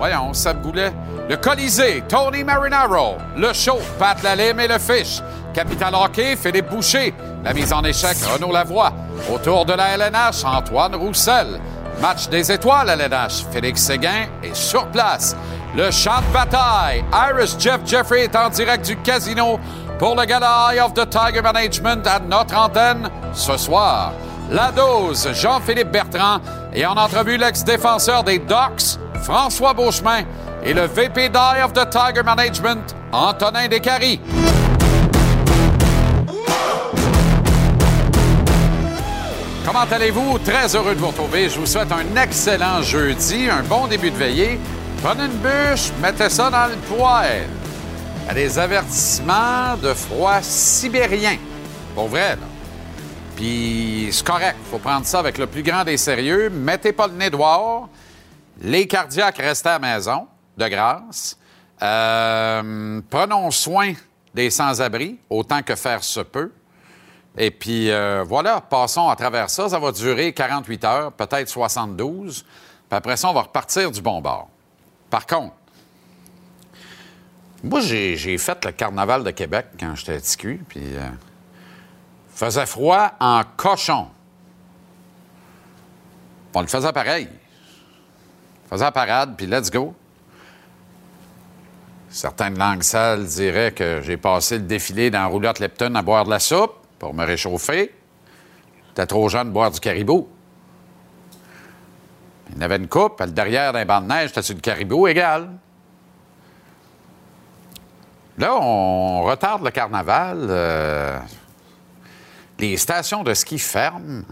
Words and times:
Voyons, 0.00 0.32
ça 0.32 0.54
boulait. 0.54 0.94
Le 1.28 1.36
Colisée, 1.36 2.02
Tony 2.08 2.42
Marinaro. 2.42 3.18
Le 3.36 3.52
show, 3.52 3.78
Pat 3.98 4.22
Lalime 4.22 4.58
et 4.60 4.66
le 4.66 4.78
Fish. 4.78 5.20
Capital 5.52 5.94
Hockey, 5.94 6.36
Philippe 6.36 6.70
Boucher. 6.70 7.12
La 7.44 7.52
mise 7.52 7.70
en 7.70 7.84
échec, 7.84 8.16
Renaud 8.32 8.50
Lavoie. 8.50 8.94
Autour 9.30 9.66
de 9.66 9.74
la 9.74 9.98
LNH, 9.98 10.42
Antoine 10.42 10.94
Roussel. 10.94 11.60
Match 12.00 12.30
des 12.30 12.50
étoiles 12.50 12.88
LNH, 12.88 13.44
Félix 13.52 13.82
Séguin 13.82 14.24
est 14.42 14.54
sur 14.56 14.86
place. 14.86 15.36
Le 15.76 15.90
champ 15.90 16.22
de 16.26 16.32
bataille, 16.32 17.04
Iris 17.12 17.56
Jeff 17.58 17.80
Jeffrey 17.84 18.24
est 18.24 18.34
en 18.34 18.48
direct 18.48 18.86
du 18.86 18.96
casino 18.96 19.60
pour 19.98 20.16
le 20.16 20.24
gala 20.24 20.72
of 20.82 20.94
the 20.94 21.06
Tiger 21.10 21.42
Management 21.42 22.06
à 22.06 22.20
notre 22.20 22.56
antenne 22.56 23.10
ce 23.34 23.58
soir. 23.58 24.12
La 24.50 24.72
dose, 24.72 25.28
Jean-Philippe 25.34 25.90
Bertrand 25.90 26.38
et 26.72 26.86
en 26.86 26.96
entrevue 26.96 27.36
l'ex-défenseur 27.36 28.24
des 28.24 28.38
Docks, 28.38 28.98
François 29.22 29.74
Beauchemin 29.74 30.24
et 30.62 30.72
le 30.72 30.82
VP 30.82 31.28
d'Eye 31.28 31.62
of 31.64 31.72
the 31.72 31.88
Tiger 31.90 32.22
Management, 32.22 32.94
Antonin 33.12 33.68
Descaries. 33.68 34.20
Comment 39.64 39.86
allez-vous? 39.90 40.38
Très 40.40 40.74
heureux 40.74 40.94
de 40.94 41.00
vous 41.00 41.08
retrouver. 41.08 41.48
Je 41.48 41.60
vous 41.60 41.66
souhaite 41.66 41.92
un 41.92 42.20
excellent 42.20 42.82
jeudi, 42.82 43.48
un 43.48 43.62
bon 43.62 43.86
début 43.86 44.10
de 44.10 44.16
veillée. 44.16 44.58
Prenez 45.02 45.24
une 45.24 45.38
bûche, 45.38 45.92
mettez 46.02 46.28
ça 46.28 46.50
dans 46.50 46.66
le 46.66 46.76
poêle. 46.94 47.46
Il 48.22 48.26
y 48.26 48.30
a 48.30 48.34
des 48.34 48.58
avertissements 48.58 49.76
de 49.80 49.94
froid 49.94 50.40
sibérien. 50.42 51.36
Pour 51.94 52.08
vrai, 52.08 52.30
là. 52.30 52.46
Puis 53.36 54.08
c'est 54.10 54.26
correct. 54.26 54.56
faut 54.70 54.78
prendre 54.78 55.06
ça 55.06 55.18
avec 55.18 55.38
le 55.38 55.46
plus 55.46 55.62
grand 55.62 55.84
des 55.84 55.96
sérieux. 55.96 56.50
Mettez 56.50 56.92
pas 56.92 57.06
le 57.06 57.14
nez 57.14 57.30
dehors. 57.30 57.88
Les 58.60 58.86
cardiaques, 58.86 59.38
restez 59.38 59.70
à 59.70 59.78
la 59.78 59.94
maison, 59.94 60.26
de 60.56 60.68
grâce. 60.68 61.38
Euh, 61.82 63.00
prenons 63.08 63.50
soin 63.50 63.94
des 64.34 64.50
sans-abri, 64.50 65.18
autant 65.30 65.62
que 65.62 65.74
faire 65.74 66.04
se 66.04 66.20
peut. 66.20 66.52
Et 67.38 67.50
puis 67.50 67.90
euh, 67.90 68.22
voilà, 68.26 68.60
passons 68.60 69.08
à 69.08 69.16
travers 69.16 69.48
ça. 69.48 69.68
Ça 69.68 69.78
va 69.78 69.92
durer 69.92 70.32
48 70.32 70.84
heures, 70.84 71.12
peut-être 71.12 71.48
72. 71.48 72.42
Puis 72.42 72.46
après 72.90 73.16
ça, 73.16 73.30
on 73.30 73.32
va 73.32 73.42
repartir 73.42 73.90
du 73.90 74.02
bon 74.02 74.20
bord. 74.20 74.48
Par 75.08 75.26
contre, 75.26 75.54
moi, 77.62 77.80
j'ai 77.80 78.38
fait 78.38 78.64
le 78.64 78.72
carnaval 78.72 79.22
de 79.22 79.30
Québec 79.30 79.66
quand 79.78 79.94
j'étais 79.94 80.16
à 80.16 80.46
puis 80.68 80.96
euh, 80.96 81.08
faisait 82.34 82.66
froid 82.66 83.12
en 83.20 83.42
cochon. 83.56 84.08
On 86.54 86.60
le 86.62 86.66
faisait 86.66 86.92
pareil. 86.92 87.28
On 88.70 88.74
faisait 88.74 88.84
la 88.84 88.92
parade, 88.92 89.34
puis 89.36 89.46
let's 89.46 89.70
go. 89.70 89.94
Certaines 92.08 92.56
langues 92.56 92.82
sales 92.82 93.24
diraient 93.24 93.72
que 93.72 94.00
j'ai 94.02 94.16
passé 94.16 94.58
le 94.58 94.64
défilé 94.64 95.10
dans 95.10 95.28
roulotte 95.28 95.58
Lepton 95.58 95.94
à 95.94 96.02
boire 96.02 96.24
de 96.24 96.30
la 96.30 96.38
soupe 96.38 96.74
pour 96.98 97.12
me 97.12 97.24
réchauffer. 97.24 97.92
J'étais 98.88 99.06
trop 99.06 99.28
jeune 99.28 99.48
de 99.48 99.52
boire 99.52 99.70
du 99.70 99.80
caribou. 99.80 100.28
Il 102.54 102.60
y 102.60 102.64
avait 102.64 102.76
une 102.76 102.88
coupe, 102.88 103.16
puis 103.16 103.26
le 103.26 103.32
derrière 103.32 103.72
d'un 103.72 103.84
banc 103.84 104.00
de 104.00 104.06
neige, 104.06 104.28
c'était 104.28 104.42
sur 104.42 104.54
du 104.54 104.60
caribou 104.60 105.06
égal? 105.06 105.48
Là, 108.38 108.56
on 108.56 109.22
retarde 109.22 109.64
le 109.64 109.70
carnaval. 109.70 110.46
euh, 110.48 111.18
les 112.58 112.76
stations 112.76 113.22
de 113.22 113.34
ski 113.34 113.58
ferment. 113.58 114.22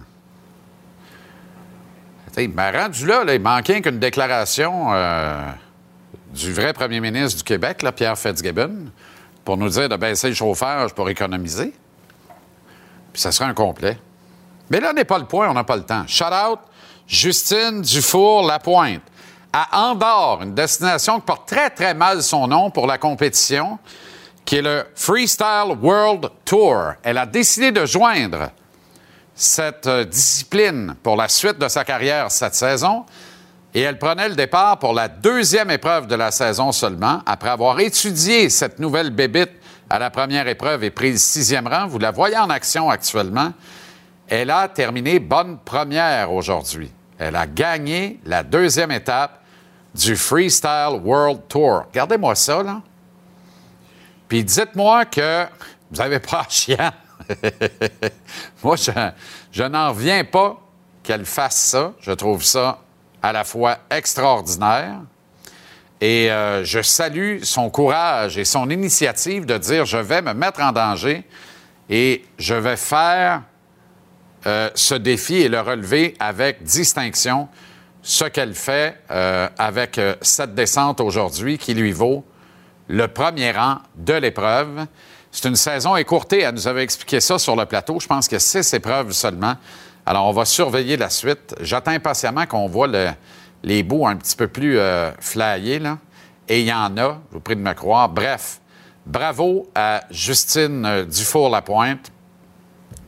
Il 2.39 2.51
m'a 2.51 2.71
rendu 2.71 3.05
là, 3.05 3.25
il 3.29 3.41
manquait 3.41 3.81
qu'une 3.81 3.99
déclaration 3.99 4.93
euh, 4.93 5.51
du 6.33 6.53
vrai 6.53 6.73
premier 6.73 7.01
ministre 7.01 7.39
du 7.39 7.45
Québec, 7.45 7.85
Pierre 7.97 8.17
Fitzgibbon, 8.17 8.91
pour 9.45 9.57
nous 9.57 9.69
dire 9.69 9.89
de 9.89 9.97
baisser 9.97 10.29
le 10.29 10.35
chauffage 10.35 10.93
pour 10.93 11.09
économiser. 11.09 11.73
Puis 13.13 13.23
ça 13.23 13.33
serait 13.33 13.49
un 13.49 13.55
complet. 13.55 13.99
Mais 14.71 14.79
là 14.79 14.93
n'est 14.93 15.05
pas 15.05 15.19
le 15.19 15.25
point, 15.25 15.49
on 15.51 15.55
n'a 15.55 15.65
pas 15.65 15.77
le 15.77 15.83
temps. 15.83 16.05
Shout 16.07 16.25
out, 16.25 16.61
Justine 17.09 17.83
Dufour-Lapointe. 17.83 19.03
À 19.53 19.89
Andorre, 19.89 20.43
une 20.43 20.55
destination 20.55 21.19
qui 21.19 21.27
porte 21.27 21.49
très, 21.49 21.71
très 21.71 21.95
mal 21.95 22.23
son 22.23 22.47
nom 22.47 22.71
pour 22.71 22.87
la 22.87 22.99
compétition, 22.99 23.79
qui 24.45 24.57
est 24.57 24.63
le 24.63 24.87
Freestyle 24.95 25.77
World 25.81 26.31
Tour. 26.45 26.93
Elle 27.03 27.19
a 27.19 27.27
décidé 27.27 27.73
de 27.73 27.85
joindre 27.85 28.51
cette 29.39 29.87
euh, 29.87 30.05
discipline 30.05 30.97
pour 31.03 31.17
la 31.17 31.29
suite 31.29 31.59
de 31.59 31.69
sa 31.69 31.85
carrière 31.85 32.31
cette 32.31 32.57
saison. 32.57 33.07
Et 33.73 33.83
elle 33.83 33.99
prenait 33.99 34.29
le 34.29 34.35
départ 34.35 34.79
pour 34.79 34.93
la 34.93 35.07
deuxième 35.07 35.71
épreuve 35.71 36.09
de 36.09 36.17
la 36.17 36.33
saison 36.33 36.73
seulement, 36.73 37.23
après 37.25 37.51
avoir 37.51 37.79
étudié 37.79 38.51
cette 38.51 38.81
nouvelle 38.81 39.11
bébite 39.11 39.53
à 39.89 39.99
la 40.01 40.11
première 40.11 40.49
épreuve 40.49 40.83
et 40.83 40.91
prise 40.91 41.23
sixième 41.23 41.69
rang. 41.69 41.87
Vous 41.87 41.99
la 41.99 42.11
voyez 42.11 42.37
en 42.37 42.51
action 42.51 42.91
actuellement. 42.91 43.53
Elle 44.27 44.51
a 44.51 44.69
terminé 44.69 45.21
bonne 45.21 45.59
première 45.65 46.33
aujourd'hui. 46.33 46.91
Elle 47.19 47.37
a 47.37 47.47
gagné 47.47 48.19
la 48.25 48.43
deuxième 48.43 48.91
étape 48.91 49.41
du 49.95 50.17
Freestyle 50.17 51.01
World 51.03 51.43
Tour. 51.49 51.85
Regardez-moi 51.89 52.35
ça, 52.35 52.63
là. 52.63 52.83
Puis 54.29 54.43
dites-moi 54.43 55.05
que 55.05 55.45
vous 55.91 55.99
n'avez 55.99 56.19
pas 56.19 56.41
à. 56.41 56.93
Moi, 58.63 58.77
je, 59.53 59.63
n'en 59.63 59.91
reviens 59.91 60.25
pas 60.25 60.61
qu'elle 61.03 61.25
fasse 61.25 61.57
ça. 61.57 61.93
Je 62.01 62.13
trouve 62.13 62.45
ça 62.45 62.81
à 63.23 63.33
la 63.33 63.45
fois 63.45 63.79
extraordinaire 63.91 65.01
et 66.01 66.31
euh, 66.31 66.65
je 66.65 66.81
salue 66.81 67.43
son 67.43 67.71
courage 67.71 68.39
et 68.39 68.45
son 68.45 68.71
initiative 68.71 69.47
de 69.47 69.59
dire 69.59 69.85
je 69.85 69.99
vais 69.99 70.23
me 70.23 70.33
mettre 70.33 70.61
en 70.61 70.71
danger 70.71 71.25
et 71.91 72.25
je 72.39 72.55
vais 72.55 72.77
faire 72.77 73.43
euh, 74.47 74.71
ce 74.75 74.95
défi 74.95 75.37
et 75.37 75.49
le 75.49 75.61
relever 75.61 76.15
avec 76.21 76.63
distinction, 76.63 77.49
ce 78.03 78.25
qu'elle 78.25 78.55
fait 78.55 78.97
euh, 79.11 79.49
avec 79.59 80.01
cette 80.23 80.55
descente 80.55 81.01
aujourd'hui 81.01 81.59
qui 81.59 81.75
lui 81.75 81.93
vaut 81.93 82.25
le 82.87 83.09
premier 83.09 83.51
rang 83.51 83.79
de 83.97 84.15
l'épreuve. 84.15 84.87
C'est 85.41 85.47
une 85.47 85.55
saison 85.55 85.95
écourtée. 85.95 86.41
Elle 86.41 86.55
nous 86.55 86.67
avait 86.67 86.83
expliqué 86.83 87.21
ça 87.21 87.39
sur 87.39 87.55
le 87.55 87.65
plateau. 87.65 88.01
Je 88.01 88.09
pense 88.09 88.27
que 88.27 88.41
six 88.41 88.75
épreuves 88.75 89.13
seulement. 89.13 89.55
Alors, 90.05 90.27
on 90.27 90.33
va 90.33 90.45
surveiller 90.45 90.97
la 90.97 91.11
suite. 91.11 91.55
J'attends 91.61 91.93
impatiemment 91.93 92.45
qu'on 92.45 92.67
voit 92.67 92.89
le- 92.89 93.11
les 93.63 93.85
bouts 93.85 94.05
un 94.05 94.17
petit 94.17 94.35
peu 94.35 94.49
plus 94.49 94.81
euh. 94.81 95.13
Et 96.49 96.61
il 96.63 96.67
y 96.67 96.73
en 96.73 96.97
a, 96.97 97.21
je 97.31 97.35
vous 97.35 97.41
prie 97.41 97.55
de 97.55 97.61
me 97.61 97.73
croire. 97.73 98.09
Bref, 98.09 98.61
bravo 99.07 99.69
à 99.77 100.01
Justine 100.11 100.85
euh, 100.85 101.05
Dufour-Lapointe 101.05 102.11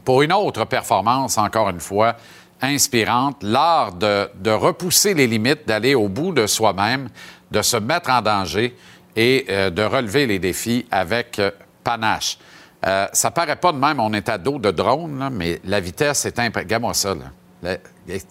pour 0.05 0.23
une 0.23 0.33
autre 0.33 0.65
performance, 0.67 1.37
encore 1.37 1.69
une 1.71 1.81
fois, 1.81 2.15
inspirante. 2.63 3.43
L'art 3.43 3.93
de, 3.93 4.31
de 4.37 4.53
repousser 4.53 5.15
les 5.15 5.27
limites, 5.27 5.67
d'aller 5.67 5.97
au 5.97 6.09
bout 6.09 6.31
de 6.31 6.47
soi-même, 6.47 7.09
de 7.51 7.61
se 7.61 7.77
mettre 7.77 8.09
en 8.09 8.23
danger 8.23 8.77
et 9.17 9.47
euh, 9.49 9.71
de 9.71 9.83
relever 9.83 10.29
les 10.29 10.39
défis 10.39 10.87
avec 10.93 11.41
euh, 11.41 11.51
panache. 11.83 12.39
Euh, 12.87 13.07
ça 13.13 13.31
paraît 13.31 13.57
pas 13.57 13.73
de 13.73 13.79
même, 13.79 14.01
on 14.01 14.13
est 14.13 14.29
à 14.29 14.39
dos 14.39 14.59
de 14.59 14.71
drone, 14.71 15.29
mais 15.33 15.61
la 15.65 15.81
vitesse 15.81 16.25
est 16.25 16.39
imp... 16.39 16.57
Regarde-moi 16.57 16.95
ça, 16.95 17.15
là. 17.15 17.77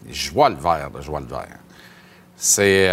Je 0.10 0.31
vois 0.31 0.50
le 0.50 0.56
vert, 0.56 0.90
là, 0.94 1.01
je 1.01 1.07
vois 1.10 1.19
le 1.19 1.28
vert. 1.28 1.60
C'est 2.36 2.90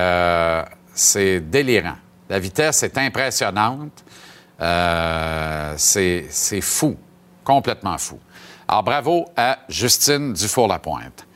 c'est 0.96 1.40
délirant. 1.40 1.96
La 2.28 2.38
vitesse 2.38 2.82
est 2.82 2.98
impressionnante. 2.98 4.04
Euh, 4.60 5.74
c'est 5.76 6.26
c'est 6.30 6.62
fou, 6.62 6.96
complètement 7.44 7.98
fou. 7.98 8.18
Alors, 8.66 8.82
bravo 8.82 9.26
à 9.36 9.58
Justine 9.68 10.32
Dufour-Lapointe. 10.32 11.26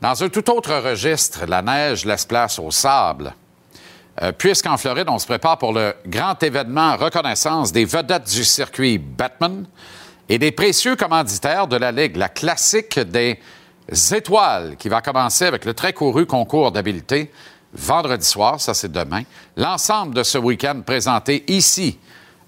Dans 0.00 0.22
un 0.22 0.28
tout 0.28 0.50
autre 0.50 0.74
registre, 0.74 1.46
la 1.46 1.62
neige 1.62 2.04
laisse 2.04 2.24
place 2.24 2.58
au 2.58 2.70
sable. 2.70 3.32
Euh, 4.22 4.32
Puisqu'en 4.32 4.76
Floride, 4.76 5.08
on 5.08 5.18
se 5.18 5.26
prépare 5.26 5.58
pour 5.58 5.72
le 5.72 5.94
grand 6.06 6.42
événement 6.42 6.96
reconnaissance 6.96 7.72
des 7.72 7.84
vedettes 7.84 8.30
du 8.30 8.44
circuit 8.44 8.98
Batman 8.98 9.66
et 10.28 10.38
des 10.38 10.52
précieux 10.52 10.96
commanditaires 10.96 11.66
de 11.66 11.76
la 11.76 11.92
Ligue, 11.92 12.16
la 12.16 12.28
classique 12.28 12.98
des 12.98 13.38
étoiles, 14.12 14.76
qui 14.76 14.88
va 14.88 15.02
commencer 15.02 15.44
avec 15.44 15.64
le 15.64 15.74
très 15.74 15.92
couru 15.92 16.26
concours 16.26 16.72
d'habileté 16.72 17.30
vendredi 17.74 18.26
soir, 18.26 18.60
ça 18.60 18.74
c'est 18.74 18.90
demain. 18.90 19.22
L'ensemble 19.56 20.14
de 20.14 20.22
ce 20.22 20.38
week-end 20.38 20.80
présenté 20.84 21.44
ici 21.48 21.98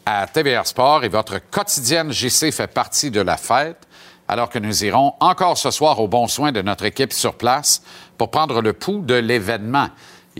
à 0.06 0.26
TVR 0.26 0.66
Sport 0.66 1.04
et 1.04 1.08
votre 1.08 1.38
quotidienne 1.50 2.10
JC 2.10 2.50
fait 2.50 2.72
partie 2.72 3.10
de 3.10 3.20
la 3.20 3.36
fête, 3.36 3.86
alors 4.26 4.48
que 4.48 4.58
nous 4.58 4.84
irons 4.84 5.12
encore 5.20 5.58
ce 5.58 5.70
soir 5.70 6.00
au 6.00 6.08
bon 6.08 6.28
soin 6.28 6.50
de 6.50 6.62
notre 6.62 6.84
équipe 6.84 7.12
sur 7.12 7.34
place 7.34 7.82
pour 8.16 8.30
prendre 8.30 8.62
le 8.62 8.72
pouls 8.72 9.02
de 9.02 9.14
l'événement. 9.14 9.88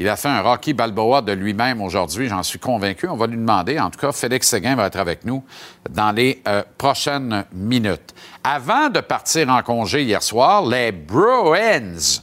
Il 0.01 0.09
a 0.09 0.15
fait 0.15 0.29
un 0.29 0.43
Rocky 0.43 0.75
Balboa 0.75 1.23
de 1.23 1.33
lui-même 1.33 1.83
aujourd'hui, 1.83 2.29
j'en 2.29 2.45
suis 2.45 2.61
convaincu. 2.61 3.09
On 3.09 3.17
va 3.17 3.27
lui 3.27 3.37
demander. 3.37 3.81
En 3.81 3.91
tout 3.91 3.99
cas, 3.99 4.13
Félix 4.13 4.47
Séguin 4.47 4.77
va 4.77 4.87
être 4.87 5.01
avec 5.01 5.25
nous 5.25 5.43
dans 5.91 6.13
les 6.13 6.41
euh, 6.47 6.63
prochaines 6.79 7.45
minutes. 7.53 8.15
Avant 8.45 8.91
de 8.91 9.01
partir 9.01 9.49
en 9.49 9.61
congé 9.63 10.05
hier 10.05 10.23
soir, 10.23 10.65
les 10.65 10.93
Bruins 10.93 12.21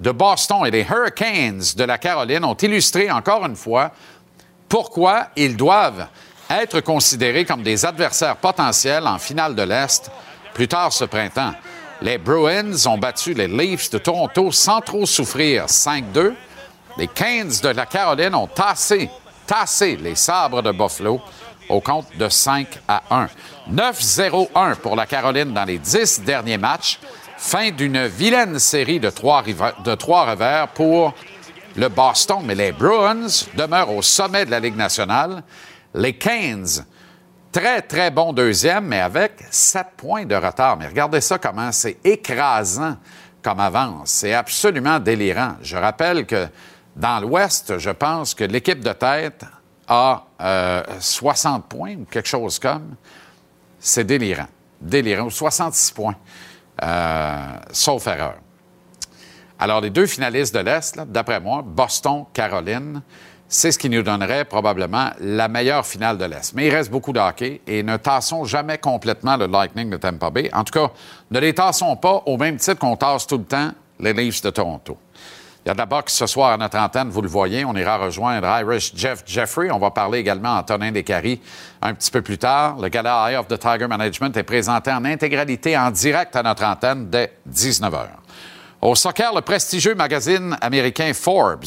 de 0.00 0.10
Boston 0.10 0.64
et 0.64 0.70
les 0.70 0.86
Hurricanes 0.88 1.60
de 1.76 1.84
la 1.84 1.98
Caroline 1.98 2.46
ont 2.46 2.54
illustré 2.54 3.10
encore 3.10 3.44
une 3.44 3.56
fois 3.56 3.90
pourquoi 4.66 5.26
ils 5.36 5.54
doivent 5.54 6.06
être 6.48 6.80
considérés 6.80 7.44
comme 7.44 7.62
des 7.62 7.84
adversaires 7.84 8.36
potentiels 8.36 9.06
en 9.06 9.18
finale 9.18 9.54
de 9.54 9.64
l'Est 9.64 10.10
plus 10.54 10.66
tard 10.66 10.94
ce 10.94 11.04
printemps. 11.04 11.52
Les 12.00 12.16
Bruins 12.16 12.86
ont 12.86 12.96
battu 12.96 13.34
les 13.34 13.48
Leafs 13.48 13.90
de 13.90 13.98
Toronto 13.98 14.50
sans 14.50 14.80
trop 14.80 15.04
souffrir 15.04 15.66
5-2. 15.66 16.32
Les 16.98 17.06
Canes 17.06 17.52
de 17.62 17.68
la 17.68 17.86
Caroline 17.86 18.34
ont 18.34 18.48
tassé, 18.48 19.08
tassé 19.46 19.94
les 19.94 20.16
sabres 20.16 20.62
de 20.62 20.72
Buffalo 20.72 21.20
au 21.68 21.80
compte 21.80 22.08
de 22.18 22.28
5 22.28 22.66
à 22.88 23.02
1. 23.08 23.28
9-0-1 23.72 24.74
pour 24.82 24.96
la 24.96 25.06
Caroline 25.06 25.54
dans 25.54 25.64
les 25.64 25.78
10 25.78 26.22
derniers 26.22 26.58
matchs. 26.58 26.98
Fin 27.36 27.70
d'une 27.70 28.08
vilaine 28.08 28.58
série 28.58 28.98
de 28.98 29.10
trois, 29.10 29.42
revers 29.42 30.66
pour 30.74 31.14
le 31.76 31.88
Boston, 31.88 32.38
mais 32.44 32.56
les 32.56 32.72
Bruins 32.72 33.28
demeurent 33.54 33.94
au 33.94 34.02
sommet 34.02 34.44
de 34.44 34.50
la 34.50 34.58
Ligue 34.58 34.76
nationale. 34.76 35.44
Les 35.94 36.14
Canes, 36.14 36.84
très, 37.52 37.80
très 37.80 38.10
bon 38.10 38.32
deuxième, 38.32 38.86
mais 38.86 39.00
avec 39.00 39.34
sept 39.52 39.86
points 39.96 40.26
de 40.26 40.34
retard. 40.34 40.76
Mais 40.76 40.88
regardez 40.88 41.20
ça 41.20 41.38
comment 41.38 41.70
c'est 41.70 41.98
écrasant 42.02 42.96
comme 43.40 43.60
avance. 43.60 44.10
C'est 44.10 44.34
absolument 44.34 44.98
délirant. 44.98 45.52
Je 45.62 45.76
rappelle 45.76 46.26
que 46.26 46.48
dans 46.98 47.20
l'Ouest, 47.20 47.78
je 47.78 47.90
pense 47.90 48.34
que 48.34 48.42
l'équipe 48.42 48.80
de 48.80 48.92
tête 48.92 49.44
a 49.86 50.24
euh, 50.40 50.82
60 50.98 51.66
points 51.66 51.94
ou 51.94 52.04
quelque 52.04 52.28
chose 52.28 52.58
comme. 52.58 52.96
C'est 53.78 54.02
délirant. 54.02 54.48
Délirant. 54.80 55.26
Ou 55.26 55.30
66 55.30 55.92
points. 55.92 56.16
Euh, 56.82 57.36
sauf 57.70 58.06
erreur. 58.08 58.34
Alors, 59.60 59.80
les 59.80 59.90
deux 59.90 60.06
finalistes 60.06 60.54
de 60.54 60.60
l'Est, 60.60 60.98
d'après 61.06 61.40
moi, 61.40 61.62
Boston, 61.64 62.24
Caroline, 62.32 63.02
c'est 63.48 63.70
ce 63.72 63.78
qui 63.78 63.88
nous 63.88 64.02
donnerait 64.02 64.44
probablement 64.44 65.10
la 65.20 65.46
meilleure 65.46 65.86
finale 65.86 66.18
de 66.18 66.24
l'Est. 66.24 66.52
Mais 66.54 66.66
il 66.66 66.74
reste 66.74 66.90
beaucoup 66.90 67.12
de 67.12 67.20
et 67.66 67.82
ne 67.84 67.96
tassons 67.96 68.44
jamais 68.44 68.78
complètement 68.78 69.36
le 69.36 69.46
Lightning 69.46 69.88
de 69.88 69.96
Tampa 69.96 70.30
Bay. 70.30 70.50
En 70.52 70.64
tout 70.64 70.72
cas, 70.72 70.92
ne 71.30 71.38
les 71.38 71.54
tassons 71.54 71.96
pas 71.96 72.22
au 72.26 72.36
même 72.36 72.56
titre 72.56 72.78
qu'on 72.78 72.96
tasse 72.96 73.26
tout 73.26 73.38
le 73.38 73.44
temps 73.44 73.70
les 74.00 74.12
Leafs 74.12 74.42
de 74.42 74.50
Toronto. 74.50 74.98
Il 75.68 75.72
y 75.72 75.72
a 75.72 75.74
de 75.74 75.80
la 75.80 75.84
boxe 75.84 76.14
ce 76.14 76.26
soir 76.26 76.52
à 76.52 76.56
notre 76.56 76.78
antenne, 76.78 77.10
vous 77.10 77.20
le 77.20 77.28
voyez. 77.28 77.62
On 77.62 77.76
ira 77.76 77.98
rejoindre 77.98 78.48
Irish 78.58 78.90
Jeff 78.94 79.22
Jeffrey. 79.26 79.70
On 79.70 79.78
va 79.78 79.90
parler 79.90 80.20
également 80.20 80.56
à 80.56 80.60
Antonin 80.60 80.90
Descaries 80.90 81.42
un 81.82 81.92
petit 81.92 82.10
peu 82.10 82.22
plus 82.22 82.38
tard. 82.38 82.78
Le 82.78 82.88
gala 82.88 83.30
Eye 83.30 83.36
of 83.36 83.48
the 83.48 83.58
Tiger 83.58 83.86
Management 83.86 84.34
est 84.34 84.44
présenté 84.44 84.90
en 84.90 85.04
intégralité 85.04 85.76
en 85.76 85.90
direct 85.90 86.34
à 86.36 86.42
notre 86.42 86.64
antenne 86.64 87.10
dès 87.10 87.34
19 87.44 87.92
h. 87.92 88.06
Au 88.80 88.94
soccer, 88.94 89.34
le 89.34 89.42
prestigieux 89.42 89.94
magazine 89.94 90.56
américain 90.62 91.12
Forbes 91.12 91.66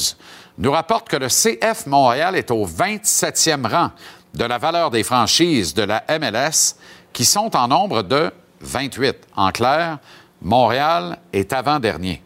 nous 0.57 0.71
rapporte 0.71 1.07
que 1.07 1.17
le 1.17 1.27
CF 1.27 1.85
Montréal 1.85 2.35
est 2.35 2.49
au 2.49 2.65
27e 2.65 3.67
rang 3.67 3.91
de 4.33 4.45
la 4.45 4.57
valeur 4.57 4.89
des 4.89 5.03
franchises 5.03 5.75
de 5.75 5.83
la 5.83 6.03
MLS, 6.17 6.75
qui 7.13 7.23
sont 7.23 7.55
en 7.55 7.67
nombre 7.67 8.01
de 8.01 8.31
28. 8.61 9.27
En 9.35 9.51
clair, 9.51 9.99
Montréal 10.41 11.19
est 11.31 11.53
avant-dernier. 11.53 12.23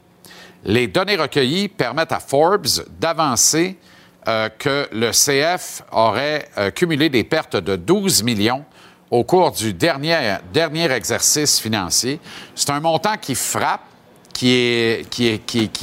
Les 0.66 0.88
données 0.88 1.16
recueillies 1.16 1.68
permettent 1.68 2.12
à 2.12 2.20
Forbes 2.20 2.66
d'avancer 3.00 3.78
euh, 4.28 4.50
que 4.50 4.90
le 4.92 5.12
CF 5.12 5.84
aurait 5.92 6.50
euh, 6.58 6.72
cumulé 6.72 7.10
des 7.10 7.24
pertes 7.24 7.56
de 7.56 7.76
12 7.76 8.24
millions 8.24 8.66
au 9.12 9.24
cours 9.24 9.52
du 9.52 9.74
dernier, 9.74 10.38
exercice 10.90 11.60
financier. 11.60 12.20
C'est 12.56 12.72
un 12.72 12.80
montant 12.80 13.16
qui 13.22 13.36
frappe, 13.36 13.84
qui 14.34 15.06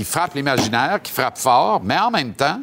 frappe 0.05 0.35
l'imaginaire, 0.35 1.01
qui 1.01 1.13
frappe 1.13 1.39
fort, 1.39 1.81
mais 1.85 1.97
en 1.97 2.11
même 2.11 2.33
temps, 2.33 2.61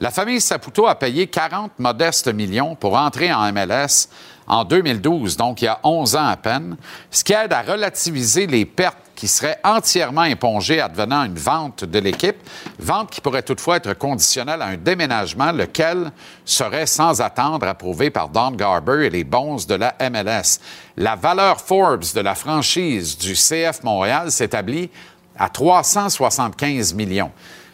la 0.00 0.10
famille 0.10 0.40
Saputo 0.40 0.86
a 0.86 0.94
payé 0.94 1.26
40 1.26 1.78
modestes 1.78 2.32
millions 2.32 2.74
pour 2.74 2.96
entrer 2.96 3.32
en 3.32 3.52
MLS 3.52 4.08
en 4.46 4.64
2012, 4.64 5.36
donc 5.36 5.62
il 5.62 5.66
y 5.66 5.68
a 5.68 5.78
11 5.82 6.16
ans 6.16 6.26
à 6.26 6.36
peine, 6.36 6.76
ce 7.10 7.22
qui 7.22 7.32
aide 7.32 7.52
à 7.52 7.62
relativiser 7.62 8.46
les 8.46 8.64
pertes 8.64 9.03
qui 9.24 9.28
seraient 9.28 9.58
entièrement 9.64 10.20
impongées 10.20 10.82
advenant 10.82 11.24
une 11.24 11.38
vente 11.38 11.82
de 11.82 11.98
l'équipe, 11.98 12.36
vente 12.78 13.08
qui 13.08 13.22
pourrait 13.22 13.42
toutefois 13.42 13.78
être 13.78 13.94
conditionnelle 13.94 14.60
à 14.60 14.66
un 14.66 14.76
déménagement, 14.76 15.50
lequel 15.50 16.12
serait 16.44 16.84
sans 16.84 17.22
attendre 17.22 17.66
approuvé 17.66 18.10
par 18.10 18.28
Don 18.28 18.50
Garber 18.50 19.06
et 19.06 19.08
les 19.08 19.24
bons 19.24 19.66
de 19.66 19.76
la 19.76 19.94
MLS. 20.10 20.60
La 20.98 21.16
valeur 21.16 21.58
Forbes 21.58 22.04
de 22.14 22.20
la 22.20 22.34
franchise 22.34 23.16
du 23.16 23.32
CF 23.32 23.82
Montréal 23.82 24.30
s'établit 24.30 24.90
à 25.38 25.48
375 25.48 26.92
millions. 26.92 27.32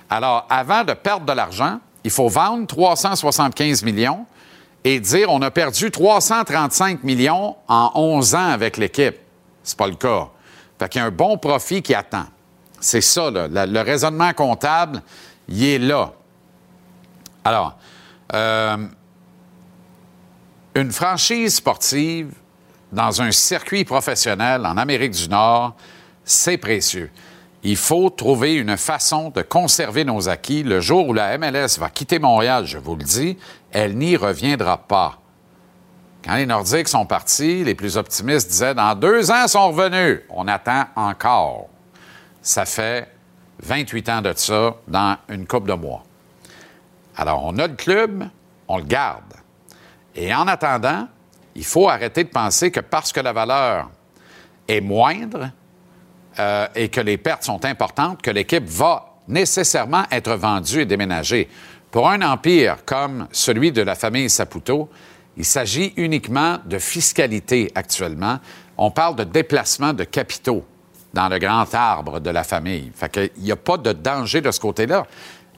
Alors, 0.08 0.46
avant 0.48 0.84
de 0.84 0.92
perdre 0.92 1.26
de 1.26 1.32
l'argent, 1.32 1.80
il 2.04 2.12
faut 2.12 2.28
vendre 2.28 2.68
375 2.68 3.82
millions 3.82 4.24
et 4.84 5.00
dire 5.00 5.26
on 5.30 5.42
a 5.42 5.50
perdu 5.50 5.90
335 5.90 7.02
millions 7.02 7.56
en 7.66 7.90
11 7.96 8.36
ans 8.36 8.50
avec 8.50 8.76
l'équipe. 8.76 9.16
C'est 9.64 9.76
pas 9.76 9.88
le 9.88 9.96
cas. 9.96 10.28
Fait 10.80 10.88
qu'il 10.88 11.02
y 11.02 11.04
a 11.04 11.08
un 11.08 11.10
bon 11.10 11.36
profit 11.36 11.82
qui 11.82 11.94
attend. 11.94 12.24
C'est 12.80 13.02
ça, 13.02 13.30
le 13.30 13.80
raisonnement 13.82 14.32
comptable, 14.32 15.02
il 15.46 15.62
est 15.62 15.78
là. 15.78 16.14
Alors, 17.44 17.76
euh, 18.32 18.78
une 20.74 20.90
franchise 20.90 21.56
sportive 21.56 22.32
dans 22.92 23.20
un 23.20 23.30
circuit 23.30 23.84
professionnel 23.84 24.64
en 24.64 24.78
Amérique 24.78 25.12
du 25.12 25.28
Nord, 25.28 25.76
c'est 26.24 26.56
précieux. 26.56 27.10
Il 27.62 27.76
faut 27.76 28.08
trouver 28.08 28.54
une 28.54 28.78
façon 28.78 29.28
de 29.28 29.42
conserver 29.42 30.06
nos 30.06 30.30
acquis. 30.30 30.62
Le 30.62 30.80
jour 30.80 31.08
où 31.08 31.12
la 31.12 31.36
MLS 31.36 31.78
va 31.78 31.90
quitter 31.90 32.18
Montréal, 32.18 32.64
je 32.64 32.78
vous 32.78 32.96
le 32.96 33.04
dis, 33.04 33.36
elle 33.70 33.98
n'y 33.98 34.16
reviendra 34.16 34.78
pas. 34.78 35.19
Quand 36.24 36.36
les 36.36 36.46
Nordiques 36.46 36.88
sont 36.88 37.06
partis, 37.06 37.64
les 37.64 37.74
plus 37.74 37.96
optimistes 37.96 38.48
disaient 38.48 38.74
dans 38.74 38.94
deux 38.94 39.30
ans, 39.30 39.48
sont 39.48 39.70
revenus. 39.70 40.20
On 40.28 40.46
attend 40.48 40.84
encore. 40.94 41.68
Ça 42.42 42.66
fait 42.66 43.08
28 43.62 44.08
ans 44.10 44.22
de 44.22 44.32
ça 44.36 44.76
dans 44.86 45.16
une 45.28 45.46
coupe 45.46 45.66
de 45.66 45.74
mois. 45.74 46.04
Alors, 47.16 47.44
on 47.44 47.56
a 47.58 47.66
le 47.66 47.74
club, 47.74 48.24
on 48.68 48.78
le 48.78 48.84
garde. 48.84 49.34
Et 50.14 50.34
en 50.34 50.46
attendant, 50.46 51.08
il 51.54 51.64
faut 51.64 51.88
arrêter 51.88 52.24
de 52.24 52.28
penser 52.28 52.70
que 52.70 52.80
parce 52.80 53.12
que 53.12 53.20
la 53.20 53.32
valeur 53.32 53.90
est 54.68 54.80
moindre 54.80 55.50
euh, 56.38 56.66
et 56.74 56.88
que 56.88 57.00
les 57.00 57.16
pertes 57.16 57.44
sont 57.44 57.64
importantes, 57.64 58.22
que 58.22 58.30
l'équipe 58.30 58.64
va 58.64 59.14
nécessairement 59.28 60.04
être 60.10 60.34
vendue 60.34 60.82
et 60.82 60.86
déménagée. 60.86 61.48
Pour 61.90 62.08
un 62.08 62.22
empire 62.22 62.84
comme 62.84 63.26
celui 63.32 63.72
de 63.72 63.82
la 63.82 63.94
famille 63.94 64.30
Saputo, 64.30 64.88
il 65.40 65.46
s'agit 65.46 65.94
uniquement 65.96 66.58
de 66.66 66.78
fiscalité 66.78 67.72
actuellement. 67.74 68.38
On 68.76 68.90
parle 68.90 69.16
de 69.16 69.24
déplacement 69.24 69.94
de 69.94 70.04
capitaux 70.04 70.66
dans 71.14 71.30
le 71.30 71.38
grand 71.38 71.64
arbre 71.74 72.20
de 72.20 72.28
la 72.28 72.44
famille. 72.44 72.92
Fait 72.94 73.10
qu'il 73.10 73.30
n'y 73.38 73.50
a 73.50 73.56
pas 73.56 73.78
de 73.78 73.92
danger 73.94 74.42
de 74.42 74.50
ce 74.50 74.60
côté-là. 74.60 75.06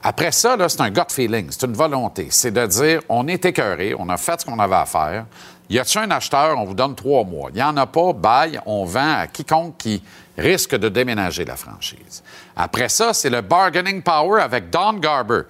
Après 0.01 0.31
ça, 0.31 0.55
c'est 0.69 0.79
un 0.79 0.89
gut 0.89 1.01
feeling, 1.09 1.47
c'est 1.49 1.65
une 1.65 1.73
volonté. 1.73 2.27
C'est 2.29 2.51
de 2.51 2.65
dire, 2.65 3.01
on 3.09 3.27
est 3.27 3.43
écœuré, 3.43 3.93
on 3.99 4.07
a 4.07 4.15
fait 4.15 4.39
ce 4.39 4.45
qu'on 4.45 4.57
avait 4.57 4.73
à 4.73 4.85
faire. 4.85 5.25
Y 5.69 5.79
a-t-il 5.79 5.99
un 5.99 6.11
acheteur, 6.11 6.57
on 6.57 6.63
vous 6.63 6.73
donne 6.73 6.95
trois 6.95 7.25
mois. 7.25 7.49
Il 7.49 7.55
n'y 7.55 7.63
en 7.63 7.75
a 7.75 7.85
pas, 7.85 8.13
bail, 8.13 8.61
on 8.65 8.85
vend 8.85 9.15
à 9.17 9.27
quiconque 9.27 9.77
qui 9.77 10.01
risque 10.37 10.75
de 10.75 10.87
déménager 10.87 11.43
la 11.43 11.57
franchise. 11.57 12.23
Après 12.55 12.87
ça, 12.87 13.13
c'est 13.13 13.29
le 13.29 13.41
bargaining 13.41 14.01
power 14.01 14.41
avec 14.41 14.69
Don 14.69 14.93
Garber. 14.93 15.41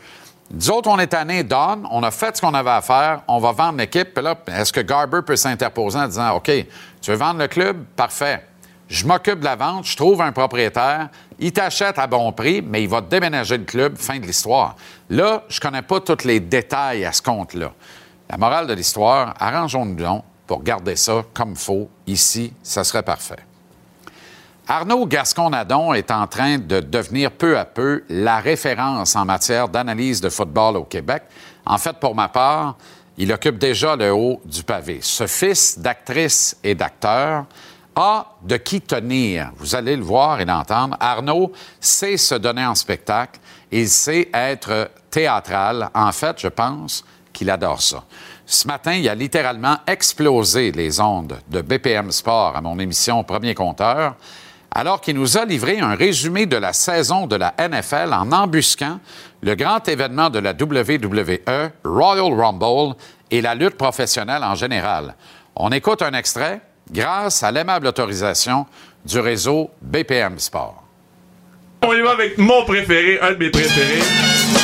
Nous 0.56 0.70
autres, 0.70 0.88
on 0.88 1.00
est 1.00 1.08
tanné, 1.08 1.44
Don, 1.44 1.82
on 1.90 2.04
a 2.04 2.12
fait 2.12 2.38
ce 2.38 2.42
qu'on 2.42 2.54
avait 2.54 2.70
à 2.70 2.82
faire, 2.84 3.24
on 3.28 3.40
va 3.40 3.52
vendre 3.54 3.80
l'équipe. 3.80 4.14
Puis 4.14 4.24
là, 4.24 4.36
est-ce 4.48 4.72
que 4.72 4.82
Garber 4.82 5.22
peut 5.26 5.36
s'interposer 5.36 5.98
en 5.98 6.06
disant, 6.06 6.36
OK, 6.36 6.52
tu 7.02 7.10
veux 7.10 7.18
vendre 7.18 7.40
le 7.40 7.48
club? 7.48 7.84
Parfait. 7.96 8.46
Je 8.88 9.08
m'occupe 9.08 9.40
de 9.40 9.46
la 9.46 9.56
vente, 9.56 9.86
je 9.86 9.98
trouve 9.98 10.22
un 10.22 10.32
propriétaire, 10.32 11.10
il 11.40 11.52
t'achète 11.52 11.98
à 11.98 12.06
bon 12.06 12.32
prix, 12.32 12.62
mais 12.62 12.84
il 12.84 12.88
va 12.88 13.02
déménager 13.02 13.58
le 13.58 13.64
club, 13.64 13.98
fin 13.98 14.20
de 14.20 14.28
l'histoire. 14.28 14.76
Là, 15.10 15.44
je 15.50 15.60
connais 15.60 15.82
pas 15.82 16.00
tous 16.00 16.24
les 16.24 16.40
détails 16.40 17.04
à 17.04 17.12
ce 17.14 17.24
compte-là. 17.24 17.72
La 18.30 18.38
morale 18.38 18.68
de 18.68 18.74
l'histoire, 18.74 19.34
arrangeons-nous 19.40 19.96
donc 19.96 20.24
pour 20.46 20.62
garder 20.62 20.96
ça 20.96 21.24
comme 21.34 21.56
faut. 21.56 21.90
Ici, 22.06 22.54
ça 22.62 22.84
serait 22.84 23.02
parfait. 23.02 23.40
Arnaud 24.68 25.06
Gascon-Nadon 25.06 25.94
est 25.94 26.10
en 26.10 26.26
train 26.26 26.58
de 26.58 26.80
devenir 26.80 27.32
peu 27.32 27.60
à 27.60 27.66
peu 27.66 28.04
la 28.08 28.40
référence 28.40 29.14
en 29.16 29.26
matière 29.26 29.68
d'analyse 29.68 30.22
de 30.22 30.30
football 30.30 30.78
au 30.78 30.86
Québec. 30.86 31.24
En 31.66 31.78
fait, 31.78 31.98
pour 32.00 32.16
ma 32.16 32.30
part, 32.30 32.78
il 33.18 33.32
occupe 33.34 33.58
déjà 33.58 33.98
le 33.98 34.14
haut 34.14 34.42
du 34.46 34.64
pavé. 34.64 35.00
Ce 35.02 35.28
fils 35.28 35.78
d'actrice 35.78 36.56
et 36.64 36.76
d'acteur 36.76 37.46
a 37.94 38.38
de 38.42 38.56
qui 38.56 38.80
tenir. 38.80 39.52
Vous 39.58 39.76
allez 39.76 39.98
le 39.98 40.04
voir 40.04 40.40
et 40.40 40.46
l'entendre. 40.46 40.96
Arnaud 41.00 41.52
sait 41.82 42.18
se 42.18 42.36
donner 42.36 42.66
en 42.66 42.74
spectacle. 42.74 43.42
Il 43.70 43.90
sait 43.90 44.30
être 44.34 44.90
théâtral. 45.10 45.90
En 45.94 46.12
fait, 46.14 46.40
je 46.40 46.48
pense 46.48 47.04
qu'il 47.34 47.50
adore 47.50 47.82
ça. 47.82 48.04
Ce 48.46 48.66
matin, 48.66 48.94
il 48.94 49.10
a 49.10 49.16
littéralement 49.16 49.78
explosé 49.88 50.72
les 50.72 51.02
ondes 51.02 51.38
de 51.50 51.62
BPM 51.62 52.12
Sport 52.12 52.56
à 52.56 52.62
mon 52.62 52.80
émission 52.80 53.24
Premier 53.24 53.56
Compteur, 53.56 54.16
alors 54.74 55.02
qu'il 55.02 55.16
nous 55.16 55.38
a 55.38 55.46
livré 55.46 55.80
un 55.80 55.96
résumé 55.96 56.46
de 56.46 56.58
la 56.58 56.74
saison 56.74 57.28
de 57.28 57.36
la 57.36 57.54
NFL 57.60 58.12
en 58.12 58.32
embusquant 58.32 59.00
le 59.42 59.56
grand 59.56 59.88
événement 59.88 60.30
de 60.30 60.40
la 60.40 60.54
WWE, 60.54 61.72
Royal 61.84 62.34
Rumble, 62.34 62.96
et 63.30 63.42
la 63.42 63.56
lutte 63.56 63.78
professionnelle 63.78 64.44
en 64.44 64.56
général. 64.56 65.16
On 65.56 65.70
écoute 65.72 66.02
un 66.02 66.14
extrait 66.14 66.62
grâce 66.92 67.44
à 67.44 67.52
l'aimable 67.52 67.88
autorisation 67.88 68.66
du 69.06 69.20
réseau 69.20 69.70
BPM 69.82 70.40
Sport. 70.40 70.84
On 71.82 71.94
y 71.94 72.02
va 72.02 72.12
avec 72.12 72.38
mon 72.38 72.64
préféré, 72.66 73.20
un 73.22 73.32
de 73.32 73.38
mes 73.38 73.50
préférés. 73.50 74.63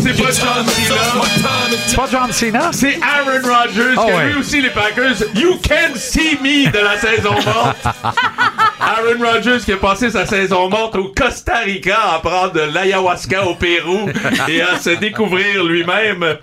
C'est 0.00 0.16
pas 0.16 0.30
John 0.30 0.66
Cena. 0.66 1.00
C'est 1.86 1.96
pas 1.96 2.06
John 2.10 2.32
Cena? 2.32 2.70
C'est 2.72 2.98
Aaron 3.02 3.40
Rodgers 3.42 3.94
Ah 3.96 4.04
qui 4.04 4.10
a 4.12 4.16
ouais. 4.16 4.28
vu 4.30 4.38
aussi 4.38 4.60
les 4.62 4.70
Packers. 4.70 5.16
You 5.34 5.58
can 5.66 5.94
see 5.96 6.38
me 6.42 6.70
de 6.70 6.78
la 6.78 6.96
saison 6.98 7.32
morte. 7.32 7.76
Aaron 8.80 9.22
Rodgers 9.32 9.58
qui 9.64 9.72
a 9.72 9.76
passé 9.76 10.10
sa 10.10 10.24
saison 10.26 10.68
morte 10.68 10.94
au 10.96 11.12
Costa 11.16 11.58
Rica 11.58 11.98
à 12.14 12.18
prendre 12.20 12.52
de 12.52 12.60
l'ayahuasca 12.60 13.44
au 13.46 13.54
Pérou 13.54 14.08
et 14.48 14.62
à 14.62 14.78
se 14.78 14.90
découvrir 14.90 15.64
lui-même. 15.64 16.36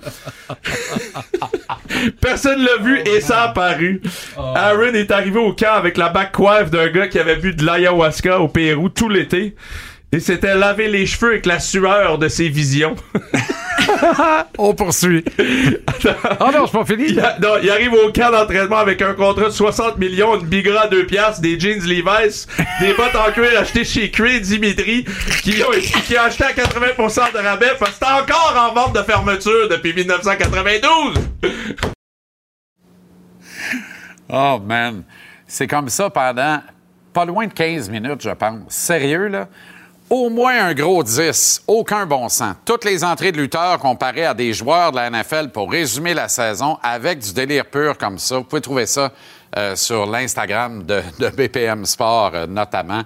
Personne 2.21 2.63
l'a 2.63 2.83
vu 2.83 2.99
et 3.05 3.21
ça 3.21 3.43
a 3.43 3.47
paru. 3.49 4.01
Aaron 4.37 4.93
est 4.93 5.11
arrivé 5.11 5.39
au 5.39 5.53
camp 5.53 5.73
avec 5.73 5.97
la 5.97 6.09
back 6.09 6.31
coiffe 6.33 6.69
d'un 6.69 6.87
gars 6.89 7.07
qui 7.07 7.19
avait 7.19 7.37
bu 7.37 7.53
de 7.53 7.65
l'ayahuasca 7.65 8.39
au 8.39 8.47
Pérou 8.47 8.89
tout 8.89 9.09
l'été. 9.09 9.55
Et 10.15 10.21
s'était 10.21 10.55
lavé 10.55 10.87
les 10.87 11.05
cheveux 11.05 11.31
avec 11.31 11.45
la 11.45 11.59
sueur 11.59 12.17
de 12.17 12.29
ses 12.29 12.47
visions. 12.47 12.95
On 14.57 14.73
poursuit. 14.73 15.25
Ah 16.39 16.51
non, 16.53 16.65
c'est 16.67 16.71
pas 16.71 16.85
fini. 16.85 17.05
Il, 17.09 17.19
a- 17.19 17.37
non, 17.39 17.55
il 17.61 17.69
arrive 17.69 17.91
au 17.91 18.09
camp 18.13 18.31
d'entraînement 18.31 18.77
avec 18.77 19.01
un 19.01 19.13
contrat 19.13 19.47
de 19.47 19.49
60 19.49 19.97
millions, 19.97 20.39
une 20.39 20.45
bigra 20.47 20.83
à 20.83 20.87
2 20.87 21.05
piastres, 21.05 21.41
des 21.41 21.59
jeans 21.59 21.81
Levi's, 21.85 22.47
des 22.79 22.93
bottes 22.93 23.13
en 23.15 23.29
cuir 23.33 23.59
achetées 23.59 23.83
chez 23.83 24.09
Cree 24.09 24.39
Dimitri, 24.39 25.03
qui 25.43 25.61
ont 25.63 25.71
qui 26.05 26.15
acheté 26.15 26.45
à 26.45 26.53
80% 26.53 27.33
de 27.33 27.37
rabais, 27.39 27.73
parce 27.77 27.91
que 27.91 27.97
c'est 28.05 28.05
encore 28.13 28.55
en 28.57 28.73
vente 28.73 28.95
de 28.95 29.01
fermeture 29.03 29.67
depuis 29.69 29.93
1992. 29.93 31.15
Oh, 34.29 34.61
man. 34.65 35.03
C'est 35.45 35.67
comme 35.67 35.89
ça 35.89 36.09
pendant 36.09 36.61
pas 37.11 37.25
loin 37.25 37.47
de 37.47 37.53
15 37.53 37.89
minutes, 37.89 38.21
je 38.23 38.29
pense. 38.29 38.61
Sérieux, 38.69 39.27
là? 39.27 39.49
Au 40.07 40.29
moins 40.29 40.67
un 40.67 40.73
gros 40.75 41.01
10. 41.01 41.63
Aucun 41.65 42.05
bon 42.05 42.29
sens. 42.29 42.55
Toutes 42.63 42.85
les 42.85 43.03
entrées 43.03 43.31
de 43.31 43.37
lutteurs 43.37 43.79
comparées 43.79 44.25
à 44.25 44.35
des 44.35 44.53
joueurs 44.53 44.91
de 44.91 44.97
la 44.97 45.09
NFL 45.09 45.49
pour 45.49 45.71
résumer 45.71 46.13
la 46.13 46.27
saison 46.27 46.77
avec 46.83 47.17
du 47.17 47.33
délire 47.33 47.65
pur 47.65 47.97
comme 47.97 48.19
ça. 48.19 48.37
Vous 48.37 48.43
pouvez 48.43 48.61
trouver 48.61 48.85
ça 48.85 49.11
euh, 49.57 49.75
sur 49.75 50.05
l'Instagram 50.05 50.83
de, 50.83 51.01
BPM 51.35 51.87
Sport, 51.87 52.31
euh, 52.35 52.45
notamment. 52.45 53.01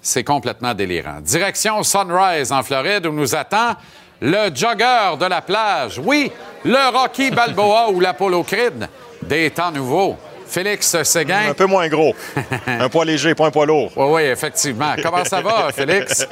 C'est 0.00 0.24
complètement 0.24 0.72
délirant. 0.72 1.20
Direction 1.20 1.82
Sunrise 1.82 2.50
en 2.50 2.62
Floride 2.62 3.04
où 3.04 3.12
nous 3.12 3.34
attend 3.34 3.74
le 4.22 4.48
jogger 4.54 5.18
de 5.20 5.26
la 5.26 5.42
plage. 5.42 6.00
Oui, 6.02 6.32
le 6.64 6.96
Rocky 6.96 7.30
Balboa 7.30 7.90
ou 7.90 8.00
l'Apollo 8.00 8.42
Creed 8.42 8.88
des 9.22 9.50
temps 9.50 9.70
nouveaux. 9.70 10.16
Félix 10.48 11.02
Séguin. 11.02 11.50
Un 11.50 11.54
peu 11.54 11.66
moins 11.66 11.88
gros. 11.88 12.14
un 12.66 12.88
poids 12.88 13.04
léger, 13.04 13.34
pas 13.34 13.46
un 13.46 13.50
poids 13.50 13.66
lourd. 13.66 13.92
Oui, 13.96 14.06
oui, 14.08 14.22
effectivement. 14.22 14.94
Comment 15.02 15.24
ça 15.24 15.40
va, 15.40 15.70
Félix? 15.74 16.26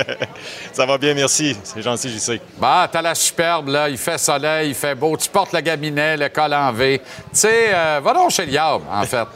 Ça 0.72 0.86
va 0.86 0.98
bien, 0.98 1.14
merci. 1.14 1.56
C'est 1.62 1.82
gentil, 1.82 2.10
j'y 2.10 2.20
sais. 2.20 2.40
Bah, 2.58 2.88
t'as 2.90 3.02
la 3.02 3.14
superbe, 3.14 3.68
là. 3.68 3.88
Il 3.88 3.98
fait 3.98 4.18
soleil, 4.18 4.70
il 4.70 4.74
fait 4.74 4.94
beau. 4.94 5.16
Tu 5.16 5.28
portes 5.28 5.52
le 5.52 5.60
gabinet, 5.60 6.16
le 6.16 6.28
col 6.28 6.54
en 6.54 6.72
V. 6.72 6.98
Tu 6.98 7.04
sais, 7.32 7.66
euh, 7.72 8.00
va 8.02 8.12
donc 8.14 8.30
chez 8.30 8.46
le 8.46 8.52
Yab, 8.52 8.82
en 8.90 9.02
fait. 9.04 9.26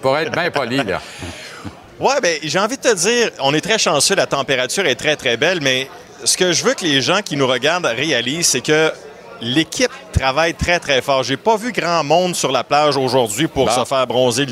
Pour 0.00 0.16
être 0.18 0.32
bien 0.32 0.50
poli, 0.50 0.78
là. 0.78 1.00
Ouais, 2.00 2.18
ben 2.22 2.38
j'ai 2.42 2.58
envie 2.58 2.78
de 2.78 2.82
te 2.82 2.94
dire, 2.94 3.30
on 3.40 3.52
est 3.52 3.60
très 3.60 3.76
chanceux, 3.76 4.14
la 4.14 4.26
température 4.26 4.86
est 4.86 4.94
très, 4.94 5.16
très 5.16 5.36
belle, 5.36 5.60
mais 5.60 5.86
ce 6.24 6.34
que 6.34 6.50
je 6.50 6.64
veux 6.64 6.72
que 6.72 6.82
les 6.82 7.02
gens 7.02 7.20
qui 7.20 7.36
nous 7.36 7.46
regardent 7.46 7.84
réalisent, 7.84 8.46
c'est 8.46 8.62
que 8.62 8.90
l'équipe 9.40 9.90
travaille 10.12 10.54
très, 10.54 10.78
très 10.78 11.02
fort. 11.02 11.22
J'ai 11.22 11.36
pas 11.36 11.56
vu 11.56 11.72
grand 11.72 12.04
monde 12.04 12.34
sur 12.34 12.52
la 12.52 12.64
plage 12.64 12.96
aujourd'hui 12.96 13.46
pour 13.48 13.66
Bon. 13.66 13.72
se 13.72 13.84
faire 13.88 14.06
bronzer 14.06 14.46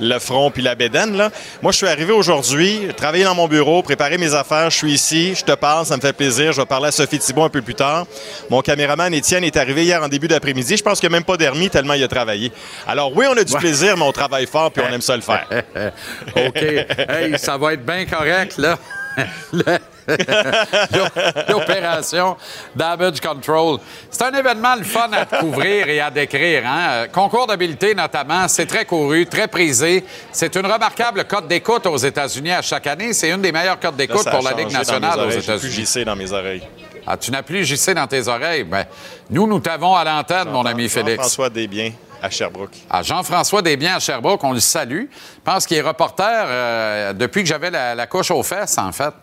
le, 0.00 0.18
front 0.20 0.50
puis 0.52 0.62
la 0.62 0.76
bédaine, 0.76 1.16
là. 1.16 1.30
Moi, 1.60 1.72
je 1.72 1.78
suis 1.78 1.88
arrivé 1.88 2.12
aujourd'hui, 2.12 2.88
travailler 2.96 3.24
dans 3.24 3.34
mon 3.34 3.48
bureau, 3.48 3.82
préparer 3.82 4.16
mes 4.16 4.32
affaires. 4.32 4.70
Je 4.70 4.76
suis 4.76 4.92
ici, 4.92 5.34
je 5.34 5.44
te 5.44 5.50
parle, 5.52 5.86
ça 5.86 5.96
me 5.96 6.00
fait 6.00 6.12
plaisir. 6.12 6.52
Je 6.52 6.60
vais 6.60 6.66
parler 6.66 6.86
à 6.88 6.92
Sophie 6.92 7.18
Thibault 7.18 7.42
un 7.42 7.48
peu 7.48 7.62
plus 7.62 7.74
tard. 7.74 8.06
Mon 8.48 8.60
caméraman 8.60 9.12
Étienne 9.12 9.42
est 9.42 9.56
arrivé 9.56 9.82
hier 9.84 10.00
en 10.00 10.06
début 10.08 10.28
d'après-midi. 10.28 10.76
Je 10.76 10.82
pense 10.84 11.00
qu'il 11.00 11.08
n'y 11.08 11.16
a 11.16 11.18
même 11.18 11.24
pas 11.24 11.36
d'hermie 11.36 11.68
tellement 11.68 11.94
il 11.94 12.04
a 12.04 12.08
travaillé. 12.08 12.52
Alors 12.86 13.10
oui, 13.16 13.26
on 13.28 13.36
a 13.36 13.42
du 13.42 13.52
plaisir, 13.54 13.96
mais 13.96 14.04
on 14.04 14.12
travaille 14.12 14.46
fort 14.46 14.70
puis 14.70 14.84
on 14.88 14.92
aime 14.94 15.00
ça 15.02 15.16
le 15.16 15.22
faire. 15.22 15.46
OK. 16.36 16.62
Hey, 16.62 17.36
ça 17.36 17.56
va 17.56 17.72
être 17.72 17.84
bien 17.84 18.06
correct, 18.06 18.56
là. 18.58 18.78
Le- 19.52 19.78
L'opération 21.48 22.36
Damage 22.74 23.20
Control. 23.20 23.78
C'est 24.10 24.24
un 24.24 24.32
événement 24.32 24.74
le 24.76 24.84
fun 24.84 25.08
à 25.12 25.24
couvrir 25.26 25.88
et 25.88 26.00
à 26.00 26.10
décrire. 26.10 26.62
Hein? 26.66 26.88
Euh, 26.90 27.06
Concours 27.08 27.46
d'habileté, 27.46 27.94
notamment, 27.94 28.48
c'est 28.48 28.66
très 28.66 28.84
couru, 28.84 29.26
très 29.26 29.48
prisé. 29.48 30.04
C'est 30.32 30.54
une 30.56 30.66
remarquable 30.66 31.24
cote 31.24 31.46
d'écoute 31.48 31.86
aux 31.86 31.96
États-Unis 31.96 32.52
à 32.52 32.62
chaque 32.62 32.86
année. 32.86 33.12
C'est 33.12 33.30
une 33.30 33.42
des 33.42 33.52
meilleures 33.52 33.78
cotes 33.80 33.96
d'écoute 33.96 34.28
pour 34.30 34.42
la 34.42 34.52
Ligue 34.52 34.72
nationale 34.72 35.20
aux 35.20 35.28
plus 35.28 35.38
États-Unis. 35.38 35.72
JC 35.86 36.04
dans 36.04 36.16
mes 36.16 36.32
oreilles. 36.32 36.62
Ah, 37.06 37.16
tu 37.16 37.30
n'as 37.30 37.42
plus 37.42 37.64
JC 37.64 37.94
dans 37.94 38.06
tes 38.06 38.28
oreilles? 38.28 38.64
Ben, 38.64 38.84
nous, 39.30 39.46
nous 39.46 39.60
t'avons 39.60 39.94
à 39.94 40.04
l'antenne, 40.04 40.50
mon 40.50 40.64
ami 40.66 40.88
Félix. 40.88 41.16
François 41.20 41.48
Desbiens 41.48 41.92
à 42.20 42.28
Sherbrooke. 42.30 42.72
à 42.90 43.00
Jean-François 43.02 43.62
Desbiens 43.62 43.94
à 43.96 44.00
Sherbrooke, 44.00 44.42
on 44.42 44.52
le 44.52 44.60
salue. 44.60 45.04
Je 45.10 45.40
pense 45.44 45.64
qu'il 45.66 45.76
est 45.76 45.80
reporter 45.82 46.26
euh, 46.48 47.12
depuis 47.12 47.42
que 47.42 47.48
j'avais 47.48 47.70
la, 47.70 47.94
la 47.94 48.06
couche 48.08 48.30
aux 48.32 48.42
fesses, 48.42 48.76
en 48.76 48.90
fait. 48.92 49.14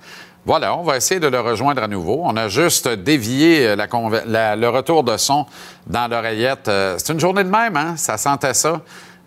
Voilà, 0.45 0.77
on 0.77 0.83
va 0.83 0.97
essayer 0.97 1.19
de 1.19 1.27
le 1.27 1.39
rejoindre 1.39 1.81
à 1.81 1.87
nouveau. 1.87 2.21
On 2.23 2.37
a 2.37 2.47
juste 2.49 2.87
dévié 2.87 3.65
euh, 3.65 3.75
le 3.75 4.67
retour 4.67 5.03
de 5.03 5.17
son 5.17 5.47
dans 5.87 6.07
l'oreillette. 6.07 6.67
Euh, 6.67 6.95
c'est 6.99 7.13
une 7.13 7.19
journée 7.19 7.43
de 7.43 7.49
même, 7.49 7.75
hein? 7.75 7.97
Ça 7.97 8.15
sentait 8.17 8.53
ça. 8.53 8.81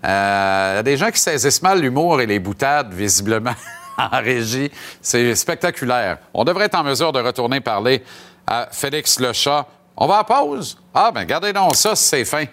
Euh, 0.05 0.71
Il 0.75 0.77
y 0.77 0.79
a 0.79 0.83
des 0.85 0.97
gens 0.97 1.11
qui 1.11 1.19
saisissent 1.19 1.61
mal 1.61 1.81
l'humour 1.81 2.21
et 2.21 2.27
les 2.27 2.39
boutades, 2.39 2.95
visiblement, 2.95 3.55
en 3.99 4.21
régie. 4.21 4.71
C'est 5.03 5.35
spectaculaire. 5.35 6.19
On 6.33 6.45
devrait 6.45 6.67
être 6.67 6.79
en 6.79 6.85
mesure 6.85 7.13
de 7.13 7.21
retourner 7.21 7.61
parler 7.61 8.05
à 8.47 8.69
Félix 8.71 9.19
Lechat. 9.19 9.67
On 9.97 10.07
va 10.07 10.19
à 10.19 10.25
pause? 10.25 10.79
Ah, 10.95 11.11
ben 11.13 11.25
gardez 11.25 11.53
donc 11.53 11.75
ça, 11.75 11.97
c'est 11.97 12.25
fin. 12.25 12.45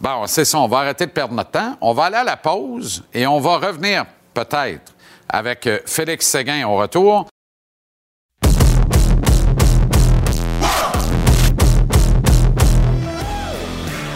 Bon, 0.00 0.26
c'est 0.26 0.44
ça, 0.44 0.58
on 0.58 0.66
va 0.66 0.78
arrêter 0.78 1.06
de 1.06 1.12
perdre 1.12 1.34
notre 1.34 1.52
temps. 1.52 1.76
On 1.80 1.92
va 1.92 2.06
aller 2.06 2.16
à 2.16 2.24
la 2.24 2.36
pause 2.36 3.04
et 3.14 3.24
on 3.24 3.38
va 3.38 3.58
revenir 3.58 4.04
peut-être 4.34 4.92
avec 5.28 5.68
euh, 5.68 5.78
Félix 5.86 6.26
Séguin 6.26 6.66
au 6.66 6.74
retour. 6.76 7.28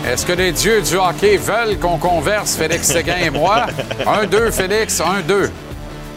Est-ce 0.09 0.25
que 0.25 0.33
les 0.33 0.53
dieux 0.53 0.81
du 0.81 0.97
hockey 0.97 1.37
veulent 1.37 1.79
qu'on 1.79 1.99
converse, 1.99 2.57
Félix 2.57 2.87
Séguin 2.89 3.19
et 3.27 3.29
moi? 3.29 3.67
Un, 4.07 4.25
deux, 4.25 4.51
Félix, 4.51 5.03
un, 5.03 5.21
deux. 5.21 5.51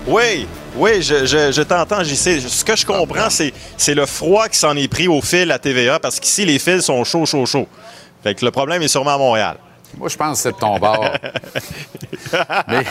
Oui, 0.08 0.48
Oui, 0.78 1.02
je, 1.02 1.26
je, 1.26 1.52
je 1.52 1.62
t'entends, 1.62 2.02
JC. 2.02 2.40
Ce 2.40 2.64
que 2.64 2.74
je 2.78 2.86
comprends, 2.86 3.30
c'est, 3.30 3.54
c'est 3.76 3.94
le 3.94 4.06
froid 4.06 4.48
qui 4.48 4.58
s'en 4.58 4.78
est 4.78 4.88
pris 4.88 5.10
au 5.10 5.22
fil 5.22 5.52
à 5.52 5.60
TVA 5.60 6.00
parce 6.00 6.22
qu'ici, 6.22 6.46
les 6.46 6.58
fils 6.58 6.84
sont 6.86 7.04
chauds, 7.04 7.26
chauds, 7.26 7.46
chauds. 7.46 7.68
Fait 8.24 8.34
que 8.34 8.46
le 8.46 8.52
problème 8.52 8.82
est 8.82 8.88
sûrement 8.88 9.16
à 9.16 9.18
Montréal. 9.18 9.58
Moi, 9.98 10.08
je 10.08 10.16
pense 10.16 10.38
que 10.38 10.44
c'est 10.44 10.52
de 10.54 10.58
ton 10.58 10.80
bord. 10.80 11.04
mais, 12.70 12.84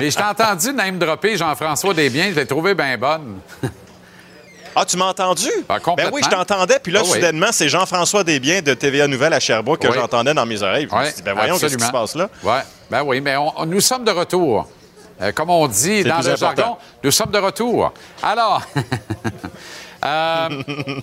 mais 0.00 0.10
je 0.10 0.16
t'ai 0.16 0.24
entendu 0.24 0.72
name-dropper 0.72 1.36
Jean-François 1.36 1.94
Desbiens. 1.94 2.30
Je 2.30 2.40
l'ai 2.40 2.46
trouvé 2.46 2.74
bien 2.74 2.98
bonne. 2.98 3.38
Ah, 4.80 4.84
tu 4.86 4.96
m'as 4.96 5.06
entendu? 5.08 5.48
Ah, 5.68 5.78
ben 5.96 6.10
oui, 6.12 6.22
je 6.24 6.28
t'entendais. 6.30 6.78
Puis 6.82 6.90
là, 6.92 7.00
Ah 7.02 7.06
oui. 7.06 7.12
soudainement, 7.14 7.48
c'est 7.52 7.68
Jean-François 7.68 8.24
Desbiens 8.24 8.62
de 8.62 8.74
TVA 8.74 9.06
Nouvelle 9.06 9.32
à 9.34 9.40
Sherbrooke 9.40 9.80
que 9.80 9.88
Oui. 9.88 9.94
j'entendais 9.94 10.32
dans 10.34 10.46
mes 10.46 10.62
oreilles. 10.62 10.88
Je 10.90 10.96
me 10.96 11.04
suis 11.04 11.14
dit, 11.16 11.22
ben 11.22 11.34
voyons, 11.34 11.58
qu'est-ce 11.58 11.76
qui 11.76 11.84
se 11.84 11.90
passe 11.92 12.14
là? 12.14 12.28
Ouais. 12.42 12.60
Ben 12.90 13.02
oui, 13.02 13.20
mais 13.20 13.36
on- 13.36 13.52
on- 13.60 13.66
nous 13.66 13.80
sommes 13.80 14.04
de 14.04 14.10
retour. 14.10 14.68
Euh, 15.20 15.32
comme 15.32 15.50
on 15.50 15.66
dit 15.68 16.02
dans 16.02 16.20
le 16.20 16.30
important. 16.30 16.36
jargon, 16.56 16.76
nous 17.04 17.10
sommes 17.10 17.30
de 17.30 17.38
retour. 17.38 17.92
Alors, 18.22 18.62
euh, 20.04 20.48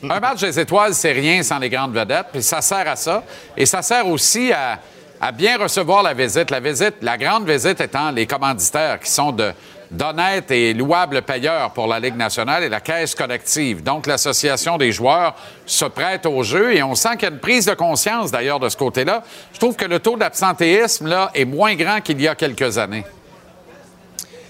un 0.10 0.20
match 0.20 0.40
des 0.42 0.60
étoiles, 0.60 0.94
c'est 0.96 1.12
rien 1.12 1.44
sans 1.44 1.60
les 1.60 1.70
grandes 1.70 1.94
vedettes, 1.94 2.28
puis 2.34 2.42
ça 2.44 2.62
sert 2.62 2.88
à 2.88 2.96
ça. 2.96 3.24
Et 3.56 3.66
ça 3.66 3.82
sert 3.82 4.08
aussi 4.08 4.52
à, 4.52 4.80
à 5.22 5.32
bien 5.32 5.58
recevoir 5.58 6.02
la 6.04 6.14
visite. 6.16 6.50
La 6.50 6.60
visite, 6.60 6.96
la 7.02 7.18
grande 7.18 7.48
visite 7.50 7.80
étant 7.80 8.10
les 8.12 8.26
commanditaires 8.26 9.00
qui 9.00 9.12
sont 9.12 9.32
de 9.32 9.54
d'honnêtes 9.92 10.52
et 10.52 10.74
louables 10.74 11.22
payeurs 11.22 11.72
pour 11.72 11.88
la 11.88 12.00
Ligue 12.00 12.16
nationale 12.16 12.64
et 12.64 12.70
la 12.70 12.82
caisse 12.82 13.16
collective. 13.16 13.84
Donc, 13.84 14.08
l'association 14.08 14.78
des 14.78 14.92
joueurs 14.92 15.36
se 15.66 15.86
prête 15.86 16.26
au 16.26 16.44
jeu 16.44 16.76
et 16.76 16.84
on 16.84 16.96
sent 16.96 17.12
qu'il 17.14 17.24
y 17.24 17.32
a 17.32 17.34
une 17.34 17.40
prise 17.40 17.66
de 17.66 17.74
conscience 17.74 18.32
d'ailleurs 18.32 18.60
de 18.60 18.70
ce 18.70 18.78
côté-là. 18.78 19.24
Je 19.54 19.60
trouve 19.60 19.76
que 19.76 19.86
le 19.86 20.00
taux 20.00 20.18
d'absentéisme 20.18 21.08
là 21.08 21.32
est 21.34 21.46
moins 21.46 21.76
grand 21.76 22.02
qu'il 22.02 22.22
y 22.22 22.28
a 22.28 22.36
quelques 22.36 22.78
années. 22.78 23.06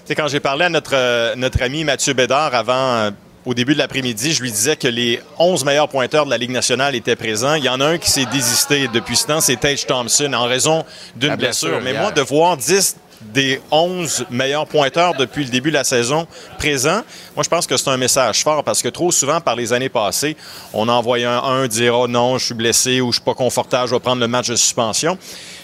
Sais, 0.04 0.14
quand 0.14 0.28
j'ai 0.28 0.40
parlé 0.40 0.64
à 0.64 0.68
notre, 0.70 0.94
euh, 0.94 1.34
notre 1.36 1.62
ami 1.62 1.84
Mathieu 1.84 2.14
Bédard 2.14 2.54
avant, 2.54 2.94
euh, 2.94 3.10
au 3.44 3.54
début 3.54 3.74
de 3.74 3.78
l'après-midi, 3.78 4.32
je 4.32 4.42
lui 4.42 4.50
disais 4.50 4.76
que 4.76 4.88
les 4.88 5.20
11 5.38 5.64
meilleurs 5.64 5.88
pointeurs 5.88 6.24
de 6.24 6.30
la 6.30 6.38
Ligue 6.38 6.50
nationale 6.50 6.94
étaient 6.94 7.16
présents. 7.16 7.54
Il 7.54 7.64
y 7.64 7.68
en 7.68 7.80
a 7.80 7.86
un 7.86 7.98
qui 7.98 8.10
s'est 8.10 8.26
désisté 8.26 8.88
depuis 8.88 9.16
ce 9.16 9.26
temps, 9.26 9.40
c'est 9.40 9.56
Tage 9.56 9.86
Thompson, 9.86 10.32
en 10.32 10.44
raison 10.44 10.84
d'une 11.16 11.36
blessure. 11.36 11.68
blessure 11.68 11.82
Mais 11.82 11.92
hier. 11.92 12.02
moi, 12.02 12.10
de 12.10 12.20
voir 12.20 12.56
10 12.56 12.96
des 13.20 13.60
11 13.70 14.26
meilleurs 14.30 14.66
pointeurs 14.66 15.14
depuis 15.14 15.44
le 15.44 15.50
début 15.50 15.70
de 15.70 15.74
la 15.74 15.84
saison 15.84 16.26
présents, 16.58 17.02
moi, 17.34 17.42
je 17.42 17.48
pense 17.48 17.66
que 17.66 17.76
c'est 17.76 17.90
un 17.90 17.96
message 17.96 18.42
fort 18.42 18.64
parce 18.64 18.82
que 18.82 18.88
trop 18.88 19.10
souvent, 19.10 19.40
par 19.40 19.56
les 19.56 19.72
années 19.72 19.88
passées, 19.88 20.36
on 20.72 20.88
envoyait 20.88 21.26
un, 21.26 21.42
un 21.42 21.66
dire 21.66 21.94
«Oh 21.98 22.08
non, 22.08 22.38
je 22.38 22.46
suis 22.46 22.54
blessé» 22.54 23.00
ou 23.02 23.08
«Je 23.12 23.16
suis 23.16 23.24
pas 23.24 23.34
confortable, 23.34 23.88
je 23.88 23.94
vais 23.94 24.00
prendre 24.00 24.20
le 24.20 24.28
match 24.28 24.48
de 24.48 24.56
suspension». 24.56 25.18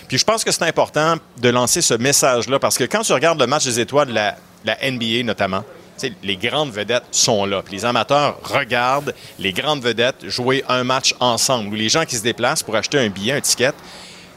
Puis 0.09 0.19
je 0.19 0.25
pense 0.25 0.45
que 0.45 0.53
c'est 0.53 0.65
important 0.65 1.17
de 1.41 1.49
lancer 1.49 1.81
ce 1.81 1.95
message-là 1.95 2.59
parce 2.59 2.77
que 2.77 2.85
quand 2.85 3.03
tu 3.03 3.13
regardes 3.13 3.41
le 3.41 3.47
match 3.47 3.65
des 3.65 3.81
étoiles 3.81 4.09
de 4.09 4.15
la, 4.15 4.37
la 4.65 4.77
NBA 4.91 5.23
notamment, 5.25 5.65
les 6.23 6.37
grandes 6.37 6.73
vedettes 6.73 7.05
sont 7.11 7.47
là. 7.47 7.63
Puis 7.63 7.75
les 7.77 7.85
amateurs 7.85 8.39
regardent 8.43 9.15
les 9.39 9.53
grandes 9.53 9.83
vedettes 9.83 10.29
jouer 10.29 10.65
un 10.69 10.85
match 10.85 11.15
ensemble. 11.21 11.69
Ou 11.69 11.75
les 11.75 11.89
gens 11.89 12.05
qui 12.05 12.17
se 12.17 12.23
déplacent 12.23 12.63
pour 12.63 12.77
acheter 12.77 12.99
un 12.99 13.09
billet, 13.09 13.33
un 13.33 13.41
ticket, 13.41 13.73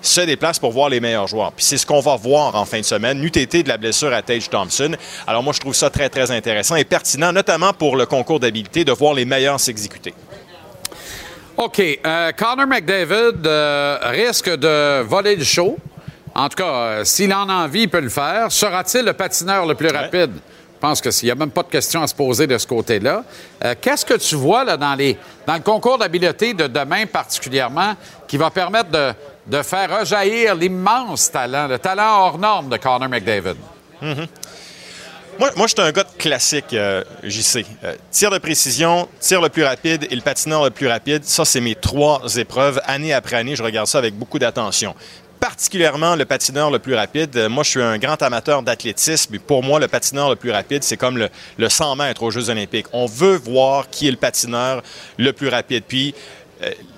se 0.02 0.22
déplacent 0.22 0.60
pour 0.60 0.72
voir 0.72 0.90
les 0.90 1.00
meilleurs 1.00 1.28
joueurs. 1.28 1.52
Puis 1.52 1.66
c'est 1.66 1.78
ce 1.78 1.86
qu'on 1.86 2.00
va 2.00 2.16
voir 2.16 2.56
en 2.56 2.66
fin 2.66 2.80
de 2.80 2.86
semaine, 2.86 3.20
n'eût 3.20 3.28
été 3.28 3.64
de 3.64 3.70
la 3.70 3.78
blessure 3.78 4.14
à 4.14 4.22
Tage 4.22 4.50
Thompson. 4.50 4.96
Alors 5.26 5.44
moi, 5.44 5.54
je 5.54 5.60
trouve 5.60 5.76
ça 5.76 5.90
très, 5.90 6.10
très 6.10 6.32
intéressant 6.32 6.76
et 6.76 6.86
pertinent, 6.86 7.32
notamment 7.32 7.74
pour 7.74 7.96
le 7.96 8.06
concours 8.06 8.40
d'habileté, 8.40 8.86
de 8.86 8.92
voir 8.92 9.14
les 9.14 9.26
meilleurs 9.26 9.60
s'exécuter. 9.60 10.14
OK. 11.58 11.80
euh, 11.80 12.32
Connor 12.34 12.68
McDavid 12.68 13.46
euh, 13.46 13.98
risque 14.04 14.50
de 14.50 15.02
voler 15.02 15.36
le 15.36 15.44
show. 15.44 15.78
En 16.36 16.50
tout 16.50 16.58
cas, 16.58 16.72
euh, 16.72 17.04
s'il 17.04 17.34
en 17.34 17.50
a 17.50 17.54
envie, 17.54 17.82
il 17.82 17.90
peut 17.90 18.00
le 18.00 18.10
faire. 18.10 18.52
Sera-t-il 18.52 19.04
le 19.04 19.14
patineur 19.14 19.66
le 19.66 19.74
plus 19.74 19.90
rapide? 19.90 20.32
Je 20.34 20.80
pense 20.80 21.02
que 21.02 21.10
s'il 21.10 21.26
n'y 21.26 21.32
a 21.32 21.36
même 21.36 21.50
pas 21.50 21.64
de 21.64 21.70
question 21.70 22.04
à 22.04 22.06
se 22.06 22.14
poser 22.14 22.46
de 22.46 22.56
ce 22.60 22.68
côté-là. 22.68 23.24
Euh, 23.66 23.74
Qu'est-ce 23.82 24.06
que 24.06 24.14
tu 24.14 24.36
vois 24.36 24.64
là, 24.64 24.78
dans, 24.78 24.94
les, 24.94 25.18
dans 25.48 25.56
le 25.56 25.62
concours 25.62 25.98
d'habileté 25.98 26.54
de 26.54 26.68
demain 26.68 27.08
particulièrement 27.08 27.96
qui 28.28 28.38
va 28.38 28.52
permettre 28.52 28.92
de, 28.92 29.14
de 29.48 29.62
faire 29.64 30.00
rejaillir 30.00 30.56
l'immense 30.56 31.32
talent, 31.32 31.68
le 31.68 31.80
talent 31.80 32.20
hors 32.22 32.38
norme 32.38 32.70
de 32.70 32.78
Connor 32.78 33.10
McDavid? 33.10 33.56
Moi, 35.40 35.52
moi 35.56 35.68
je 35.68 35.74
suis 35.74 35.82
un 35.82 35.92
gars 35.92 36.04
de 36.04 36.18
classique, 36.18 36.74
euh, 36.74 37.04
JC. 37.24 37.64
Euh, 37.84 37.96
tir 38.12 38.32
de 38.32 38.40
précision, 38.40 39.08
tir 39.20 39.40
le 39.40 39.50
plus 39.50 39.64
rapide 39.64 40.08
et 40.10 40.16
le 40.16 40.22
patineur 40.22 40.64
le 40.64 40.72
plus 40.72 40.88
rapide, 40.88 41.24
ça, 41.26 41.46
c'est 41.46 41.62
mes 41.62 41.76
trois 41.76 42.22
épreuves. 42.38 42.82
Année 42.86 43.14
après 43.14 43.36
année, 43.36 43.56
je 43.56 43.62
regarde 43.64 43.88
ça 43.88 44.00
avec 44.00 44.16
beaucoup 44.16 44.40
d'attention. 44.40 44.96
Particulièrement 45.40 46.16
le 46.16 46.26
patineur 46.26 46.72
le 46.72 46.80
plus 46.80 46.96
rapide. 46.96 47.38
Euh, 47.38 47.50
Moi, 47.50 47.64
je 47.64 47.70
suis 47.70 47.82
un 47.84 48.00
grand 48.00 48.20
amateur 48.24 48.64
d'athlétisme. 48.64 49.36
Et 49.36 49.40
pour 49.40 49.62
moi, 49.62 49.80
le 49.80 49.88
patineur 49.88 50.32
le 50.32 50.36
plus 50.36 50.50
rapide, 50.50 50.82
c'est 50.82 50.98
comme 50.98 51.20
le, 51.20 51.30
le 51.60 51.70
100 51.70 51.96
mètres 51.98 52.24
aux 52.24 52.32
Jeux 52.32 52.50
olympiques. 52.50 52.88
On 52.92 53.06
veut 53.06 53.36
voir 53.38 53.88
qui 53.92 54.08
est 54.08 54.12
le 54.12 54.18
patineur 54.18 54.82
le 55.20 55.34
plus 55.34 55.50
rapide. 55.50 55.84
Puis, 55.88 56.16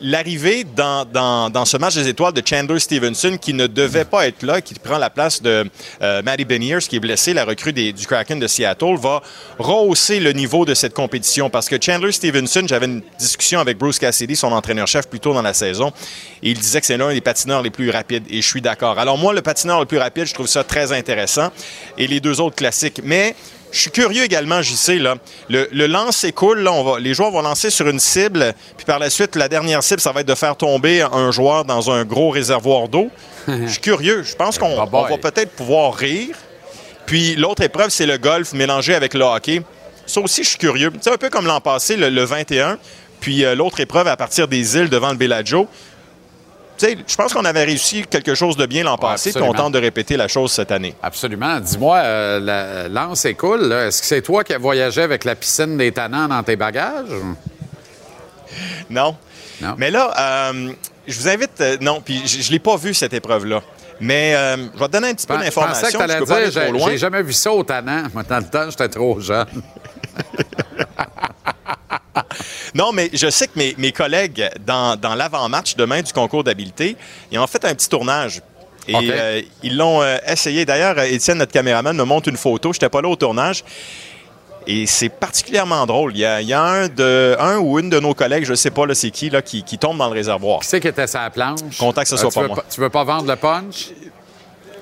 l'arrivée 0.02 0.64
dans, 0.64 1.66
ce 1.66 1.78
match 1.78 1.96
des 1.96 2.08
étoiles 2.08 2.34
de 2.34 2.42
Chandler 2.46 2.80
Stevenson, 2.80 3.38
qui 3.40 3.54
ne 3.54 3.68
devait 3.68 4.06
pas 4.06 4.28
être 4.28 4.44
là, 4.44 4.62
qui 4.62 4.74
prend 4.76 4.98
la 4.98 5.10
place 5.10 5.42
de 5.42 5.70
euh, 6.02 6.22
Matty 6.22 6.46
Beniers, 6.46 6.80
qui 6.80 6.96
est 6.96 7.00
blessé, 7.00 7.34
la 7.34 7.46
recrue 7.46 7.74
du 7.74 8.08
Kraken 8.08 8.40
de 8.40 8.48
Seattle, 8.48 8.96
va 8.98 9.22
rehausser 9.58 10.20
le 10.20 10.32
niveau 10.34 10.66
de 10.66 10.74
cette 10.74 10.94
compétition. 10.94 11.50
Parce 11.50 11.68
que 11.68 11.76
Chandler 11.82 12.12
Stevenson, 12.12 12.64
j'avais 12.68 12.86
une 12.86 13.02
discussion 13.18 13.60
avec 13.60 13.78
Bruce 13.78 14.00
Cassidy, 14.00 14.36
son 14.36 14.52
entraîneur-chef, 14.52 15.08
plus 15.08 15.20
tôt 15.20 15.34
dans 15.34 15.42
la 15.42 15.54
saison, 15.54 15.92
et 16.42 16.52
il 16.52 16.58
disait 16.58 16.80
que 16.80 16.88
c'est 16.88 16.98
l'un 16.98 17.14
des 17.14 17.22
patineurs 17.22 17.62
les 17.62 17.70
plus 17.72 17.90
rapides, 17.90 18.24
et 18.30 18.42
je 18.42 18.48
suis 18.48 18.62
d'accord. 18.62 19.00
Alors 19.00 19.18
moi, 19.18 19.34
le 19.34 19.42
patineur 19.42 19.80
le 19.80 19.86
plus 19.86 19.98
rapide, 19.98 20.26
je 20.26 20.34
trouve 20.34 20.48
ça 20.48 20.64
très 20.64 20.92
intéressant, 20.92 21.52
et 21.98 22.08
les 22.08 22.20
deux 22.20 22.40
autres 22.40 22.56
classiques. 22.56 23.02
Mais 23.04 23.36
je 23.72 23.80
suis 23.80 23.92
curieux 23.92 24.24
également, 24.24 24.62
j'y 24.62 24.76
sais, 24.76 24.96
là. 24.96 25.16
Le, 25.50 25.68
le 25.72 25.88
lancer 25.88 26.32
cool, 26.32 26.60
là, 26.60 26.72
on 26.72 26.84
va, 26.84 27.00
les 27.00 27.14
joueurs 27.14 27.32
vont 27.32 27.42
lancer 27.42 27.70
sur 27.70 27.88
une 27.88 28.00
cible, 28.00 28.54
puis 28.78 28.86
par 28.86 29.00
la 29.00 29.10
suite, 29.10 29.36
la 29.36 29.48
dernière 29.48 29.84
cible, 29.84 30.00
ça 30.02 30.12
va 30.12 30.22
être 30.22 30.28
de 30.28 30.36
faire 30.36 30.56
tomber 30.56 31.02
un 31.02 31.32
joueur 31.32 31.66
dans 31.66 31.92
un 31.92 32.04
gros 32.04 32.30
réservoir 32.30 32.88
d'eau. 32.88 33.10
Je 33.48 33.68
suis 33.68 33.82
curieux. 33.82 34.24
Je 34.24 34.36
pense 34.36 34.58
qu'on 34.58 34.78
on 34.78 34.86
va 34.86 35.18
peut-être 35.18 35.52
pouvoir 35.52 35.94
rire. 35.94 36.36
Puis 37.06 37.36
l'autre 37.36 37.64
épreuve, 37.64 37.90
c'est 37.90 38.06
le 38.06 38.18
golf 38.18 38.54
mélangé 38.54 38.94
avec 38.94 39.14
le 39.16 39.24
hockey. 39.24 39.62
Ça 40.06 40.22
aussi, 40.22 40.44
je 40.44 40.50
suis 40.50 40.58
curieux. 40.58 40.92
C'est 41.02 41.12
un 41.12 41.18
peu 41.18 41.30
comme 41.30 41.48
l'an 41.48 41.62
passé, 41.62 41.96
le, 41.96 42.10
le 42.10 42.24
21. 42.24 42.78
Puis 43.20 43.44
euh, 43.44 43.56
l'autre 43.56 43.80
épreuve 43.80 44.08
à 44.08 44.16
partir 44.16 44.48
des 44.48 44.78
îles 44.78 44.90
devant 44.90 45.10
le 45.10 45.18
Bellagio. 45.18 45.68
Je 46.82 47.16
pense 47.16 47.34
qu'on 47.34 47.46
avait 47.46 47.64
réussi 47.66 48.06
quelque 48.10 48.36
chose 48.36 48.56
de 48.58 48.66
bien 48.66 48.84
l'an 48.84 48.98
passé, 48.98 49.32
puis 49.34 49.42
on 49.42 49.54
tente 49.54 49.74
de 49.74 49.80
répéter 49.80 50.16
la 50.18 50.28
chose 50.28 50.52
cette 50.52 50.72
année. 50.72 50.96
Absolument. 51.04 51.60
Dis-moi, 51.60 51.98
euh, 51.98 52.40
la- 52.40 52.88
Lance 52.88 53.26
est 53.26 53.34
cool. 53.36 53.72
Est-ce 53.72 54.02
que 54.02 54.08
c'est 54.08 54.22
toi 54.22 54.44
qui 54.44 54.54
as 54.54 54.58
voyagé 54.58 55.02
avec 55.02 55.26
la 55.26 55.36
piscine 55.36 55.78
des 55.78 55.92
tannants 55.92 56.28
dans 56.28 56.42
tes 56.44 56.56
bagages? 56.56 57.06
Non. 58.90 59.16
Non. 59.62 59.76
Mais 59.78 59.92
là, 59.92 60.52
euh, 60.52 60.72
je 61.08 61.20
vous 61.20 61.28
invite. 61.28 61.60
euh, 61.62 61.78
non, 61.82 62.02
puis 62.02 62.22
je 62.26 62.48
ne 62.48 62.52
l'ai 62.54 62.60
pas 62.60 62.78
vu, 62.78 62.94
cette 62.94 63.14
épreuve-là. 63.14 63.62
Mais 64.02 64.34
euh, 64.34 64.56
je 64.74 64.80
vais 64.80 64.86
te 64.88 64.92
donner 64.94 65.10
un 65.10 65.14
petit 65.14 65.28
peu 65.28 65.34
Je 65.34 65.52
pensais 65.52 65.92
que 65.92 65.98
d'informations. 65.98 66.00
tu 66.00 66.04
allais 66.58 66.72
dire, 66.72 66.80
j'ai- 66.88 66.98
jamais 66.98 67.22
vu 67.22 67.34
ça 67.34 67.52
au 67.52 67.64
tannant. 67.64 68.04
Moi, 68.14 68.24
dans 68.24 68.38
le 68.38 68.46
temps, 68.46 68.70
j'étais 68.70 68.88
trop 68.88 69.20
jeune. 69.20 69.46
Non, 72.76 72.92
mais 72.92 73.10
je 73.14 73.30
sais 73.30 73.48
que 73.48 73.58
mes, 73.58 73.76
mes 73.78 73.92
collègues, 73.92 74.50
dans, 74.66 74.96
dans 75.00 75.16
l'avant-match 75.16 75.76
demain 75.76 76.02
du 76.02 76.14
concours 76.14 76.44
d'habileté, 76.44 76.96
ils 77.32 77.40
ont 77.40 77.48
fait 77.48 77.64
un 77.66 77.74
petit 77.76 77.90
tournage. 77.90 78.42
Et 78.88 78.96
euh, 78.96 79.42
ils 79.62 79.78
l'ont 79.78 80.02
euh, 80.02 80.18
essayé. 80.28 80.66
D'ailleurs, 80.66 80.98
euh, 80.98 81.04
Étienne, 81.04 81.38
notre 81.38 81.52
caméraman, 81.52 81.96
me 81.96 82.04
montre 82.04 82.28
une 82.30 82.38
photo. 82.38 82.74
Je 82.74 82.78
n'étais 82.78 82.90
pas 82.90 83.02
là 83.02 83.10
au 83.10 83.16
tournage. 83.16 83.64
Et 84.66 84.86
c'est 84.88 85.10
particulièrement 85.10 85.86
drôle. 85.86 86.12
Il 86.16 86.20
y 86.20 86.26
a, 86.26 86.42
il 86.42 86.48
y 86.48 86.54
a 86.54 86.62
un, 86.62 86.88
de, 86.88 87.36
un 87.40 87.58
ou 87.58 87.80
une 87.80 87.90
de 87.90 88.00
nos 88.00 88.14
collègues, 88.14 88.46
je 88.46 88.52
ne 88.52 88.56
sais 88.56 88.72
pas 88.72 88.86
là, 88.86 88.94
c'est 88.96 89.10
qui, 89.12 89.30
là, 89.30 89.42
qui, 89.42 89.64
qui 89.64 89.78
tombe 89.78 89.98
dans 89.98 90.08
le 90.08 90.14
réservoir. 90.14 90.60
Qui 90.62 90.68
c'est 90.68 90.80
qui 90.80 90.88
était 90.88 91.08
sur 91.08 91.20
la 91.20 91.30
planche? 91.30 91.78
Content 91.78 92.02
que 92.02 92.08
ce 92.08 92.16
Euh, 92.16 92.18
soit 92.18 92.32
pas 92.32 92.42
veux 92.42 92.48
moi. 92.48 92.66
Tu 92.72 92.82
veux 92.82 92.90
pas 92.90 93.04
vendre 93.04 93.28
le 93.28 93.36
punch? 93.36 93.90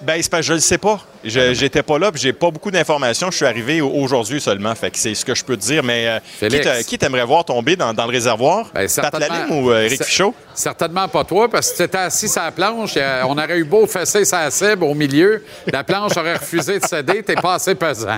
Ben, 0.02 0.22
c'est 0.22 0.30
que 0.30 0.42
je 0.42 0.52
ne 0.54 0.58
le 0.58 0.62
sais 0.62 0.78
pas. 0.78 1.00
J'étais 1.24 1.84
pas 1.84 1.98
là, 2.00 2.12
puis 2.12 2.22
j'ai 2.22 2.34
pas 2.34 2.52
beaucoup 2.52 2.72
d'informations. 2.72 3.30
Je 3.32 3.38
suis 3.38 3.46
arrivé 3.46 3.82
au- 3.82 3.90
aujourd'hui 3.92 4.40
seulement. 4.42 4.74
Fait 4.76 4.92
que 4.92 4.98
c'est 4.98 5.14
ce 5.16 5.26
que 5.26 5.36
je 5.36 5.44
peux 5.44 5.56
te 5.58 5.62
dire. 5.62 5.84
Mais 5.84 6.08
euh, 6.42 6.82
qui 6.84 6.98
t'aimerais 6.98 7.26
voir 7.26 7.44
tomber 7.46 7.76
dans, 7.76 7.94
dans 7.94 8.06
le 8.06 8.12
réservoir? 8.12 8.66
Ben, 8.74 8.82
Pat 8.82 8.90
certainement. 8.90 9.28
Lalime 9.36 9.52
ou 9.64 9.72
euh, 9.72 9.84
Éric 9.86 10.02
Cer- 10.02 10.06
Fichot? 10.06 10.34
Certainement 10.54 11.08
pas 11.08 11.24
toi, 11.24 11.50
parce 11.50 11.68
que 11.68 11.72
si 11.72 11.78
tu 11.78 11.84
étais 11.84 11.98
assis 11.98 12.28
sur 12.30 12.42
la 12.42 12.52
planche, 12.52 12.94
euh, 12.98 13.24
on 13.28 13.38
aurait 13.38 13.58
eu 13.58 13.64
beau 13.64 13.86
fesser 13.88 14.26
sa 14.26 14.50
cible 14.52 14.84
au 14.84 14.94
milieu, 14.94 15.44
la 15.72 15.84
planche 15.84 16.16
aurait 16.18 16.36
refusé 16.38 16.80
de 16.80 16.86
céder, 16.86 17.24
t'es 17.24 17.36
pas 17.36 17.56
assez 17.56 17.76
pesant. 17.76 18.08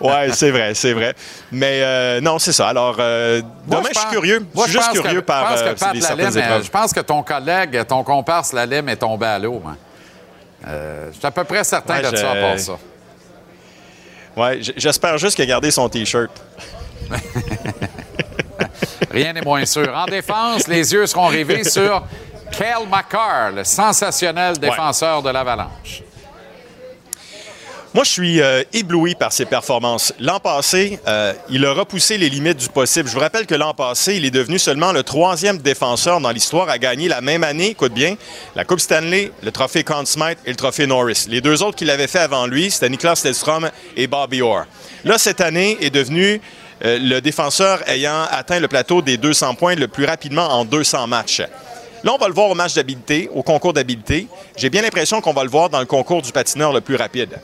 Ouais, 0.00 0.30
c'est 0.32 0.50
vrai, 0.50 0.74
c'est 0.74 0.92
vrai. 0.92 1.14
Mais 1.52 1.80
euh, 1.82 2.20
non, 2.20 2.38
c'est 2.38 2.52
ça. 2.52 2.68
Alors, 2.68 2.96
euh, 2.98 3.40
Moi, 3.66 3.78
demain, 3.80 3.88
je, 3.88 3.94
pense- 3.94 4.02
suis 4.02 4.10
curieux. 4.10 4.46
moi, 4.54 4.64
je 4.66 4.70
suis 4.72 4.80
juste 4.80 4.92
curieux 5.02 5.20
que, 5.20 5.26
par 5.26 5.44
je 5.56 5.62
pense 5.62 5.62
euh, 5.62 5.72
que 5.74 5.78
Pat 5.78 5.94
Lalime, 6.18 6.36
euh. 6.42 6.62
Je 6.62 6.70
pense 6.70 6.92
que 6.92 7.00
ton 7.00 7.22
collègue, 7.22 7.84
ton 7.86 8.02
comparse 8.04 8.52
Lalime 8.52 8.88
est 8.88 8.96
tombé 8.96 9.26
à 9.26 9.38
l'eau. 9.38 9.53
Moi. 9.60 9.76
Euh, 10.66 11.10
je 11.12 11.18
suis 11.18 11.26
à 11.26 11.30
peu 11.30 11.44
près 11.44 11.62
certain 11.64 11.96
Ouais, 11.96 12.10
de 12.10 12.16
je- 12.16 12.20
ça 12.20 12.30
à 12.30 12.36
part 12.36 12.58
ça. 12.58 12.78
Ouais, 14.36 14.58
j'espère 14.76 15.16
juste 15.18 15.36
qu'il 15.36 15.44
a 15.44 15.46
gardé 15.48 15.70
son 15.70 15.88
T-shirt. 15.88 16.30
Rien 19.10 19.32
n'est 19.32 19.42
moins 19.42 19.64
sûr. 19.64 19.94
En 19.94 20.06
défense, 20.06 20.66
les 20.66 20.92
yeux 20.92 21.06
seront 21.06 21.28
rivés 21.28 21.62
sur 21.64 22.02
Kel 22.50 22.88
McCarr, 22.90 23.52
le 23.54 23.64
sensationnel 23.64 24.58
défenseur 24.58 25.22
de 25.22 25.30
l'Avalanche. 25.30 26.02
Moi, 27.94 28.02
je 28.02 28.10
suis 28.10 28.40
euh, 28.40 28.64
ébloui 28.72 29.14
par 29.14 29.32
ses 29.32 29.44
performances. 29.44 30.12
L'an 30.18 30.40
passé, 30.40 30.98
euh, 31.06 31.32
il 31.48 31.64
a 31.64 31.72
repoussé 31.72 32.18
les 32.18 32.28
limites 32.28 32.56
du 32.56 32.68
possible. 32.68 33.08
Je 33.08 33.14
vous 33.14 33.20
rappelle 33.20 33.46
que 33.46 33.54
l'an 33.54 33.72
passé, 33.72 34.16
il 34.16 34.24
est 34.24 34.32
devenu 34.32 34.58
seulement 34.58 34.90
le 34.90 35.04
troisième 35.04 35.58
défenseur 35.58 36.20
dans 36.20 36.32
l'histoire 36.32 36.68
à 36.68 36.78
gagner 36.78 37.06
la 37.06 37.20
même 37.20 37.44
année, 37.44 37.68
écoute 37.68 37.94
bien, 37.94 38.16
la 38.56 38.64
Coupe 38.64 38.80
Stanley, 38.80 39.30
le 39.44 39.52
trophée 39.52 39.84
Conn 39.84 40.06
Smythe 40.06 40.38
et 40.44 40.50
le 40.50 40.56
trophée 40.56 40.88
Norris. 40.88 41.26
Les 41.28 41.40
deux 41.40 41.62
autres 41.62 41.76
qu'il 41.76 41.88
avait 41.88 42.08
fait 42.08 42.18
avant 42.18 42.48
lui, 42.48 42.68
c'était 42.72 42.88
Niklas 42.88 43.22
Lidstrom 43.24 43.70
et 43.96 44.08
Bobby 44.08 44.42
Orr. 44.42 44.64
Là, 45.04 45.16
cette 45.16 45.40
année, 45.40 45.78
est 45.80 45.90
devenu 45.90 46.40
euh, 46.84 46.98
le 47.00 47.20
défenseur 47.20 47.88
ayant 47.88 48.24
atteint 48.28 48.58
le 48.58 48.66
plateau 48.66 49.02
des 49.02 49.18
200 49.18 49.54
points 49.54 49.76
le 49.76 49.86
plus 49.86 50.04
rapidement 50.04 50.48
en 50.48 50.64
200 50.64 51.06
matchs. 51.06 51.42
Là, 52.04 52.12
on 52.12 52.18
va 52.18 52.28
le 52.28 52.34
voir 52.34 52.50
au 52.50 52.54
match 52.54 52.74
d'habileté, 52.74 53.30
au 53.32 53.42
concours 53.42 53.72
d'habileté. 53.72 54.26
J'ai 54.58 54.68
bien 54.68 54.82
l'impression 54.82 55.22
qu'on 55.22 55.32
va 55.32 55.42
le 55.42 55.48
voir 55.48 55.70
dans 55.70 55.80
le 55.80 55.86
concours 55.86 56.20
du 56.20 56.32
patineur 56.32 56.70
le 56.70 56.82
plus 56.82 56.96
rapide. 56.96 57.38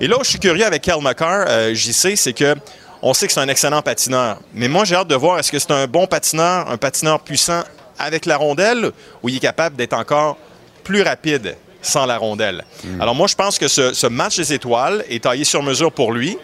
Et 0.00 0.06
là 0.06 0.16
où 0.18 0.24
je 0.24 0.30
suis 0.30 0.38
curieux 0.38 0.64
avec 0.64 0.80
Kel 0.80 1.02
McCarr, 1.02 1.44
euh, 1.46 1.74
j'y 1.74 1.92
sais, 1.92 2.16
c'est 2.16 2.32
que 2.32 2.54
on 3.02 3.12
sait 3.12 3.26
que 3.26 3.34
c'est 3.34 3.40
un 3.40 3.48
excellent 3.48 3.82
patineur. 3.82 4.38
Mais 4.54 4.66
moi, 4.66 4.86
j'ai 4.86 4.94
hâte 4.94 5.08
de 5.08 5.14
voir 5.14 5.38
est-ce 5.38 5.52
que 5.52 5.58
c'est 5.58 5.72
un 5.72 5.86
bon 5.86 6.06
patineur, 6.06 6.70
un 6.70 6.78
patineur 6.78 7.20
puissant 7.20 7.62
avec 7.98 8.24
la 8.24 8.38
rondelle, 8.38 8.92
ou 9.22 9.28
il 9.28 9.36
est 9.36 9.40
capable 9.40 9.76
d'être 9.76 9.92
encore 9.92 10.38
plus 10.84 11.02
rapide 11.02 11.56
sans 11.82 12.06
la 12.06 12.16
rondelle? 12.16 12.64
Alors 12.98 13.14
moi, 13.14 13.26
je 13.26 13.34
pense 13.34 13.58
que 13.58 13.68
ce, 13.68 13.92
ce 13.92 14.06
match 14.06 14.38
des 14.38 14.54
étoiles 14.54 15.04
est 15.10 15.24
taillé 15.24 15.44
sur 15.44 15.62
mesure 15.62 15.92
pour 15.92 16.12
lui. 16.12 16.38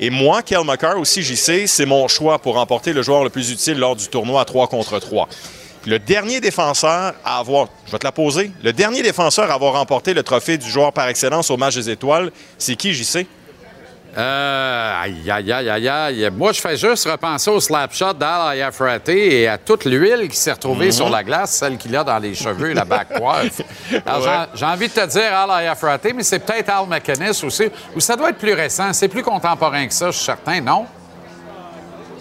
Et 0.00 0.10
moi, 0.10 0.42
Kel 0.42 0.64
McCarr 0.64 0.98
aussi, 0.98 1.22
j'y 1.22 1.36
sais, 1.36 1.68
c'est 1.68 1.86
mon 1.86 2.08
choix 2.08 2.40
pour 2.40 2.56
remporter 2.56 2.92
le 2.92 3.02
joueur 3.02 3.22
le 3.22 3.30
plus 3.30 3.52
utile 3.52 3.78
lors 3.78 3.94
du 3.94 4.08
tournoi 4.08 4.40
à 4.40 4.44
3 4.44 4.66
contre 4.66 4.98
3. 4.98 5.28
Le 5.86 5.98
dernier 5.98 6.40
défenseur 6.40 7.14
à 7.24 7.38
avoir, 7.38 7.68
je 7.86 7.92
vais 7.92 7.98
te 7.98 8.04
la 8.06 8.12
poser, 8.12 8.50
le 8.62 8.72
dernier 8.72 9.02
défenseur 9.02 9.50
à 9.50 9.54
avoir 9.54 9.74
remporté 9.74 10.14
le 10.14 10.22
trophée 10.22 10.56
du 10.56 10.68
joueur 10.68 10.92
par 10.92 11.08
excellence 11.08 11.50
au 11.50 11.56
match 11.58 11.74
des 11.74 11.90
étoiles, 11.90 12.30
c'est 12.56 12.74
qui, 12.76 12.94
j'y 12.94 13.04
sais? 13.04 13.26
Euh, 14.16 15.02
aïe, 15.02 15.28
aïe, 15.28 15.52
aïe, 15.52 15.68
aïe, 15.68 15.88
aïe. 15.88 16.30
Moi, 16.32 16.52
je 16.52 16.60
fais 16.60 16.76
juste 16.76 17.04
repenser 17.10 17.50
au 17.50 17.58
slap 17.60 17.92
shot 17.92 18.12
d'Al 18.14 18.52
Ayafrate 18.52 19.08
et 19.08 19.48
à 19.48 19.58
toute 19.58 19.84
l'huile 19.84 20.28
qui 20.28 20.36
s'est 20.36 20.52
retrouvée 20.52 20.92
sur 20.92 21.10
la 21.10 21.24
glace, 21.24 21.50
celle 21.56 21.76
qu'il 21.76 21.94
a 21.96 22.04
dans 22.04 22.18
les 22.18 22.32
cheveux, 22.34 22.72
la 22.74 22.84
back 22.84 23.18
coiffe. 23.18 23.60
J'ai- 24.54 24.64
envie 24.64 24.86
de 24.88 24.92
te 24.94 25.04
dire 25.06 25.34
Al 25.36 25.50
Ayafrate, 25.50 26.12
mais 26.14 26.22
c'est 26.22 26.38
peut-être 26.38 26.68
Al 26.70 26.86
McInnes 26.88 27.32
aussi, 27.42 27.64
ou 27.96 27.98
ça 28.00 28.14
doit 28.14 28.30
être 28.30 28.38
plus 28.38 28.54
récent. 28.54 28.92
C'est 28.92 29.08
plus 29.08 29.22
contemporain 29.24 29.84
que 29.88 29.92
ça, 29.92 30.06
je 30.12 30.16
suis 30.16 30.24
certain, 30.24 30.60
non? 30.60 30.86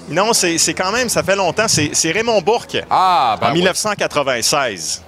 Non, 0.10 0.34
c'est 0.34 0.74
quand 0.74 0.92
même, 0.92 1.10
ça 1.10 1.24
fait 1.24 1.36
longtemps. 1.36 1.68
C'est 1.68 2.12
Raymond 2.12 2.42
Bourque. 2.42 2.78
Ah, 2.90 3.38
ben 3.40 3.48
en 3.48 3.52
oui. 3.52 3.58
1996. 3.60 5.02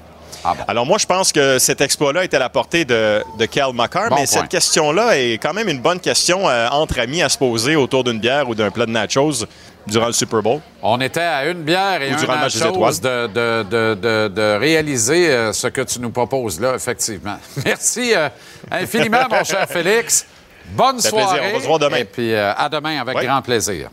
Ah 0.47 0.53
bon. 0.55 0.63
Alors 0.67 0.86
moi, 0.86 0.99
je 0.99 1.08
pense 1.08 1.31
que 1.31 1.58
cet 1.58 1.81
exploit-là 1.81 2.23
est 2.23 2.34
à 2.36 2.39
la 2.39 2.49
portée 2.49 2.86
de, 2.86 3.23
de 3.39 3.45
Cal 3.47 3.73
McCarr, 3.73 4.10
Bon 4.10 4.15
mais 4.15 4.25
point. 4.27 4.41
cette 4.41 4.47
question-là 4.47 5.17
est 5.17 5.39
quand 5.39 5.53
même 5.53 5.67
une 5.69 5.79
bonne 5.81 5.99
question 5.99 6.47
euh, 6.47 6.67
entre 6.69 6.99
amis 6.99 7.23
à 7.23 7.29
se 7.29 7.38
poser 7.39 7.75
autour 7.75 8.03
d'une 8.03 8.19
bière 8.19 8.47
ou 8.47 8.53
d'un 8.53 8.69
plat 8.69 8.86
de 8.86 8.91
nachos 8.91 9.45
durant 9.88 10.05
le 10.05 10.13
Super 10.13 10.43
Bowl. 10.43 10.62
On 10.84 11.01
était 11.01 11.19
à 11.19 11.45
une 11.47 11.63
bière 11.63 11.99
et 11.99 12.12
Ou 12.12 12.13
un 12.13 12.17
durant 12.17 12.34
le 12.36 12.39
match 12.41 12.53
des 12.53 12.60
chose 12.60 13.01
de, 13.01 13.25
de, 13.27 13.63
de, 13.63 14.27
de, 14.27 14.58
réaliser 14.60 15.31
euh, 15.31 15.51
ce 15.51 15.65
que 15.67 15.81
tu 15.81 15.99
nous 15.99 16.12
proposes 16.12 16.60
là, 16.62 16.75
effectivement. 16.75 17.38
Merci 17.65 18.13
euh, 18.15 18.29
infiniment, 18.71 19.25
mon 19.29 19.43
cher 19.43 19.65
Félix. 19.69 20.27
Bonne 20.69 21.01
fait 21.01 21.10
plaisir. 21.10 21.27
soirée. 21.27 21.41
On 21.51 21.58
va 21.58 21.62
se 21.63 21.67
voir 21.67 21.79
demain. 21.79 21.97
Et 21.97 22.05
puis 22.05 22.36
à 22.36 22.69
demain 22.71 23.01
avec 23.01 23.17
Oui. 23.17 23.25
grand 23.25 23.41
plaisir. 23.41 23.89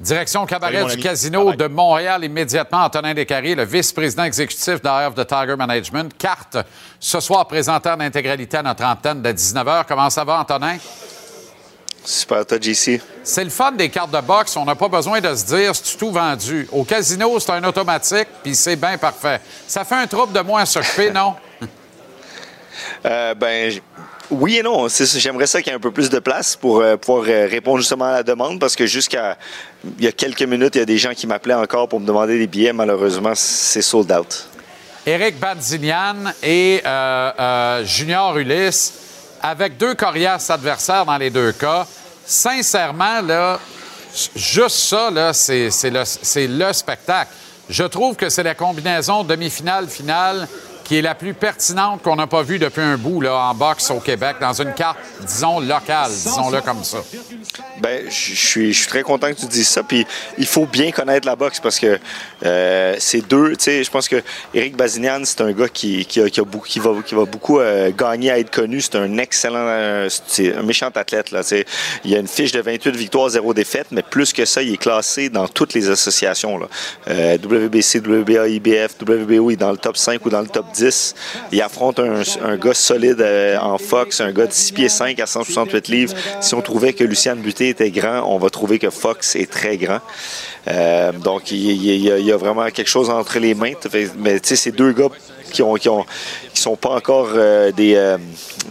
Direction 0.00 0.46
cabaret 0.46 0.82
Salut, 0.82 0.96
du. 0.96 1.02
Casino 1.02 1.52
de 1.52 1.66
Montréal 1.66 2.22
immédiatement. 2.24 2.84
Antonin 2.84 3.14
Descaries, 3.14 3.56
le 3.56 3.64
vice-président 3.64 4.22
exécutif 4.22 4.80
d'Eye 4.80 5.06
of 5.06 5.14
the 5.16 5.26
Tiger 5.26 5.56
Management. 5.56 6.16
Carte 6.16 6.56
ce 7.00 7.18
soir 7.18 7.48
présentée 7.48 7.90
en 7.90 7.98
intégralité 7.98 8.58
à 8.58 8.62
notre 8.62 8.84
antenne 8.84 9.22
de 9.22 9.30
19h. 9.30 9.84
Comment 9.88 10.08
ça 10.08 10.22
va, 10.22 10.38
Antonin? 10.38 10.76
Super, 12.04 12.46
toi, 12.46 12.58
JC. 12.60 13.02
C'est 13.24 13.42
le 13.42 13.50
fun 13.50 13.72
des 13.72 13.88
cartes 13.88 14.12
de 14.12 14.20
boxe. 14.20 14.56
On 14.56 14.64
n'a 14.64 14.76
pas 14.76 14.88
besoin 14.88 15.20
de 15.20 15.34
se 15.34 15.44
dire 15.46 15.74
c'est 15.74 15.98
tout 15.98 16.12
vendu. 16.12 16.68
Au 16.70 16.84
casino, 16.84 17.38
c'est 17.40 17.50
un 17.50 17.64
automatique, 17.64 18.28
puis 18.42 18.54
c'est 18.54 18.76
bien 18.76 18.96
parfait. 18.98 19.40
Ça 19.66 19.84
fait 19.84 19.96
un 19.96 20.06
trouble 20.06 20.32
de 20.32 20.40
moins 20.40 20.62
à 20.62 20.66
s'occuper, 20.66 21.10
non? 21.10 21.34
Euh, 23.04 23.34
ben, 23.34 23.80
oui 24.30 24.58
et 24.58 24.62
non. 24.62 24.86
J'aimerais 24.88 25.46
ça 25.46 25.62
qu'il 25.62 25.70
y 25.70 25.72
ait 25.72 25.76
un 25.76 25.80
peu 25.80 25.90
plus 25.90 26.10
de 26.10 26.18
place 26.18 26.56
pour 26.56 26.80
euh, 26.80 26.96
pouvoir 26.96 27.24
euh, 27.28 27.46
répondre 27.48 27.78
justement 27.78 28.06
à 28.06 28.12
la 28.12 28.22
demande 28.22 28.60
parce 28.60 28.76
que 28.76 28.86
jusqu'à 28.86 29.36
il 29.98 30.04
y 30.04 30.08
a 30.08 30.12
quelques 30.12 30.42
minutes, 30.42 30.74
il 30.74 30.78
y 30.78 30.82
a 30.82 30.86
des 30.86 30.98
gens 30.98 31.14
qui 31.14 31.26
m'appelaient 31.26 31.54
encore 31.54 31.88
pour 31.88 32.00
me 32.00 32.06
demander 32.06 32.38
des 32.38 32.46
billets. 32.46 32.72
Malheureusement, 32.72 33.32
c'est 33.34 33.82
sold 33.82 34.10
out. 34.12 34.48
Éric 35.06 35.38
Banzinian 35.38 36.32
et 36.42 36.82
euh, 36.84 37.84
Junior 37.84 38.36
Ulysse, 38.36 38.92
avec 39.40 39.78
deux 39.78 39.94
coriaces 39.94 40.50
adversaires 40.50 41.06
dans 41.06 41.16
les 41.16 41.30
deux 41.30 41.52
cas. 41.52 41.86
Sincèrement, 42.26 43.22
là, 43.22 43.58
juste 44.36 44.76
ça, 44.76 45.10
là, 45.10 45.32
c'est 45.32 45.70
le, 45.90 46.72
spectacle. 46.72 47.30
Je 47.70 47.84
trouve 47.84 48.16
que 48.16 48.28
c'est 48.28 48.42
la 48.42 48.54
combinaison 48.54 49.24
demi-finale-finale 49.24 50.46
qui 50.88 50.96
est 50.96 51.02
la 51.02 51.14
plus 51.14 51.34
pertinente 51.34 52.02
qu'on 52.02 52.16
n'a 52.16 52.26
pas 52.26 52.42
vue 52.42 52.58
depuis 52.58 52.80
un 52.80 52.96
bout 52.96 53.20
là, 53.20 53.36
en 53.36 53.54
boxe 53.54 53.90
au 53.90 54.00
Québec, 54.00 54.36
dans 54.40 54.54
une 54.54 54.72
carte, 54.72 54.96
disons, 55.20 55.60
locale, 55.60 56.10
disons-le 56.10 56.62
comme 56.62 56.82
ça. 56.82 56.98
Ben, 57.82 58.06
je 58.08 58.34
suis, 58.34 58.72
je 58.72 58.78
suis 58.78 58.88
très 58.88 59.02
content 59.02 59.28
que 59.28 59.38
tu 59.38 59.46
dises 59.46 59.68
ça. 59.68 59.82
Puis 59.82 60.06
il 60.38 60.46
faut 60.46 60.64
bien 60.64 60.90
connaître 60.90 61.26
la 61.26 61.36
boxe 61.36 61.60
parce 61.60 61.78
que 61.78 61.98
euh, 62.44 62.96
c'est 62.98 63.20
deux. 63.28 63.50
Tu 63.56 63.64
sais, 63.64 63.84
je 63.84 63.90
pense 63.90 64.08
que 64.08 64.22
Eric 64.54 64.76
Bazinian, 64.76 65.20
c'est 65.24 65.42
un 65.42 65.52
gars 65.52 65.68
qui, 65.68 66.06
qui, 66.06 66.22
a, 66.22 66.30
qui, 66.30 66.40
a 66.40 66.44
qui 66.64 66.78
va, 66.78 66.90
qui 67.04 67.14
va 67.14 67.24
beaucoup 67.26 67.60
euh, 67.60 67.92
gagner 67.96 68.30
à 68.30 68.38
être 68.38 68.50
connu. 68.50 68.80
C'est 68.80 68.96
un 68.96 69.18
excellent, 69.18 69.56
euh, 69.58 70.08
c'est 70.26 70.56
un 70.56 70.62
méchant 70.62 70.88
athlète. 70.94 71.30
Là, 71.32 71.42
il 72.04 72.14
a 72.14 72.18
une 72.18 72.28
fiche 72.28 72.52
de 72.52 72.60
28 72.60 72.96
victoires, 72.96 73.28
0 73.28 73.52
défaites, 73.52 73.88
mais 73.90 74.02
plus 74.02 74.32
que 74.32 74.46
ça, 74.46 74.62
il 74.62 74.72
est 74.72 74.78
classé 74.78 75.28
dans 75.28 75.46
toutes 75.48 75.74
les 75.74 75.90
associations. 75.90 76.58
Là. 76.58 76.68
Euh, 77.08 77.36
WBC, 77.36 77.98
WBA, 77.98 78.48
IBF, 78.48 78.96
WBO, 79.02 79.50
il 79.50 79.52
est 79.52 79.56
dans 79.56 79.72
le 79.72 79.78
top 79.78 79.98
5 79.98 80.24
ou 80.24 80.30
dans 80.30 80.40
le 80.40 80.48
top 80.48 80.66
10. 80.72 80.77
Il 81.52 81.62
affronte 81.62 81.98
un, 81.98 82.22
un 82.42 82.56
gars 82.56 82.74
solide 82.74 83.20
euh, 83.20 83.58
en 83.58 83.78
Fox, 83.78 84.20
un 84.20 84.32
gars 84.32 84.46
de 84.46 84.52
6 84.52 84.72
pieds 84.72 84.88
5 84.88 85.18
à 85.20 85.26
168 85.26 85.88
livres. 85.88 86.14
Si 86.40 86.54
on 86.54 86.60
trouvait 86.60 86.92
que 86.92 87.04
Lucien 87.04 87.36
Buté 87.36 87.68
était 87.68 87.90
grand, 87.90 88.24
on 88.26 88.38
va 88.38 88.50
trouver 88.50 88.78
que 88.78 88.90
Fox 88.90 89.36
est 89.36 89.50
très 89.50 89.76
grand. 89.76 90.00
Euh, 90.68 91.12
donc, 91.12 91.50
il, 91.50 91.58
y 91.58 92.10
a, 92.10 92.18
il 92.18 92.26
y 92.26 92.32
a 92.32 92.36
vraiment 92.36 92.66
quelque 92.70 92.90
chose 92.90 93.10
entre 93.10 93.38
les 93.38 93.54
mains. 93.54 93.72
Mais 94.18 94.40
tu 94.40 94.48
sais, 94.48 94.56
ces 94.56 94.72
deux 94.72 94.92
gars 94.92 95.08
qui 95.50 95.62
ont, 95.62 95.74
qui 95.74 95.88
ont, 95.88 96.04
qui 96.54 96.60
sont 96.60 96.76
pas 96.76 96.90
encore 96.90 97.28
euh, 97.34 97.70
des, 97.72 97.94
euh, 97.96 98.18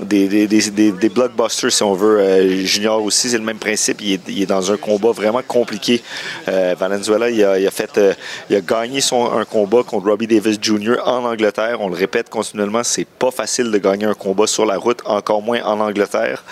des, 0.02 0.28
des, 0.28 0.48
des, 0.48 0.70
des- 0.72 0.92
des 0.92 1.10
blockbusters, 1.10 1.72
si 1.72 1.84
on 1.84 1.94
veut. 1.94 2.20
Euh, 2.20 2.66
Junior 2.66 3.04
aussi, 3.04 3.30
c'est 3.30 3.38
le 3.38 3.44
même 3.44 3.58
principe. 3.60 4.02
Il 4.02 4.42
est, 4.42 4.46
dans 4.46 4.72
un 4.72 4.78
combat 4.78 5.12
vraiment 5.12 5.42
compliqué. 5.48 6.02
Valenzuela, 6.48 7.30
il 7.30 7.44
a, 7.44 7.72
fait, 7.72 8.00
il 8.50 8.56
a 8.56 8.62
gagné 8.62 9.02
son, 9.02 9.32
un 9.32 9.46
combat 9.46 9.84
contre 9.84 10.08
Robbie 10.08 10.28
Davis 10.28 10.58
Jr. 10.62 10.96
en 11.06 11.26
Angleterre. 11.26 11.78
On 11.82 11.90
le 11.90 11.96
répète 11.96 12.30
continuellement, 12.30 12.84
c'est 12.84 13.08
pas 13.08 13.32
facile 13.32 13.72
de 13.72 13.78
gagner 13.78 14.06
un 14.06 14.14
combat 14.14 14.48
sur 14.48 14.66
la 14.66 14.78
route, 14.78 15.00
encore 15.06 15.42
moins 15.42 15.62
en 15.64 15.80
Angleterre. 15.80 16.44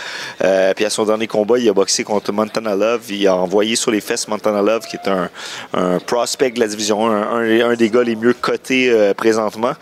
Puis 0.76 0.86
à 0.86 0.90
son 0.90 1.06
dernier 1.06 1.28
combat, 1.28 1.58
il 1.60 1.70
a 1.70 1.74
boxé 1.74 2.04
contre 2.04 2.32
Montana 2.32 2.76
Love. 2.76 3.04
Il 3.12 3.28
a 3.28 3.36
envoyé 3.36 3.76
sur 3.76 3.92
les 3.92 4.02
fesses 4.02 4.28
Montana 4.28 4.62
Love, 4.62 4.86
qui 4.88 4.98
est 4.98 5.08
un, 5.10 5.30
un 5.74 6.00
prospect 6.00 6.52
de 6.52 6.60
la 6.60 6.68
division, 6.68 7.06
un, 7.08 7.22
un- 7.22 7.70
un 7.70 7.76
des 7.76 7.90
gars 7.90 8.04
les 8.04 8.16
mieux 8.16 8.34
cotés 8.34 9.12
présentement. 9.16 9.74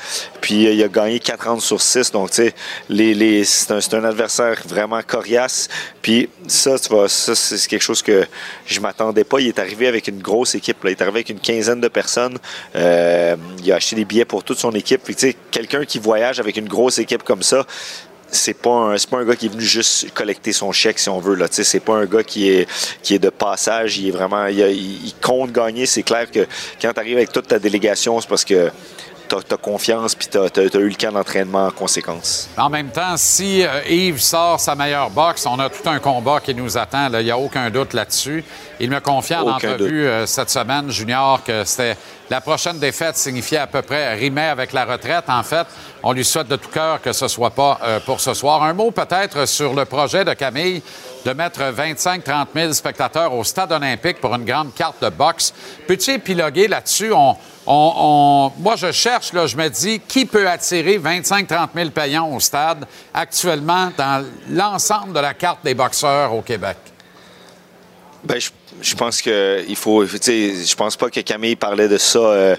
Puis 0.44 0.68
euh, 0.68 0.74
il 0.74 0.84
a 0.84 0.90
gagné 0.90 1.22
4 1.22 1.48
rounds 1.48 1.64
sur 1.64 1.82
6. 1.82 2.12
Donc, 2.12 2.32
tu 2.32 2.52
sais, 2.90 3.44
c'est 3.46 3.72
un, 3.72 4.00
un 4.00 4.04
adversaire 4.04 4.62
vraiment 4.68 5.02
coriace. 5.02 5.70
Puis 6.02 6.30
ça, 6.48 6.78
tu 6.78 6.90
vois, 6.90 7.08
ça, 7.08 7.34
c'est 7.34 7.66
quelque 7.68 7.82
chose 7.82 8.02
que 8.02 8.26
je 8.66 8.80
m'attendais 8.82 9.24
pas. 9.24 9.40
Il 9.40 9.48
est 9.48 9.58
arrivé 9.58 9.88
avec 9.88 10.10
une 10.10 10.22
grosse 10.22 10.54
équipe. 10.54 10.78
Il 10.84 10.90
est 10.90 11.02
arrivé 11.02 11.20
avec 11.20 11.30
une 11.30 11.40
quinzaine 11.40 11.80
de 11.80 11.88
personnes. 11.88 12.38
Euh, 12.76 13.38
il 13.64 13.72
a 13.72 13.76
acheté 13.76 13.96
des 13.96 14.04
billets 14.04 14.26
pour 14.26 14.44
toute 14.44 14.60
son 14.60 14.72
équipe. 14.74 15.02
Puis, 15.06 15.16
tu 15.16 15.28
sais, 15.30 15.36
quelqu'un 15.50 15.86
qui 15.86 15.98
voyage 15.98 16.42
avec 16.42 16.58
une 16.58 16.68
grosse 16.68 16.98
équipe 16.98 17.24
comme 17.24 17.42
ça, 17.42 17.66
c'est 18.30 18.56
pas 18.56 18.72
un 18.72 18.96
pas 19.10 19.20
un 19.20 19.26
gars 19.26 19.36
qui 19.38 19.46
est 19.46 19.50
venu 19.50 19.62
juste 19.64 20.12
collecter 20.14 20.52
son 20.54 20.72
chèque 20.72 20.98
si 20.98 21.08
on 21.08 21.20
veut 21.20 21.36
là 21.36 21.48
tu 21.48 21.64
c'est 21.64 21.80
pas 21.80 21.94
un 21.94 22.06
gars 22.06 22.24
qui 22.24 22.50
est 22.50 22.68
qui 23.04 23.14
est 23.14 23.20
de 23.20 23.30
passage 23.30 24.00
il 24.00 24.08
est 24.08 24.12
vraiment 24.12 24.48
il- 24.48 24.58
il 25.06 25.14
compte 25.22 25.52
gagner 25.52 25.86
c'est 25.86 26.02
clair 26.02 26.32
que 26.32 26.48
quand 26.82 26.92
tu 26.94 27.00
arrives 27.00 27.18
avec 27.18 27.32
toute 27.32 27.48
ta 27.48 27.60
délégation 27.60 28.20
c'est 28.20 28.28
parce 28.28 28.44
que 28.44 28.72
tu 29.28 29.36
as, 29.36 29.58
confiance 29.58 30.16
puis 30.16 30.28
tu 30.28 30.38
as, 30.38 30.80
eu 30.80 30.90
le 30.90 30.96
camp 30.96 31.12
d'entraînement 31.12 31.68
en 31.68 31.72
conséquence 31.72 32.50
En 32.58 32.70
même 32.70 32.90
temps, 32.90 33.18
si 33.18 33.64
euh, 33.64 33.82
Yves 33.88 34.22
sort 34.22 34.60
sa 34.60 34.76
meilleure 34.76 35.10
boxe, 35.10 35.46
on 35.46 35.60
a 35.60 35.70
tout 35.70 35.88
un 35.88 36.00
combat 36.00 36.40
qui 36.40 36.54
nous 36.54 36.78
attend. 36.78 37.10
Il 37.14 37.26
n'y 37.26 37.32
a 37.32 37.38
aucun 37.38 37.70
doute 37.70 37.94
là-dessus. 37.94 38.44
Il 38.80 38.90
me 38.90 39.00
confie 39.00 39.36
en 39.36 39.48
entrevue 39.48 40.06
euh, 40.06 40.26
cette 40.26 40.50
semaine, 40.50 40.90
Junior, 40.90 41.44
que 41.44 41.64
c'était 41.64 41.98
la 42.34 42.41
prochaine 42.41 42.80
défaite 42.80 43.15
signifiait 43.15 43.60
à 43.60 43.67
peu 43.67 43.84
près 43.84 44.15
rimait 44.15 44.48
avec 44.48 44.74
la 44.74 44.86
retraite. 44.86 45.26
En 45.28 45.43
fait, 45.43 45.67
on 46.02 46.13
lui 46.13 46.26
souhaite 46.26 46.48
de 46.48 46.56
tout 46.56 46.72
cœur 46.72 47.00
que 47.00 47.13
ce 47.13 47.28
soit 47.28 47.52
pas 47.52 47.80
euh, 47.84 48.00
pour 48.00 48.19
ce 48.19 48.34
soir. 48.34 48.63
Un 48.63 48.74
mot 48.74 48.89
peut-être 48.89 49.46
sur 49.48 49.76
le 49.76 49.86
projet 49.86 50.26
de 50.26 50.34
Camille 50.34 50.82
de 51.24 51.32
mettre 51.34 51.62
25-30 51.62 52.48
000 52.56 52.74
spectateurs 52.74 53.32
au 53.36 53.43
stade 53.43 53.72
olympique 53.72 54.19
pour 54.19 54.34
une 54.34 54.46
grande 54.46 54.74
carte 54.74 55.04
de 55.04 55.10
boxe. 55.10 55.54
Peux-tu 55.88 56.10
épiloguer 56.13 56.67
là-dessus? 56.67 57.12
Moi, 57.67 58.76
je 58.78 58.91
cherche, 58.91 59.32
je 59.32 59.56
me 59.56 59.69
dis, 59.69 60.00
qui 60.00 60.26
peut 60.26 60.50
attirer 60.50 60.98
25-30 60.98 61.67
000 61.76 61.89
payants 61.91 62.34
au 62.34 62.39
stade 62.39 62.88
actuellement 63.13 63.91
dans 63.96 64.26
l'ensemble 64.50 65.13
de 65.13 65.19
la 65.19 65.36
carte 65.36 65.63
des 65.63 65.76
boxeurs 65.76 66.34
au 66.34 66.41
Québec? 66.41 66.78
Ben, 68.24 68.39
je 68.82 68.96
pense 68.96 69.22
que 69.22 69.64
il 69.68 69.76
faut. 69.76 70.06
Je 70.06 70.76
pense 70.76 70.96
pas 70.96 71.10
que 71.10 71.20
Camille 71.22 71.56
parlait 71.56 71.88
de 71.88 71.98
ça 71.98 72.20
euh, 72.20 72.56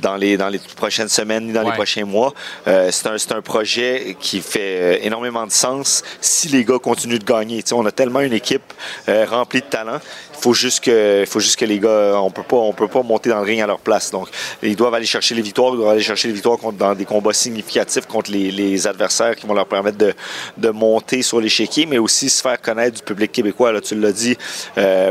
dans 0.00 0.16
les 0.16 0.36
dans 0.36 0.48
les 0.48 0.58
prochaines 0.76 1.08
semaines 1.08 1.46
ni 1.46 1.52
dans 1.52 1.60
Ouais. 1.62 1.66
les 1.70 1.72
prochains 1.72 2.04
mois. 2.04 2.32
Euh, 2.66 2.88
c'est 2.92 3.06
un 3.08 3.18
c'est 3.18 3.32
un 3.32 3.42
projet 3.42 4.16
qui 4.20 4.40
fait 4.40 4.60
euh, 4.80 4.98
énormément 5.02 5.46
de 5.46 5.52
sens 5.52 6.02
si 6.20 6.48
les 6.48 6.64
gars 6.64 6.78
continuent 6.78 7.18
de 7.18 7.24
gagner. 7.24 7.62
Tu 7.62 7.68
sais, 7.70 7.74
on 7.74 7.84
a 7.86 7.92
tellement 7.92 8.20
une 8.20 8.32
équipe 8.32 8.72
euh, 9.08 9.26
remplie 9.28 9.60
de 9.60 9.66
talent. 9.66 9.98
Il 10.36 10.40
faut 10.42 10.54
juste 10.54 10.84
que 10.84 11.20
il 11.22 11.26
faut 11.26 11.40
juste 11.40 11.58
que 11.58 11.64
les 11.64 11.80
gars 11.80 12.20
on 12.22 12.30
peut 12.30 12.44
pas 12.44 12.56
on 12.58 12.72
peut 12.72 12.86
pas 12.86 13.02
monter 13.02 13.30
dans 13.30 13.38
le 13.40 13.44
ring 13.44 13.60
à 13.60 13.66
leur 13.66 13.80
place. 13.80 14.10
Donc 14.12 14.28
ils 14.62 14.76
doivent 14.76 14.94
aller 14.94 15.06
chercher 15.06 15.34
les 15.34 15.42
victoires. 15.42 15.72
Ils 15.74 15.78
doivent 15.78 15.90
aller 15.90 16.02
chercher 16.02 16.28
les 16.28 16.34
victoires 16.34 16.58
contre, 16.58 16.78
dans 16.78 16.94
des 16.94 17.04
combats 17.04 17.32
significatifs 17.32 18.06
contre 18.06 18.30
les, 18.30 18.52
les 18.52 18.86
adversaires 18.86 19.34
qui 19.34 19.46
vont 19.46 19.54
leur 19.54 19.66
permettre 19.66 19.98
de, 19.98 20.14
de 20.56 20.70
monter 20.70 21.22
sur 21.22 21.40
l'échiquier, 21.40 21.86
mais 21.86 21.98
aussi 21.98 22.30
se 22.30 22.40
faire 22.40 22.60
connaître 22.60 22.98
du 22.98 23.02
public 23.02 23.32
québécois. 23.32 23.72
Là, 23.72 23.80
tu 23.80 23.96
l'as 23.96 24.12
dit, 24.12 24.36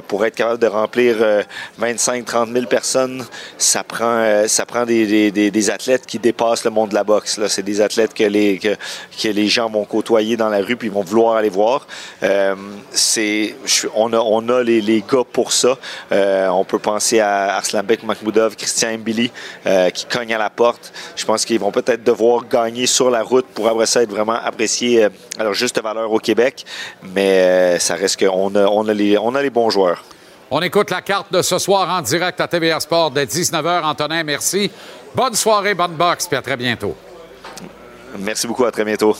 pour 0.07 0.25
être 0.25 0.35
capable 0.37 0.59
de 0.59 0.67
remplir 0.67 1.17
25-30 1.81 2.53
000 2.53 2.65
personnes, 2.67 3.25
ça 3.57 3.83
prend, 3.83 4.17
euh, 4.19 4.47
ça 4.47 4.65
prend 4.65 4.85
des, 4.85 5.69
athlètes 5.69 6.05
qui 6.05 6.19
dépassent 6.19 6.63
le 6.63 6.71
monde 6.71 6.89
de 6.89 6.95
la 6.95 7.03
boxe. 7.03 7.37
Là. 7.37 7.49
C'est 7.49 7.63
des 7.63 7.81
athlètes 7.81 8.13
que 8.13 8.23
les, 8.23 8.59
que, 8.59 9.27
les 9.27 9.47
gens 9.47 9.69
vont 9.69 9.85
côtoyer 9.85 10.37
dans 10.37 10.49
la 10.49 10.59
rue 10.59 10.75
puis 10.75 10.87
ils 10.87 10.93
vont 10.93 11.03
vouloir 11.03 11.35
aller 11.35 11.49
voir. 11.49 11.87
Euh, 12.23 12.55
c'est, 12.91 13.55
on 13.95 14.13
a, 14.13 14.19
on 14.19 14.47
a 14.49 14.63
les, 14.63 15.03
gars 15.09 15.23
pour 15.31 15.51
ça. 15.51 15.77
Euh, 16.11 16.47
on 16.49 16.63
peut 16.63 16.79
penser 16.79 17.19
à 17.19 17.55
Arslanbek 17.55 18.03
Makhmoudov, 18.03 18.55
Christian 18.55 18.97
Mbili 18.97 19.31
euh, 19.65 19.89
qui 19.89 20.05
cognent 20.05 20.33
à 20.33 20.37
la 20.37 20.49
porte. 20.49 20.93
Je 21.15 21.25
pense 21.25 21.45
qu'ils 21.45 21.59
vont 21.59 21.71
peut-être 21.71 22.03
devoir 22.03 22.47
gagner 22.47 22.85
sur 22.85 23.09
la 23.09 23.23
route 23.23 23.45
pour 23.53 23.67
après 23.67 23.85
ça 23.85 24.03
être 24.03 24.09
vraiment 24.09 24.33
appréciés 24.33 25.05
euh, 25.05 25.09
à 25.37 25.43
leur 25.43 25.53
juste 25.53 25.81
valeur 25.81 26.11
au 26.11 26.19
Québec. 26.19 26.65
Mais 27.15 27.41
euh, 27.41 27.79
ça 27.79 27.95
reste 27.95 28.19
qu'on 28.19 28.55
a, 28.55 28.65
on 28.67 28.87
a, 28.87 28.93
les, 28.93 29.17
on 29.17 29.35
a 29.35 29.41
les 29.41 29.49
bons 29.49 29.69
joueurs. 29.69 30.03
On 30.49 30.61
écoute 30.61 30.91
la 30.91 31.01
carte 31.01 31.33
de 31.33 31.41
ce 31.41 31.59
soir 31.59 31.89
en 31.89 32.01
direct 32.01 32.39
à 32.39 32.47
TVR 32.47 32.81
Sport 32.81 33.11
dès 33.11 33.25
19h. 33.25 33.83
Antonin, 33.83 34.23
merci. 34.23 34.71
Bonne 35.13 35.33
soirée, 35.33 35.73
bonne 35.73 35.95
boxe, 35.95 36.25
puis 36.25 36.37
à 36.37 36.41
très 36.41 36.55
bientôt. 36.55 36.95
Merci 38.17 38.47
beaucoup. 38.47 38.63
À 38.63 38.71
très 38.71 38.85
bientôt. 38.85 39.13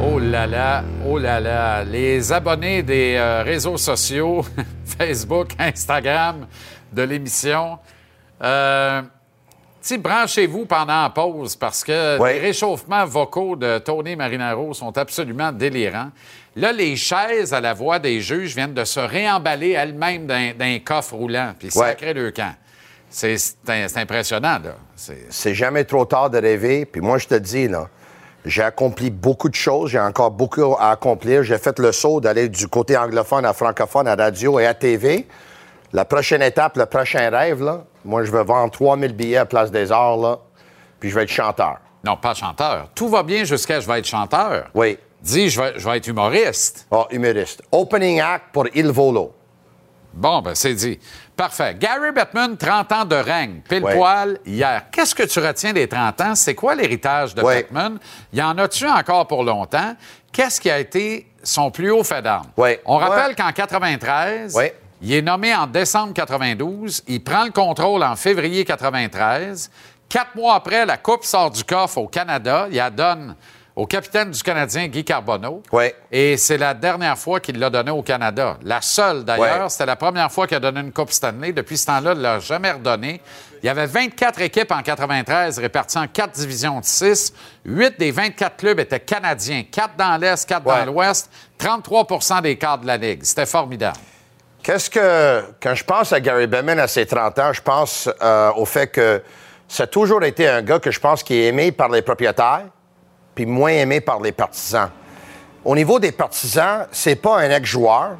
Oh 0.00 0.20
là 0.20 0.46
là, 0.46 0.84
oh 1.04 1.18
là 1.18 1.40
là. 1.40 1.82
Les 1.82 2.32
abonnés 2.32 2.84
des 2.84 3.16
euh, 3.16 3.42
réseaux 3.42 3.76
sociaux, 3.76 4.44
Facebook, 4.98 5.48
Instagram, 5.58 6.46
de 6.92 7.02
l'émission, 7.02 7.78
euh, 8.44 9.02
branchez-vous 9.98 10.66
pendant 10.66 11.02
la 11.02 11.10
pause 11.10 11.56
parce 11.56 11.82
que 11.84 12.18
Ouais. 12.18 12.34
les 12.34 12.40
réchauffements 12.40 13.04
vocaux 13.04 13.56
de 13.56 13.78
Tony 13.78 14.16
Marinaro 14.16 14.72
sont 14.74 14.96
absolument 14.96 15.52
délirants. 15.52 16.10
Là, 16.56 16.72
les 16.72 16.96
chaises 16.96 17.52
à 17.52 17.60
la 17.60 17.74
voix 17.74 17.98
des 17.98 18.20
juges 18.20 18.54
viennent 18.54 18.74
de 18.74 18.84
se 18.84 19.00
réemballer 19.00 19.70
elles-mêmes 19.72 20.26
d'un 20.26 20.78
coffre 20.84 21.14
roulant, 21.16 21.52
puis 21.58 21.68
Ouais. 21.74 21.88
sacré 21.88 22.14
le 22.14 22.30
camp. 22.30 22.54
C'est 23.10 23.36
impressionnant, 23.96 24.58
là. 24.64 24.74
C'est- 24.96 25.26
C'est 25.30 25.54
jamais 25.54 25.84
trop 25.84 26.04
tard 26.04 26.30
de 26.30 26.38
rêver. 26.38 26.84
Puis 26.84 27.00
moi, 27.00 27.18
je 27.18 27.26
te 27.28 27.34
dis, 27.34 27.68
là, 27.68 27.88
j'ai 28.44 28.62
accompli 28.62 29.10
beaucoup 29.10 29.48
de 29.48 29.54
choses. 29.54 29.90
J'ai 29.90 30.00
encore 30.00 30.30
beaucoup 30.32 30.74
à 30.78 30.90
accomplir. 30.90 31.42
J'ai 31.44 31.58
fait 31.58 31.78
le 31.78 31.92
saut 31.92 32.20
d'aller 32.20 32.48
du 32.48 32.66
côté 32.68 32.96
anglophone 32.96 33.44
à 33.44 33.52
francophone, 33.52 34.08
à 34.08 34.14
radio 34.16 34.58
et 34.58 34.66
à 34.66 34.74
TV. 34.74 35.26
La 35.92 36.04
prochaine 36.04 36.42
étape, 36.42 36.76
le 36.76 36.86
prochain 36.86 37.30
rêve, 37.30 37.62
là, 37.62 37.84
moi, 38.04 38.24
je 38.24 38.30
vais 38.32 38.44
vendre 38.44 38.70
3000 38.70 39.12
billets 39.14 39.38
à 39.38 39.46
Place 39.46 39.70
des 39.70 39.90
Arts, 39.92 40.16
là, 40.18 40.38
puis 41.00 41.10
je 41.10 41.14
vais 41.14 41.22
être 41.24 41.30
chanteur. 41.30 41.78
Non, 42.04 42.16
pas 42.16 42.34
chanteur. 42.34 42.88
Tout 42.94 43.08
va 43.08 43.22
bien 43.22 43.44
jusqu'à 43.44 43.80
je 43.80 43.86
vais 43.86 43.98
être 43.98 44.06
chanteur. 44.06 44.66
Oui. 44.74 44.98
Dis, 45.22 45.48
je 45.48 45.60
vais, 45.60 45.72
je 45.78 45.88
vais 45.88 45.96
être 45.96 46.06
humoriste. 46.06 46.86
Oh, 46.90 47.06
humoriste. 47.10 47.62
Opening 47.72 48.20
act 48.20 48.46
pour 48.52 48.66
Il 48.74 48.88
Volo. 48.90 49.34
Bon, 50.12 50.42
ben 50.42 50.54
c'est 50.54 50.74
dit. 50.74 51.00
Parfait. 51.34 51.74
Gary 51.76 52.12
Bettman, 52.12 52.56
30 52.56 52.92
ans 52.92 53.04
de 53.04 53.16
règne, 53.16 53.62
pile 53.68 53.82
Ouais. 53.82 53.94
poil 53.96 54.38
hier. 54.46 54.84
Qu'est-ce 54.92 55.12
que 55.14 55.24
tu 55.24 55.40
retiens 55.40 55.72
des 55.72 55.88
30 55.88 56.20
ans? 56.20 56.34
C'est 56.36 56.54
quoi 56.54 56.74
l'héritage 56.76 57.34
de 57.34 57.42
Ouais. 57.42 57.62
Bettman? 57.62 57.98
Y 58.32 58.40
en 58.42 58.56
a-tu 58.58 58.86
encore 58.86 59.26
pour 59.26 59.42
longtemps? 59.42 59.96
Qu'est-ce 60.30 60.60
qui 60.60 60.70
a 60.70 60.78
été 60.78 61.26
son 61.42 61.70
plus 61.72 61.90
haut 61.90 62.04
fait 62.04 62.22
d'armes? 62.22 62.46
Ouais. 62.56 62.80
On 62.84 62.96
rappelle 62.98 63.34
qu'en 63.34 63.50
93, 63.50 64.54
Ouais. 64.54 64.76
Il 65.04 65.12
est 65.12 65.22
nommé 65.22 65.54
en 65.54 65.66
décembre 65.66 66.14
92. 66.14 67.02
Il 67.08 67.22
prend 67.22 67.44
le 67.44 67.50
contrôle 67.50 68.02
en 68.02 68.16
février 68.16 68.64
93. 68.64 69.70
Quatre 70.08 70.34
mois 70.34 70.54
après, 70.54 70.86
la 70.86 70.96
Coupe 70.96 71.24
sort 71.24 71.50
du 71.50 71.62
coffre 71.62 71.98
au 71.98 72.08
Canada. 72.08 72.66
Il 72.70 72.76
la 72.76 72.88
donne 72.88 73.34
au 73.76 73.86
capitaine 73.86 74.30
du 74.30 74.42
Canadien, 74.42 74.86
Guy 74.86 75.04
Carbonneau. 75.04 75.62
Ouais. 75.72 75.94
Et 76.10 76.36
c'est 76.38 76.56
la 76.56 76.72
dernière 76.72 77.18
fois 77.18 77.40
qu'il 77.40 77.58
l'a 77.58 77.68
donné 77.68 77.90
au 77.90 78.02
Canada. 78.02 78.56
La 78.62 78.80
seule, 78.80 79.24
d'ailleurs. 79.24 79.64
Ouais. 79.64 79.68
C'était 79.68 79.86
la 79.86 79.96
première 79.96 80.30
fois 80.32 80.46
qu'il 80.46 80.56
a 80.56 80.60
donné 80.60 80.80
une 80.80 80.92
Coupe 80.92 81.10
Stanley. 81.10 81.52
Depuis 81.52 81.76
ce 81.76 81.86
temps-là, 81.86 82.12
il 82.12 82.18
ne 82.18 82.22
l'a 82.22 82.38
jamais 82.38 82.70
redonné. 82.70 83.20
Il 83.62 83.66
y 83.66 83.68
avait 83.68 83.86
24 83.86 84.40
équipes 84.42 84.70
en 84.70 84.80
93 84.82 85.58
réparties 85.58 85.98
en 85.98 86.06
quatre 86.06 86.32
divisions 86.32 86.80
de 86.80 86.84
6. 86.84 87.34
8 87.66 87.98
des 87.98 88.10
24 88.10 88.56
clubs 88.56 88.78
étaient 88.80 89.00
canadiens. 89.00 89.64
4 89.70 89.96
dans 89.98 90.16
l'Est, 90.18 90.48
4 90.48 90.64
Ouais. 90.66 90.84
dans 90.86 90.92
l'Ouest. 90.92 91.28
33% 91.58 92.40
des 92.42 92.56
cadres 92.56 92.82
de 92.82 92.86
la 92.86 92.96
Ligue. 92.96 93.20
C'était 93.24 93.46
formidable. 93.46 93.98
Qu'est-ce 94.64 94.88
que. 94.88 95.44
Quand 95.62 95.74
je 95.74 95.84
pense 95.84 96.10
à 96.14 96.20
Gary 96.20 96.46
Bettman 96.46 96.78
à 96.78 96.88
ses 96.88 97.04
30 97.04 97.38
ans, 97.38 97.52
je 97.52 97.60
pense 97.60 98.08
euh, 98.22 98.50
au 98.56 98.64
fait 98.64 98.86
que 98.86 99.22
ça 99.68 99.82
a 99.82 99.86
toujours 99.86 100.24
été 100.24 100.48
un 100.48 100.62
gars 100.62 100.78
que 100.78 100.90
je 100.90 100.98
pense 100.98 101.22
qui 101.22 101.34
est 101.34 101.48
aimé 101.48 101.70
par 101.70 101.90
les 101.90 102.00
propriétaires, 102.00 102.64
puis 103.34 103.44
moins 103.44 103.72
aimé 103.72 104.00
par 104.00 104.22
les 104.22 104.32
partisans. 104.32 104.88
Au 105.66 105.76
niveau 105.76 106.00
des 106.00 106.12
partisans, 106.12 106.86
c'est 106.90 107.16
pas 107.16 107.40
un 107.40 107.50
ex-joueur, 107.50 108.12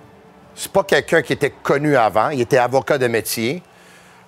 c'est 0.54 0.70
pas 0.70 0.84
quelqu'un 0.84 1.22
qui 1.22 1.32
était 1.32 1.54
connu 1.62 1.96
avant, 1.96 2.28
il 2.28 2.42
était 2.42 2.58
avocat 2.58 2.98
de 2.98 3.06
métier. 3.06 3.62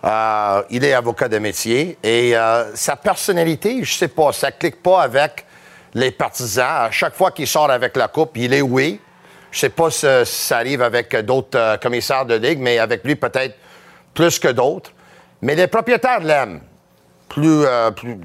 Euh, 0.03 0.63
il 0.71 0.85
est 0.85 0.95
avocat 0.95 1.29
de 1.29 1.39
métier 1.39 1.99
et 2.03 2.35
euh, 2.35 2.75
sa 2.75 2.97
personnalité, 2.97 3.83
je 3.83 3.93
sais 3.93 4.09
pas, 4.09 4.33
ça 4.33 4.53
clique 4.53 4.83
pas 4.83 5.03
avec 5.03 5.45
les 5.93 6.13
partisans. 6.13 6.87
À 6.87 6.91
chaque 6.91 7.15
fois 7.15 7.31
qu'il 7.31 7.47
sort 7.47 7.71
avec 7.71 7.95
la 7.95 8.09
coupe, 8.09 8.37
il 8.37 8.55
est 8.55 8.63
oui. 8.63 9.01
Je 9.57 9.61
sais 9.63 9.71
pas 9.71 9.91
si, 9.91 10.07
ça 10.27 10.59
arrive 10.59 10.83
avec 10.83 11.17
d'autres 11.25 11.59
euh, 11.59 11.77
commissaires 11.79 12.27
de 12.27 12.35
ligue, 12.35 12.59
mais 12.59 12.79
avec 12.79 13.03
lui 13.05 13.17
peut-être 13.17 13.55
plus 14.13 14.39
que 14.39 14.49
d'autres. 14.49 14.93
Mais 15.41 15.55
les 15.55 15.67
propriétaires 15.67 16.21
l'aiment. 16.21 16.61
Plus, 17.27 17.65
euh, 17.65 17.91
plus, 17.91 18.19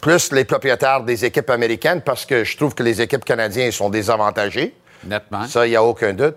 plus 0.00 0.32
les 0.32 0.46
propriétaires 0.46 1.02
des 1.02 1.22
équipes 1.22 1.50
américaines 1.50 2.00
parce 2.00 2.24
que 2.24 2.44
je 2.44 2.56
trouve 2.56 2.74
que 2.74 2.82
les 2.82 3.02
équipes 3.02 3.26
canadiennes 3.26 3.72
sont 3.72 3.90
désavantagées. 3.90 4.74
Nettement. 5.04 5.46
Ça, 5.46 5.66
il 5.66 5.70
n'y 5.70 5.76
a 5.76 5.84
aucun 5.84 6.14
doute. 6.14 6.36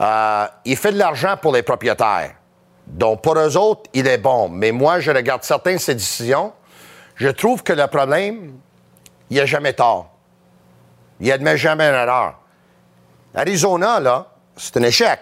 Euh, 0.00 0.46
il 0.64 0.76
fait 0.76 0.90
de 0.90 0.98
l'argent 0.98 1.36
pour 1.40 1.52
les 1.52 1.62
propriétaires. 1.62 2.34
Donc, 2.88 3.22
pour 3.22 3.38
eux 3.38 3.56
autres, 3.56 3.88
il 3.94 4.08
est 4.08 4.18
bon. 4.18 4.48
Mais 4.48 4.72
moi, 4.72 4.98
je 4.98 5.12
regarde 5.12 5.44
certaines 5.44 5.76
de 5.76 5.80
ses 5.80 5.94
décisions. 5.94 6.52
Je 7.14 7.28
trouve 7.28 7.62
que 7.62 7.72
le 7.72 7.86
problème, 7.86 8.54
il 9.30 9.38
a 9.38 9.46
jamais 9.46 9.74
tort. 9.74 10.10
Il 11.20 11.30
admet 11.30 11.56
jamais 11.56 11.84
une 11.84 11.94
erreur. 11.94 12.40
Arizona, 13.36 14.00
là, 14.00 14.26
c'est 14.56 14.76
un 14.78 14.82
échec. 14.82 15.20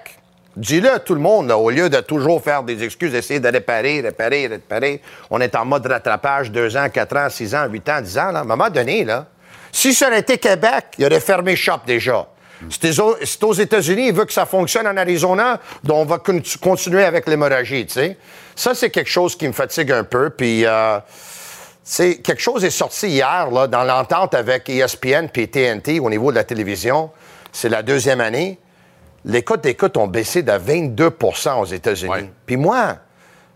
Dis-le 0.56 0.92
à 0.92 0.98
tout 1.00 1.14
le 1.14 1.20
monde, 1.20 1.48
là, 1.48 1.58
au 1.58 1.68
lieu 1.68 1.90
de 1.90 1.98
toujours 2.00 2.40
faire 2.40 2.62
des 2.62 2.84
excuses, 2.84 3.12
essayer 3.12 3.40
de 3.40 3.48
réparer, 3.48 4.00
réparer, 4.00 4.46
réparer. 4.46 5.02
On 5.30 5.40
est 5.40 5.54
en 5.56 5.64
mode 5.64 5.84
rattrapage, 5.86 6.52
deux 6.52 6.76
ans, 6.76 6.88
quatre 6.88 7.16
ans, 7.16 7.28
six 7.28 7.52
ans, 7.56 7.66
huit 7.68 7.88
ans, 7.88 8.00
dix 8.00 8.16
ans. 8.16 8.30
Là. 8.30 8.38
À 8.38 8.42
un 8.42 8.44
moment 8.44 8.70
donné, 8.70 9.04
là, 9.04 9.26
si 9.72 9.92
ça 9.92 10.06
aurait 10.06 10.20
été 10.20 10.38
Québec, 10.38 10.84
il 10.98 11.06
aurait 11.06 11.18
fermé 11.18 11.56
shop 11.56 11.80
déjà. 11.84 12.24
C'est 12.70 12.96
aux- 13.42 13.52
États-Unis, 13.52 14.06
il 14.08 14.14
veut 14.14 14.24
que 14.24 14.32
ça 14.32 14.46
fonctionne 14.46 14.86
en 14.86 14.96
Arizona, 14.96 15.58
donc 15.82 15.96
on 15.98 16.04
va 16.04 16.18
con- 16.18 16.40
continuer 16.62 17.04
avec 17.04 17.26
l'hémorragie, 17.28 17.84
tu 17.86 17.94
sais. 17.94 18.16
Ça, 18.54 18.74
c'est 18.76 18.90
quelque 18.90 19.10
chose 19.10 19.36
qui 19.36 19.48
me 19.48 19.52
fatigue 19.52 19.90
un 19.90 20.04
peu, 20.04 20.30
puis... 20.30 20.64
euh, 20.64 20.98
quelque 21.98 22.40
chose 22.40 22.64
est 22.64 22.70
sorti 22.70 23.08
hier 23.08 23.50
là, 23.50 23.66
dans 23.66 23.82
l'entente 23.84 24.34
avec 24.34 24.68
ESPN 24.70 25.26
et 25.34 25.46
TNT 25.48 25.98
au 26.00 26.08
niveau 26.08 26.30
de 26.30 26.36
la 26.36 26.44
télévision. 26.44 27.10
C'est 27.54 27.68
la 27.68 27.82
deuxième 27.82 28.20
année. 28.20 28.58
Les 29.24 29.42
cotes 29.42 29.62
d'écoute 29.62 29.96
ont 29.96 30.08
baissé 30.08 30.42
de 30.42 30.50
22% 30.50 31.60
aux 31.60 31.64
États-Unis. 31.64 32.12
Ouais. 32.12 32.30
Puis 32.44 32.56
moi, 32.56 32.96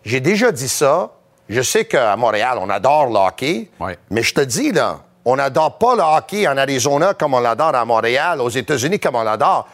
j'ai 0.04 0.20
déjà 0.20 0.52
dit 0.52 0.68
ça. 0.68 1.10
Je 1.48 1.60
sais 1.60 1.84
qu'à 1.84 2.14
Montréal, 2.16 2.58
on 2.60 2.70
adore 2.70 3.06
le 3.06 3.18
hockey. 3.18 3.68
Ouais. 3.80 3.98
Mais 4.10 4.22
je 4.22 4.34
te 4.34 4.40
dis, 4.40 4.70
là, 4.70 5.00
On 5.30 5.36
n'adore 5.36 5.76
pas 5.76 5.94
le 5.94 6.00
hockey 6.00 6.48
en 6.48 6.56
Arizona 6.56 7.12
comme 7.12 7.34
on 7.34 7.40
l'adore 7.40 7.74
à 7.74 7.84
Montréal, 7.84 8.40
aux 8.40 8.48
États-Unis 8.48 8.98
comme 8.98 9.16
on 9.16 9.24
l'adore. 9.24 9.68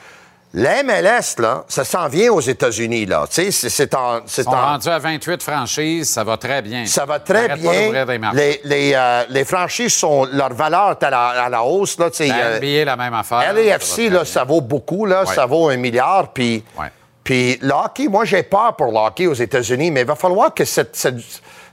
La 0.57 0.85
MLS, 0.85 1.35
là, 1.39 1.65
ça 1.67 1.83
s'en 1.85 2.07
vient 2.07 2.31
aux 2.33 2.41
États-Unis, 2.41 3.07
là. 3.07 3.25
Tu 3.29 3.51
sais, 3.51 3.69
c'est- 3.69 3.93
en... 3.95 4.21
c'est 4.25 4.47
rendus 4.47 4.89
à 4.89 5.01
28 5.01 5.43
franchises, 5.43 6.11
ça 6.11 6.23
va 6.23 6.37
très 6.37 6.63
bien. 6.63 6.87
ça 6.87 7.05
va 7.05 7.19
très 7.19 7.51
Arrête 7.51 7.61
bien. 7.61 7.73
des. 7.73 7.91
Les, 8.35 8.61
les, 8.63 8.93
euh, 8.95 9.25
les 9.31 9.45
franchises 9.45 9.95
sont... 9.95 10.25
Leur 10.33 10.53
valeur 10.55 10.93
est 10.93 11.03
à 11.03 11.11
la, 11.11 11.27
à 11.29 11.49
la 11.49 11.65
hausse, 11.65 11.99
là. 11.99 12.09
tu 12.09 12.19
sais, 12.19 12.29
La 12.29 12.37
euh, 12.37 12.85
la 12.85 12.95
même 12.97 13.15
affaire. 13.15 13.53
LAFC, 13.53 14.09
là, 14.11 14.25
ça 14.25 14.45
vaut 14.45 14.61
beaucoup, 14.61 15.07
là. 15.07 15.25
Ouais. 15.25 15.35
Ça 15.35 15.45
vaut 15.45 15.69
un 15.71 15.77
milliard, 15.77 16.29
puis... 16.33 16.63
Ouais. 16.79 16.87
Puis 17.25 17.59
le 17.61 17.73
hockey, 17.73 18.07
moi, 18.07 18.25
j'ai 18.25 18.43
peur 18.45 18.77
pour 18.77 18.93
le 18.93 18.99
hockey 18.99 19.27
aux 19.27 19.33
États-Unis, 19.35 19.91
mais 19.91 20.03
il 20.03 20.07
va 20.07 20.15
falloir 20.15 20.53
que 20.55 20.65
cette, 20.65 20.95
cette- 20.95 21.17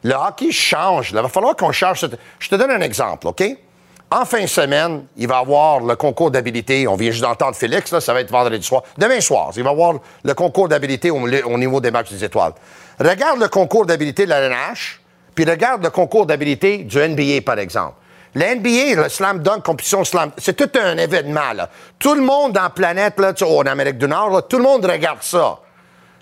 le 0.03 0.15
hockey 0.15 0.49
change. 0.51 1.11
là. 1.11 1.19
Il 1.19 1.23
va 1.23 1.29
falloir 1.29 1.55
qu'on 1.55 1.71
change. 1.73 1.99
cette- 1.99 2.17
Je 2.39 2.49
te 2.49 2.55
donne 2.55 2.71
un 2.71 2.81
exemple, 2.81 3.27
OK? 3.27 3.43
En 4.13 4.25
fin 4.25 4.41
de 4.41 4.47
semaine, 4.47 5.05
il 5.15 5.25
va 5.25 5.37
y 5.37 5.39
avoir 5.39 5.79
le 5.79 5.95
concours 5.95 6.31
d'habilité. 6.31 6.85
On 6.85 6.97
vient 6.97 7.11
juste 7.11 7.23
d'entendre 7.23 7.55
Félix, 7.55 7.93
là, 7.93 8.01
ça 8.01 8.13
va 8.13 8.19
être 8.19 8.29
vendredi 8.29 8.61
soir. 8.61 8.83
Demain 8.97 9.21
soir, 9.21 9.51
il 9.55 9.63
va 9.63 9.69
y 9.69 9.73
avoir 9.73 9.93
le 10.21 10.33
concours 10.33 10.67
d'habilité 10.67 11.09
au, 11.09 11.21
au 11.21 11.57
niveau 11.57 11.79
des 11.79 11.91
matchs 11.91 12.11
des 12.11 12.25
étoiles. 12.25 12.51
Regarde 12.99 13.39
le 13.39 13.47
concours 13.47 13.85
d'habilité 13.85 14.25
de 14.25 14.29
la 14.31 14.49
NH, 14.49 14.99
puis 15.33 15.45
regarde 15.45 15.81
le 15.81 15.89
concours 15.91 16.25
d'habilité 16.25 16.79
du 16.79 16.97
NBA, 16.97 17.43
par 17.45 17.57
exemple. 17.57 17.93
La 18.35 18.53
NBA, 18.53 19.01
le 19.01 19.07
slam 19.07 19.39
dunk, 19.39 19.63
compétition 19.63 20.03
slam, 20.03 20.31
c'est 20.37 20.57
tout 20.57 20.77
un 20.77 20.97
événement. 20.97 21.53
Tout 21.97 22.15
le 22.15 22.21
monde 22.21 22.51
dans 22.51 22.63
la 22.63 22.69
planète, 22.69 23.17
là, 23.17 23.33
en 23.41 23.65
Amérique 23.65 23.97
du 23.97 24.07
Nord, 24.09 24.45
tout 24.49 24.57
le 24.57 24.63
monde 24.63 24.83
regarde 24.83 25.21
ça. 25.21 25.59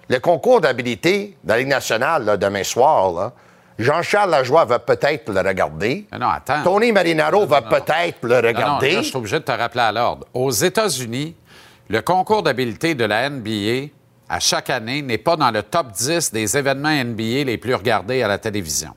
Le 0.07 0.19
concours 0.19 0.61
d'habilité 0.61 1.37
de 1.43 1.49
la 1.49 1.57
Ligue 1.57 1.69
nationale, 1.69 2.37
demain 2.37 2.63
soir, 2.63 3.11
là, 3.13 3.31
Jean-Charles 3.79 4.29
Lajoie 4.29 4.65
va 4.65 4.79
peut-être 4.79 5.31
le 5.31 5.39
regarder. 5.39 6.05
Non, 6.19 6.27
attends. 6.27 6.63
Tony 6.63 6.91
Marinaro 6.91 7.45
va 7.45 7.61
non. 7.61 7.69
peut-être 7.69 8.17
le 8.23 8.29
Non, 8.35 8.41
non, 8.41 8.47
regarder. 8.49 8.91
là, 8.91 9.01
je 9.01 9.07
suis 9.07 9.15
obligé 9.17 9.39
de 9.39 9.43
te 9.45 9.51
rappeler 9.51 9.81
à 9.81 9.91
l'ordre. 9.91 10.27
Aux 10.33 10.51
États-Unis, 10.51 11.35
le 11.87 12.01
concours 12.01 12.43
d'habileté 12.43 12.93
de 12.93 13.05
la 13.05 13.29
NBA, 13.29 13.87
à 14.27 14.39
chaque 14.39 14.69
année, 14.69 15.01
n'est 15.01 15.17
pas 15.17 15.35
dans 15.37 15.49
le 15.49 15.63
top 15.63 15.91
10 15.93 16.31
des 16.33 16.57
événements 16.57 16.89
NBA 17.03 17.45
les 17.45 17.57
plus 17.57 17.73
regardés 17.73 18.21
à 18.21 18.27
la 18.27 18.37
télévision. 18.37 18.91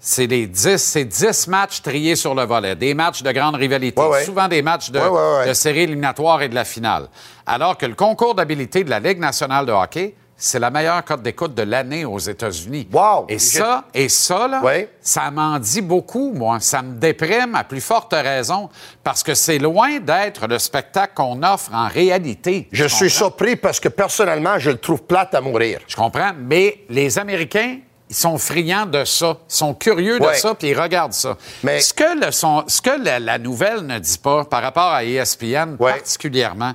C'est 0.00 0.26
les 0.26 0.48
10, 0.48 0.78
c'est 0.78 1.04
10 1.04 1.46
matchs 1.46 1.80
triés 1.80 2.16
sur 2.16 2.34
le 2.34 2.42
volet, 2.44 2.74
des 2.74 2.92
matchs 2.94 3.22
de 3.22 3.30
grande 3.30 3.54
rivalité, 3.54 4.00
Ouais, 4.02 4.08
ouais. 4.08 4.24
souvent 4.24 4.48
des 4.48 4.60
matchs 4.60 4.90
de, 4.90 4.98
Ouais, 4.98 5.46
de 5.46 5.52
série 5.52 5.82
éliminatoire 5.82 6.42
et 6.42 6.48
de 6.48 6.56
la 6.56 6.64
finale. 6.64 7.06
Alors 7.46 7.78
que 7.78 7.86
le 7.86 7.94
concours 7.94 8.34
d'habileté 8.34 8.82
de 8.82 8.90
la 8.90 8.98
Ligue 8.98 9.20
nationale 9.20 9.64
de 9.66 9.70
hockey, 9.70 10.14
c'est 10.44 10.58
la 10.58 10.70
meilleure 10.70 11.04
cote 11.04 11.22
d'écoute 11.22 11.54
de 11.54 11.62
l'année 11.62 12.04
aux 12.04 12.18
États-Unis. 12.18 12.88
Wow! 12.92 13.26
Et 13.28 13.38
ça, 13.38 13.84
et 13.94 14.08
ça, 14.08 14.48
là, 14.48 14.60
Ouais. 14.62 14.90
ça 15.00 15.30
m'en 15.30 15.58
dit 15.60 15.80
beaucoup, 15.82 16.32
moi. 16.32 16.58
Ça 16.58 16.82
me 16.82 16.94
déprime 16.98 17.54
à 17.54 17.62
plus 17.62 17.80
forte 17.80 18.12
raison, 18.12 18.68
parce 19.04 19.22
que 19.22 19.34
c'est 19.34 19.58
loin 19.58 20.00
d'être 20.00 20.48
le 20.48 20.58
spectacle 20.58 21.12
qu'on 21.14 21.42
offre 21.44 21.70
en 21.72 21.86
réalité. 21.86 22.68
Je 22.72 22.86
suis 22.86 23.10
surpris 23.10 23.54
parce 23.54 23.78
que 23.78 23.88
personnellement, 23.88 24.58
je 24.58 24.70
le 24.70 24.78
trouve 24.78 25.02
plate 25.02 25.32
à 25.34 25.40
mourir. 25.40 25.78
Je 25.86 25.94
comprends, 25.94 26.32
mais 26.36 26.78
les 26.88 27.18
Américains, 27.20 27.78
ils 28.10 28.16
sont 28.16 28.36
friands 28.36 28.86
de 28.86 29.04
ça. 29.04 29.38
Ils 29.48 29.54
sont 29.54 29.74
curieux 29.74 30.18
de 30.18 30.28
ça, 30.34 30.54
puis 30.54 30.70
ils 30.70 30.78
regardent 30.80 31.12
ça. 31.14 31.36
Mais- 31.62 31.80
Ce 31.80 31.94
que, 31.94 32.26
le 32.26 32.32
son- 32.32 32.64
ce 32.66 32.82
que 32.82 32.90
la, 33.02 33.20
la 33.20 33.38
nouvelle 33.38 33.86
ne 33.86 33.98
dit 33.98 34.18
pas, 34.18 34.44
par 34.44 34.60
rapport 34.62 34.92
à 34.92 35.04
ESPN 35.04 35.76
Ouais. 35.78 35.92
particulièrement, 35.92 36.72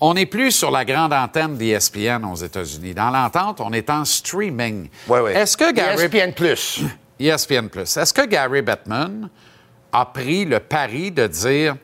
on 0.00 0.14
n'est 0.14 0.26
plus 0.26 0.52
sur 0.52 0.70
la 0.70 0.84
grande 0.84 1.12
antenne 1.12 1.56
d'ESPN 1.56 2.24
aux 2.24 2.36
États-Unis. 2.36 2.94
Dans 2.94 3.10
l'entente, 3.10 3.60
on 3.60 3.72
est 3.72 3.90
en 3.90 4.04
streaming. 4.04 4.88
Ouais, 5.08 5.20
ouais. 5.20 5.34
Est-ce 5.34 5.56
que 5.56 5.72
Gary... 5.72 6.04
ESPN 6.04 6.32
Plus. 6.32 6.82
ESPN+. 7.20 7.68
Est-ce 7.76 8.14
que 8.14 8.26
Gary 8.26 8.62
Bettman 8.62 9.28
a 9.92 10.06
pris 10.06 10.44
le 10.44 10.60
pari 10.60 11.10
de 11.10 11.26
dire 11.26 11.76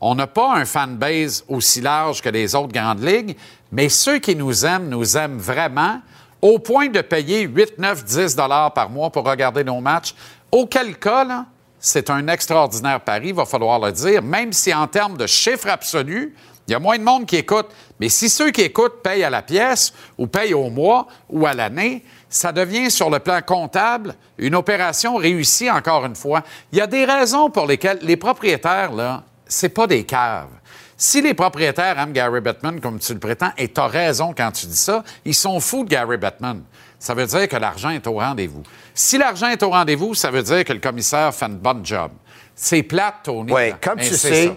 on 0.00 0.14
n'a 0.14 0.26
pas 0.26 0.54
un 0.54 0.64
fanbase 0.64 1.44
aussi 1.46 1.80
large 1.80 2.22
que 2.22 2.28
les 2.30 2.54
autres 2.54 2.72
grandes 2.72 3.04
ligues, 3.04 3.36
mais 3.70 3.88
ceux 3.90 4.18
qui 4.18 4.34
nous 4.34 4.64
aiment 4.64 4.88
nous 4.88 5.16
aiment 5.16 5.38
vraiment 5.38 6.00
au 6.40 6.58
point 6.58 6.88
de 6.88 7.02
payer 7.02 7.42
8, 7.42 7.78
9, 7.78 8.04
10 8.04 8.34
dollars 8.34 8.72
par 8.72 8.88
mois 8.88 9.10
pour 9.10 9.24
regarder 9.28 9.62
nos 9.62 9.80
matchs? 9.80 10.14
Auquel 10.50 10.98
cas, 10.98 11.24
là, 11.24 11.46
c'est 11.78 12.08
un 12.08 12.26
extraordinaire 12.28 13.00
pari, 13.00 13.28
il 13.28 13.34
va 13.34 13.44
falloir 13.44 13.78
le 13.78 13.92
dire, 13.92 14.22
même 14.22 14.52
si 14.52 14.72
en 14.72 14.86
termes 14.86 15.18
de 15.18 15.26
chiffres 15.26 15.68
absolus, 15.68 16.34
il 16.68 16.72
y 16.72 16.74
a 16.74 16.78
moins 16.78 16.98
de 16.98 17.02
monde 17.02 17.26
qui 17.26 17.36
écoute. 17.36 17.66
Mais 17.98 18.08
si 18.08 18.28
ceux 18.28 18.50
qui 18.50 18.62
écoutent 18.62 19.02
payent 19.02 19.24
à 19.24 19.30
la 19.30 19.42
pièce 19.42 19.92
ou 20.18 20.26
payent 20.26 20.54
au 20.54 20.70
mois 20.70 21.06
ou 21.28 21.46
à 21.46 21.54
l'année, 21.54 22.04
ça 22.28 22.52
devient 22.52 22.90
sur 22.90 23.10
le 23.10 23.18
plan 23.18 23.40
comptable 23.44 24.14
une 24.38 24.54
opération 24.54 25.16
réussie 25.16 25.70
encore 25.70 26.06
une 26.06 26.14
fois. 26.14 26.42
Il 26.72 26.78
y 26.78 26.80
a 26.80 26.86
des 26.86 27.04
raisons 27.04 27.50
pour 27.50 27.66
lesquelles 27.66 27.98
les 28.02 28.16
propriétaires, 28.16 28.92
là, 28.92 29.24
c'est 29.46 29.70
pas 29.70 29.86
des 29.86 30.04
caves. 30.04 30.48
Si 30.96 31.22
les 31.22 31.34
propriétaires 31.34 31.98
aiment 31.98 32.12
Gary 32.12 32.40
Bettman 32.40 32.78
comme 32.80 32.98
tu 32.98 33.14
le 33.14 33.18
prétends, 33.18 33.50
et 33.56 33.68
tu 33.68 33.80
as 33.80 33.86
raison 33.86 34.34
quand 34.36 34.52
tu 34.52 34.66
dis 34.66 34.76
ça, 34.76 35.02
ils 35.24 35.34
sont 35.34 35.58
fous 35.58 35.82
de 35.82 35.88
Gary 35.88 36.18
Bettman. 36.18 36.62
Ça 36.98 37.14
veut 37.14 37.26
dire 37.26 37.48
que 37.48 37.56
l'argent 37.56 37.88
est 37.88 38.06
au 38.06 38.12
rendez-vous. 38.12 38.62
Si 38.94 39.16
l'argent 39.16 39.48
est 39.48 39.62
au 39.62 39.70
rendez-vous, 39.70 40.14
ça 40.14 40.30
veut 40.30 40.42
dire 40.42 40.62
que 40.64 40.74
le 40.74 40.78
commissaire 40.78 41.34
fait 41.34 41.46
une 41.46 41.56
bonne 41.56 41.84
job. 41.84 42.12
C'est 42.54 42.82
plate, 42.82 43.20
Tony. 43.24 43.50
Oui, 43.50 43.72
comme 43.82 43.98
tu 43.98 44.14
sais, 44.14 44.48
ça. 44.48 44.52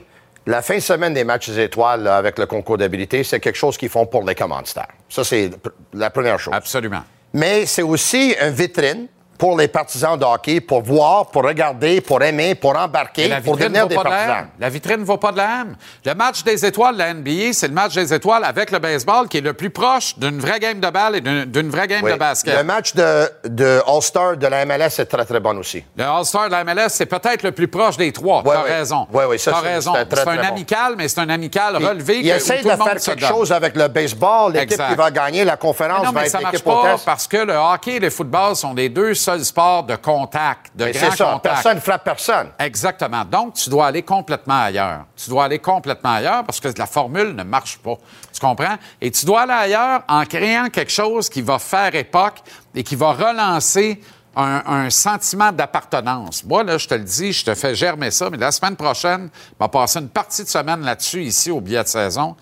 La 0.45 0.61
fin 0.61 0.75
de 0.75 0.79
semaine 0.79 1.13
des 1.13 1.23
matchs 1.23 1.49
des 1.49 1.61
étoiles 1.61 2.03
là, 2.03 2.17
avec 2.17 2.37
le 2.37 2.45
concours 2.45 2.77
d'habilité, 2.77 3.23
c'est 3.23 3.39
quelque 3.39 3.55
chose 3.55 3.77
qu'ils 3.77 3.89
font 3.89 4.05
pour 4.05 4.23
les 4.23 4.35
commanditaires. 4.35 4.87
Ça, 5.09 5.23
c'est 5.23 5.51
la 5.93 6.09
première 6.09 6.39
chose. 6.39 6.53
Absolument. 6.53 7.01
Mais 7.33 7.65
c'est 7.65 7.81
aussi 7.81 8.35
une 8.41 8.49
vitrine 8.49 9.07
pour 9.43 9.57
les 9.57 9.67
partisans 9.67 10.17
de 10.17 10.23
hockey, 10.23 10.61
pour 10.61 10.81
voir, 10.83 11.25
pour 11.25 11.43
regarder, 11.43 11.99
pour 11.99 12.23
aimer, 12.23 12.55
pour 12.55 12.77
embarquer, 12.77 13.27
pour 13.43 13.55
vitrine 13.57 13.73
devenir 13.73 13.87
des 13.89 13.95
pas 13.95 14.03
de 14.05 14.09
la 14.09 14.15
partisans. 14.15 14.47
La 14.57 14.69
vitrine 14.69 14.99
ne 15.01 15.03
vaut 15.03 15.17
pas 15.17 15.33
de 15.33 15.37
la 15.37 15.43
haine. 15.43 15.75
Le 16.05 16.13
match 16.15 16.43
des 16.45 16.65
étoiles 16.65 16.93
de 16.93 16.99
la 16.99 17.13
NBA, 17.13 17.51
c'est 17.51 17.67
le 17.67 17.73
match 17.73 17.93
des 17.93 18.13
étoiles 18.13 18.45
avec 18.45 18.71
le 18.71 18.79
baseball 18.79 19.27
qui 19.27 19.39
est 19.39 19.41
le 19.41 19.51
plus 19.51 19.69
proche 19.69 20.17
d'une 20.17 20.39
vraie 20.39 20.61
game 20.61 20.79
de 20.79 20.89
balle 20.89 21.17
et 21.17 21.19
d'une 21.19 21.69
vraie 21.69 21.89
game 21.89 22.05
Oui. 22.05 22.13
de 22.13 22.17
basket. 22.17 22.55
Le 22.55 22.63
match 22.63 22.93
de, 22.95 23.29
de 23.43 23.81
All-Star 23.85 24.37
de 24.37 24.47
la 24.47 24.65
MLS 24.65 24.97
est 24.99 25.05
très, 25.07 25.25
très 25.25 25.41
bon 25.41 25.57
aussi. 25.57 25.83
Le 25.97 26.05
All-Star 26.05 26.45
de 26.45 26.51
la 26.53 26.63
MLS, 26.63 26.87
c'est 26.91 27.05
peut-être 27.05 27.43
le 27.43 27.51
plus 27.51 27.67
proche 27.67 27.97
des 27.97 28.13
trois. 28.13 28.43
Ouais, 28.43 28.55
T'as 28.55 28.61
raison. 28.77 29.07
Ouais, 29.11 29.25
ouais, 29.25 29.37
ça, 29.37 29.55
c'est- 29.61 29.67
raison. 29.73 29.91
c'est 29.93 30.19
un 30.25 30.35
bon. 30.37 30.41
amical, 30.41 30.93
mais 30.97 31.09
c'est 31.09 31.19
un 31.19 31.27
amical 31.29 31.75
relevé 31.85 32.19
Il 32.19 32.29
que, 32.31 32.35
essaie 32.37 32.59
tout 32.59 32.63
de 32.63 32.69
le 32.69 32.77
monde 32.77 32.87
faire 32.87 33.01
quelque 33.01 33.25
chose 33.27 33.51
avec 33.51 33.75
le 33.75 33.89
baseball. 33.89 34.53
L'équipe 34.53 34.81
qui 34.87 34.95
va 34.95 35.11
gagner 35.11 35.43
la 35.43 35.57
conférence 35.57 35.99
Mais 35.99 36.05
non, 36.05 36.11
va 36.13 36.21
mais 36.21 36.27
être 36.27 36.31
ça 36.31 36.39
marche 36.39 36.53
l'équipe 36.53 36.67
au 36.67 36.81
pas 36.81 36.91
test. 36.93 37.03
parce 37.05 37.27
que 37.27 37.35
le 37.35 37.55
hockey 37.55 37.95
et 37.95 37.99
le 37.99 38.09
football 38.09 38.55
sont 38.55 38.73
les 38.73 38.87
deux 38.87 39.13
seuls 39.13 39.32
sports 39.41 39.83
de 39.83 39.95
contact, 39.95 40.71
de 40.75 40.85
Mais 40.85 40.91
grand 40.91 41.11
c'est 41.11 41.17
ça, 41.17 41.25
contact. 41.25 41.43
personne 41.43 41.75
ne 41.75 41.81
frappe 41.81 42.03
personne. 42.03 42.47
Exactement. 42.59 43.23
Donc, 43.25 43.53
tu 43.55 43.69
dois 43.69 43.87
aller 43.87 44.03
complètement 44.03 44.61
ailleurs. 44.63 45.05
Tu 45.15 45.29
dois 45.29 45.45
aller 45.45 45.59
complètement 45.59 46.13
ailleurs 46.13 46.43
parce 46.43 46.59
que 46.59 46.67
la 46.77 46.85
formule 46.85 47.33
ne 47.35 47.43
marche 47.43 47.77
pas. 47.79 47.95
Tu 48.33 48.39
comprends? 48.39 48.75
Et 49.01 49.09
tu 49.11 49.25
dois 49.25 49.41
aller 49.41 49.53
ailleurs 49.53 50.01
en 50.07 50.25
créant 50.25 50.69
quelque 50.69 50.91
chose 50.91 51.29
qui 51.29 51.41
va 51.41 51.57
faire 51.59 51.95
époque 51.95 52.39
et 52.75 52.83
qui 52.83 52.95
va 52.95 53.13
relancer 53.13 54.01
un, 54.35 54.63
un 54.65 54.89
sentiment 54.89 55.51
d'appartenance. 55.51 56.43
Moi, 56.43 56.63
là, 56.63 56.77
je 56.77 56.87
te 56.87 56.95
le 56.95 57.03
dis, 57.03 57.31
je 57.33 57.45
te 57.45 57.53
fais 57.53 57.75
germer 57.75 58.11
ça, 58.11 58.29
mais 58.29 58.37
la 58.37 58.51
semaine 58.51 58.75
prochaine, 58.75 59.29
on 59.59 59.63
va 59.63 59.69
passer 59.69 59.99
une 59.99 60.09
partie 60.09 60.43
de 60.43 60.49
semaine 60.49 60.81
là-dessus, 60.81 61.21
ici, 61.23 61.51
au 61.51 61.61
billet 61.61 61.83
de 61.83 61.87
saison, 61.87 62.35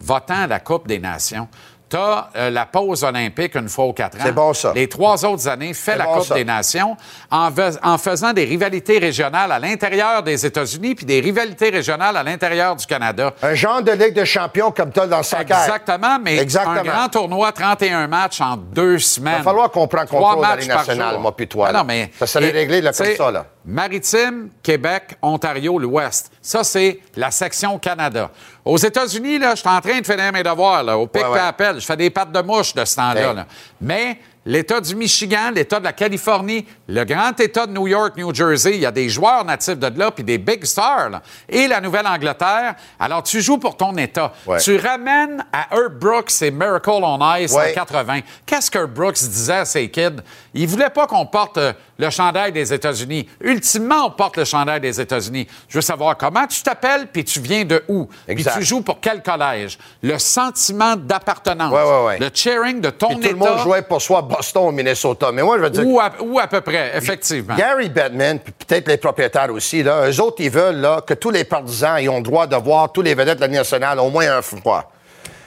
votant 0.00 0.42
à 0.42 0.46
la 0.46 0.60
Coupe 0.60 0.88
des 0.88 0.98
Nations. 0.98 1.46
Tu 1.88 1.96
as 1.96 2.50
la 2.50 2.66
pause 2.66 3.04
olympique 3.04 3.54
une 3.54 3.68
fois 3.68 3.84
aux 3.84 3.92
quatre 3.92 4.16
ans. 4.16 4.22
C'est 4.24 4.32
bon, 4.32 4.52
ça. 4.52 4.72
Les 4.74 4.88
trois 4.88 5.24
autres 5.24 5.46
années, 5.48 5.74
fais 5.74 5.96
la 5.96 6.04
bon, 6.04 6.14
Coupe 6.14 6.24
ça. 6.26 6.34
des 6.34 6.44
Nations 6.44 6.96
en, 7.30 7.98
faisant 7.98 8.32
des 8.32 8.44
rivalités 8.44 8.98
régionales 8.98 9.52
à 9.52 9.58
l'intérieur 9.58 10.22
des 10.22 10.44
États-Unis 10.46 10.94
puis 10.94 11.06
des 11.06 11.20
rivalités 11.20 11.70
régionales 11.70 12.16
à 12.16 12.22
l'intérieur 12.22 12.74
du 12.76 12.86
Canada. 12.86 13.32
Un 13.42 13.54
genre 13.54 13.82
de 13.82 13.92
Ligue 13.92 14.14
de 14.14 14.24
champions 14.24 14.70
comme 14.70 14.92
tu 14.92 15.00
as 15.00 15.06
dans 15.06 15.18
le 15.18 15.22
soccer. 15.22 15.58
Exactement, 15.58 16.18
mais 16.22 16.38
Exactement. 16.38 16.76
un 16.76 16.82
grand 16.82 17.08
tournoi, 17.08 17.52
31 17.52 18.06
matchs 18.08 18.40
en 18.40 18.56
deux 18.56 18.98
semaines. 18.98 19.34
Il 19.34 19.44
va 19.44 19.50
falloir 19.50 19.70
qu'on 19.70 19.86
prenne 19.86 20.06
contrôle 20.08 20.36
de 20.36 20.66
la 20.68 20.76
nationale, 20.76 21.18
moi 21.18 21.36
puis 21.36 21.46
toi, 21.46 21.68
Ah 21.70 21.72
non, 21.72 21.84
mais, 21.84 22.10
Ça 22.18 22.26
serait 22.26 22.50
réglé, 22.50 22.80
tu 22.82 22.92
sais, 22.92 23.16
ça, 23.16 23.30
là. 23.30 23.46
Maritime, 23.64 24.50
Québec, 24.62 25.16
Ontario, 25.22 25.78
l'Ouest. 25.78 26.30
Ça, 26.42 26.62
c'est 26.62 27.00
la 27.16 27.30
section 27.30 27.78
Canada. 27.78 28.30
Aux 28.64 28.76
États-Unis, 28.76 29.38
là, 29.38 29.54
je 29.54 29.60
suis 29.60 29.68
en 29.68 29.80
train 29.80 30.00
de 30.00 30.06
finir 30.06 30.32
mes 30.32 30.42
devoirs, 30.42 30.82
là, 30.82 30.98
au 30.98 31.06
pic 31.06 31.22
Ouais, 31.26 31.38
appel. 31.38 31.80
Je 31.80 31.86
fais 31.86 31.96
des 31.96 32.10
pattes 32.10 32.32
de 32.32 32.40
mouche 32.42 32.74
de 32.74 32.84
ce 32.84 32.96
temps-là. 32.96 33.30
Hey. 33.30 33.34
là. 33.36 33.46
Mais 33.80 34.18
l'État 34.46 34.80
du 34.80 34.94
Michigan, 34.94 35.50
l'État 35.54 35.78
de 35.78 35.84
la 35.84 35.92
Californie, 35.92 36.66
le 36.88 37.04
grand 37.04 37.38
État 37.40 37.66
de 37.66 37.72
New 37.72 37.86
York, 37.88 38.14
New 38.16 38.34
Jersey, 38.34 38.74
il 38.74 38.80
y 38.80 38.86
a 38.86 38.90
des 38.90 39.08
joueurs 39.08 39.44
natifs 39.44 39.78
de 39.78 39.98
là, 39.98 40.10
puis 40.10 40.22
des 40.24 40.38
big 40.38 40.64
stars, 40.64 41.10
là. 41.10 41.22
et 41.48 41.66
la 41.66 41.80
Nouvelle-Angleterre. 41.80 42.74
Alors, 42.98 43.22
tu 43.22 43.40
joues 43.40 43.58
pour 43.58 43.76
ton 43.76 43.96
État. 43.96 44.32
Ouais. 44.46 44.58
Tu 44.60 44.76
ramènes 44.76 45.44
à 45.52 45.74
Herb 45.74 45.98
Brooks 45.98 46.42
et 46.42 46.50
Miracle 46.50 46.90
on 46.90 47.34
Ice 47.36 47.52
Ouais. 47.52 47.70
en 47.70 47.74
80. 47.74 48.20
Qu'est-ce 48.46 48.70
que 48.70 48.84
Brooks 48.84 49.14
disait 49.14 49.52
à 49.58 49.64
ses 49.64 49.90
kids? 49.90 50.16
Il 50.52 50.66
voulait 50.68 50.90
pas 50.90 51.06
qu'on 51.06 51.26
porte 51.26 51.58
euh, 51.58 51.72
le 51.98 52.10
chandail 52.10 52.52
des 52.52 52.72
États-Unis. 52.72 53.28
Ultimement, 53.40 54.06
on 54.06 54.10
porte 54.10 54.36
le 54.36 54.44
chandail 54.44 54.80
des 54.80 55.00
États-Unis. 55.00 55.46
Je 55.68 55.78
veux 55.78 55.82
savoir 55.82 56.16
comment 56.16 56.46
tu 56.46 56.62
t'appelles, 56.62 57.06
puis 57.12 57.24
tu 57.24 57.40
viens 57.40 57.64
de 57.64 57.82
où? 57.88 58.08
Puis 58.26 58.44
tu 58.44 58.62
joues 58.62 58.80
pour 58.82 59.00
quel 59.00 59.22
collège? 59.22 59.78
Le 60.02 60.18
sentiment 60.18 60.96
d'appartenance. 60.96 61.72
Ouais. 61.72 62.18
Le 62.18 62.30
cheering 62.34 62.80
de 62.80 62.90
ton 62.90 63.10
État. 63.10 63.28
tout 63.28 63.34
le 63.34 63.36
monde 63.38 63.58
jouait 63.60 63.82
pour 63.82 64.02
soit 64.02 64.22
Boston 64.36 64.68
ou 64.68 64.72
Minnesota. 64.72 65.30
Mais 65.32 65.42
moi, 65.42 65.56
je 65.58 65.62
veux 65.62 65.70
dire. 65.70 65.86
Ou 65.86 66.00
à, 66.00 66.12
ou 66.20 66.38
à 66.38 66.46
peu 66.46 66.60
près, 66.60 66.92
effectivement. 66.96 67.54
Gary 67.54 67.88
Bettman, 67.88 68.38
puis 68.38 68.52
peut-être 68.52 68.88
les 68.88 68.96
propriétaires 68.96 69.52
aussi, 69.52 69.82
là, 69.82 70.08
eux 70.10 70.20
autres, 70.20 70.36
ils 70.40 70.50
veulent 70.50 70.80
là, 70.80 71.00
que 71.06 71.14
tous 71.14 71.30
les 71.30 71.44
partisans 71.44 71.98
aient 71.98 72.04
le 72.04 72.22
droit 72.22 72.46
de 72.46 72.56
voir 72.56 72.92
tous 72.92 73.02
les 73.02 73.14
vedettes 73.14 73.38
de 73.38 73.42
la 73.42 73.48
nationale 73.48 73.98
au 74.00 74.10
moins 74.10 74.38
un 74.38 74.42
fois. 74.42 74.90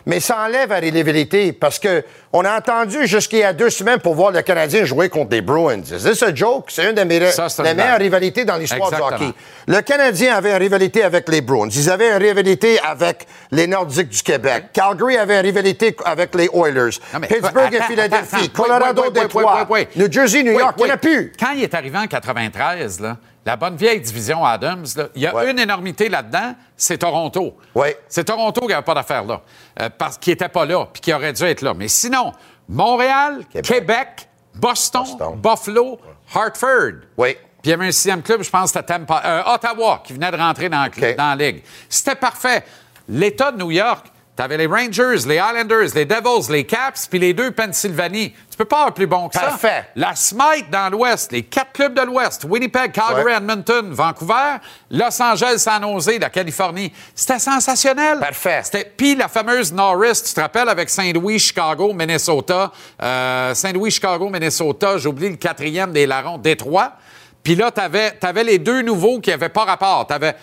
Mais 0.07 0.21
ça 0.21 0.37
enlève 0.45 0.69
la 0.69 0.77
rivalité 0.77 1.51
parce 1.51 1.79
que 1.79 2.01
on 2.31 2.45
a 2.45 2.57
entendu 2.57 3.05
jusqu'il 3.05 3.39
y 3.39 3.43
a 3.43 3.51
deux 3.51 3.69
semaines 3.69 3.99
pour 3.99 4.15
voir 4.15 4.31
le 4.31 4.41
Canadien 4.41 4.85
jouer 4.85 5.09
contre 5.09 5.31
les 5.31 5.41
Bruins. 5.41 5.81
C'est 5.83 6.13
ce 6.15 6.33
joke? 6.33 6.67
C'est 6.69 6.89
une 6.89 6.95
des 6.95 7.03
meilleures, 7.03 7.99
rivalités 7.99 8.45
dans 8.45 8.55
l'histoire 8.55 8.89
du 8.89 9.01
hockey. 9.01 9.33
Le 9.67 9.81
Canadien 9.81 10.37
avait 10.37 10.51
une 10.51 10.57
rivalité 10.59 11.03
avec 11.03 11.27
les 11.27 11.41
Bruins. 11.41 11.67
Ils 11.69 11.89
avaient 11.89 12.09
une 12.09 12.23
rivalité 12.23 12.79
avec 12.79 13.27
les 13.51 13.67
Nordiques 13.67 14.07
du 14.07 14.23
Québec. 14.23 14.67
Calgary 14.71 15.17
avait 15.17 15.35
une 15.41 15.45
rivalité 15.45 15.93
avec 16.05 16.33
les 16.35 16.49
Oilers. 16.53 16.97
Non, 17.13 17.19
mais- 17.19 17.27
Pittsburgh 17.27 17.73
et 17.73 17.81
Philadelphie. 17.81 18.35
attends, 18.35 18.45
attends. 18.45 18.63
Colorado, 18.63 19.03
wait, 19.13 19.69
wait. 19.69 19.89
New 19.97 20.09
Jersey, 20.09 20.41
New 20.41 20.57
York. 20.57 20.75
Il 20.77 20.85
n'y 20.85 20.91
en 20.91 20.93
a 20.93 20.97
plus. 20.97 21.33
Quand 21.37 21.51
il 21.53 21.63
est 21.63 21.73
arrivé 21.73 21.97
en 21.97 22.07
93, 22.07 23.01
là, 23.01 23.17
la 23.47 23.55
bonne 23.55 23.75
vieille 23.77 24.01
division 24.01 24.45
Adams, 24.45 24.85
là, 24.95 25.07
il 25.15 25.21
y 25.21 25.27
a 25.27 25.33
Ouais. 25.33 25.49
une 25.49 25.57
énormité 25.59 26.09
là-dedans, 26.09 26.53
c'est 26.75 26.97
Toronto. 26.99 27.57
Ouais. 27.73 27.97
C'est 28.09 28.25
Toronto 28.25 28.61
qui 28.61 28.67
n'avait 28.67 28.81
pas 28.83 28.93
d'affaire 28.93 29.23
là, 29.23 29.41
euh, 29.81 29.89
parce 29.97 30.17
qu'il 30.17 30.33
n'était 30.33 30.49
pas 30.49 30.65
là, 30.65 30.85
puis 30.91 31.01
qui 31.01 31.13
aurait 31.13 31.33
dû 31.33 31.43
être 31.43 31.61
là. 31.61 31.73
Mais 31.73 31.87
sinon, 31.87 32.33
Montréal, 32.67 33.45
Québec, 33.51 33.65
Québec. 33.65 34.29
Boston, 34.55 35.03
Boston. 35.03 35.35
Buffalo, 35.41 35.99
Hartford. 36.33 36.93
Oui. 37.17 37.33
Puis 37.61 37.65
il 37.65 37.69
y 37.71 37.73
avait 37.73 37.87
un 37.87 37.91
sixième 37.91 38.21
club, 38.21 38.41
je 38.43 38.49
pense 38.49 38.71
c'était 38.71 38.83
Tampa, 38.83 39.21
euh, 39.25 39.53
Ottawa, 39.53 40.01
qui 40.03 40.13
venait 40.13 40.31
de 40.31 40.37
rentrer 40.37 40.67
dans 40.69 40.89
la 41.17 41.35
Ligue. 41.35 41.63
C'était 41.89 42.15
parfait. 42.15 42.63
L'État 43.07 43.51
de 43.51 43.57
New 43.57 43.71
York, 43.71 44.05
tu 44.37 44.43
avais 44.43 44.57
les 44.57 44.67
Rangers, 44.67 45.25
les 45.27 45.35
Islanders, 45.37 45.89
les 45.95 46.05
Devils, 46.05 46.51
les 46.51 46.63
Caps, 46.63 47.07
puis 47.07 47.17
les 47.17 47.33
deux 47.33 47.49
Pennsylvanie. 47.51 48.35
Tu 48.51 48.55
peux 48.57 48.65
pas 48.65 48.77
avoir 48.77 48.93
plus 48.93 49.07
bon 49.07 49.27
que 49.29 49.33
ça. 49.35 49.41
Parfait. 49.41 49.89
La 49.95 50.15
Smite 50.15 50.69
dans 50.71 50.89
l'Ouest, 50.91 51.31
les 51.31 51.41
quatre 51.43 51.71
clubs 51.73 51.93
de 51.93 52.01
l'Ouest, 52.01 52.45
Winnipeg, 52.47 52.91
Calgary, 52.91 53.25
Ouais. 53.25 53.37
Edmonton, 53.37 53.91
Vancouver, 53.91 54.57
Los 54.91 55.21
Angeles, 55.21 55.57
San 55.57 55.81
Jose, 55.83 56.19
la 56.19 56.29
Californie. 56.29 56.93
C'était 57.15 57.39
sensationnel. 57.39 58.19
Parfait. 58.19 58.61
C'était 58.63 58.93
puis 58.95 59.15
la 59.15 59.27
fameuse 59.27 59.73
Norris, 59.73 60.21
tu 60.27 60.33
te 60.33 60.39
rappelles, 60.39 60.69
avec 60.69 60.89
Saint-Louis, 60.89 61.39
Chicago, 61.39 61.91
Minnesota. 61.93 62.71
Euh, 63.01 63.53
Saint-Louis, 63.55 63.89
Chicago, 63.91 64.29
Minnesota, 64.29 64.97
j'oublie 64.97 65.29
le 65.29 65.35
quatrième 65.37 65.91
des 65.91 66.05
larrons, 66.05 66.37
Détroit. 66.37 66.93
Puis 67.43 67.55
là, 67.55 67.71
tu 67.71 67.79
avais, 67.79 68.43
les 68.43 68.59
deux 68.59 68.81
nouveaux 68.81 69.21
qui 69.21 69.29
n'avaient 69.29 69.47
pas 69.47 69.63
rapport. 69.63 70.05
Tu 70.05 70.13
avais, 70.13 70.35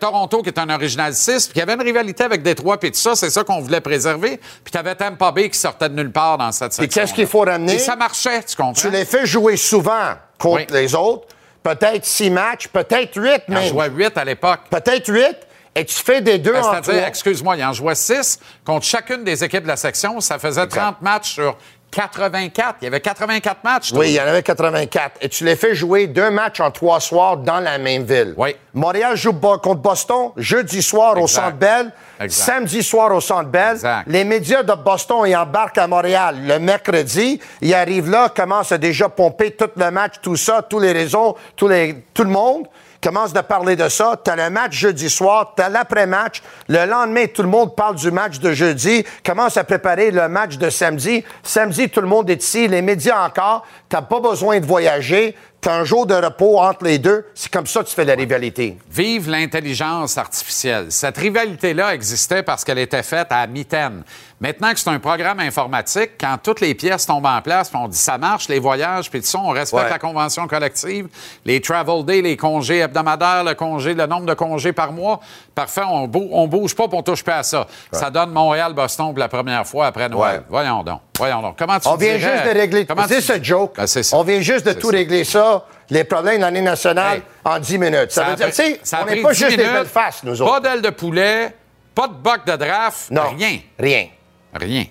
Toronto 0.00 0.42
qui 0.42 0.48
est 0.48 0.58
un 0.58 0.68
original 0.70 1.14
6, 1.14 1.46
puis 1.48 1.54
qui 1.54 1.60
avait 1.60 1.74
une 1.74 1.82
rivalité 1.82 2.24
avec 2.24 2.42
Détroit, 2.42 2.78
puis 2.78 2.90
tout 2.92 2.98
ça, 2.98 3.14
c'est 3.16 3.30
ça 3.30 3.44
qu'on 3.44 3.60
voulait 3.60 3.80
préserver. 3.80 4.38
Puis 4.64 4.72
tu 4.72 4.78
avais 4.78 4.94
Tampa 4.94 5.32
Bay 5.32 5.50
qui 5.50 5.58
sortait 5.58 5.88
de 5.88 5.94
nulle 5.94 6.12
part 6.12 6.38
dans 6.38 6.52
cette 6.52 6.72
section. 6.72 7.02
qu'est-ce 7.02 7.14
qu'il 7.14 7.26
faut 7.26 7.40
ramener? 7.40 7.74
Et 7.74 7.78
ça 7.78 7.96
marchait, 7.96 8.42
tu 8.44 8.56
comprends? 8.56 8.72
Tu 8.72 8.90
les 8.90 9.04
fais 9.04 9.26
jouer 9.26 9.56
souvent 9.56 10.14
contre 10.38 10.56
Oui. 10.56 10.66
les 10.70 10.94
autres. 10.94 11.26
Peut-être 11.62 12.04
six 12.04 12.30
matchs, 12.30 12.68
peut-être 12.68 13.16
huit, 13.20 13.42
Il 13.48 13.56
en 13.56 13.60
mais 13.60 13.68
jouait 13.68 13.90
8 13.90 14.16
à 14.16 14.24
l'époque. 14.24 14.60
peut-être 14.70 15.08
huit. 15.12 15.36
Et 15.74 15.84
tu 15.84 15.94
fais 15.94 16.20
des 16.20 16.38
deux 16.38 16.52
Ben, 16.52 16.64
en 16.64 16.82
C'est-à-dire, 16.82 17.04
excuse-moi, 17.06 17.56
il 17.56 17.64
en 17.64 17.72
jouait 17.72 17.94
6 17.94 18.40
contre 18.64 18.84
chacune 18.84 19.22
des 19.22 19.44
équipes 19.44 19.62
de 19.62 19.68
la 19.68 19.76
section. 19.76 20.20
Ça 20.20 20.38
faisait 20.38 20.66
30 20.66 21.02
matchs 21.02 21.34
sur 21.34 21.56
84. 21.90 22.76
Il 22.80 22.84
y 22.84 22.86
avait 22.88 23.00
84 23.00 23.64
matchs. 23.64 23.92
Oui, 23.94 24.08
il 24.10 24.14
y 24.14 24.20
en 24.20 24.26
avait 24.26 24.42
84. 24.42 25.16
Et 25.20 25.28
tu 25.28 25.44
les 25.44 25.56
fais 25.56 25.74
jouer 25.74 26.06
deux 26.06 26.30
matchs 26.30 26.60
en 26.60 26.70
trois 26.70 27.00
soirs 27.00 27.38
dans 27.38 27.60
la 27.60 27.78
même 27.78 28.04
ville. 28.04 28.34
Oui. 28.36 28.54
Montréal 28.74 29.16
joue 29.16 29.32
contre 29.32 29.74
Boston 29.80 30.30
jeudi 30.36 30.82
soir 30.82 31.20
au. 31.20 31.26
Centre 31.26 31.56
Bell, 31.56 31.92
Exact. 32.20 32.44
samedi 32.46 32.82
soir 32.82 33.14
au 33.14 33.20
Centre 33.20 33.48
Bell. 33.48 33.72
Exact. 33.74 34.04
Les 34.06 34.24
médias 34.24 34.62
de 34.62 34.74
Boston, 34.74 35.24
ils 35.26 35.36
embarquent 35.36 35.78
à 35.78 35.86
Montréal 35.86 36.36
le 36.46 36.58
mercredi. 36.58 37.40
Ils 37.60 37.74
arrivent 37.74 38.10
là, 38.10 38.28
commencent 38.34 38.72
à 38.72 38.78
déjà 38.78 39.08
pomper 39.08 39.52
tout 39.52 39.70
le 39.76 39.90
match, 39.90 40.14
tout 40.22 40.36
ça, 40.36 40.62
tous 40.62 40.78
les 40.80 40.92
réseaux, 40.92 41.36
tous 41.56 41.68
les, 41.68 42.04
tout 42.14 42.24
le 42.24 42.30
monde 42.30 42.66
commence 43.02 43.32
de 43.32 43.40
parler 43.40 43.76
de 43.76 43.88
ça. 43.88 44.20
T'as 44.22 44.36
le 44.36 44.50
match 44.50 44.74
jeudi 44.74 45.10
soir, 45.10 45.52
t'as 45.56 45.68
l'après-match. 45.68 46.42
Le 46.68 46.86
lendemain, 46.86 47.26
tout 47.26 47.42
le 47.42 47.48
monde 47.48 47.74
parle 47.74 47.96
du 47.96 48.10
match 48.10 48.38
de 48.38 48.52
jeudi, 48.52 49.04
commence 49.24 49.56
à 49.56 49.64
préparer 49.64 50.10
le 50.10 50.28
match 50.28 50.56
de 50.56 50.70
samedi. 50.70 51.24
Samedi, 51.42 51.88
tout 51.88 52.00
le 52.00 52.08
monde 52.08 52.28
est 52.30 52.42
ici, 52.42 52.68
les 52.68 52.82
médias 52.82 53.26
encore. 53.26 53.66
T'as 53.88 54.02
pas 54.02 54.20
besoin 54.20 54.60
de 54.60 54.66
voyager. 54.66 55.34
T'as 55.60 55.74
un 55.80 55.84
jour 55.84 56.06
de 56.06 56.14
repos 56.14 56.60
entre 56.60 56.84
les 56.84 56.98
deux. 57.00 57.26
C'est 57.34 57.50
comme 57.52 57.66
ça 57.66 57.82
que 57.82 57.88
tu 57.88 57.94
fais 57.94 58.04
la 58.04 58.14
rivalité. 58.14 58.78
Vive 58.92 59.28
l'intelligence 59.28 60.16
artificielle. 60.16 60.86
Cette 60.92 61.18
rivalité-là 61.18 61.94
existait 61.94 62.44
parce 62.44 62.62
qu'elle 62.62 62.78
était 62.78 63.02
faite 63.02 63.26
à 63.30 63.44
mitaine. 63.48 64.04
Maintenant 64.40 64.72
que 64.72 64.78
c'est 64.78 64.88
un 64.88 65.00
programme 65.00 65.40
informatique, 65.40 66.12
quand 66.20 66.38
toutes 66.40 66.60
les 66.60 66.76
pièces 66.76 67.06
tombent 67.06 67.26
en 67.26 67.42
place, 67.42 67.72
on 67.74 67.88
dit 67.88 67.98
ça 67.98 68.18
marche, 68.18 68.48
les 68.48 68.60
voyages, 68.60 69.10
puis 69.10 69.20
tout 69.20 69.26
ça, 69.26 69.40
on 69.40 69.48
respecte 69.48 69.82
Ouais. 69.82 69.90
la 69.90 69.98
convention 69.98 70.46
collective, 70.46 71.08
les 71.44 71.60
travel 71.60 72.04
days, 72.04 72.22
les 72.22 72.36
congés 72.36 72.78
hebdomadaires, 72.78 73.42
le 73.42 73.54
congé, 73.54 73.94
le 73.94 74.06
nombre 74.06 74.26
de 74.26 74.34
congés 74.34 74.72
par 74.72 74.92
mois, 74.92 75.18
parfait, 75.58 75.82
on, 75.84 76.06
bou- 76.06 76.28
on 76.32 76.46
bouge 76.46 76.74
pas, 76.74 76.86
puis 76.86 76.96
on 76.96 77.02
touche 77.02 77.24
pas 77.24 77.38
à 77.38 77.42
ça. 77.42 77.66
Ça 77.90 78.10
donne 78.10 78.30
Montréal-Boston 78.30 79.06
pour 79.08 79.18
la 79.18 79.28
première 79.28 79.66
fois 79.66 79.86
après 79.86 80.08
Noël. 80.08 80.36
Ouais. 80.38 80.42
Voyons 80.48 80.82
donc. 80.84 81.00
Voyons 81.18 81.42
donc. 81.42 81.56
Comment 81.58 81.80
tu 81.80 81.88
On 81.88 81.96
vient 81.96 82.16
dirais- 82.16 82.32
juste 82.44 82.54
de 82.54 82.58
régler. 82.60 82.86
Comment 82.86 83.08
C'est 83.08 83.20
ce 83.20 83.42
joke. 83.42 83.74
Ben, 83.76 83.86
ça. 83.88 84.16
On 84.16 84.22
vient 84.22 84.40
juste 84.40 84.66
de 84.66 84.72
tout 84.72 84.90
ça. 84.90 84.96
régler 84.96 85.24
ça, 85.24 85.64
les 85.90 86.04
problèmes 86.04 86.36
de 86.36 86.42
l'année 86.42 86.60
nationale, 86.60 87.16
Hey. 87.16 87.22
en 87.44 87.58
10 87.58 87.78
minutes. 87.78 88.12
Ça, 88.12 88.24
veut 88.24 88.36
dire, 88.36 88.46
tu 88.46 88.52
sais, 88.54 88.80
on 89.02 89.04
n'est 89.06 89.20
pas 89.22 89.32
10 89.32 89.38
juste 89.38 89.56
des 89.56 89.64
belles 89.64 89.86
faces, 89.86 90.22
nous 90.22 90.36
Pas 90.38 90.44
autres. 90.44 90.60
d'aile 90.60 90.82
de 90.82 90.90
poulet, 90.90 91.52
pas 91.94 92.06
de 92.06 92.14
bac 92.14 92.46
de 92.46 92.54
draft, 92.56 93.10
Non. 93.10 93.22
rien. 93.36 93.58
Rien. 93.78 94.06
Rien. 94.54 94.84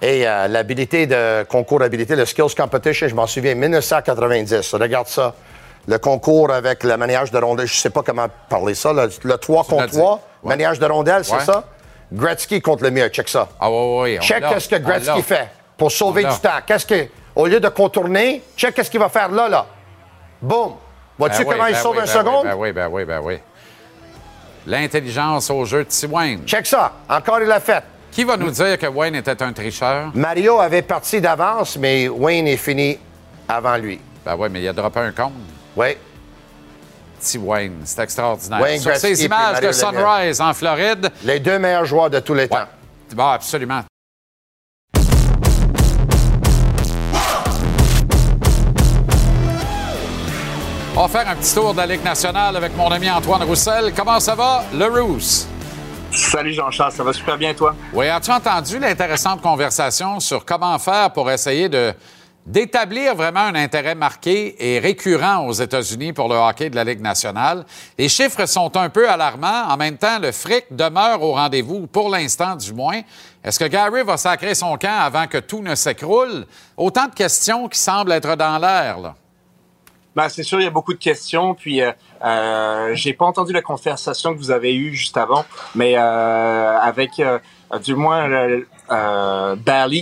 Et 0.00 0.26
euh, 0.26 0.48
l'habilité 0.48 1.06
de 1.06 1.44
concours 1.44 1.78
d'habilité, 1.78 2.16
le 2.16 2.24
Skills 2.24 2.54
Competition, 2.56 3.06
je 3.08 3.14
m'en 3.14 3.26
souviens, 3.26 3.54
1990. 3.54 4.74
Regarde 4.74 5.06
ça. 5.08 5.34
Le 5.88 5.98
concours 5.98 6.52
avec 6.52 6.84
le 6.84 6.96
maniage 6.96 7.30
de 7.32 7.38
rondelle, 7.38 7.66
je 7.66 7.74
sais 7.74 7.90
pas 7.90 8.02
comment 8.02 8.26
parler 8.48 8.74
ça, 8.74 8.92
le, 8.92 9.08
le 9.24 9.36
3 9.36 9.62
l'as 9.62 9.68
contre 9.68 9.86
dit. 9.90 9.98
3, 9.98 10.20
Ouais. 10.44 10.48
maniage 10.50 10.78
de 10.78 10.86
rondelle, 10.86 11.24
c'est 11.24 11.34
Ouais. 11.34 11.44
ça? 11.44 11.64
Gretzky 12.12 12.60
contre 12.60 12.84
le 12.84 12.90
mur, 12.90 13.08
check 13.08 13.28
ça. 13.28 13.48
Ah 13.60 13.70
oui, 13.70 14.16
oui, 14.16 14.18
Check 14.20 14.44
qu'est-ce 14.48 14.68
que 14.68 14.76
Gretzky 14.76 15.22
fait 15.22 15.48
pour 15.76 15.90
sauver 15.90 16.24
du 16.24 16.36
temps. 16.38 16.60
Qu'est-ce 16.66 16.86
que, 16.86 17.08
au 17.34 17.46
lieu 17.46 17.58
de 17.58 17.68
contourner, 17.68 18.42
check 18.56 18.74
qu'est-ce 18.74 18.90
qu'il 18.90 19.00
va 19.00 19.08
faire 19.08 19.30
là, 19.30 19.48
là. 19.48 19.66
Boum. 20.40 20.74
Vois-tu 21.18 21.38
Ben 21.38 21.44
oui, 21.48 21.54
comment 21.54 21.66
il 21.68 21.72
ben 21.74 21.78
sauve 21.80 21.96
oui, 21.96 22.02
un 22.10 22.22
ben? 22.22 22.32
Oui, 22.34 22.42
ben 22.44 22.54
oui, 22.56 22.72
ben 22.72 22.88
oui, 22.90 23.04
ben 23.04 23.20
oui. 23.22 23.38
L'intelligence 24.66 25.50
au 25.50 25.64
jeu 25.64 25.84
de 25.84 25.88
T-Wayne. 25.88 26.42
Check 26.46 26.66
ça. 26.66 26.92
Encore, 27.08 27.40
il 27.40 27.46
l'a 27.48 27.60
fait. 27.60 27.82
Qui 28.10 28.24
va 28.24 28.36
nous 28.36 28.50
dire 28.50 28.78
que 28.78 28.86
Wayne 28.86 29.14
était 29.16 29.42
un 29.42 29.52
tricheur? 29.52 30.10
Mario 30.14 30.60
avait 30.60 30.82
parti 30.82 31.20
d'avance, 31.20 31.76
mais 31.78 32.08
Wayne 32.08 32.46
est 32.46 32.56
fini 32.56 32.98
avant 33.48 33.76
lui. 33.76 34.00
Ben 34.24 34.36
oui, 34.38 34.48
mais 34.50 34.60
il 34.60 34.68
a 34.68 34.72
droppé 34.72 35.00
un 35.00 35.12
compte. 35.12 35.32
Oui. 35.76 35.96
T-Wayne, 37.20 37.82
c'est 37.84 38.02
extraordinaire. 38.02 38.60
Wayne 38.60 38.80
Sur 38.80 38.90
Gretzky 38.90 39.16
ces 39.16 39.24
images 39.24 39.60
de 39.60 39.72
Sunrise 39.72 40.40
en 40.40 40.52
Floride, 40.52 41.10
Les 41.24 41.38
deux 41.40 41.58
meilleurs 41.58 41.84
joueurs 41.84 42.10
de 42.10 42.18
tous 42.18 42.34
les 42.34 42.42
ouais. 42.42 42.48
temps. 42.48 42.66
Bon, 43.14 43.28
absolument. 43.28 43.82
On 50.94 51.06
va 51.06 51.08
faire 51.08 51.28
un 51.30 51.36
petit 51.36 51.54
tour 51.54 51.72
de 51.72 51.78
la 51.78 51.86
Ligue 51.86 52.04
nationale 52.04 52.54
avec 52.56 52.76
mon 52.76 52.90
ami 52.90 53.10
Antoine 53.10 53.42
Roussel. 53.44 53.92
Comment 53.96 54.20
ça 54.20 54.34
va, 54.34 54.64
le 54.74 54.86
Rousse? 54.86 55.46
Salut 56.10 56.52
Jean-Charles, 56.52 56.92
ça 56.92 57.02
va 57.02 57.12
super 57.14 57.38
bien 57.38 57.54
toi? 57.54 57.74
Oui, 57.94 58.06
as-tu 58.08 58.30
entendu 58.30 58.78
l'intéressante 58.78 59.40
conversation 59.40 60.20
sur 60.20 60.44
comment 60.44 60.78
faire 60.78 61.10
pour 61.10 61.30
essayer 61.30 61.70
de 61.70 61.94
d'établir 62.46 63.14
vraiment 63.14 63.40
un 63.40 63.54
intérêt 63.54 63.94
marqué 63.94 64.56
et 64.58 64.78
récurrent 64.78 65.46
aux 65.46 65.52
États-Unis 65.52 66.12
pour 66.12 66.28
le 66.28 66.34
hockey 66.34 66.70
de 66.70 66.76
la 66.76 66.84
Ligue 66.84 67.00
nationale? 67.00 67.64
Les 67.98 68.08
chiffres 68.08 68.46
sont 68.46 68.76
un 68.76 68.88
peu 68.88 69.08
alarmants. 69.08 69.68
En 69.68 69.76
même 69.76 69.96
temps, 69.96 70.18
le 70.18 70.32
fric 70.32 70.66
demeure 70.70 71.22
au 71.22 71.32
rendez-vous, 71.32 71.86
pour 71.86 72.08
l'instant 72.08 72.56
du 72.56 72.72
moins. 72.72 73.00
Est-ce 73.44 73.58
que 73.58 73.64
Gary 73.64 74.02
va 74.02 74.16
sacrer 74.16 74.54
son 74.54 74.76
camp 74.76 75.00
avant 75.00 75.26
que 75.26 75.38
tout 75.38 75.62
ne 75.62 75.74
s'écroule? 75.74 76.46
Autant 76.76 77.06
de 77.06 77.14
questions 77.14 77.68
qui 77.68 77.78
semblent 77.78 78.12
être 78.12 78.36
dans 78.36 78.58
l'air, 78.58 78.98
là. 78.98 79.14
Ben, 80.14 80.28
c'est 80.28 80.42
sûr, 80.42 80.60
il 80.60 80.64
y 80.64 80.66
a 80.66 80.70
beaucoup 80.70 80.92
de 80.92 80.98
questions. 80.98 81.54
Puis, 81.54 81.80
euh, 81.80 81.90
euh, 82.24 82.90
j'ai 82.94 83.14
pas 83.14 83.24
entendu 83.24 83.52
la 83.52 83.62
conversation 83.62 84.34
que 84.34 84.38
vous 84.38 84.50
avez 84.50 84.74
eue 84.74 84.94
juste 84.94 85.16
avant, 85.16 85.44
mais 85.74 85.94
euh, 85.96 86.78
avec 86.78 87.18
euh, 87.18 87.38
du 87.82 87.94
moins 87.94 88.28
euh, 88.92 89.56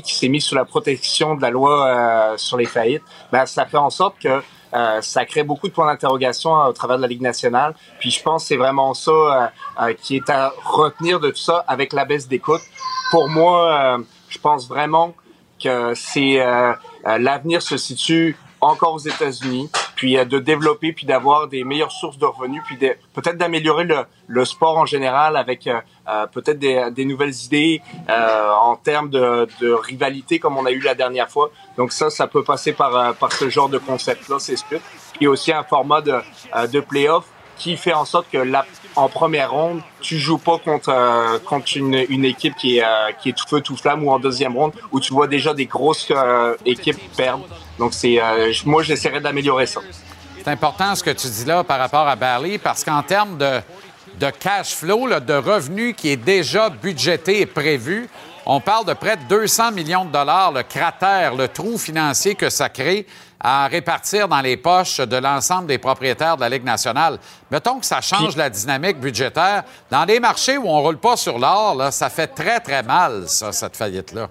qui 0.04 0.14
s'est 0.14 0.28
mis 0.28 0.40
sous 0.40 0.54
la 0.54 0.64
protection 0.64 1.36
de 1.36 1.42
la 1.42 1.50
loi 1.50 1.86
euh, 1.86 2.36
sur 2.36 2.56
les 2.56 2.66
faillites, 2.66 3.02
ben, 3.32 3.46
ça 3.46 3.64
fait 3.64 3.78
en 3.78 3.90
sorte 3.90 4.16
que 4.20 4.42
euh, 4.72 5.00
ça 5.00 5.24
crée 5.24 5.42
beaucoup 5.42 5.68
de 5.68 5.72
points 5.72 5.86
d'interrogation 5.86 6.56
euh, 6.60 6.68
au 6.68 6.72
travers 6.72 6.96
de 6.96 7.02
la 7.02 7.08
Ligue 7.08 7.22
nationale. 7.22 7.74
Puis 7.98 8.10
je 8.10 8.22
pense 8.22 8.42
que 8.42 8.48
c'est 8.48 8.56
vraiment 8.56 8.94
ça 8.94 9.52
euh, 9.80 9.94
qui 9.94 10.16
est 10.16 10.30
à 10.30 10.52
retenir 10.64 11.18
de 11.18 11.30
tout 11.30 11.36
ça 11.36 11.64
avec 11.66 11.92
la 11.92 12.04
baisse 12.04 12.28
d'écoute. 12.28 12.62
Pour 13.10 13.28
moi, 13.28 13.98
je 14.28 14.38
pense 14.38 14.68
vraiment 14.68 15.14
que 15.60 15.94
c'est 15.94 16.38
l'avenir 17.04 17.60
se 17.60 17.76
situe 17.76 18.38
encore 18.60 18.94
aux 18.94 18.98
États-Unis, 18.98 19.68
puis 19.96 20.14
de 20.14 20.38
développer, 20.38 20.92
puis 20.92 21.06
d'avoir 21.06 21.48
des 21.48 21.64
meilleures 21.64 21.90
sources 21.90 22.18
de 22.18 22.26
revenus, 22.26 22.62
puis 22.66 22.76
peut-être 22.76 23.36
d'améliorer 23.36 23.82
le, 23.82 24.04
le 24.28 24.44
sport 24.44 24.78
en 24.78 24.86
général 24.86 25.36
avec 25.36 25.68
euh, 26.10 26.20
euh, 26.20 26.26
peut-être 26.26 26.58
des, 26.58 27.04
nouvelles 27.04 27.34
idées 27.44 27.82
euh, 28.08 28.50
en 28.62 28.76
termes 28.76 29.10
de, 29.10 29.48
de, 29.60 29.72
rivalité 29.72 30.38
comme 30.38 30.56
on 30.56 30.66
a 30.66 30.70
eu 30.70 30.80
la 30.80 30.94
dernière 30.94 31.30
fois. 31.30 31.50
Donc 31.76 31.92
ça, 31.92 32.10
ça 32.10 32.26
peut 32.26 32.42
passer 32.42 32.72
par, 32.72 32.96
euh, 32.96 33.12
par 33.12 33.32
ce 33.32 33.48
genre 33.48 33.68
de 33.68 33.78
concept-là, 33.78 34.36
c'est 34.38 34.56
sûr. 34.56 34.80
Puis 35.14 35.26
aussi 35.26 35.52
un 35.52 35.62
format 35.62 36.00
de, 36.00 36.14
de 36.72 36.80
playoff 36.80 37.24
qui 37.56 37.76
fait 37.76 37.92
en 37.92 38.04
sorte 38.06 38.26
que 38.30 38.38
la, 38.38 38.64
en 38.96 39.08
première 39.08 39.50
ronde, 39.50 39.82
tu 40.00 40.18
joues 40.18 40.38
pas 40.38 40.58
contre 40.58 40.90
contre 41.44 41.76
une, 41.76 42.06
une 42.08 42.24
équipe 42.24 42.56
qui 42.56 42.78
est 42.78 42.84
qui 43.20 43.28
est 43.28 43.32
tout 43.32 43.46
feu 43.46 43.60
tout 43.60 43.76
flamme 43.76 44.02
ou 44.02 44.10
en 44.10 44.18
deuxième 44.18 44.56
ronde 44.56 44.72
où 44.92 44.98
tu 44.98 45.12
vois 45.12 45.26
déjà 45.26 45.52
des 45.52 45.66
grosses 45.66 46.10
équipes 46.64 46.98
perdre. 47.14 47.44
Donc 47.78 47.92
c'est 47.92 48.18
moi 48.64 48.82
j'essaierai 48.82 49.20
d'améliorer 49.20 49.66
ça. 49.66 49.82
C'est 50.38 50.48
important 50.48 50.94
ce 50.94 51.04
que 51.04 51.10
tu 51.10 51.26
dis 51.26 51.44
là 51.44 51.62
par 51.62 51.78
rapport 51.78 52.08
à 52.08 52.16
Barley 52.16 52.56
parce 52.56 52.82
qu'en 52.82 53.02
termes 53.02 53.36
de 53.36 53.60
de 54.20 54.28
cash 54.28 54.74
flow, 54.74 55.08
de 55.18 55.32
revenus 55.32 55.94
qui 55.96 56.10
est 56.10 56.16
déjà 56.16 56.68
budgété 56.68 57.40
et 57.40 57.46
prévu. 57.46 58.08
On 58.44 58.60
parle 58.60 58.84
de 58.84 58.92
près 58.92 59.16
de 59.16 59.22
200 59.24 59.72
millions 59.72 60.04
de 60.04 60.10
dollars, 60.10 60.52
le 60.52 60.62
cratère, 60.62 61.34
le 61.34 61.48
trou 61.48 61.78
financier 61.78 62.34
que 62.34 62.50
ça 62.50 62.68
crée 62.68 63.06
à 63.40 63.66
répartir 63.66 64.28
dans 64.28 64.42
les 64.42 64.58
poches 64.58 64.98
de 64.98 65.16
l'ensemble 65.16 65.68
des 65.68 65.78
propriétaires 65.78 66.36
de 66.36 66.42
la 66.42 66.50
Ligue 66.50 66.64
nationale. 66.64 67.18
Mettons 67.50 67.80
que 67.80 67.86
ça 67.86 68.02
change 68.02 68.36
la 68.36 68.50
dynamique 68.50 69.00
budgétaire. 69.00 69.64
Dans 69.90 70.04
les 70.04 70.20
marchés 70.20 70.58
où 70.58 70.68
on 70.68 70.82
roule 70.82 70.98
pas 70.98 71.16
sur 71.16 71.38
l'or, 71.38 71.90
ça 71.90 72.10
fait 72.10 72.26
très, 72.26 72.60
très 72.60 72.82
mal, 72.82 73.26
ça, 73.26 73.52
cette 73.52 73.76
faillite-là. 73.76 74.28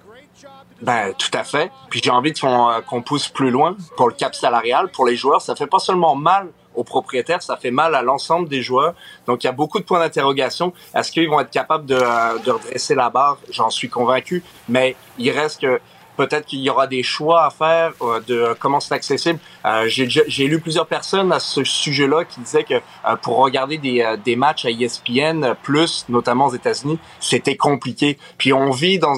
Ben, 0.80 1.12
tout 1.14 1.36
à 1.36 1.42
fait. 1.42 1.70
Puis 1.90 2.00
j'ai 2.02 2.10
envie 2.10 2.32
euh, 2.44 2.80
qu'on 2.82 3.02
pousse 3.02 3.28
plus 3.28 3.50
loin 3.50 3.76
pour 3.96 4.08
le 4.08 4.14
cap 4.14 4.34
salarial, 4.36 4.88
pour 4.92 5.04
les 5.04 5.16
joueurs. 5.16 5.42
Ça 5.42 5.56
fait 5.56 5.66
pas 5.66 5.80
seulement 5.80 6.14
mal 6.14 6.48
aux 6.74 6.84
propriétaires, 6.84 7.42
ça 7.42 7.56
fait 7.56 7.70
mal 7.70 7.94
à 7.94 8.02
l'ensemble 8.02 8.48
des 8.48 8.62
joueurs. 8.62 8.94
Donc, 9.26 9.44
il 9.44 9.46
y 9.46 9.50
a 9.50 9.52
beaucoup 9.52 9.78
de 9.78 9.84
points 9.84 9.98
d'interrogation. 10.00 10.72
Est-ce 10.94 11.10
qu'ils 11.12 11.28
vont 11.28 11.40
être 11.40 11.50
capables 11.50 11.86
de, 11.86 11.96
euh, 11.96 12.38
de 12.44 12.50
redresser 12.52 12.94
la 12.94 13.10
barre? 13.10 13.38
J'en 13.50 13.70
suis 13.70 13.88
convaincu. 13.88 14.42
Mais 14.68 14.96
il 15.18 15.30
reste 15.30 15.60
que 15.62 15.80
peut-être 16.16 16.46
qu'il 16.46 16.60
y 16.60 16.68
aura 16.68 16.86
des 16.86 17.02
choix 17.02 17.44
à 17.44 17.50
faire 17.50 17.92
euh, 18.02 18.20
de 18.26 18.54
comment 18.58 18.78
c'est 18.78 18.94
accessible. 18.94 19.38
Euh, 19.64 19.86
J'ai 19.88 20.46
lu 20.46 20.60
plusieurs 20.60 20.86
personnes 20.86 21.32
à 21.32 21.40
ce 21.40 21.64
sujet-là 21.64 22.24
qui 22.24 22.40
disaient 22.40 22.64
que 22.64 22.74
euh, 22.74 23.16
pour 23.22 23.38
regarder 23.38 23.78
des, 23.78 24.16
des 24.22 24.36
matchs 24.36 24.66
à 24.66 24.70
ESPN, 24.70 25.54
plus 25.62 26.04
notamment 26.08 26.46
aux 26.46 26.54
États-Unis, 26.54 26.98
c'était 27.20 27.56
compliqué. 27.56 28.18
Puis 28.38 28.52
on 28.52 28.70
vit 28.70 28.98
dans, 28.98 29.16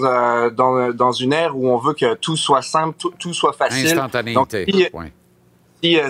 dans, 0.50 0.92
dans 0.92 1.12
une 1.12 1.32
ère 1.32 1.56
où 1.56 1.68
on 1.68 1.78
veut 1.78 1.94
que 1.94 2.14
tout 2.14 2.36
soit 2.36 2.62
simple, 2.62 2.96
tout, 2.98 3.12
tout 3.18 3.34
soit 3.34 3.52
facile. 3.52 3.86
Instantanéité. 3.86 4.34
Donc, 4.34 4.50
si, 4.50 4.88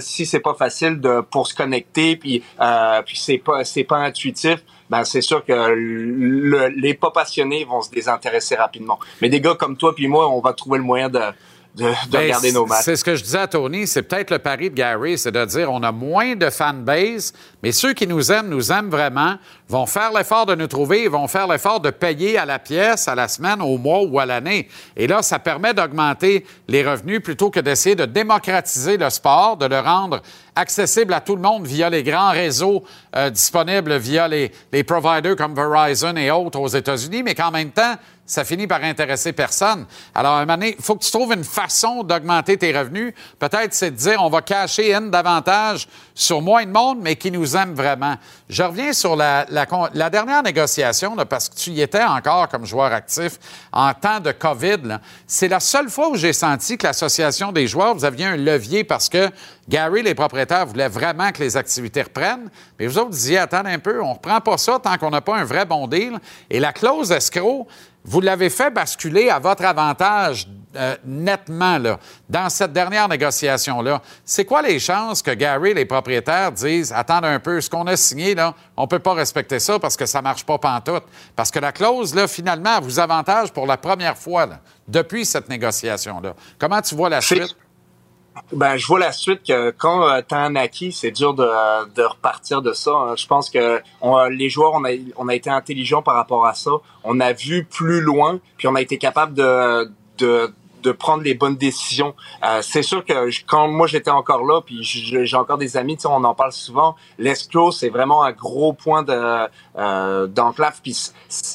si 0.01 0.27
c'est 0.27 0.41
pas 0.41 0.55
facile 0.55 1.01
de 1.01 1.20
pour 1.20 1.47
se 1.47 1.55
connecter 1.55 2.16
puis 2.16 2.43
euh, 2.61 3.03
puis 3.03 3.18
c'est 3.18 3.39
pas 3.39 3.64
c'est 3.64 3.85
pas 3.85 3.97
intuitif 3.97 4.62
ben 4.91 5.05
c'est 5.05 5.23
sûr 5.23 5.45
que 5.45 5.53
le, 5.75 6.68
les 6.68 6.93
pas 6.93 7.11
passionnés 7.11 7.64
vont 7.64 7.81
se 7.81 7.91
désintéresser 7.91 8.57
rapidement. 8.57 8.99
Mais 9.23 9.31
des 9.31 9.41
gars 9.41 9.55
comme 9.55 9.77
toi 9.77 9.95
puis 9.95 10.07
moi 10.07 10.29
on 10.29 10.41
va 10.41 10.53
trouver 10.53 10.79
le 10.79 10.85
moyen 10.85 11.09
de 11.09 11.20
de, 11.75 11.85
de 11.85 11.91
ben, 12.11 12.23
regarder 12.23 12.53
nos 12.53 12.66
matchs. 12.66 12.85
C'est 12.85 12.97
ce 12.97 13.05
que 13.05 13.14
je 13.14 13.23
disais 13.23 13.39
à 13.39 13.47
Tony, 13.47 13.87
c'est 13.87 14.03
peut-être 14.03 14.31
le 14.31 14.39
pari 14.39 14.70
de 14.70 14.75
Gary, 14.75 15.16
c'est 15.16 15.33
de 15.33 15.45
dire 15.45 15.73
on 15.73 15.83
a 15.83 15.93
moins 15.93 16.37
de 16.37 16.51
fanbase, 16.51 17.33
mais 17.62 17.73
ceux 17.73 17.95
qui 17.95 18.07
nous 18.07 18.31
aiment, 18.31 18.49
nous 18.49 18.70
aiment 18.70 18.91
vraiment, 18.91 19.37
vont 19.68 19.87
faire 19.87 20.12
l'effort 20.12 20.45
de 20.45 20.55
nous 20.55 20.66
trouver, 20.66 21.05
ils 21.05 21.11
vont 21.11 21.27
faire 21.29 21.47
l'effort 21.47 21.81
de 21.81 21.91
payer 21.91 22.37
à 22.37 22.45
la 22.45 22.59
pièce, 22.59 23.09
à 23.09 23.14
la 23.14 23.27
semaine, 23.29 23.62
au 23.62 23.79
mois 23.79 24.03
ou 24.03 24.18
à 24.18 24.27
l'année. 24.27 24.68
Et 24.97 25.07
là, 25.07 25.23
ça 25.23 25.39
permet 25.39 25.73
d'augmenter 25.73 26.45
les 26.68 26.87
revenus 26.87 27.23
plutôt 27.23 27.51
que 27.51 27.61
d'essayer 27.61 27.95
de 27.95 28.05
démocratiser 28.05 28.99
le 28.99 29.09
sport, 29.09 29.57
de 29.57 29.66
le 29.66 29.81
rendre 29.81 30.20
accessible 30.55 31.14
à 31.14 31.20
tout 31.20 31.37
le 31.37 31.43
monde 31.43 31.66
via 31.66 31.89
les 31.89 32.03
grands 32.03 32.33
réseaux 32.33 32.85
euh, 33.16 33.31
disponibles 33.31 33.97
via 33.97 34.29
les, 34.29 34.53
les 34.73 34.85
providers 34.85 35.37
comme 35.37 35.55
Verizon 35.55 36.16
et 36.16 36.31
autres 36.31 36.59
aux 36.59 36.68
États-Unis, 36.68 37.23
mais 37.23 37.35
qu'en 37.35 37.51
même 37.51 37.70
temps, 37.70 37.95
ça 38.33 38.45
finit 38.45 38.66
par 38.66 38.83
intéresser 38.83 39.35
personne. 39.35 39.85
Alors, 40.14 40.33
à 40.33 40.41
un 40.41 40.47
moment 40.47 40.64
il 40.64 40.83
faut 40.83 40.97
que 40.97 41.05
tu 41.05 41.11
trouves 41.11 41.35
une 41.35 41.45
façon 41.45 42.03
d'augmenter 42.03 42.57
tes 42.57 42.76
revenus. 42.76 43.12
Peut-être 43.39 43.74
c'est 43.74 43.91
de 43.91 43.97
dire 43.97 44.22
on 44.22 44.30
va 44.30 44.41
cacher 44.41 44.89
N 44.89 45.11
davantage 45.11 45.87
sur 46.14 46.41
moins 46.41 46.64
de 46.64 46.70
monde, 46.70 46.99
mais 47.03 47.16
qui 47.16 47.30
nous 47.30 47.57
aime 47.59 47.74
vraiment. 47.74 48.16
Je 48.49 48.62
reviens 48.62 48.95
sur 48.95 49.16
la, 49.16 49.45
dernière 50.11 50.43
négociation, 50.43 51.14
parce 51.28 51.51
que 51.51 51.57
tu 51.57 51.70
y 51.70 51.83
étais 51.83 52.03
encore 52.03 52.49
comme 52.49 52.64
joueur 52.64 52.93
actif 52.93 53.33
en 53.70 53.93
temps 53.93 54.20
de 54.20 54.33
COVID. 54.33 54.99
C'est 55.26 55.49
la 55.49 55.61
seule 55.61 55.91
fois 55.91 56.09
où 56.09 56.16
j'ai 56.16 56.33
senti 56.33 56.78
que 56.78 56.87
l'Association 56.87 57.53
des 57.53 57.66
joueurs, 57.66 57.95
vous 57.95 58.05
aviez 58.07 58.26
un 58.26 58.37
levier 58.37 58.83
parce 58.83 59.11
que 59.11 59.28
Gary, 59.68 60.03
les 60.03 60.14
propriétaires, 60.14 60.66
voulaient 60.66 60.89
vraiment 60.89 61.30
que 61.33 61.43
les 61.43 61.57
activités 61.57 62.03
reprennent. 62.03 62.51
Mais 62.78 62.87
vous 62.87 62.99
autres 62.99 63.11
disiez, 63.11 63.39
attendez 63.39 63.70
un 63.70 63.78
peu, 63.78 64.01
on 64.03 64.09
ne 64.09 64.14
reprend 64.14 64.41
pas 64.41 64.59
ça 64.59 64.78
tant 64.83 64.97
qu'on 64.99 65.11
n'a 65.11 65.20
pas 65.20 65.37
un 65.37 65.45
vrai 65.45 65.64
bon 65.64 65.87
deal. 65.87 66.18
Et 66.51 66.59
la 66.59 66.72
clause 66.72 67.12
escroc, 67.12 67.68
vous 68.05 68.21
l'avez 68.21 68.51
fait 68.51 68.71
basculer 68.71 69.29
à 69.31 69.39
votre 69.39 69.65
avantage 69.65 70.49
euh, 70.75 70.97
nettement 71.05 71.77
là, 71.77 71.99
dans 72.31 72.49
cette 72.49 72.73
dernière 72.73 73.07
négociation-là. 73.07 74.01
C'est 74.25 74.47
quoi 74.47 74.63
les 74.63 74.79
chances 74.79 75.21
que 75.21 75.31
Gary, 75.33 75.75
les 75.75 75.85
propriétaires, 75.85 76.51
disent 76.51 76.93
Attendez 76.93 77.29
un 77.29 77.41
peu, 77.41 77.61
ce 77.61 77.69
qu'on 77.69 77.87
a 77.87 77.97
signé, 77.97 78.35
là, 78.35 78.55
on 78.77 78.83
ne 78.83 78.87
peut 78.87 78.99
pas 78.99 79.13
respecter 79.13 79.59
ça 79.59 79.79
parce 79.79 79.99
que 79.99 80.07
ça 80.07 80.19
ne 80.19 80.25
marche 80.25 80.47
pas 80.47 80.57
pantoute? 80.57 81.05
Parce 81.37 81.51
que 81.51 81.59
la 81.59 81.73
clause, 81.73 82.15
là, 82.15 82.27
finalement, 82.27 82.81
vous 82.81 82.99
avantage 82.99 83.53
pour 83.53 83.67
la 83.67 83.77
première 83.77 84.17
fois 84.17 84.49
depuis 84.89 85.27
cette 85.27 85.49
négociation-là. 85.51 86.35
Comment 86.59 86.81
tu 86.81 86.95
vois 86.95 87.11
la 87.11 87.21
suite? 87.21 87.55
Ben, 88.53 88.76
je 88.76 88.87
vois 88.87 88.99
la 88.99 89.12
suite 89.12 89.43
que 89.47 89.70
quand 89.70 90.09
euh, 90.09 90.20
t'as 90.26 90.39
un 90.39 90.57
acquis, 90.57 90.93
c'est 90.93 91.11
dur 91.11 91.35
de, 91.35 91.47
de, 91.95 92.03
repartir 92.03 92.62
de 92.62 92.72
ça. 92.72 92.91
Hein. 92.91 93.16
Je 93.16 93.26
pense 93.26 93.51
que 93.51 93.80
on, 94.01 94.24
les 94.26 94.49
joueurs, 94.49 94.72
on 94.74 94.85
a, 94.85 94.91
on 95.16 95.28
a 95.28 95.35
été 95.35 95.51
intelligents 95.51 96.03
par 96.03 96.14
rapport 96.14 96.47
à 96.47 96.55
ça. 96.55 96.70
On 97.05 97.20
a 97.20 97.33
vu 97.33 97.64
plus 97.64 98.01
loin, 98.01 98.41
puis 98.57 98.68
on 98.68 98.74
a 98.74 98.80
été 98.80 98.99
capable 98.99 99.35
de, 99.35 99.91
de, 100.18 100.53
de 100.83 100.93
prendre 100.93 101.22
les 101.22 101.35
bonnes 101.35 101.57
décisions. 101.57 102.14
Euh, 102.45 102.61
c'est 102.62 102.83
sûr 102.83 103.05
que 103.05 103.30
quand 103.47 103.68
moi 103.68 103.87
j'étais 103.87 104.11
encore 104.11 104.45
là, 104.45 104.61
puis 104.61 104.83
j'ai 104.83 105.37
encore 105.37 105.59
des 105.59 105.76
amis, 105.76 105.97
on 106.05 106.24
en 106.24 106.35
parle 106.35 106.53
souvent. 106.53 106.97
L'esclos, 107.18 107.72
c'est 107.72 107.89
vraiment 107.89 108.22
un 108.22 108.33
gros 108.33 108.72
point 108.72 109.03
de 109.03 109.49
euh, 109.78 110.26
d'enclave 110.26 110.80
puis 110.83 110.97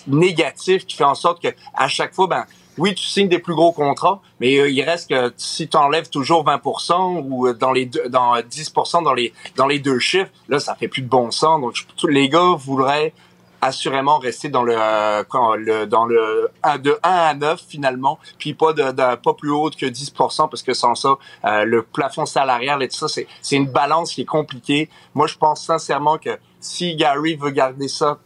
négatif 0.08 0.86
qui 0.86 0.96
fait 0.96 1.04
en 1.04 1.16
sorte 1.16 1.42
que 1.42 1.50
à 1.76 1.88
chaque 1.88 2.14
fois, 2.14 2.28
ben 2.28 2.46
oui, 2.78 2.94
tu 2.94 3.06
signes 3.06 3.28
des 3.28 3.40
plus 3.40 3.56
gros 3.56 3.72
contrats, 3.72 4.22
mais 4.40 4.58
euh, 4.58 4.70
il 4.70 4.82
reste 4.84 5.10
que 5.10 5.34
si 5.38 5.68
tu 5.68 5.78
enlèves 5.78 6.10
toujours 6.10 6.46
20% 6.46 7.24
ou 7.28 7.48
euh, 7.48 7.54
dans 7.54 7.72
les 7.72 7.86
deux, 7.86 8.08
dans 8.10 8.36
10% 8.36 9.04
dans 9.04 9.14
les 9.14 9.34
dans 9.56 9.68
les 9.68 9.80
deux 9.80 10.00
chiffres, 10.00 10.32
là 10.48 10.60
ça 10.60 10.76
fait 10.76 10.88
plus 10.88 11.02
de 11.02 11.08
bon 11.08 11.32
sens. 11.32 11.60
Donc 11.60 11.76
les 12.08 12.30
gars 12.30 12.56
voudraient 12.58 13.14
assurément 13.60 14.20
rester 14.20 14.50
dans 14.50 14.62
le, 14.62 14.76
euh, 14.78 15.24
le 15.58 15.86
dans 15.88 16.06
le 16.06 16.52
de 16.80 17.00
1 17.02 17.10
à 17.10 17.34
9 17.34 17.64
finalement, 17.68 18.20
puis 18.38 18.54
pas 18.54 18.74
de, 18.74 18.92
pas 18.92 19.34
plus 19.34 19.50
haut 19.50 19.72
que 19.72 19.88
10% 19.88 20.48
parce 20.48 20.62
que 20.62 20.74
sans 20.74 20.94
ça 20.94 21.16
le 21.44 21.82
plafond 21.82 22.28
salarial 22.28 22.84
et 22.84 22.88
tout 22.88 22.98
ça 22.98 23.08
c'est 23.08 23.28
c'est 23.42 23.56
une 23.56 23.68
balance 23.68 24.14
qui 24.14 24.22
est 24.22 24.26
compliquée. 24.26 24.90
Moi 25.16 25.26
je 25.26 25.36
pense 25.36 25.66
sincèrement 25.66 26.20
que 26.20 26.38
si 26.60 26.96
Gary 26.96 27.36
veut 27.36 27.50
garder 27.50 27.88
ça 27.88 28.20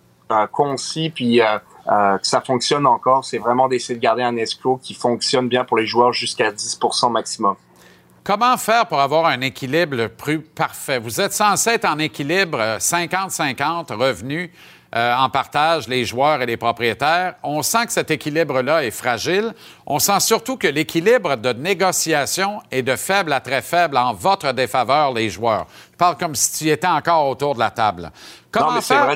concis 0.52 1.10
puis 1.10 1.40
euh, 1.90 2.18
que 2.18 2.28
ça 2.28 2.42
fonctionne 2.42 2.86
encore, 2.86 3.26
c'est 3.26 3.38
vraiment 3.38 3.68
d'essayer 3.68 3.96
de 3.96 4.04
garder 4.04 4.24
un 4.24 4.36
escroc 4.36 4.80
qui 4.84 4.94
fonctionne 4.94 5.48
bien 5.48 5.64
pour 5.64 5.78
les 5.78 5.86
joueurs 5.86 6.14
jusqu'à 6.14 6.52
10% 6.52 7.12
maximum. 7.12 7.56
Comment 8.24 8.56
faire 8.58 8.86
pour 8.86 9.00
avoir 9.00 9.26
un 9.26 9.42
équilibre 9.42 10.08
plus 10.08 10.42
parfait? 10.42 11.00
Vous 11.00 11.20
êtes 11.20 11.34
censé 11.34 11.72
être 11.72 11.86
en 11.86 11.98
équilibre 11.98 12.60
50-50 12.78 13.92
euh, 13.92 13.96
revenus 13.96 14.50
euh, 14.94 15.16
en 15.16 15.30
partage, 15.30 15.88
les 15.88 16.04
joueurs 16.04 16.42
et 16.42 16.46
les 16.46 16.58
propriétaires. 16.58 17.36
On 17.44 17.62
sent 17.62 17.86
que 17.86 17.94
cet 17.94 18.12
équilibre-là 18.12 18.84
est 18.84 18.92
fragile. 18.92 19.54
On 19.86 20.00
sent 20.00 20.20
surtout 20.20 20.58
que 20.58 20.68
l'équilibre 20.68 21.38
de 21.38 21.54
négociation 21.54 22.62
est 22.72 22.82
de 22.82 22.98
faible 22.98 23.32
à 23.32 23.40
très 23.40 23.62
faible 23.62 23.96
en 23.96 24.14
votre 24.14 24.52
défaveur, 24.52 25.14
les 25.14 25.30
joueurs. 25.30 25.68
Je 25.94 25.98
parle 25.98 26.18
comme 26.18 26.36
si 26.36 26.66
tu 26.66 26.70
étais 26.70 26.88
encore 26.88 27.30
autour 27.30 27.54
de 27.54 27.60
la 27.60 27.72
table. 27.72 28.12
Comment 28.52 28.74
non, 28.74 28.80
mais 28.90 29.16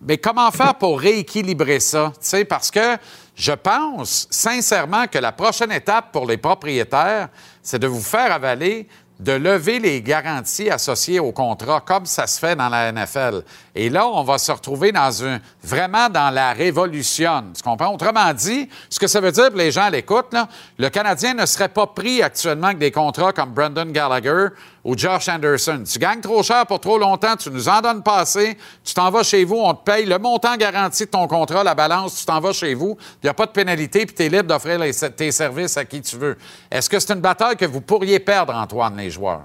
mais 0.00 0.16
comment 0.16 0.50
faire 0.50 0.74
pour 0.76 0.98
rééquilibrer 0.98 1.80
ça? 1.80 2.12
sais, 2.20 2.46
parce 2.46 2.70
que 2.70 2.96
je 3.34 3.52
pense 3.52 4.26
sincèrement 4.30 5.06
que 5.06 5.18
la 5.18 5.32
prochaine 5.32 5.72
étape 5.72 6.12
pour 6.12 6.26
les 6.26 6.38
propriétaires, 6.38 7.28
c'est 7.62 7.78
de 7.78 7.86
vous 7.86 8.00
faire 8.00 8.32
avaler 8.32 8.88
de 9.20 9.32
lever 9.32 9.78
les 9.78 10.00
garanties 10.00 10.70
associées 10.70 11.20
au 11.20 11.30
contrat, 11.32 11.80
comme 11.80 12.06
ça 12.06 12.26
se 12.26 12.38
fait 12.38 12.56
dans 12.56 12.70
la 12.70 12.90
NFL. 12.90 13.42
Et 13.74 13.88
là, 13.88 14.06
on 14.08 14.22
va 14.24 14.38
se 14.38 14.50
retrouver 14.50 14.90
dans 14.90 15.24
un, 15.24 15.38
vraiment 15.62 16.08
dans 16.08 16.30
la 16.30 16.52
révolution. 16.52 17.44
Tu 17.54 17.62
comprends? 17.62 17.94
Autrement 17.94 18.32
dit, 18.32 18.68
ce 18.88 18.98
que 18.98 19.06
ça 19.06 19.20
veut 19.20 19.32
dire 19.32 19.50
les 19.54 19.70
gens 19.70 19.84
à 19.84 19.90
l'écoute, 19.90 20.34
le 20.78 20.88
Canadien 20.88 21.34
ne 21.34 21.46
serait 21.46 21.68
pas 21.68 21.86
pris 21.86 22.22
actuellement 22.22 22.68
avec 22.68 22.78
des 22.78 22.90
contrats 22.90 23.32
comme 23.32 23.50
Brendan 23.50 23.92
Gallagher 23.92 24.48
ou 24.84 24.96
Josh 24.96 25.28
Anderson. 25.28 25.84
Tu 25.90 25.98
gagnes 25.98 26.20
trop 26.20 26.42
cher 26.42 26.66
pour 26.66 26.80
trop 26.80 26.98
longtemps, 26.98 27.36
tu 27.36 27.50
nous 27.50 27.68
en 27.68 27.80
donnes 27.80 28.02
pas 28.02 28.18
assez, 28.18 28.56
tu 28.82 28.94
t'en 28.94 29.10
vas 29.10 29.22
chez 29.22 29.44
vous, 29.44 29.56
on 29.56 29.74
te 29.74 29.84
paye 29.84 30.06
le 30.06 30.18
montant 30.18 30.56
garanti 30.56 31.04
de 31.04 31.10
ton 31.10 31.28
contrat, 31.28 31.62
la 31.62 31.74
balance, 31.74 32.16
tu 32.16 32.24
t'en 32.24 32.40
vas 32.40 32.52
chez 32.52 32.74
vous, 32.74 32.96
il 33.22 33.26
n'y 33.26 33.30
a 33.30 33.34
pas 33.34 33.46
de 33.46 33.52
pénalité, 33.52 34.06
puis 34.06 34.14
tu 34.14 34.24
es 34.24 34.28
libre 34.28 34.44
d'offrir 34.44 34.80
tes 35.16 35.30
services 35.30 35.76
à 35.76 35.84
qui 35.84 36.00
tu 36.00 36.16
veux. 36.16 36.36
Est-ce 36.70 36.88
que 36.88 36.98
c'est 36.98 37.12
une 37.12 37.20
bataille 37.20 37.56
que 37.56 37.66
vous 37.66 37.82
pourriez 37.82 38.18
perdre, 38.18 38.54
Antoine, 38.54 38.96
les 38.96 39.10
joueurs? 39.10 39.42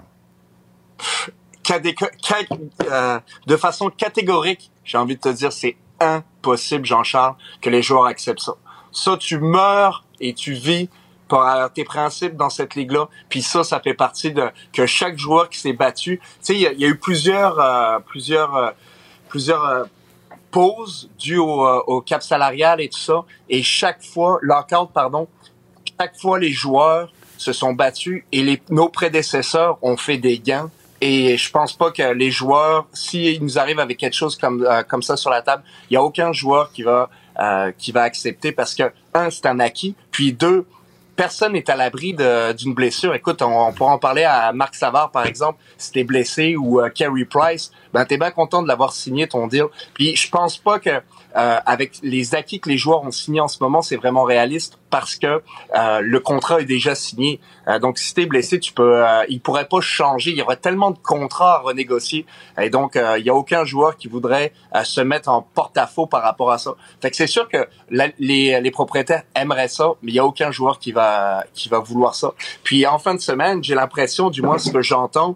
Euh, 2.92 3.20
de 3.48 3.58
façon 3.58 3.90
catégorique, 3.90 4.72
j'ai 4.84 4.98
envie 4.98 5.16
de 5.16 5.22
te 5.22 5.30
dire, 5.30 5.52
c'est 5.52 5.78
impossible, 6.00 6.86
Jean-Charles, 6.86 7.36
que 7.62 7.70
les 7.70 7.82
joueurs 7.82 8.06
acceptent 8.06 8.42
ça. 8.42 8.56
Ça, 8.92 9.18
tu 9.18 9.40
meurs 9.40 10.04
et 10.20 10.34
tu 10.34 10.54
vis 10.54 10.90
par 11.28 11.72
tes 11.74 11.84
principes 11.84 12.36
dans 12.36 12.50
cette 12.50 12.76
ligue-là. 12.76 13.08
Puis 13.30 13.42
ça, 13.42 13.64
ça 13.64 13.80
fait 13.80 13.94
partie 13.96 14.32
de 14.32 14.44
que 14.74 14.86
chaque 14.86 15.18
joueur 15.18 15.50
qui 15.50 15.58
s'est 15.60 15.74
battu. 15.74 16.20
Tu 16.20 16.24
sais, 16.42 16.54
il 16.56 16.62
y, 16.62 16.86
a- 16.86 16.88
eu 16.88 16.98
plusieurs, 16.98 17.60
euh, 17.60 18.00
plusieurs, 18.00 18.56
euh, 18.56 18.70
plusieurs 19.30 19.66
euh, 19.66 19.84
pauses 20.52 21.10
dues 21.18 21.38
au, 21.40 21.66
euh, 21.66 21.82
au 21.88 22.02
cap 22.02 22.22
salarial 22.22 22.80
et 22.80 22.90
tout 22.90 23.00
ça. 23.00 23.26
Et 23.50 23.64
chaque 23.64 24.04
fois, 24.04 24.38
lockout, 24.42 24.92
pardon, 24.94 25.28
chaque 26.00 26.18
fois 26.20 26.40
les 26.40 26.52
joueurs 26.52 27.12
se 27.38 27.52
sont 27.54 27.74
battus 27.74 28.24
et 28.32 28.44
les, 28.44 28.62
nos 28.70 28.88
prédécesseurs 28.90 29.78
ont 29.82 29.98
fait 29.98 30.18
des 30.18 30.40
gains. 30.40 30.70
Et 31.02 31.38
je 31.38 31.52
pense 31.52 31.74
pas 31.74 31.92
que 31.92 32.14
les 32.14 32.32
joueurs, 32.32 32.88
s'ils 32.94 33.44
nous 33.44 33.60
arrivent 33.60 33.80
avec 33.80 33.98
quelque 33.98 34.16
chose 34.16 34.38
comme 34.38 34.64
euh, 34.64 34.84
comme 34.84 35.04
ça 35.04 35.18
sur 35.18 35.30
la 35.30 35.42
table, 35.42 35.64
il 35.90 35.94
y 35.94 35.98
a 35.98 36.04
aucun 36.04 36.32
joueur 36.32 36.72
qui 36.72 36.84
va 36.84 37.10
euh, 37.40 37.72
qui 37.78 37.92
va 37.92 38.04
accepter 38.04 38.52
parce 38.52 38.74
que 38.74 38.84
un 39.14 39.30
c'est 39.30 39.46
un 39.46 39.60
acquis, 39.60 39.96
puis 40.12 40.32
deux 40.32 40.66
personne 41.16 41.54
n'est 41.54 41.70
à 41.70 41.76
l'abri 41.76 42.14
d'une 42.14 42.74
blessure. 42.74 43.16
Écoute, 43.16 43.42
on, 43.42 43.72
pourra 43.74 43.94
en 43.94 43.98
parler 43.98 44.24
à 44.24 44.52
Marc 44.54 44.76
Savard, 44.76 45.12
par 45.12 45.26
exemple, 45.26 45.60
si 45.78 45.92
t'es 45.92 46.04
blessé, 46.04 46.56
ou 46.56 46.82
euh, 46.82 46.90
Price, 47.30 47.72
ben 47.96 48.04
t'es 48.06 48.18
bien 48.18 48.32
content 48.40 48.62
de 48.62 48.68
l'avoir 48.68 48.92
signé 48.94 49.24
ton 49.28 49.48
deal. 49.48 49.66
Puis 49.96 50.08
je 50.16 50.28
pense 50.30 50.56
pas 50.58 50.78
que 50.86 50.90
euh, 50.90 51.58
avec 51.66 51.90
les 52.04 52.26
acquis 52.40 52.60
que 52.64 52.70
les 52.70 52.78
joueurs 52.78 53.04
ont 53.04 53.12
signés 53.12 53.42
en 53.42 53.48
ce 53.56 53.58
moment, 53.64 53.82
c'est 53.82 53.98
vraiment 54.04 54.24
réaliste 54.24 54.74
parce 54.90 55.16
que 55.16 55.32
euh, 55.82 56.00
le 56.02 56.20
contrat 56.20 56.62
est 56.62 56.66
déjà 56.78 56.94
signé. 56.96 57.32
Euh, 57.68 57.80
donc 57.80 57.98
si 57.98 58.14
t'es 58.14 58.26
blessé, 58.26 58.60
tu 58.60 58.72
peux, 58.72 58.94
euh, 59.06 59.24
il 59.28 59.42
pourrait 59.42 59.68
pas 59.68 59.82
changer. 59.82 60.32
Il 60.32 60.38
y 60.38 60.42
aurait 60.42 60.56
tellement 60.68 60.92
de 60.92 60.98
contrats 60.98 61.56
à 61.56 61.60
renégocier, 61.60 62.26
et 62.62 62.70
donc 62.70 62.96
euh, 62.96 63.18
il 63.20 63.26
y 63.26 63.30
a 63.30 63.36
aucun 63.36 63.64
joueur 63.66 63.98
qui 63.98 64.08
voudrait 64.08 64.54
euh, 64.76 64.84
se 64.84 65.02
mettre 65.02 65.28
en 65.30 65.42
porte-à-faux 65.42 66.06
par 66.08 66.22
rapport 66.24 66.52
à 66.52 66.58
ça. 66.58 66.72
Fait 67.02 67.10
que 67.12 67.18
c'est 67.18 67.28
sûr 67.28 67.50
que 67.50 67.68
la- 67.90 68.10
les, 68.20 68.62
les 68.62 68.72
propriétaires 68.72 69.24
aimeraient 69.36 69.68
ça, 69.80 69.88
mais 70.02 70.12
il 70.12 70.16
y 70.16 70.20
a 70.20 70.26
aucun 70.26 70.52
joueur 70.52 70.80
qui 70.80 70.92
va 70.94 71.44
qui 71.54 71.68
va 71.70 71.80
vouloir 71.80 72.16
ça. 72.16 72.34
Puis 72.64 72.86
en 72.86 73.00
fin 73.00 73.14
de 73.16 73.20
semaine, 73.20 73.64
j'ai 73.64 73.76
l'impression, 73.76 74.30
du 74.30 74.42
moins 74.42 74.58
ce 74.58 74.72
que 74.72 74.82
j'entends, 74.82 75.36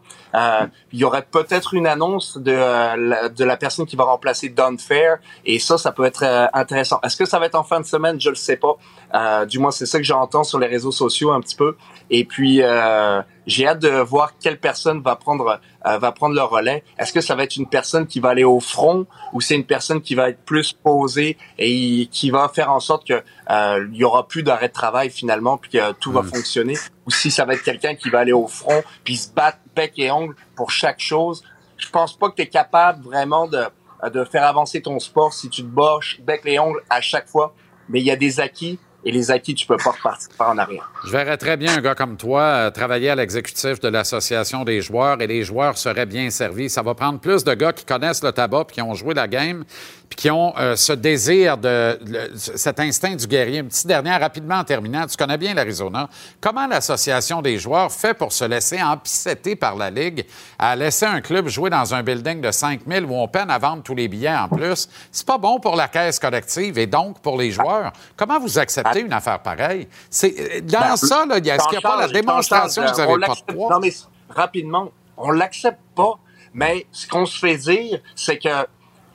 il 0.92 1.00
y 1.00 1.04
aurait 1.04 1.26
peut-être 1.30 1.74
une 1.74 1.88
annonce 1.88 2.38
de 2.38 2.52
euh, 2.52 2.96
la, 2.96 3.30
de 3.30 3.44
la 3.44 3.58
personne 3.58 3.86
qui 3.86 3.96
va 3.96 4.06
remplacer 4.06 4.50
Don 4.50 4.78
Fair, 4.78 5.18
et 5.46 5.60
ça, 5.60 5.78
ça 5.78 5.92
peut 5.92 6.06
être 6.06 6.24
euh, 6.24 6.48
intéressant. 6.54 7.00
Est-ce 7.04 7.18
que 7.18 7.26
ça 7.26 7.40
va 7.40 7.46
être 7.46 7.56
en 7.56 7.64
fin 7.64 7.80
de 7.80 7.86
semaine? 7.86 8.20
Je 8.20 8.30
le 8.30 8.36
sais 8.36 8.58
pas. 8.58 8.76
Euh, 9.14 9.46
du 9.46 9.60
moins, 9.60 9.72
c'est 9.72 9.86
ça 9.86 9.98
que 9.98 10.04
j'entends 10.04 10.44
sur 10.44 10.60
les 10.60 10.68
réseaux 10.68 10.92
sociaux 10.92 11.32
un 11.32 11.42
petit 11.42 11.56
peu. 11.56 11.76
Et 12.10 12.26
puis, 12.26 12.62
euh, 12.62 13.22
j'ai 13.46 13.68
hâte 13.68 13.80
de 13.80 13.90
voir 13.90 14.34
quelle 14.40 14.60
personne 14.60 15.02
va 15.02 15.16
prendre 15.16 15.60
euh, 15.86 15.98
va 15.98 16.12
prendre 16.12 16.36
le 16.36 16.44
relais. 16.44 16.84
Est-ce 16.98 17.14
que 17.14 17.22
ça 17.22 17.36
va 17.36 17.44
être 17.44 17.56
une 17.56 17.68
personne 17.68 18.06
qui 18.06 18.20
va 18.20 18.30
aller 18.30 18.44
au 18.44 18.60
front 18.60 19.08
ou 19.34 19.42
c'est 19.42 19.56
une 19.56 19.66
personne 19.66 20.02
qui 20.02 20.14
va 20.14 20.30
être 20.30 20.44
plus 20.44 20.74
posée 20.74 21.38
et 21.58 22.08
qui 22.12 22.32
va 22.32 22.50
faire 22.54 22.72
en 22.72 22.80
sorte 22.80 23.08
que 23.08 23.14
euh, 23.50 23.88
il 23.92 23.98
y 23.98 24.04
aura 24.04 24.28
plus 24.28 24.44
d'arrêt 24.44 24.68
de 24.68 24.74
travail 24.74 25.10
finalement 25.10 25.58
puis 25.58 25.72
que 25.72 25.92
tout 25.94 26.12
va 26.12 26.22
fonctionner? 26.22 26.76
Ou 27.08 27.12
si 27.12 27.32
ça 27.32 27.46
va 27.46 27.54
être 27.54 27.64
quelqu'un 27.64 27.96
qui 27.96 28.10
va 28.10 28.20
aller 28.20 28.34
au 28.34 28.48
front 28.48 28.84
puis 29.04 29.18
se 29.18 29.32
battre 29.32 29.60
bec 29.80 29.94
et 29.98 30.12
ongle 30.12 30.36
pour 30.58 30.72
chaque 30.72 31.00
chose. 31.00 31.42
Je 31.78 31.90
pense 31.90 32.18
pas 32.18 32.30
que 32.30 32.36
tu 32.36 32.42
es 32.42 32.48
capable 32.48 33.02
vraiment 33.06 33.48
de 33.48 34.24
faire 34.26 34.44
avancer 34.44 34.82
ton 34.82 35.00
sport 35.00 35.32
si 35.34 35.50
tu 35.50 35.62
te 35.62 35.68
bats 35.68 36.00
bec 36.22 36.42
et 36.46 36.60
ongles 36.60 36.82
à 36.90 37.00
chaque 37.00 37.30
fois, 37.30 37.54
mais 37.88 38.02
il 38.02 38.06
y 38.06 38.12
a 38.12 38.18
des 38.18 38.42
acquis 38.42 38.78
et 39.06 39.12
les 39.14 39.32
acquis 39.32 39.56
tu 39.56 39.66
peux 39.66 39.78
pas 39.78 39.92
repartir 39.92 40.30
en 40.40 40.58
arrière. 40.58 40.92
Je 41.06 41.12
verrais 41.12 41.38
très 41.38 41.56
bien 41.56 41.78
un 41.78 41.82
gars 41.82 41.96
comme 41.96 42.18
toi 42.18 42.42
euh, 42.42 42.70
travailler 42.70 43.10
à 43.10 43.16
l'exécutif 43.16 43.80
de 43.80 43.88
l'Association 43.88 44.66
des 44.66 44.82
joueurs 44.82 45.22
et 45.22 45.28
les 45.28 45.44
joueurs 45.44 45.78
seraient 45.78 46.06
bien 46.06 46.30
servis. 46.30 46.70
Ça 46.70 46.82
va 46.82 46.94
prendre 46.96 47.20
plus 47.20 47.46
de 47.46 47.54
gars 47.54 47.72
qui 47.72 47.86
connaissent 47.86 48.24
le 48.24 48.34
tabac 48.34 48.66
puis 48.66 48.76
qui 48.76 48.82
ont 48.82 48.96
joué 48.96 49.14
la 49.14 49.30
game 49.30 49.64
puis 50.10 50.18
qui 50.18 50.32
ont 50.32 50.54
euh, 50.58 50.76
ce 50.76 50.92
désir 50.94 51.58
de, 51.58 52.00
le- 52.06 52.32
cet 52.36 52.80
instinct 52.80 53.16
du 53.16 53.28
guerrier. 53.28 53.60
Une 53.60 53.68
petite 53.68 53.86
dernière 53.88 54.20
rapidement 54.20 54.56
en 54.56 54.64
terminant. 54.64 55.06
Tu 55.06 55.16
connais 55.16 55.38
bien 55.38 55.54
l'Arizona. 55.54 56.10
Comment 56.42 56.66
l'Association 56.66 57.42
des 57.44 57.60
joueurs 57.60 57.92
fait 57.92 58.14
pour 58.16 58.34
se 58.34 58.44
laisser 58.44 58.82
empicetter 58.82 59.56
par 59.56 59.76
la 59.76 59.92
Ligue 59.92 60.26
à 60.58 60.76
laisser 60.76 61.06
un 61.06 61.22
club 61.22 61.48
jouer 61.48 61.70
dans 61.70 61.94
un 61.94 62.02
building 62.02 62.42
de 62.42 62.52
5000 62.52 63.06
où 63.06 63.14
on 63.14 63.28
peine 63.28 63.52
à 63.52 63.60
vendre 63.60 63.84
tous 63.84 63.94
les 63.96 64.08
billets 64.08 64.36
en 64.36 64.48
plus? 64.50 64.90
C'est 65.12 65.28
pas 65.28 65.38
bon 65.38 65.60
pour 65.60 65.76
la 65.76 65.88
caisse 65.88 66.18
collective 66.20 66.78
et 66.80 66.88
donc 66.88 67.20
pour 67.22 67.38
les 67.38 67.52
joueurs. 67.52 67.94
Comment 68.18 68.40
vous 68.40 68.58
acceptez 68.58 69.02
une 69.02 69.14
affaire 69.14 69.40
pareille? 69.40 69.88
C'est, 70.10 70.34
euh, 70.58 70.62
dans 70.62 70.80
Ben, 70.80 70.96
ça, 70.98 71.26
là, 71.28 71.38
il 71.38 71.46
y 71.46 71.52
a- 71.52 71.56
est-ce 71.56 71.68
qu'il 71.68 71.78
n'y 71.78 71.86
a 71.86 71.90
pas 71.90 72.02
la 72.02 72.08
démonstration 72.08 72.82
que 72.84 72.92
vous 72.92 72.98
n'avez 72.98 73.20
pas 73.28 73.36
de? 73.54 73.58
Non, 73.58 73.80
mais 73.80 73.94
rapidement, 74.30 74.92
on 75.18 75.30
l'accepte 75.32 75.80
pas. 75.96 76.14
Mais 76.54 76.88
ce 76.92 77.08
qu'on 77.08 77.28
se 77.28 77.38
fait 77.38 77.58
dire, 77.58 78.00
c'est 78.16 78.40
que 78.40 78.50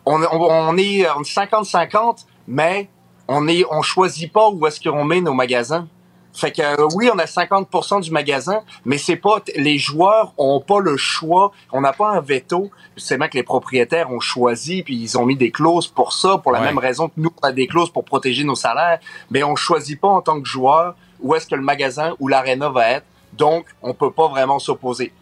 on, 0.06 0.22
on- 0.22 0.50
on 0.70 0.76
est 0.76 1.06
on 1.16 1.20
est 1.22 1.34
50-50, 1.36 2.24
mais 2.48 2.88
on 3.28 3.48
est 3.48 3.64
on 3.70 3.82
choisit 3.82 4.32
pas 4.32 4.48
où 4.50 4.66
est-ce 4.66 4.80
qu'on 4.80 5.04
met 5.04 5.20
nos 5.20 5.34
magasins. 5.34 5.88
Fait 6.36 6.50
que 6.50 6.62
euh, 6.62 6.88
oui, 6.96 7.08
on 7.14 7.18
a 7.20 7.26
50% 7.26 8.00
du 8.02 8.10
magasin, 8.10 8.62
mais 8.84 8.98
c'est 8.98 9.14
pas 9.14 9.36
les 9.54 9.78
joueurs 9.78 10.34
ont 10.36 10.60
pas 10.60 10.80
le 10.80 10.96
choix, 10.96 11.52
on 11.72 11.80
n'a 11.80 11.92
pas 11.92 12.10
un 12.10 12.20
veto. 12.20 12.70
C'est 12.96 13.16
même 13.18 13.28
que 13.28 13.36
les 13.36 13.44
propriétaires 13.44 14.10
ont 14.10 14.18
choisi 14.18 14.82
puis 14.82 14.96
ils 14.96 15.16
ont 15.16 15.24
mis 15.26 15.36
des 15.36 15.52
clauses 15.52 15.86
pour 15.86 16.12
ça, 16.12 16.38
pour 16.38 16.50
la 16.50 16.58
Ouais. 16.58 16.66
même 16.66 16.78
raison 16.78 17.06
que 17.06 17.14
nous 17.18 17.30
on 17.40 17.46
a 17.46 17.52
des 17.52 17.68
clauses 17.68 17.90
pour 17.90 18.04
protéger 18.04 18.42
nos 18.42 18.56
salaires, 18.56 18.98
mais 19.30 19.44
on 19.44 19.54
choisit 19.54 20.00
pas 20.00 20.08
en 20.08 20.22
tant 20.22 20.40
que 20.40 20.48
joueur 20.48 20.96
où 21.20 21.36
est-ce 21.36 21.46
que 21.46 21.54
le 21.54 21.62
magasin 21.62 22.14
ou 22.18 22.26
l'aréna 22.26 22.68
va 22.68 22.88
être. 22.90 23.06
Donc, 23.34 23.66
on 23.82 23.94
peut 23.94 24.10
pas 24.10 24.26
vraiment 24.28 24.58
s'opposer. 24.58 25.12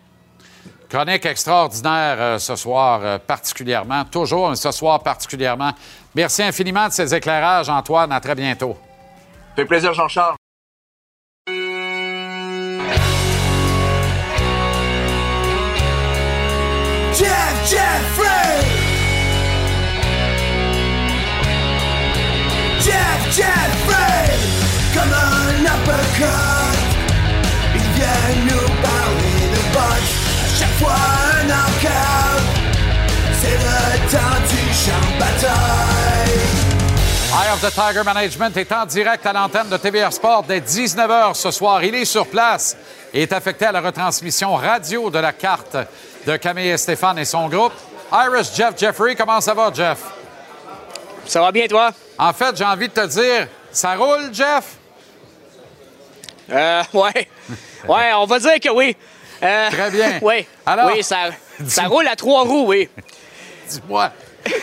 Chronique 0.92 1.24
extraordinaire 1.24 2.16
euh, 2.20 2.38
ce 2.38 2.54
soir, 2.54 3.00
euh, 3.02 3.18
particulièrement. 3.18 4.04
Toujours, 4.04 4.54
ce 4.54 4.70
soir 4.72 5.02
particulièrement. 5.02 5.70
Merci 6.14 6.42
infiniment 6.42 6.86
de 6.86 6.92
ces 6.92 7.14
éclairages, 7.14 7.70
Antoine. 7.70 8.12
À 8.12 8.20
très 8.20 8.34
bientôt. 8.34 8.76
Fait 9.56 9.64
plaisir, 9.64 9.94
Jean-Charles. 9.94 10.36
Of 37.52 37.60
the 37.60 37.70
Tiger 37.70 38.02
Management 38.02 38.56
est 38.56 38.72
en 38.72 38.86
direct 38.86 39.26
à 39.26 39.32
l'antenne 39.34 39.68
de 39.68 39.76
TVR 39.76 40.10
Sport 40.10 40.44
dès 40.44 40.60
19h 40.60 41.34
ce 41.34 41.50
soir. 41.50 41.84
Il 41.84 41.94
est 41.94 42.06
sur 42.06 42.26
place 42.26 42.74
et 43.12 43.24
est 43.24 43.32
affecté 43.34 43.66
à 43.66 43.72
la 43.72 43.82
retransmission 43.82 44.54
radio 44.54 45.10
de 45.10 45.18
la 45.18 45.34
carte 45.34 45.76
de 46.26 46.36
Camille 46.38 46.70
et 46.70 46.78
Stéphane 46.78 47.18
et 47.18 47.26
son 47.26 47.48
groupe. 47.48 47.74
Iris 48.10 48.54
Jeff 48.56 48.72
Jeffrey, 48.78 49.14
comment 49.14 49.42
ça 49.42 49.52
va, 49.52 49.70
Jeff? 49.74 49.98
Ça 51.26 51.42
va 51.42 51.52
bien, 51.52 51.66
toi? 51.66 51.90
En 52.16 52.32
fait, 52.32 52.56
j'ai 52.56 52.64
envie 52.64 52.88
de 52.88 52.94
te 52.94 53.06
dire, 53.06 53.46
ça 53.70 53.96
roule, 53.96 54.30
Jeff? 54.32 54.64
Euh, 56.50 56.82
ouais. 56.94 57.28
Ouais, 57.86 58.12
on 58.14 58.24
va 58.24 58.38
dire 58.38 58.60
que 58.60 58.70
oui. 58.70 58.96
Euh, 59.42 59.70
Très 59.70 59.90
bien. 59.90 60.18
Oui. 60.22 60.46
Alors? 60.64 60.90
Oui, 60.94 61.02
ça, 61.02 61.28
ça 61.68 61.82
roule 61.84 62.08
à 62.08 62.16
trois 62.16 62.44
roues, 62.44 62.68
oui. 62.68 62.88
Dis-moi, 63.68 64.10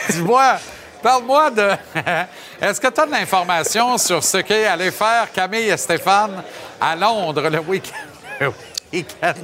dis-moi, 0.10 0.56
parle-moi 1.02 1.52
de. 1.52 1.70
Est-ce 2.62 2.80
que 2.80 2.88
tu 2.88 3.02
as 3.02 3.06
de 3.06 3.12
l'information 3.12 3.98
sur 3.98 4.24
ce 4.24 4.38
qu'est 4.38 4.66
aller 4.66 4.92
faire 4.92 5.32
Camille 5.32 5.70
et 5.70 5.78
Stéphane 5.78 6.44
à 6.80 6.96
Londres 6.96 7.50
le 7.50 7.60
week-end? 7.60 8.52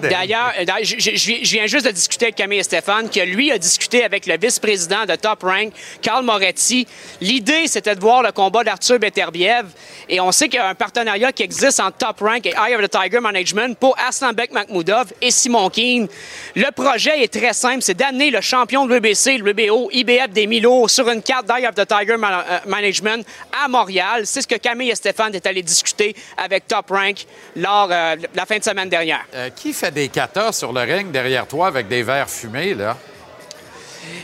D'ailleurs, 0.01 0.53
euh, 0.59 0.65
je, 0.83 1.51
viens- 1.55 1.67
juste 1.67 1.85
de 1.85 1.91
discuter 1.91 2.25
avec 2.25 2.35
Camille 2.35 2.59
et 2.59 2.63
Stéphane, 2.63 3.09
que 3.09 3.19
lui 3.19 3.51
a 3.51 3.57
discuté 3.57 4.03
avec 4.03 4.25
le 4.25 4.37
vice-président 4.37 5.05
de 5.05 5.15
Top 5.15 5.43
Rank, 5.43 5.71
Carl 6.01 6.23
Moretti. 6.23 6.87
L'idée, 7.21 7.67
c'était 7.67 7.95
de 7.95 7.99
voir 7.99 8.23
le 8.23 8.31
combat 8.31 8.63
d'Arthur 8.63 8.99
Beterbiev. 8.99 9.65
Et 10.09 10.19
on 10.19 10.31
sait 10.31 10.47
qu'il 10.49 10.59
y 10.59 10.61
a 10.63 10.69
un 10.69 10.75
partenariat 10.75 11.31
qui 11.31 11.43
existe 11.43 11.79
entre 11.79 11.97
Top 11.97 12.19
Rank 12.21 12.45
et 12.45 12.53
Eye 12.57 12.75
of 12.75 12.81
the 12.81 12.89
Tiger 12.89 13.19
Management 13.19 13.77
pour 13.77 13.95
Aslanbek 14.07 14.51
Makhmoudov 14.51 15.13
et 15.21 15.31
Simon 15.31 15.69
Keane. 15.69 16.07
Le 16.55 16.71
projet 16.71 17.23
est 17.23 17.31
très 17.33 17.53
simple, 17.53 17.81
c'est 17.81 17.95
d'amener 17.95 18.31
le 18.31 18.41
champion 18.41 18.85
de 18.85 18.93
l'UBC, 18.93 19.37
le 19.37 19.51
WBO, 19.51 19.89
IBF 19.91 20.29
des 20.31 20.47
Milo 20.47 20.87
sur 20.87 21.09
une 21.09 21.21
carte 21.21 21.45
d'Eye 21.47 21.67
of 21.67 21.75
the 21.75 21.87
Tiger 21.87 22.15
euh, 22.21 22.59
Management 22.65 23.25
à 23.63 23.67
Montréal. 23.67 24.23
C'est 24.25 24.41
ce 24.41 24.47
que 24.47 24.55
Camille 24.55 24.91
et 24.91 24.95
Stéphane 24.95 25.33
est 25.35 25.45
allés 25.45 25.63
discuter 25.63 26.15
avec 26.37 26.67
Top 26.67 26.89
Rank 26.89 27.25
lors 27.55 27.89
euh, 27.91 28.15
la 28.33 28.45
fin 28.45 28.57
de 28.57 28.63
semaine 28.63 28.89
dernière. 28.89 29.25
Euh, 29.35 29.49
qui 29.49 29.73
fait 29.73 29.91
des 29.91 30.07
katas 30.07 30.53
sur 30.53 30.71
le 30.71 30.79
ring 30.79 31.11
derrière 31.11 31.45
toi 31.45 31.67
avec 31.67 31.89
des 31.89 32.03
verres 32.03 32.29
fumés, 32.29 32.73
là? 32.73 32.95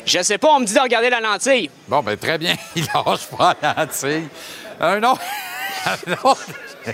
Je 0.05 0.21
sais 0.21 0.37
pas, 0.37 0.47
on 0.53 0.61
me 0.61 0.65
dit 0.65 0.73
de 0.73 0.79
regarder 0.79 1.09
la 1.09 1.19
lentille. 1.19 1.69
Bon, 1.85 2.01
ben 2.01 2.15
très 2.15 2.37
bien, 2.37 2.55
il 2.77 2.85
lâche 2.85 3.25
pas 3.37 3.53
la 3.61 3.73
lentille. 3.77 4.29
Un 4.79 5.03
autre. 5.03 5.19
un 5.85 6.13
autre- 6.23 6.45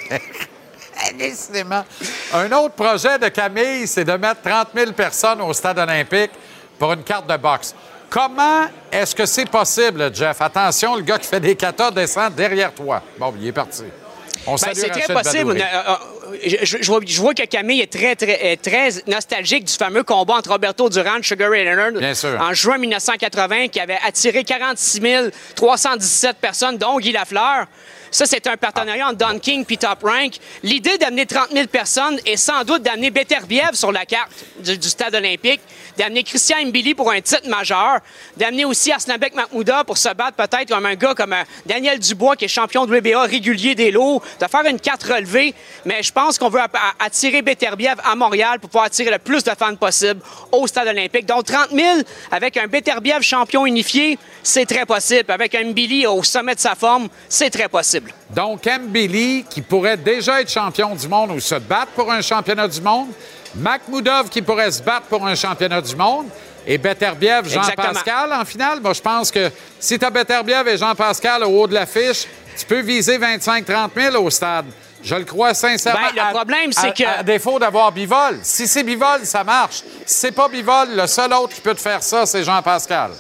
Décidément. 1.15 1.85
Un 2.33 2.51
autre 2.53 2.73
projet 2.73 3.19
de 3.19 3.27
Camille, 3.27 3.85
c'est 3.87 4.03
de 4.03 4.13
mettre 4.13 4.41
30 4.41 4.69
000 4.73 4.91
personnes 4.93 5.41
au 5.41 5.53
stade 5.53 5.77
olympique 5.77 6.31
pour 6.79 6.91
une 6.93 7.03
carte 7.03 7.27
de 7.29 7.37
boxe. 7.37 7.75
Comment 8.09 8.65
est-ce 8.91 9.13
que 9.13 9.27
c'est 9.27 9.47
possible, 9.47 10.09
Jeff? 10.15 10.41
Attention, 10.41 10.95
le 10.95 11.03
gars 11.03 11.19
qui 11.19 11.27
fait 11.27 11.39
des 11.39 11.55
katas 11.55 11.91
descend 11.91 12.33
derrière 12.33 12.73
toi. 12.73 13.03
Bon, 13.19 13.31
il 13.39 13.45
est 13.47 13.51
parti. 13.51 13.83
On 14.47 14.55
Ben, 14.55 14.71
c'est 14.73 14.89
très 14.89 15.13
possible. 15.13 15.61
Je, 16.45 16.57
je- 16.63 16.77
je 16.81 16.85
vois, 16.87 16.99
je 17.05 17.21
vois 17.21 17.33
que 17.33 17.43
Camille 17.45 17.81
est 17.81 17.91
très, 17.91 18.15
très, 18.15 18.51
est 18.53 18.61
très 18.61 18.89
nostalgique 19.07 19.65
du 19.65 19.73
fameux 19.73 20.03
combat 20.03 20.35
entre 20.35 20.51
Roberto 20.51 20.89
Durant 20.89 21.17
et 21.17 21.23
Sugar 21.23 21.49
Ray 21.49 21.65
Leonard 21.65 21.91
Bien 21.93 22.13
sûr. 22.13 22.37
en 22.41 22.53
juin 22.53 22.77
1980 22.77 23.67
qui 23.69 23.79
avait 23.79 23.97
attiré 24.05 24.43
46 24.43 25.01
317 25.55 26.37
personnes, 26.37 26.77
dont 26.77 26.97
Guy 26.99 27.11
Lafleur. 27.11 27.65
Ça, 28.09 28.25
c'est 28.25 28.47
un 28.47 28.55
partenariat 28.55 29.07
entre 29.09 29.17
Don 29.17 29.37
King 29.37 29.65
et 29.69 29.77
Top 29.77 30.01
Rank. 30.03 30.35
L'idée 30.63 30.97
d'amener 30.97 31.25
30 31.25 31.51
000 31.51 31.67
personnes 31.67 32.17
est 32.25 32.37
sans 32.37 32.63
doute 32.63 32.81
d'amener 32.81 33.11
Beterbiev 33.11 33.73
sur 33.73 33.91
la 33.91 34.05
carte 34.05 34.31
du, 34.59 34.77
du 34.77 34.87
stade 34.87 35.13
olympique, 35.13 35.59
d'amener 35.97 36.23
Christian 36.23 36.65
Mbili 36.65 36.95
pour 36.95 37.11
un 37.11 37.19
titre 37.19 37.49
majeur, 37.49 37.99
d'amener 38.37 38.63
aussi 38.63 38.93
Asnabek 38.93 39.35
Mahmouda 39.35 39.83
pour 39.83 39.97
se 39.97 40.07
battre 40.13 40.37
peut-être 40.37 40.69
comme 40.69 40.85
un 40.85 40.95
gars 40.95 41.15
comme 41.15 41.33
euh, 41.33 41.43
Daniel 41.65 41.99
Dubois, 41.99 42.37
qui 42.37 42.45
est 42.45 42.47
champion 42.47 42.85
de 42.85 42.97
WBA 42.97 43.23
régulier 43.23 43.75
des 43.75 43.91
lots, 43.91 44.21
de 44.39 44.47
faire 44.47 44.65
une 44.65 44.79
carte 44.79 45.03
relevée. 45.03 45.53
Mais 45.83 46.01
je 46.01 46.13
pense 46.17 46.39
qu'on 46.39 46.49
veut 46.49 46.61
attirer 46.99 47.43
Beterbiev 47.43 47.97
à 48.03 48.15
Montréal 48.15 48.59
pour 48.59 48.71
pouvoir 48.71 48.85
attirer 48.85 49.11
le 49.11 49.19
plus 49.19 49.43
de 49.43 49.51
fans 49.51 49.75
possible 49.75 50.19
au 50.51 50.65
stade 50.65 50.87
olympique. 50.87 51.27
Donc 51.27 51.45
30 51.45 51.69
000 51.69 51.99
avec 52.31 52.57
un 52.57 52.65
Beterbiev 52.65 53.21
champion 53.21 53.67
unifié, 53.67 54.17
c'est 54.41 54.65
très 54.65 54.87
possible. 54.87 55.31
Avec 55.31 55.53
un 55.53 55.65
Mbili 55.65 56.07
au 56.07 56.23
sommet 56.23 56.55
de 56.55 56.59
sa 56.59 56.73
forme, 56.73 57.07
c'est 57.29 57.51
très 57.51 57.69
possible. 57.69 58.11
Donc, 58.31 58.65
Mbili, 58.65 59.45
qui 59.47 59.61
pourrait 59.61 59.97
déjà 59.97 60.41
être 60.41 60.49
champion 60.49 60.95
du 60.95 61.07
monde 61.07 61.31
ou 61.31 61.39
se 61.39 61.55
battre 61.55 61.91
pour 61.91 62.11
un 62.11 62.21
championnat 62.21 62.67
du 62.67 62.81
monde. 62.81 63.09
Makhmoudov, 63.53 64.29
qui 64.29 64.41
pourrait 64.41 64.71
se 64.71 64.81
battre 64.81 65.05
pour 65.05 65.23
un 65.25 65.35
championnat 65.35 65.81
du 65.81 65.95
monde. 65.95 66.27
Et 66.65 66.79
Beterbiev, 66.79 67.47
Jean-Pascal, 67.47 68.33
en 68.33 68.43
finale. 68.43 68.81
Moi, 68.81 68.93
je 68.93 69.01
pense 69.01 69.29
que 69.29 69.51
si 69.79 69.99
tu 69.99 70.05
as 70.05 70.09
Beterbiev 70.09 70.67
et 70.67 70.77
Jean-Pascal 70.77 71.43
au 71.43 71.61
haut 71.61 71.67
de 71.67 71.75
l'affiche, 71.75 72.25
tu 72.57 72.65
peux 72.65 72.81
viser 72.81 73.19
25-30 73.19 73.89
000 73.95 74.25
au 74.25 74.29
stade. 74.31 74.65
Je 75.07 75.15
le 75.15 75.23
crois 75.23 75.53
sincèrement. 75.53 76.01
Ben, 76.13 76.25
le 76.27 76.33
problème, 76.33 76.73
c'est 76.73 76.93
que- 76.93 77.07
À 77.19 77.23
défaut 77.23 77.57
d'avoir 77.59 77.93
Bivol. 77.93 78.39
Si 78.43 78.67
c'est 78.67 78.83
Bivol, 78.83 79.21
ça 79.25 79.43
marche. 79.45 79.77
Si 80.05 80.19
c'est 80.19 80.31
pas 80.33 80.49
Bivol, 80.49 80.89
le 80.95 81.07
seul 81.07 81.31
autre 81.33 81.55
qui 81.55 81.61
peut 81.61 81.73
te 81.75 81.79
faire 81.81 82.03
ça, 82.03 82.25
c'est 82.25 82.43
Jean-Pascal. 82.43 83.11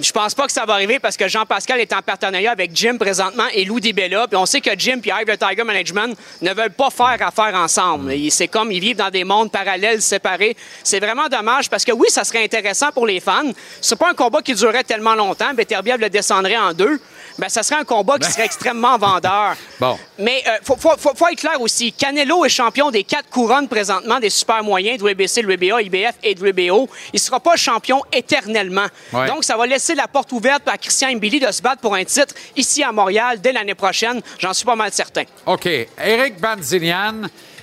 Je 0.00 0.10
pense 0.10 0.34
pas 0.34 0.46
que 0.46 0.52
ça 0.52 0.64
va 0.64 0.72
arriver 0.72 0.98
parce 0.98 1.16
que 1.16 1.28
Jean-Pascal 1.28 1.78
est 1.78 1.92
en 1.92 2.02
partenariat 2.02 2.50
avec 2.50 2.72
Jim 2.74 2.96
présentement 2.98 3.44
et 3.52 3.64
Lou 3.64 3.78
DiBella. 3.78 4.26
Puis 4.26 4.36
on 4.36 4.44
sait 4.46 4.60
que 4.60 4.70
Jim 4.76 5.00
et 5.04 5.08
Ivy 5.08 5.38
Tiger 5.38 5.62
Management 5.62 6.16
ne 6.42 6.52
veulent 6.52 6.70
pas 6.72 6.90
faire 6.90 7.16
affaire 7.24 7.54
ensemble. 7.54 8.12
Et 8.12 8.28
C'est 8.30 8.48
comme 8.48 8.72
ils 8.72 8.80
vivent 8.80 8.96
dans 8.96 9.10
des 9.10 9.22
mondes 9.22 9.52
parallèles, 9.52 10.02
séparés. 10.02 10.56
C'est 10.82 10.98
vraiment 10.98 11.28
dommage 11.28 11.70
parce 11.70 11.84
que 11.84 11.92
oui, 11.92 12.08
ça 12.10 12.24
serait 12.24 12.42
intéressant 12.42 12.90
pour 12.90 13.06
les 13.06 13.20
fans. 13.20 13.52
C'est 13.80 13.96
pas 13.96 14.10
un 14.10 14.14
combat 14.14 14.40
qui 14.42 14.54
durerait 14.54 14.82
tellement 14.82 15.14
longtemps. 15.14 15.54
Beterbiev 15.54 16.00
le 16.00 16.10
descendrait 16.10 16.56
en 16.56 16.72
deux. 16.72 16.98
Ben, 17.38 17.48
ça 17.48 17.62
serait 17.62 17.80
un 17.80 17.84
combat 17.84 18.18
qui 18.18 18.30
serait 18.30 18.44
extrêmement 18.44 18.96
vendeur. 18.98 19.56
Bon. 19.80 19.98
Mais 20.18 20.42
il 20.46 20.64
faut, 20.64 20.76
faut- 20.76 20.96
faut- 20.96 21.14
faut 21.14 21.26
être 21.28 21.40
clair 21.40 21.60
aussi. 21.60 21.92
Canelo 21.92 22.44
est 22.44 22.48
champion 22.48 22.90
des 22.92 23.02
quatre 23.02 23.28
couronnes 23.28 23.66
présentement 23.68 24.20
des 24.20 24.30
super 24.30 24.62
moyens 24.62 24.98
de 24.98 25.02
WBC, 25.04 25.42
de 25.42 25.52
WBA, 25.52 25.82
IBF 25.82 26.14
et 26.22 26.34
de 26.36 26.40
WBO. 26.48 26.88
Il 27.12 27.16
ne 27.16 27.18
sera 27.18 27.40
pas 27.40 27.56
champion 27.56 28.02
éternellement. 28.12 28.86
Ouais. 29.12 29.26
Donc, 29.26 29.42
ça 29.44 29.56
va 29.56 29.66
laisser 29.66 29.94
la 29.96 30.06
porte 30.06 30.30
ouverte 30.32 30.62
à 30.68 30.78
Christian 30.78 31.12
Mbili 31.16 31.40
de 31.40 31.50
se 31.50 31.60
battre 31.60 31.80
pour 31.80 31.94
un 31.94 32.04
titre 32.04 32.34
ici 32.56 32.82
à 32.84 32.92
Montréal 32.92 33.40
dès 33.40 33.52
l'année 33.52 33.74
prochaine. 33.74 34.20
J'en 34.38 34.52
suis 34.54 34.64
pas 34.64 34.76
mal 34.76 34.92
certain. 34.92 35.24
OK. 35.46 35.66
Eric 35.66 36.40
Banzilian 36.40 37.22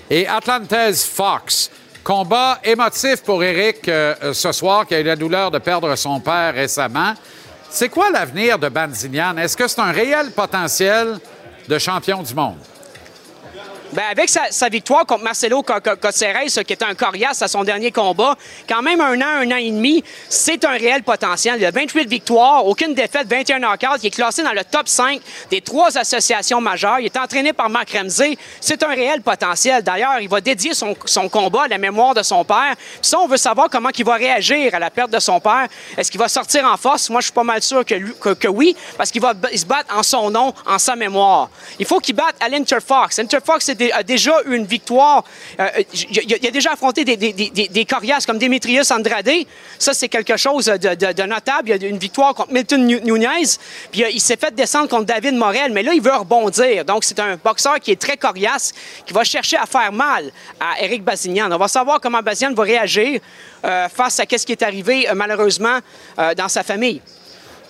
et 0.09 0.27
Atlantez 0.27 0.93
Fox. 0.93 1.71
Combat 2.03 2.59
émotif 2.63 3.21
pour 3.23 3.43
Eric 3.43 3.87
euh, 3.87 4.15
euh, 4.23 4.33
ce 4.33 4.51
soir, 4.51 4.87
qui 4.87 4.95
a 4.95 4.99
eu 4.99 5.03
la 5.03 5.15
douleur 5.15 5.51
de 5.51 5.59
perdre 5.59 5.95
son 5.95 6.19
père 6.19 6.53
récemment. 6.55 7.13
C'est 7.73 7.87
quoi 7.87 8.09
l'avenir 8.09 8.59
de 8.59 8.67
Banzilian? 8.67 9.37
Est-ce 9.37 9.55
que 9.55 9.65
c'est 9.65 9.79
un 9.79 9.93
réel 9.93 10.31
potentiel 10.31 11.17
de 11.69 11.79
champion 11.79 12.21
du 12.21 12.35
monde? 12.35 12.57
Ben, 13.93 14.03
avec 14.09 14.29
sa, 14.29 14.43
sa 14.51 14.69
victoire 14.69 15.05
contre 15.05 15.23
Marcelo 15.23 15.63
Co- 15.63 15.73
Co- 15.83 15.97
Coceres, 15.97 16.45
qui 16.65 16.73
était 16.73 16.85
un 16.85 16.95
coriace 16.95 17.41
à 17.41 17.49
son 17.49 17.65
dernier 17.65 17.91
combat, 17.91 18.37
quand 18.69 18.81
même 18.81 19.01
un 19.01 19.19
an, 19.19 19.41
un 19.41 19.51
an 19.51 19.57
et 19.57 19.69
demi, 19.69 20.01
c'est 20.29 20.63
un 20.63 20.71
réel 20.77 21.03
potentiel. 21.03 21.55
Il 21.59 21.65
a 21.65 21.71
28 21.71 22.07
victoires, 22.07 22.65
aucune 22.65 22.93
défaite, 22.93 23.27
21 23.27 23.59
knockouts. 23.59 23.97
Il 24.01 24.07
est 24.07 24.11
classé 24.11 24.43
dans 24.43 24.53
le 24.53 24.63
top 24.63 24.87
5 24.87 25.19
des 25.49 25.59
trois 25.59 25.97
associations 25.97 26.61
majeures. 26.61 26.99
Il 27.01 27.07
est 27.07 27.17
entraîné 27.17 27.51
par 27.51 27.69
Marc 27.69 27.91
Ramsey. 27.91 28.37
C'est 28.61 28.81
un 28.83 28.87
réel 28.95 29.21
potentiel. 29.23 29.83
D'ailleurs, 29.83 30.19
il 30.21 30.29
va 30.29 30.39
dédier 30.39 30.73
son, 30.73 30.95
son 31.03 31.27
combat 31.27 31.63
à 31.63 31.67
la 31.67 31.77
mémoire 31.77 32.13
de 32.13 32.23
son 32.23 32.45
père. 32.45 32.75
Puis 32.77 33.09
ça, 33.09 33.19
on 33.19 33.27
veut 33.27 33.35
savoir 33.35 33.69
comment 33.69 33.89
il 33.97 34.05
va 34.05 34.13
réagir 34.15 34.73
à 34.73 34.79
la 34.79 34.89
perte 34.89 35.11
de 35.11 35.19
son 35.19 35.41
père. 35.41 35.67
Est-ce 35.97 36.09
qu'il 36.09 36.19
va 36.19 36.29
sortir 36.29 36.63
en 36.65 36.77
force? 36.77 37.09
Moi, 37.09 37.19
je 37.19 37.25
suis 37.25 37.33
pas 37.33 37.43
mal 37.43 37.61
sûr 37.61 37.83
que, 37.83 38.33
que- 38.35 38.47
oui, 38.47 38.73
parce 38.97 39.11
qu'il 39.11 39.21
va 39.21 39.33
b- 39.33 39.57
se 39.57 39.65
battre 39.65 39.93
en 39.93 40.01
son 40.03 40.29
nom, 40.29 40.53
en 40.65 40.79
sa 40.79 40.95
mémoire. 40.95 41.49
Il 41.77 41.85
faut 41.85 41.99
qu'il 41.99 42.15
batte 42.15 42.35
Al 42.39 42.53
Fox. 42.87 43.19
Fox 43.45 43.69
a 43.69 43.73
dé- 43.73 43.80
a 43.91 44.03
déjà 44.03 44.33
eu 44.45 44.55
une 44.55 44.65
victoire. 44.65 45.23
Euh, 45.59 45.67
il 45.93 46.47
a- 46.47 46.51
déjà 46.51 46.73
affronté 46.73 47.03
des, 47.05 47.85
coriaces 47.85 48.25
comme 48.25 48.37
Demetrius 48.37 48.91
Andrade. 48.91 49.29
Ça, 49.79 49.93
c'est 49.93 50.09
quelque 50.09 50.37
chose 50.37 50.65
de, 50.65 51.23
notable. 51.25 51.69
Il 51.69 51.85
a 51.85 51.87
une 51.87 51.97
victoire 51.97 52.33
contre 52.33 52.51
Milton 52.51 52.85
Nu- 52.85 53.01
Nunez. 53.01 53.57
Puis 53.91 54.03
euh, 54.03 54.09
il 54.09 54.19
s'est 54.19 54.37
fait 54.37 54.53
descendre 54.53 54.89
contre 54.89 55.05
David 55.05 55.35
Morel. 55.35 55.71
Mais 55.71 55.83
là, 55.83 55.93
il 55.93 56.01
veut 56.01 56.15
rebondir. 56.15 56.83
Donc, 56.85 57.03
c'est 57.03 57.19
un 57.19 57.37
boxeur 57.37 57.79
qui 57.79 57.91
est 57.91 58.01
très 58.01 58.17
coriace, 58.17 58.73
qui 59.05 59.13
va 59.13 59.23
chercher 59.23 59.57
à 59.57 59.65
faire 59.65 59.91
mal 59.91 60.31
à 60.59 60.81
Eric 60.81 61.03
Bazignan. 61.03 61.51
On 61.51 61.57
va 61.57 61.67
savoir 61.67 61.99
comment 62.01 62.21
Bazignan 62.21 62.53
va 62.53 62.63
réagir 62.63 63.19
euh, 63.63 63.87
face 63.89 64.19
à 64.19 64.23
ce 64.29 64.45
qui 64.45 64.51
est 64.51 64.63
arrivé, 64.63 65.07
malheureusement, 65.15 65.79
dans 66.37 66.49
sa 66.49 66.63
famille. 66.63 67.01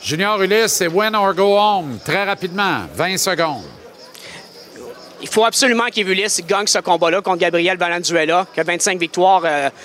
Junior 0.01 0.41
Ulysse, 0.41 0.74
c'est 0.74 0.88
win 0.88 1.16
or 1.16 1.34
go 1.34 1.57
home. 1.57 1.99
Très 2.03 2.24
rapidement, 2.24 2.86
20 2.95 3.18
secondes. 3.18 3.81
Il 5.24 5.28
faut 5.28 5.45
absolument 5.45 5.86
qu'Evulis 5.91 6.39
gagne 6.47 6.65
ce 6.65 6.80
combat-là 6.80 7.22
contre 7.22 7.38
Gabriel 7.38 7.78
Valenzuela, 7.78 8.47
qui 8.53 8.59
a 8.59 8.63
25 8.63 8.99
victoires, 8.99 9.43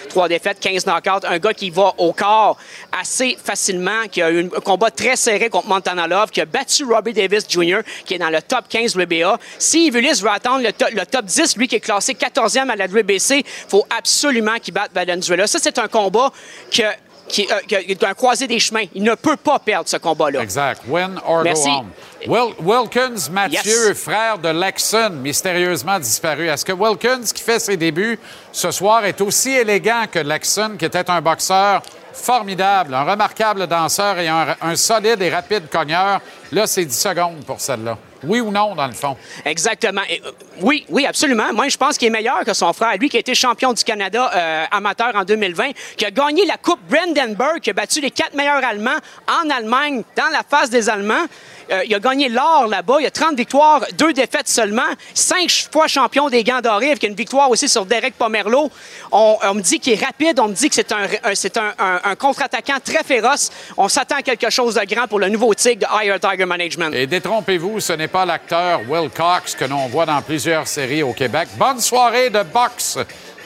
3 0.09 0.28
défaites, 0.28 0.59
15 0.59 0.87
knockouts. 0.87 1.26
Un 1.26 1.39
gars 1.39 1.53
qui 1.53 1.68
va 1.68 1.93
au 1.99 2.12
corps 2.14 2.57
assez 2.99 3.37
facilement, 3.45 4.07
qui 4.11 4.22
a 4.22 4.30
eu 4.30 4.47
un 4.47 4.61
combat 4.61 4.91
très 4.91 5.14
serré 5.14 5.51
contre 5.51 5.68
Montana 5.68 6.07
Love, 6.07 6.30
qui 6.30 6.41
a 6.41 6.47
battu 6.47 6.84
Robbie 6.84 7.12
Davis 7.12 7.45
Jr., 7.49 7.80
qui 8.07 8.14
est 8.14 8.18
dans 8.18 8.30
le 8.30 8.41
top 8.41 8.64
15 8.68 8.97
WBA. 8.97 9.39
Si 9.59 9.89
Evulis 9.89 10.20
veut 10.22 10.30
attendre 10.30 10.62
le, 10.62 10.70
le 10.99 11.05
top 11.05 11.26
10, 11.26 11.57
lui 11.59 11.68
qui 11.68 11.76
est 11.76 11.80
classé 11.80 12.14
14e 12.14 12.70
à 12.70 12.76
la 12.76 12.87
WBC, 12.87 13.41
il 13.41 13.45
faut 13.68 13.84
absolument 13.97 14.57
qu'il 14.61 14.72
batte 14.72 14.93
Valenzuela. 14.95 15.47
Ça, 15.47 15.59
c'est 15.61 15.78
un 15.78 15.89
combat 15.89 16.32
que- 16.74 16.82
qui, 17.29 17.47
euh, 17.51 17.61
qui 17.66 17.74
est 17.74 18.05
un 18.05 18.14
croisé 18.14 18.47
des 18.47 18.59
chemins. 18.61 18.85
Il 18.95 19.03
ne 19.03 19.14
peut 19.14 19.37
pas 19.37 19.59
perdre 19.59 19.89
ce 19.89 19.97
combat-là. 19.97 20.41
Exact. 20.43 20.83
Win 20.89 21.18
or 21.27 21.43
Merci. 21.43 21.68
go 21.68 21.77
home. 21.77 21.91
Wil- 22.27 22.55
Wilkins 22.61 23.29
Mathieu, 23.31 23.89
Yes. 23.89 23.99
frère 23.99 24.39
de 24.39 24.49
Lexon, 24.49 25.11
mystérieusement 25.22 25.99
disparu. 25.99 26.49
Est-ce 26.49 26.64
que 26.64 26.72
Wilkins, 26.72 27.22
qui 27.35 27.43
fait 27.43 27.59
ses 27.59 27.77
débuts 27.77 28.18
ce 28.53 28.70
soir, 28.70 29.05
est 29.05 29.20
aussi 29.20 29.51
élégant 29.51 30.05
que 30.11 30.18
Lexon, 30.18 30.77
qui 30.79 30.85
était 30.85 31.09
un 31.11 31.20
boxeur 31.20 31.83
formidable, 32.17 32.95
un 32.95 33.05
remarquable 33.05 33.67
danseur 33.67 34.19
et 34.19 34.29
un, 34.29 34.77
solide 34.77 35.21
et 35.23 35.31
rapide 35.31 35.69
cogneur? 35.71 36.21
Là, 36.53 36.67
c'est 36.67 36.85
10 36.85 36.99
secondes 36.99 37.45
pour 37.45 37.61
celle-là. 37.61 37.99
Oui 38.23 38.41
ou 38.41 38.51
non, 38.51 38.75
dans 38.75 38.87
le 38.87 38.93
fond? 38.93 39.17
Exactement. 39.45 40.01
Euh, 40.11 40.31
oui, 40.61 40.87
oui, 40.89 41.07
absolument. 41.07 41.53
Moi, 41.53 41.69
je 41.69 41.77
pense 41.77 41.99
qu'il 41.99 42.09
est 42.09 42.11
meilleur 42.11 42.45
que 42.45 42.55
son 42.55 42.73
frère. 42.73 42.97
Lui 42.99 43.09
qui 43.09 43.17
a 43.17 43.21
été 43.21 43.35
champion 43.35 43.73
du 43.73 43.85
Canada 43.85 44.31
euh, 44.35 44.64
amateur 44.71 45.14
en 45.14 45.25
2020, 45.25 45.71
qui 45.97 46.05
a 46.05 46.11
gagné 46.11 46.47
la 46.47 46.57
Coupe 46.57 46.81
Brandenburg, 46.89 47.61
qui 47.61 47.71
a 47.71 47.73
battu 47.73 48.01
les 48.01 48.11
quatre 48.11 48.35
meilleurs 48.35 48.64
Allemands 48.64 48.99
en 49.29 49.51
Allemagne, 49.51 50.03
dans 50.17 50.29
la 50.33 50.43
face 50.49 50.71
des 50.71 50.89
Allemands. 50.89 51.27
Euh, 51.71 51.83
il 51.85 51.95
a 51.95 51.99
gagné 51.99 52.29
l'or 52.29 52.67
là-bas. 52.69 52.97
Il 53.01 53.07
a 53.07 53.11
30 53.11 53.37
victoires, 53.37 53.83
deux 53.99 54.12
défaites 54.12 54.49
seulement. 54.49 54.83
Cinq 55.14 55.51
fois 55.73 55.89
champion 55.89 56.29
des 56.29 56.45
gants 56.45 56.61
dorés, 56.61 56.91
avec 56.91 57.03
une 57.03 57.14
victoire 57.14 57.51
aussi 57.51 57.69
sur 57.69 57.85
Derek 57.87 58.14
Pomerleau. 58.14 58.71
On, 59.11 59.37
on 59.43 59.55
me 59.55 59.61
dit 59.61 59.81
qu'il 59.81 59.93
est 59.95 60.05
rapide. 60.05 60.39
On 60.39 60.49
me 60.49 60.55
dit 60.55 60.69
que 60.69 60.75
c'est 60.75 60.93
un, 60.93 61.07
un- 61.25 61.35
c'est 61.35 61.57
un, 61.57 61.75
un- 61.79 62.01
un 62.05 62.14
contre-attaquant 62.14 62.79
très 62.85 63.03
féroce. 63.03 63.51
On 63.77 63.89
s'attend 63.89 64.17
à 64.17 64.23
quelque 64.23 64.49
chose 64.51 64.75
de 64.75 64.85
grand 64.85 65.09
pour 65.09 65.19
le 65.19 65.29
nouveau 65.29 65.53
tigre 65.55 65.87
de 65.89 66.05
Higher 66.05 66.19
Tiger 66.21 66.45
Management. 66.47 66.93
Et 66.95 67.07
détrompez-vous, 67.07 67.81
ce 67.81 67.93
n'est 67.95 68.09
pas 68.09 68.25
l'acteur 68.25 68.81
Will 68.89 69.11
Cox 69.11 69.55
que 69.55 69.64
l'on 69.64 69.87
voit 69.89 70.07
dans 70.07 70.23
plusieurs 70.23 70.69
séries 70.69 71.03
au 71.03 71.12
Québec. 71.12 71.49
Bonne 71.57 71.81
soirée 71.81 72.31
de 72.31 72.43
boxe. 72.43 72.99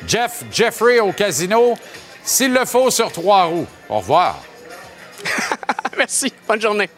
Jeff 0.07 0.43
Jeffrey 0.53 0.99
au 1.01 1.13
casino. 1.13 1.77
S'il 2.23 2.53
le 2.53 2.65
faut, 2.67 2.91
sur 2.91 3.11
trois 3.11 3.45
roues. 3.45 3.67
Au 3.89 3.99
revoir. 3.99 4.39
Merci. 5.97 6.33
Bonne 6.47 6.61
journée. 6.61 6.89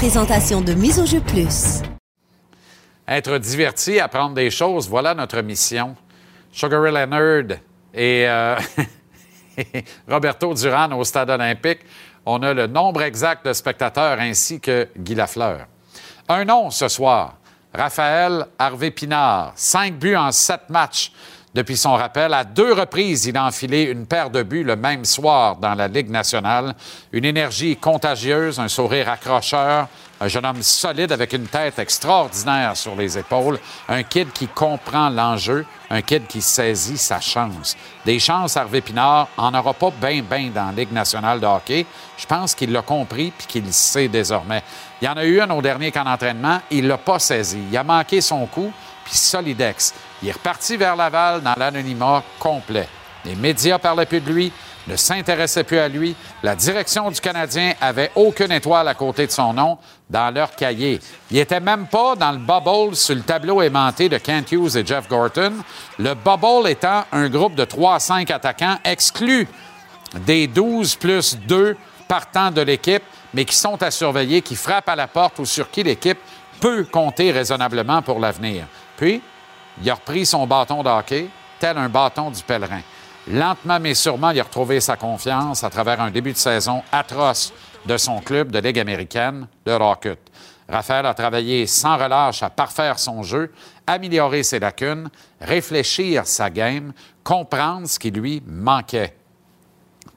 Présentation 0.00 0.62
de 0.62 0.72
Mise 0.72 0.98
au 0.98 1.04
jeu 1.04 1.20
plus. 1.20 1.82
Être 3.06 3.36
diverti, 3.36 4.00
apprendre 4.00 4.34
des 4.34 4.50
choses, 4.50 4.88
voilà 4.88 5.12
notre 5.12 5.42
mission. 5.42 5.94
Sugar 6.50 6.80
Ray 6.80 6.90
Leonard 6.90 7.58
et 7.92 8.26
euh, 8.26 8.56
Roberto 10.08 10.54
Duran 10.54 10.90
au 10.92 11.04
Stade 11.04 11.28
olympique 11.28 11.80
On 12.24 12.42
a 12.42 12.54
le 12.54 12.66
nombre 12.66 13.02
exact 13.02 13.44
de 13.44 13.52
spectateurs 13.52 14.18
ainsi 14.18 14.58
que 14.58 14.88
Guy 14.96 15.14
Lafleur. 15.14 15.66
Un 16.30 16.46
nom 16.46 16.70
ce 16.70 16.88
soir, 16.88 17.36
Raphaël 17.74 18.46
Harvey 18.58 18.92
Pinard. 18.92 19.52
Cinq 19.54 19.98
buts 19.98 20.16
en 20.16 20.32
sept 20.32 20.70
matchs. 20.70 21.12
Depuis 21.52 21.76
son 21.76 21.94
rappel, 21.94 22.32
à 22.32 22.44
deux 22.44 22.72
reprises, 22.72 23.26
il 23.26 23.36
a 23.36 23.44
enfilé 23.44 23.82
une 23.82 24.06
paire 24.06 24.30
de 24.30 24.44
buts 24.44 24.62
le 24.62 24.76
même 24.76 25.04
soir 25.04 25.56
dans 25.56 25.74
la 25.74 25.88
Ligue 25.88 26.08
nationale. 26.08 26.76
Une 27.10 27.24
énergie 27.24 27.76
contagieuse, 27.76 28.60
un 28.60 28.68
sourire 28.68 29.08
accrocheur, 29.08 29.88
un 30.20 30.28
jeune 30.28 30.46
homme 30.46 30.62
solide 30.62 31.10
avec 31.10 31.32
une 31.32 31.48
tête 31.48 31.80
extraordinaire 31.80 32.76
sur 32.76 32.94
les 32.94 33.18
épaules, 33.18 33.58
un 33.88 34.04
kid 34.04 34.30
qui 34.32 34.46
comprend 34.46 35.08
l'enjeu, 35.08 35.66
un 35.90 36.02
kid 36.02 36.28
qui 36.28 36.40
saisit 36.40 36.98
sa 36.98 37.18
chance. 37.18 37.76
Des 38.06 38.20
chances, 38.20 38.56
Harvey 38.56 38.80
Pinard 38.80 39.26
en 39.36 39.52
aura 39.52 39.74
pas 39.74 39.90
bien, 39.90 40.22
bien 40.22 40.50
dans 40.54 40.66
la 40.66 40.72
Ligue 40.72 40.92
nationale 40.92 41.40
de 41.40 41.46
hockey. 41.46 41.84
Je 42.16 42.26
pense 42.26 42.54
qu'il 42.54 42.70
l'a 42.70 42.82
compris 42.82 43.32
puis 43.36 43.48
qu'il 43.48 43.72
sait 43.72 44.06
désormais. 44.06 44.62
Il 45.02 45.06
y 45.06 45.08
en 45.08 45.16
a 45.16 45.24
eu 45.24 45.40
un 45.40 45.50
au 45.50 45.62
dernier 45.62 45.90
camp 45.90 46.04
d'entraînement, 46.04 46.60
il 46.70 46.86
l'a 46.86 46.98
pas 46.98 47.18
saisi. 47.18 47.58
Il 47.68 47.76
a 47.76 47.82
manqué 47.82 48.20
son 48.20 48.46
coup, 48.46 48.72
solidex. 49.16 49.94
Il 50.22 50.28
est 50.28 50.32
reparti 50.32 50.76
vers 50.76 50.96
Laval 50.96 51.42
dans 51.42 51.54
l'anonymat 51.56 52.22
complet. 52.38 52.88
Les 53.24 53.34
médias 53.34 53.78
parlaient 53.78 54.06
plus 54.06 54.20
de 54.20 54.32
lui, 54.32 54.52
ne 54.86 54.96
s'intéressaient 54.96 55.64
plus 55.64 55.78
à 55.78 55.88
lui. 55.88 56.16
La 56.42 56.56
direction 56.56 57.10
du 57.10 57.20
Canadien 57.20 57.74
avait 57.80 58.10
aucune 58.14 58.52
étoile 58.52 58.88
à 58.88 58.94
côté 58.94 59.26
de 59.26 59.32
son 59.32 59.52
nom 59.52 59.78
dans 60.08 60.34
leur 60.34 60.54
cahier. 60.56 61.00
Il 61.30 61.38
était 61.38 61.60
même 61.60 61.86
pas 61.86 62.16
dans 62.16 62.32
le 62.32 62.38
bubble 62.38 62.96
sur 62.96 63.14
le 63.14 63.20
tableau 63.22 63.62
aimanté 63.62 64.08
de 64.08 64.18
Kent 64.18 64.52
Hughes 64.52 64.76
et 64.76 64.86
Jeff 64.86 65.08
Gorton. 65.08 65.52
Le 65.98 66.14
bubble 66.14 66.68
étant 66.68 67.04
un 67.12 67.28
groupe 67.28 67.54
de 67.54 67.64
3 67.64 67.94
à 67.94 68.00
5 68.00 68.30
attaquants 68.30 68.78
exclus 68.84 69.46
des 70.14 70.46
12 70.46 70.96
plus 70.96 71.36
2 71.36 71.76
partants 72.08 72.50
de 72.50 72.62
l'équipe, 72.62 73.04
mais 73.32 73.44
qui 73.44 73.54
sont 73.54 73.80
à 73.82 73.90
surveiller, 73.90 74.42
qui 74.42 74.56
frappent 74.56 74.88
à 74.88 74.96
la 74.96 75.06
porte 75.06 75.38
ou 75.38 75.44
sur 75.44 75.70
qui 75.70 75.82
l'équipe 75.82 76.18
peut 76.60 76.84
compter 76.84 77.30
raisonnablement 77.30 78.02
pour 78.02 78.18
l'avenir. 78.18 78.66
Puis, 79.00 79.22
il 79.82 79.90
a 79.90 79.94
repris 79.94 80.26
son 80.26 80.46
bâton 80.46 80.82
de 80.82 80.90
hockey, 80.90 81.28
tel 81.58 81.78
un 81.78 81.88
bâton 81.88 82.30
du 82.30 82.42
pèlerin. 82.42 82.82
Lentement 83.26 83.80
mais 83.80 83.94
sûrement, 83.94 84.28
il 84.28 84.40
a 84.40 84.42
retrouvé 84.42 84.78
sa 84.78 84.96
confiance 84.96 85.64
à 85.64 85.70
travers 85.70 86.02
un 86.02 86.10
début 86.10 86.32
de 86.32 86.36
saison 86.36 86.82
atroce 86.92 87.50
de 87.86 87.96
son 87.96 88.20
club 88.20 88.50
de 88.50 88.58
Ligue 88.58 88.78
américaine, 88.78 89.46
de 89.64 89.72
Rocket. 89.72 90.18
Raphaël 90.68 91.06
a 91.06 91.14
travaillé 91.14 91.66
sans 91.66 91.96
relâche 91.96 92.42
à 92.42 92.50
parfaire 92.50 92.98
son 92.98 93.22
jeu, 93.22 93.50
améliorer 93.86 94.42
ses 94.42 94.58
lacunes, 94.58 95.08
réfléchir 95.40 96.26
sa 96.26 96.50
game, 96.50 96.92
comprendre 97.24 97.88
ce 97.88 97.98
qui 97.98 98.10
lui 98.10 98.42
manquait. 98.46 99.16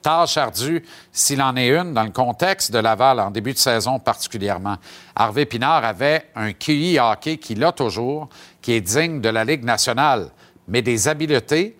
Tâche 0.01 0.37
ardue, 0.37 0.83
s'il 1.11 1.41
en 1.41 1.55
est 1.55 1.69
une, 1.69 1.93
dans 1.93 2.03
le 2.03 2.11
contexte 2.11 2.71
de 2.71 2.79
Laval 2.79 3.19
en 3.19 3.31
début 3.31 3.53
de 3.53 3.57
saison 3.57 3.99
particulièrement. 3.99 4.77
Harvey 5.15 5.45
Pinard 5.45 5.85
avait 5.85 6.29
un 6.35 6.51
QI 6.53 6.99
hockey 6.99 7.37
qu'il 7.37 7.63
a 7.63 7.71
toujours, 7.71 8.27
qui 8.61 8.73
est 8.73 8.81
digne 8.81 9.21
de 9.21 9.29
la 9.29 9.45
Ligue 9.45 9.63
nationale, 9.63 10.29
mais 10.67 10.81
des 10.81 11.07
habiletés 11.07 11.77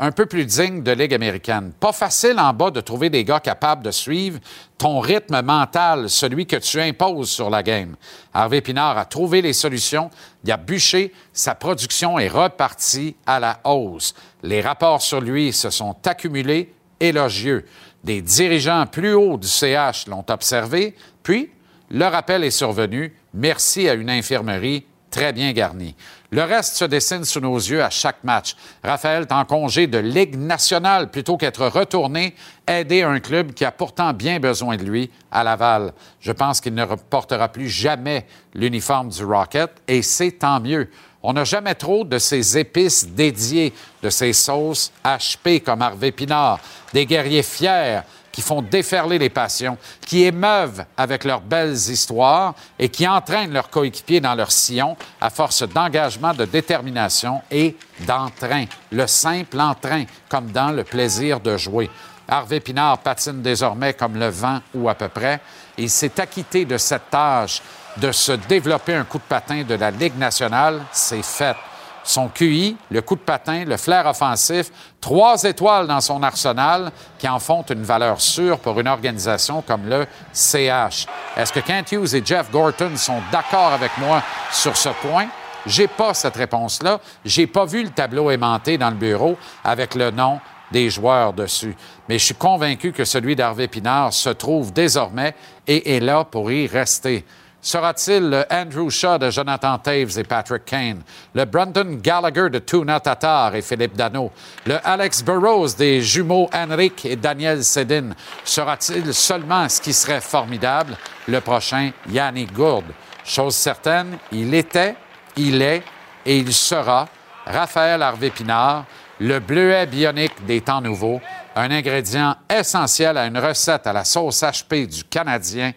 un 0.00 0.12
peu 0.12 0.24
plus 0.24 0.46
dignes 0.46 0.82
de 0.82 0.92
Ligue 0.92 1.12
américaine. 1.12 1.72
Pas 1.78 1.92
facile 1.92 2.40
en 2.40 2.54
bas 2.54 2.70
de 2.70 2.80
trouver 2.80 3.10
des 3.10 3.22
gars 3.22 3.38
capables 3.38 3.84
de 3.84 3.90
suivre 3.90 4.40
ton 4.78 4.98
rythme 4.98 5.42
mental, 5.42 6.08
celui 6.08 6.46
que 6.46 6.56
tu 6.56 6.80
imposes 6.80 7.30
sur 7.30 7.50
la 7.50 7.62
game. 7.62 7.96
Harvey 8.32 8.62
Pinard 8.62 8.96
a 8.96 9.04
trouvé 9.04 9.42
les 9.42 9.52
solutions, 9.52 10.10
il 10.42 10.50
a 10.50 10.56
bûché, 10.56 11.12
sa 11.34 11.54
production 11.54 12.18
est 12.18 12.28
repartie 12.28 13.14
à 13.26 13.38
la 13.38 13.60
hausse. 13.64 14.14
Les 14.42 14.62
rapports 14.62 15.02
sur 15.02 15.20
lui 15.20 15.52
se 15.52 15.68
sont 15.68 15.94
accumulés 16.06 16.72
élogieux. 17.00 17.64
Des 18.04 18.22
dirigeants 18.22 18.86
plus 18.86 19.14
hauts 19.14 19.36
du 19.36 19.48
CH 19.48 20.06
l'ont 20.06 20.24
observé, 20.28 20.94
puis 21.22 21.50
le 21.90 22.04
rappel 22.04 22.44
est 22.44 22.50
survenu, 22.50 23.12
merci 23.34 23.88
à 23.88 23.94
une 23.94 24.10
infirmerie 24.10 24.84
très 25.10 25.32
bien 25.32 25.52
garnie. 25.52 25.96
Le 26.30 26.42
reste 26.44 26.76
se 26.76 26.84
dessine 26.84 27.24
sous 27.24 27.40
nos 27.40 27.56
yeux 27.56 27.82
à 27.82 27.90
chaque 27.90 28.22
match. 28.22 28.54
Raphaël 28.84 29.22
est 29.22 29.32
en 29.32 29.44
congé 29.44 29.88
de 29.88 29.98
Ligue 29.98 30.36
nationale 30.36 31.10
plutôt 31.10 31.36
qu'être 31.36 31.66
retourné 31.66 32.36
aider 32.68 33.02
un 33.02 33.18
club 33.18 33.52
qui 33.52 33.64
a 33.64 33.72
pourtant 33.72 34.12
bien 34.12 34.38
besoin 34.38 34.76
de 34.76 34.84
lui 34.84 35.10
à 35.32 35.42
Laval. 35.42 35.92
Je 36.20 36.30
pense 36.30 36.60
qu'il 36.60 36.74
ne 36.74 36.84
reportera 36.84 37.48
plus 37.48 37.68
jamais 37.68 38.26
l'uniforme 38.54 39.08
du 39.08 39.24
Rocket 39.24 39.70
et 39.88 40.02
c'est 40.02 40.32
tant 40.32 40.60
mieux. 40.60 40.88
On 41.22 41.34
n'a 41.34 41.44
jamais 41.44 41.74
trop 41.74 42.04
de 42.04 42.18
ces 42.18 42.56
épices 42.56 43.06
dédiées, 43.06 43.74
de 44.02 44.08
ces 44.08 44.32
sauces 44.32 44.90
HP 45.04 45.62
comme 45.62 45.82
Harvey 45.82 46.12
Pinard, 46.12 46.60
des 46.94 47.04
guerriers 47.04 47.42
fiers 47.42 48.00
qui 48.32 48.42
font 48.42 48.62
déferler 48.62 49.18
les 49.18 49.28
passions, 49.28 49.76
qui 50.06 50.22
émeuvent 50.22 50.84
avec 50.96 51.24
leurs 51.24 51.40
belles 51.40 51.74
histoires 51.74 52.54
et 52.78 52.88
qui 52.88 53.06
entraînent 53.06 53.52
leurs 53.52 53.68
coéquipiers 53.68 54.20
dans 54.20 54.34
leur 54.34 54.52
sillon 54.52 54.96
à 55.20 55.30
force 55.30 55.62
d'engagement, 55.62 56.32
de 56.32 56.44
détermination 56.44 57.42
et 57.50 57.76
d'entrain. 58.06 58.64
Le 58.92 59.06
simple 59.06 59.60
entrain, 59.60 60.04
comme 60.28 60.50
dans 60.52 60.70
le 60.70 60.84
plaisir 60.84 61.40
de 61.40 61.56
jouer. 61.56 61.90
Harvey 62.28 62.60
Pinard 62.60 62.98
patine 62.98 63.42
désormais 63.42 63.92
comme 63.94 64.16
le 64.16 64.28
vent 64.28 64.60
ou 64.74 64.88
à 64.88 64.94
peu 64.94 65.08
près. 65.08 65.40
Il 65.80 65.88
s'est 65.88 66.20
acquitté 66.20 66.66
de 66.66 66.76
cette 66.76 67.08
tâche 67.10 67.62
de 67.96 68.12
se 68.12 68.32
développer 68.32 68.94
un 68.94 69.04
coup 69.04 69.16
de 69.16 69.22
patin 69.22 69.62
de 69.62 69.74
la 69.74 69.90
Ligue 69.90 70.18
nationale. 70.18 70.82
C'est 70.92 71.24
fait. 71.24 71.56
Son 72.04 72.28
QI, 72.28 72.76
le 72.90 73.02
coup 73.02 73.14
de 73.14 73.20
patin, 73.20 73.64
le 73.64 73.76
flair 73.76 74.06
offensif, 74.06 74.70
trois 75.00 75.42
étoiles 75.44 75.86
dans 75.86 76.00
son 76.00 76.22
arsenal 76.22 76.92
qui 77.18 77.28
en 77.28 77.38
font 77.38 77.62
une 77.62 77.82
valeur 77.82 78.20
sûre 78.20 78.58
pour 78.58 78.78
une 78.80 78.88
organisation 78.88 79.62
comme 79.62 79.86
le 79.86 80.06
CH. 80.32 81.06
Est-ce 81.36 81.52
que 81.52 81.60
Kent 81.60 81.92
Hughes 81.92 82.14
et 82.14 82.22
Jeff 82.24 82.50
Gorton 82.50 82.96
sont 82.96 83.20
d'accord 83.32 83.72
avec 83.72 83.96
moi 83.98 84.22
sur 84.50 84.76
ce 84.76 84.88
point? 84.88 85.28
J'ai 85.66 85.88
pas 85.88 86.14
cette 86.14 86.36
réponse-là. 86.36 87.00
J'ai 87.24 87.46
pas 87.46 87.64
vu 87.64 87.82
le 87.82 87.90
tableau 87.90 88.30
aimanté 88.30 88.78
dans 88.78 88.90
le 88.90 88.96
bureau 88.96 89.36
avec 89.62 89.94
le 89.94 90.10
nom 90.10 90.40
des 90.70 90.90
joueurs 90.90 91.32
dessus. 91.32 91.76
Mais 92.08 92.18
je 92.18 92.26
suis 92.26 92.34
convaincu 92.34 92.92
que 92.92 93.04
celui 93.04 93.36
d'Harvey 93.36 93.68
Pinard 93.68 94.12
se 94.12 94.30
trouve 94.30 94.72
désormais 94.72 95.34
et 95.66 95.96
est 95.96 96.00
là 96.00 96.24
pour 96.24 96.50
y 96.50 96.66
rester. 96.66 97.24
Sera-t-il 97.62 98.30
le 98.30 98.44
Andrew 98.50 98.88
Shaw 98.88 99.18
de 99.18 99.30
Jonathan 99.30 99.76
Taves 99.76 100.18
et 100.18 100.24
Patrick 100.24 100.64
Kane, 100.64 101.02
le 101.34 101.44
Brandon 101.44 101.98
Gallagher 102.02 102.48
de 102.48 102.58
Tuna 102.58 103.00
Tatar 103.00 103.54
et 103.54 103.60
Philippe 103.60 103.96
Dano, 103.96 104.32
le 104.64 104.78
Alex 104.82 105.22
Burrows 105.22 105.74
des 105.76 106.00
jumeaux 106.00 106.48
Henrik 106.54 107.04
et 107.04 107.16
Daniel 107.16 107.62
Sedin? 107.62 108.10
Sera-t-il 108.44 109.12
seulement 109.12 109.68
ce 109.68 109.78
qui 109.78 109.92
serait 109.92 110.22
formidable, 110.22 110.96
le 111.28 111.40
prochain 111.42 111.90
Yannick 112.10 112.50
Gourde? 112.54 112.92
Chose 113.26 113.56
certaine, 113.56 114.16
il 114.32 114.54
était, 114.54 114.96
il 115.36 115.60
est 115.60 115.82
et 116.24 116.38
il 116.38 116.54
sera 116.54 117.08
Raphaël 117.44 118.02
Harvey 118.02 118.30
Pinard, 118.30 118.86
le 119.20 119.38
bleuet 119.38 119.86
bionique 119.86 120.44
des 120.46 120.62
temps 120.62 120.80
nouveaux, 120.80 121.20
un 121.54 121.70
ingrédient 121.70 122.34
essentiel 122.48 123.18
à 123.18 123.26
une 123.26 123.38
recette 123.38 123.86
à 123.86 123.92
la 123.92 124.04
sauce 124.04 124.42
HP 124.42 124.86
du 124.86 125.04
Canadien 125.04 125.72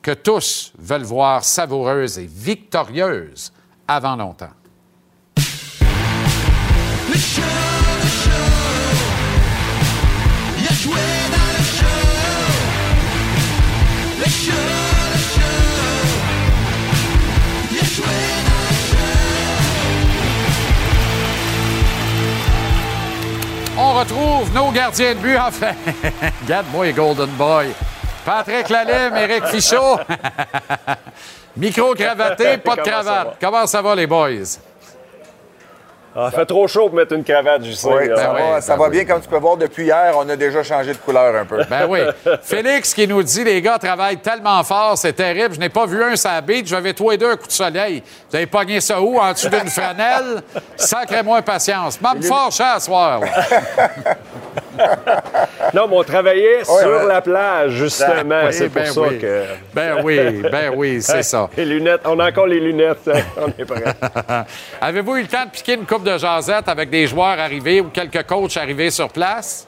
que 0.00 0.12
tous 0.12 0.72
veulent 0.78 1.02
voir 1.02 1.44
savoureuse 1.44 2.18
et 2.18 2.26
victorieuse 2.26 3.52
avant 3.86 4.16
longtemps. 4.16 4.48
Retrouve 23.98 24.52
nos 24.54 24.70
gardiens 24.70 25.14
de 25.14 25.18
but, 25.18 25.36
enfin. 25.36 25.72
Garde-moi, 26.46 26.92
Golden 26.92 27.30
Boy. 27.30 27.74
Patrick 28.24 28.68
Lalime, 28.68 29.16
Éric 29.16 29.46
Fichot. 29.46 29.98
Micro 31.56 31.94
cravaté, 31.94 32.58
pas 32.64 32.76
de 32.76 32.82
cravate. 32.82 33.26
va? 33.26 33.36
Comment 33.40 33.66
ça 33.66 33.82
va, 33.82 33.94
les 33.94 34.06
boys? 34.06 34.58
Ah, 36.16 36.30
fait 36.30 36.46
trop 36.46 36.66
chaud 36.66 36.88
pour 36.88 36.94
mettre 36.96 37.12
une 37.14 37.22
cravate, 37.22 37.64
je 37.64 37.72
sais. 37.72 37.88
Oui, 37.88 38.08
ça 38.16 38.32
va, 38.32 38.60
ça 38.60 38.76
va 38.76 38.88
bien. 38.88 39.04
Comme 39.04 39.20
tu 39.20 39.28
peux 39.28 39.36
voir, 39.38 39.56
depuis 39.56 39.84
hier, 39.84 40.14
on 40.16 40.28
a 40.28 40.36
déjà 40.36 40.62
changé 40.62 40.92
de 40.92 40.98
couleur 40.98 41.34
un 41.36 41.44
peu. 41.44 41.62
Ben 41.70 41.86
oui. 41.88 42.00
Félix 42.42 42.94
qui 42.94 43.06
nous 43.06 43.22
dit 43.22 43.44
les 43.44 43.60
gars 43.62 43.78
travaillent 43.78 44.16
tellement 44.18 44.62
fort, 44.64 44.96
c'est 44.98 45.12
terrible. 45.12 45.54
Je 45.54 45.60
n'ai 45.60 45.68
pas 45.68 45.86
vu 45.86 46.02
un 46.02 46.16
sur 46.16 46.30
beach. 46.42 46.66
J'avais 46.66 46.94
toi 46.94 47.14
et 47.14 47.18
deux 47.18 47.30
un 47.30 47.36
coup 47.36 47.46
de 47.46 47.52
soleil. 47.52 48.02
Vous 48.30 48.36
avez 48.36 48.46
pogné 48.46 48.80
ça 48.80 49.00
où? 49.00 49.18
En 49.18 49.32
dessous 49.32 49.48
d'une 49.48 49.68
flanelle? 49.68 50.42
Sacrez-moi 50.76 51.42
patience. 51.42 52.00
Même 52.00 52.22
fort 52.22 52.50
cher 52.50 52.74
à 52.74 52.80
soir. 52.80 53.20
Non, 55.74 55.86
mais 55.86 55.96
on 55.96 56.02
travaillait 56.04 56.64
sur 56.64 57.04
la 57.06 57.20
plage, 57.20 57.72
justement. 57.72 58.44
Oui, 58.46 58.52
c'est 58.52 58.70
pour 58.70 58.82
ben 58.82 58.92
ça 58.92 59.00
oui. 59.02 59.18
que. 59.18 59.42
Ben 59.74 59.96
oui, 60.02 60.42
ben 60.50 60.72
oui, 60.74 61.02
c'est 61.02 61.22
ça. 61.22 61.50
Les 61.56 61.64
lunettes, 61.66 62.00
on 62.06 62.18
a 62.18 62.28
encore 62.28 62.46
les 62.46 62.60
lunettes. 62.60 63.06
hein. 63.12 63.20
on 63.36 63.48
est 63.48 63.64
prêt. 63.66 63.84
Avez-vous 64.80 65.16
eu 65.16 65.22
le 65.22 65.28
temps 65.28 65.44
de 65.44 65.50
piquer 65.50 65.74
une 65.74 65.84
coupe 65.84 66.04
de 66.04 66.16
jasette 66.16 66.68
avec 66.68 66.88
des 66.88 67.06
joueurs 67.06 67.38
arrivés 67.38 67.82
ou 67.82 67.88
quelques 67.90 68.26
coachs 68.26 68.56
arrivés 68.56 68.90
sur 68.90 69.10
place? 69.10 69.66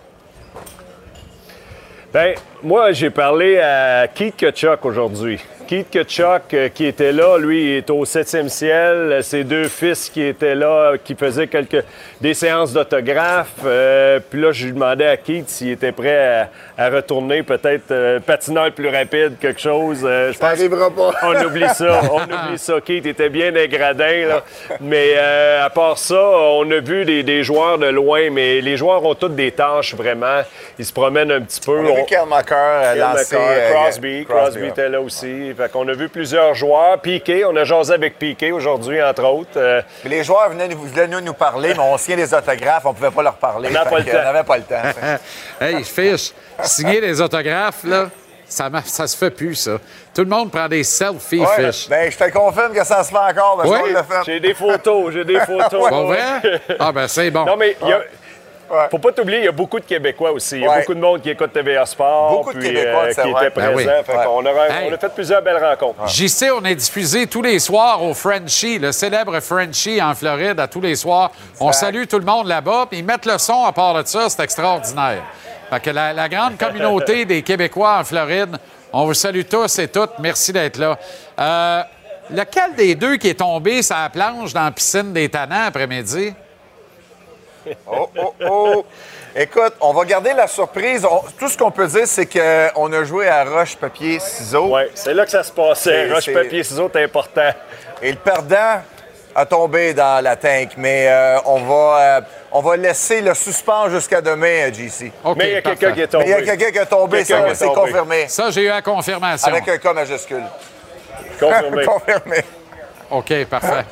Ben, 2.13 2.35
moi, 2.63 2.93
j'ai 2.93 3.11
parlé 3.11 3.59
à 3.59 4.09
Keith 4.09 4.37
Kachuk 4.37 4.85
aujourd'hui. 4.85 5.39
Keith 5.71 5.89
Kachuk, 5.89 6.53
euh, 6.53 6.69
qui 6.69 6.85
était 6.85 7.13
là, 7.13 7.39
lui, 7.39 7.63
il 7.63 7.77
est 7.77 7.91
au 7.91 8.05
septième 8.05 8.49
ciel. 8.49 9.23
Ses 9.23 9.45
deux 9.45 9.69
fils 9.69 10.11
qui 10.11 10.21
étaient 10.21 10.57
là, 10.57 10.95
qui 10.99 11.15
faisaient 11.15 11.47
quelques 11.47 11.85
des 12.21 12.35
séances 12.35 12.73
d'autographes. 12.73 13.53
Euh, 13.65 14.19
puis 14.19 14.41
là, 14.41 14.51
je 14.51 14.67
lui 14.67 14.73
demandais 14.73 15.07
à 15.07 15.17
Keith 15.17 15.49
s'il 15.49 15.71
était 15.71 15.93
prêt 15.93 16.41
à, 16.41 16.49
à 16.81 16.89
retourner, 16.89 17.43
peut-être 17.43 17.91
euh, 17.91 18.21
patineur 18.21 18.73
plus 18.73 18.89
rapide, 18.89 19.35
quelque 19.39 19.61
chose. 19.61 20.01
Euh, 20.03 20.33
je 20.33 20.39
Ça 20.39 20.49
arrivera 20.49 20.91
pas. 20.91 21.13
On 21.23 21.45
oublie 21.45 21.69
ça, 21.69 22.01
on 22.11 22.23
oublie 22.23 22.59
ça. 22.59 22.81
Keith 22.81 23.05
était 23.05 23.29
bien 23.29 23.53
dégradé, 23.53 24.25
là. 24.25 24.43
Mais 24.81 25.13
euh, 25.17 25.67
à 25.67 25.69
part 25.69 25.99
ça, 25.99 26.19
on 26.19 26.71
a 26.71 26.81
vu 26.81 27.05
des, 27.05 27.23
des 27.23 27.45
joueurs 27.45 27.77
de 27.77 27.87
loin, 27.87 28.31
mais 28.31 28.63
les 28.63 28.79
joueurs 28.79 29.05
ont 29.05 29.15
toutes 29.15 29.37
des 29.37 29.53
tâches, 29.53 29.95
vraiment. 29.95 30.41
Ils 30.79 30.87
se 30.87 30.93
promènent 30.93 31.31
un 31.31 31.43
petit 31.43 31.61
peu. 31.61 31.79
On 31.79 31.87
a 31.87 31.95
vu 32.01 32.07
Crosby, 33.73 34.25
Crosby 34.27 34.67
était 34.67 34.89
là 34.89 35.03
aussi. 35.03 35.53
Fait 35.61 35.71
qu'on 35.71 35.87
a 35.89 35.93
vu 35.93 36.09
plusieurs 36.09 36.55
joueurs. 36.55 36.99
Piqué, 37.01 37.45
on 37.45 37.55
a 37.55 37.65
jasé 37.65 37.93
avec 37.93 38.19
Piqué 38.19 38.51
aujourd'hui, 38.51 39.03
entre 39.03 39.25
autres. 39.25 39.51
Euh, 39.59 39.83
les 40.07 40.25
joueurs 40.25 40.49
venaient, 40.49 40.69
nous- 40.69 40.81
venaient 40.85 41.07
nous, 41.09 41.21
nous 41.21 41.35
parler, 41.35 41.75
mais 41.75 41.81
on 41.83 41.99
signait 41.99 42.17
des 42.17 42.33
autographes, 42.33 42.87
on 42.87 42.95
pouvait 42.95 43.11
pas 43.11 43.23
leur 43.23 43.35
parler. 43.35 43.69
On 43.69 43.73
n'avait 43.75 44.43
pas 44.45 44.57
le 44.57 44.63
temps. 44.63 44.83
hey, 45.61 45.85
Fish, 45.85 46.33
signer 46.63 47.01
des 47.03 47.21
autographes, 47.21 47.85
là, 47.85 48.09
ça, 48.49 48.71
ça 48.87 49.07
se 49.07 49.15
fait 49.17 49.31
plus, 49.31 49.55
ça. 49.55 49.73
Tout 50.15 50.23
le 50.23 50.29
monde 50.29 50.51
prend 50.51 50.67
des 50.67 50.83
selfies, 50.83 51.41
Ouais, 51.41 51.71
Fish. 51.73 51.89
ben, 51.91 52.11
je 52.11 52.17
te 52.17 52.31
confirme 52.31 52.73
que 52.73 52.83
ça 52.85 53.05
se 53.05 53.11
fait 53.11 53.17
encore. 53.19 53.63
Oui? 53.67 53.95
J'ai 54.25 54.41
des 54.41 54.55
photos, 54.55 55.13
j'ai 55.13 55.25
des 55.25 55.41
photos. 55.47 55.91
Pas 55.91 56.03
vrai? 56.03 56.21
Ah, 56.79 56.91
ben 56.91 57.07
c'est 57.07 57.31
bon. 57.31 57.45
Non, 57.45 57.57
mais 57.59 57.77
il 57.83 57.89
y 57.89 57.93
a- 57.93 58.01
Faut 58.91 58.99
pas 58.99 59.13
t'oublier, 59.13 59.39
il 59.41 59.45
y 59.45 59.49
a 59.49 59.53
beaucoup 59.53 59.81
de 59.81 59.85
Québécois 59.85 60.31
aussi. 60.33 60.57
Il 60.57 60.63
y 60.63 60.67
a 60.67 60.71
Ouais. 60.71 60.81
beaucoup 60.81 60.95
de 60.95 61.01
monde 61.01 61.21
qui 61.21 61.31
écoute 61.31 61.53
TVA 61.53 61.85
Sport. 61.87 62.31
Beaucoup 62.39 62.53
de 62.55 62.61
Québécois, 62.63 63.03
euh, 63.07 63.13
c'est 63.15 63.23
qui 63.23 63.31
vrai. 63.33 63.47
étaient 63.49 63.61
Ben 63.61 63.69
oui. 63.75 63.85
présents. 63.85 64.03
Fait 64.05 64.13
Ouais. 64.13 64.71
Hey. 64.71 64.91
on 64.91 64.95
a 64.95 64.99
fait 64.99 65.15
plusieurs 65.15 65.43
belles 65.43 65.63
rencontres. 65.65 66.07
JC, 66.09 66.51
on 66.53 66.65
est 66.65 66.75
diffusé 66.77 67.27
tous 67.27 67.43
les 67.43 67.59
soirs 67.59 68.03
au 68.03 68.15
Frenchie, 68.15 68.79
le 68.79 68.93
célèbre 68.93 69.41
Frenchie 69.41 70.01
en 70.01 70.15
Floride, 70.15 70.61
à 70.61 70.69
tous 70.69 70.81
les 70.81 70.95
soirs. 70.95 71.31
On 71.61 71.73
salue 71.73 72.05
tout 72.09 72.19
le 72.19 72.25
monde 72.25 72.47
là-bas, 72.47 72.87
puis 72.89 73.01
ils 73.01 73.05
mettent 73.05 73.27
le 73.27 73.39
son 73.39 73.65
à 73.65 73.73
part 73.73 73.95
de 73.95 74.07
ça, 74.07 74.29
c'est 74.29 74.43
extraordinaire. 74.43 75.23
Fait 75.71 75.81
que 75.81 75.91
la, 75.91 76.13
la 76.13 76.29
grande 76.29 76.57
communauté 76.57 77.25
des 77.27 77.43
Québécois 77.43 77.99
en 78.01 78.05
Floride, 78.05 78.57
on 78.93 79.05
vous 79.05 79.15
salue 79.15 79.43
tous 79.49 79.79
et 79.79 79.89
toutes. 79.89 80.19
Merci 80.19 80.53
d'être 80.53 80.79
là. 80.79 80.99
Euh, 81.39 81.83
lequel 82.31 82.75
des 82.77 82.95
deux 82.95 83.17
qui 83.17 83.29
est 83.29 83.35
tombé 83.39 83.83
sur 83.83 83.97
la 83.97 84.09
planche 84.09 84.53
dans 84.53 84.65
la 84.65 84.71
piscine 84.71 85.13
des 85.13 85.29
Tannants 85.29 85.67
après-midi? 85.67 86.35
Oh, 87.87 88.09
oh, 88.19 88.35
oh. 88.49 88.85
Écoute, 89.37 89.75
on 89.81 89.93
va 89.93 90.05
garder 90.05 90.33
la 90.33 90.47
surprise. 90.47 91.05
On- 91.05 91.23
tout 91.39 91.49
ce 91.49 91.57
qu'on 91.57 91.71
peut 91.71 91.87
dire, 91.87 92.07
c'est 92.07 92.27
qu'on 92.27 92.93
a 92.93 93.05
joué 93.05 93.29
à 93.29 93.45
roche, 93.45 93.77
papier, 93.77 94.19
ciseaux. 94.19 94.75
Oui, 94.75 94.83
c'est 94.95 95.15
là 95.15 95.25
que 95.25 95.31
ça 95.31 95.43
se 95.43 95.53
passait. 95.53 96.07
C'est- 96.09 96.13
Roche, 96.13 96.25
c'est- 96.25 96.33
papier, 96.33 96.65
ciseaux, 96.65 96.91
c'est 96.93 97.05
important. 97.05 97.51
Et 98.03 98.11
le 98.11 98.17
perdant 98.19 98.83
a 99.35 99.47
tombé 99.47 99.95
dans 99.95 100.23
la 100.25 100.37
tank. 100.37 100.71
Mais 100.77 101.07
euh, 101.09 101.39
on, 101.45 101.61
va, 101.61 101.99
euh, 102.01 102.21
on 102.51 102.61
va 102.61 102.77
laisser 102.77 103.21
le 103.21 103.35
suspens 103.35 103.89
jusqu'à 103.91 104.21
demain, 104.21 104.69
euh, 104.69 104.73
JC. 104.73 105.13
OK, 105.25 105.37
Mais 105.39 105.49
il 105.51 105.53
y 105.53 105.57
a 105.57 105.63
quelqu'un 105.63 105.93
qui 105.93 106.01
est 106.01 106.07
tombé. 106.09 106.25
Mais 106.25 106.31
il 106.31 106.47
y 106.47 106.51
a 106.51 106.57
quelqu'un 106.57 106.73
qui 106.73 106.79
est 106.79 106.87
tombé, 106.87 107.25
ça, 107.25 107.55
c'est 107.55 107.67
confirmé. 107.67 108.27
Ça, 108.29 108.51
j'ai 108.51 108.63
eu 108.65 108.69
la 108.69 108.83
confirmation. 108.83 109.49
Avec 109.49 109.69
un 109.69 109.79
K 109.79 109.95
majuscule. 109.95 110.45
Confirmé. 111.39 111.85
confirmé. 111.87 112.37
OK, 113.11 113.45
parfait. 113.47 113.85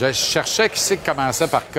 Je 0.00 0.12
cherchais 0.12 0.68
qui 0.68 0.80
c'est 0.80 0.96
qui 0.96 1.04
commençait 1.04 1.46
par 1.46 1.62
K. 1.62 1.78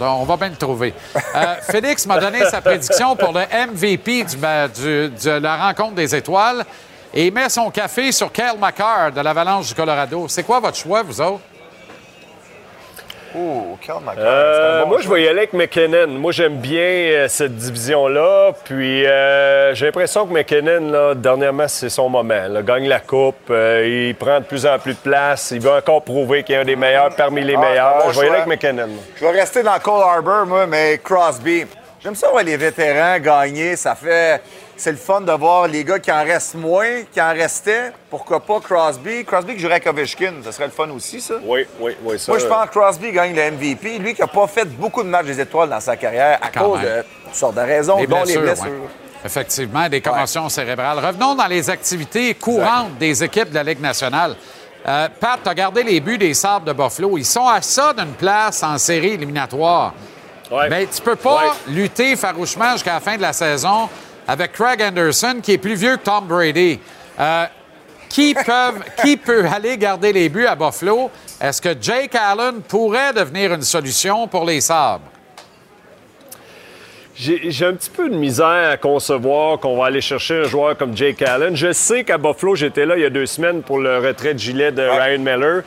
On, 0.00 0.24
va 0.24 0.36
bien 0.36 0.50
le 0.50 0.56
trouver. 0.56 0.92
Euh, 1.16 1.54
Félix 1.70 2.06
m'a 2.06 2.18
donné 2.18 2.44
sa 2.50 2.60
prédiction 2.60 3.16
pour 3.16 3.32
le 3.32 3.40
MVP 3.40 4.24
du- 4.24 5.10
de 5.10 5.30
la 5.30 5.56
rencontre 5.56 5.94
des 5.94 6.14
étoiles 6.14 6.64
et 7.12 7.30
met 7.30 7.48
son 7.48 7.70
café 7.70 8.12
sur 8.12 8.30
Kyle 8.32 8.58
McCarr 8.60 9.12
de 9.12 9.20
l'Avalanche 9.20 9.68
du 9.68 9.74
Colorado. 9.74 10.26
C'est 10.28 10.42
quoi 10.42 10.60
votre 10.60 10.76
choix, 10.76 11.02
vous 11.02 11.20
autres? 11.20 11.40
Carl 13.84 14.02
McCarr, 14.04 14.16
Euh, 14.24 14.82
bon 14.82 14.88
moi, 14.88 14.98
je 15.00 15.08
vais 15.08 15.22
y 15.22 15.28
aller 15.28 15.38
avec 15.38 15.52
McKinnon. 15.52 16.06
Moi, 16.06 16.30
j'aime 16.32 16.56
bien 16.58 16.80
euh, 16.80 17.28
cette 17.28 17.54
division-là. 17.56 18.52
Puis, 18.64 19.04
euh, 19.06 19.74
j'ai 19.74 19.86
l'impression 19.86 20.26
que 20.26 20.32
McKinnon, 20.32 20.90
là, 20.92 21.14
dernièrement, 21.14 21.66
c'est 21.68 21.88
son 21.88 22.08
moment. 22.08 22.46
là. 22.48 22.62
gagne 22.62 22.86
la 22.88 23.00
coupe, 23.00 23.50
il 23.50 24.14
prend 24.18 24.38
de 24.40 24.44
plus 24.44 24.64
en 24.66 24.78
plus 24.78 24.92
de 24.94 24.98
place. 24.98 25.50
Il 25.50 25.60
veut 25.60 25.72
encore 25.72 26.02
prouver 26.02 26.42
qu'il 26.44 26.54
est 26.54 26.58
un 26.58 26.64
des 26.64 26.76
meilleurs 26.76 27.14
parmi 27.16 27.42
les 27.42 27.54
Ah, 27.56 27.60
meilleurs. 27.60 28.04
bon 28.04 28.12
je 28.12 28.20
vais 28.20 28.26
y 28.26 28.28
aller 28.30 28.38
avec 28.42 28.48
McKinnon. 28.48 28.88
Je 29.16 29.24
vais 29.24 29.30
rester 29.32 29.62
dans 29.62 29.78
Cole 29.80 30.02
Harbour, 30.02 30.46
moi, 30.46 30.66
mais 30.66 30.98
Crosby. 31.02 31.64
J'aime 32.02 32.14
ça 32.14 32.28
voir 32.30 32.42
les 32.44 32.56
vétérans 32.56 33.18
gagner. 33.18 33.76
Ça 33.76 33.94
fait. 33.94 34.40
C'est 34.76 34.90
le 34.90 34.96
fun 34.96 35.20
de 35.20 35.32
voir 35.32 35.68
les 35.68 35.84
gars 35.84 35.98
qui 36.00 36.10
en 36.10 36.24
restent 36.24 36.56
moins, 36.56 37.02
qui 37.12 37.20
en 37.20 37.28
restaient. 37.32 37.92
Pourquoi 38.10 38.40
pas 38.40 38.58
Crosby? 38.60 39.24
Crosby 39.24 39.54
qui 39.54 39.60
jouerait 39.60 39.74
avec 39.74 39.86
Ovechkin, 39.86 40.34
ça 40.44 40.50
serait 40.52 40.64
le 40.66 40.72
fun 40.72 40.88
aussi, 40.90 41.20
ça. 41.20 41.34
Oui, 41.44 41.64
oui, 41.80 41.96
oui. 42.02 42.18
Ça, 42.18 42.32
Moi, 42.32 42.38
je 42.40 42.46
pense 42.46 42.66
que 42.66 42.70
Crosby 42.78 43.12
gagne 43.12 43.34
le 43.36 43.50
MVP. 43.52 43.98
Lui 43.98 44.14
qui 44.14 44.20
n'a 44.20 44.26
pas 44.26 44.46
fait 44.48 44.64
beaucoup 44.64 45.02
de 45.04 45.08
matchs 45.08 45.26
des 45.26 45.40
étoiles 45.40 45.68
dans 45.70 45.80
sa 45.80 45.96
carrière 45.96 46.38
à 46.42 46.48
Quand 46.50 46.70
cause 46.70 46.80
même. 46.80 46.98
de 46.98 47.04
toutes 47.26 47.34
sortes 47.36 47.54
de 47.54 47.60
raisons, 47.60 47.98
Les 47.98 48.06
dont 48.08 48.16
blessures, 48.22 48.40
les 48.40 48.46
blessures. 48.48 48.66
ouais. 48.66 48.88
Effectivement, 49.24 49.88
des 49.88 50.00
commotions 50.00 50.48
cérébrales. 50.48 50.98
Revenons 50.98 51.34
dans 51.34 51.46
les 51.46 51.70
activités 51.70 52.34
courantes 52.34 52.98
des 52.98 53.22
équipes 53.24 53.50
de 53.50 53.54
la 53.54 53.62
Ligue 53.62 53.80
nationale. 53.80 54.36
Euh, 54.86 55.08
Pat, 55.18 55.40
tu 55.42 55.48
as 55.48 55.54
gardé 55.54 55.82
les 55.82 55.98
buts 56.00 56.18
des 56.18 56.34
Sabres 56.34 56.66
de 56.66 56.72
Buffalo. 56.74 57.16
Ils 57.16 57.24
sont 57.24 57.46
à 57.48 57.62
ça 57.62 57.94
d'une 57.94 58.12
place 58.12 58.62
en 58.62 58.76
série 58.76 59.12
éliminatoire. 59.14 59.94
Ouais. 60.50 60.68
Mais 60.68 60.86
tu 60.86 61.00
peux 61.00 61.16
pas 61.16 61.36
Ouais. 61.36 61.72
lutter 61.72 62.16
farouchement 62.16 62.72
jusqu'à 62.72 62.94
la 62.94 63.00
fin 63.00 63.16
de 63.16 63.22
la 63.22 63.32
saison 63.32 63.88
avec 64.26 64.52
Craig 64.52 64.82
Anderson, 64.82 65.36
qui 65.42 65.52
est 65.52 65.58
plus 65.58 65.74
vieux 65.74 65.96
que 65.96 66.02
Tom 66.02 66.26
Brady. 66.26 66.78
Euh, 67.18 67.46
qui, 68.08 68.34
peuvent, 68.46 68.82
qui 69.02 69.16
peut 69.16 69.44
aller 69.46 69.76
garder 69.76 70.12
les 70.12 70.28
buts 70.28 70.46
à 70.46 70.54
Buffalo? 70.54 71.10
Est-ce 71.40 71.60
que 71.60 71.74
Jake 71.80 72.14
Allen 72.14 72.62
pourrait 72.62 73.12
devenir 73.12 73.52
une 73.52 73.62
solution 73.62 74.26
pour 74.28 74.44
les 74.44 74.60
Sabres? 74.60 75.10
J'ai 77.16 77.48
j'ai 77.52 77.66
un 77.66 77.74
petit 77.74 77.90
peu 77.90 78.10
de 78.10 78.16
misère 78.16 78.70
à 78.72 78.76
concevoir 78.76 79.60
qu'on 79.60 79.76
va 79.78 79.86
aller 79.86 80.00
chercher 80.00 80.40
un 80.40 80.48
joueur 80.48 80.76
comme 80.76 80.96
Jake 80.96 81.22
Allen. 81.22 81.54
Je 81.54 81.72
sais 81.72 82.02
qu'à 82.02 82.18
Buffalo, 82.18 82.56
j'étais 82.56 82.86
là 82.86 82.96
il 82.96 83.02
y 83.02 83.04
a 83.04 83.10
deux 83.10 83.26
semaines 83.26 83.62
pour 83.62 83.78
le 83.78 83.98
retrait 83.98 84.34
de 84.34 84.38
gilet 84.40 84.72
de 84.72 84.82
Ryan 84.82 85.20
Miller. 85.20 85.62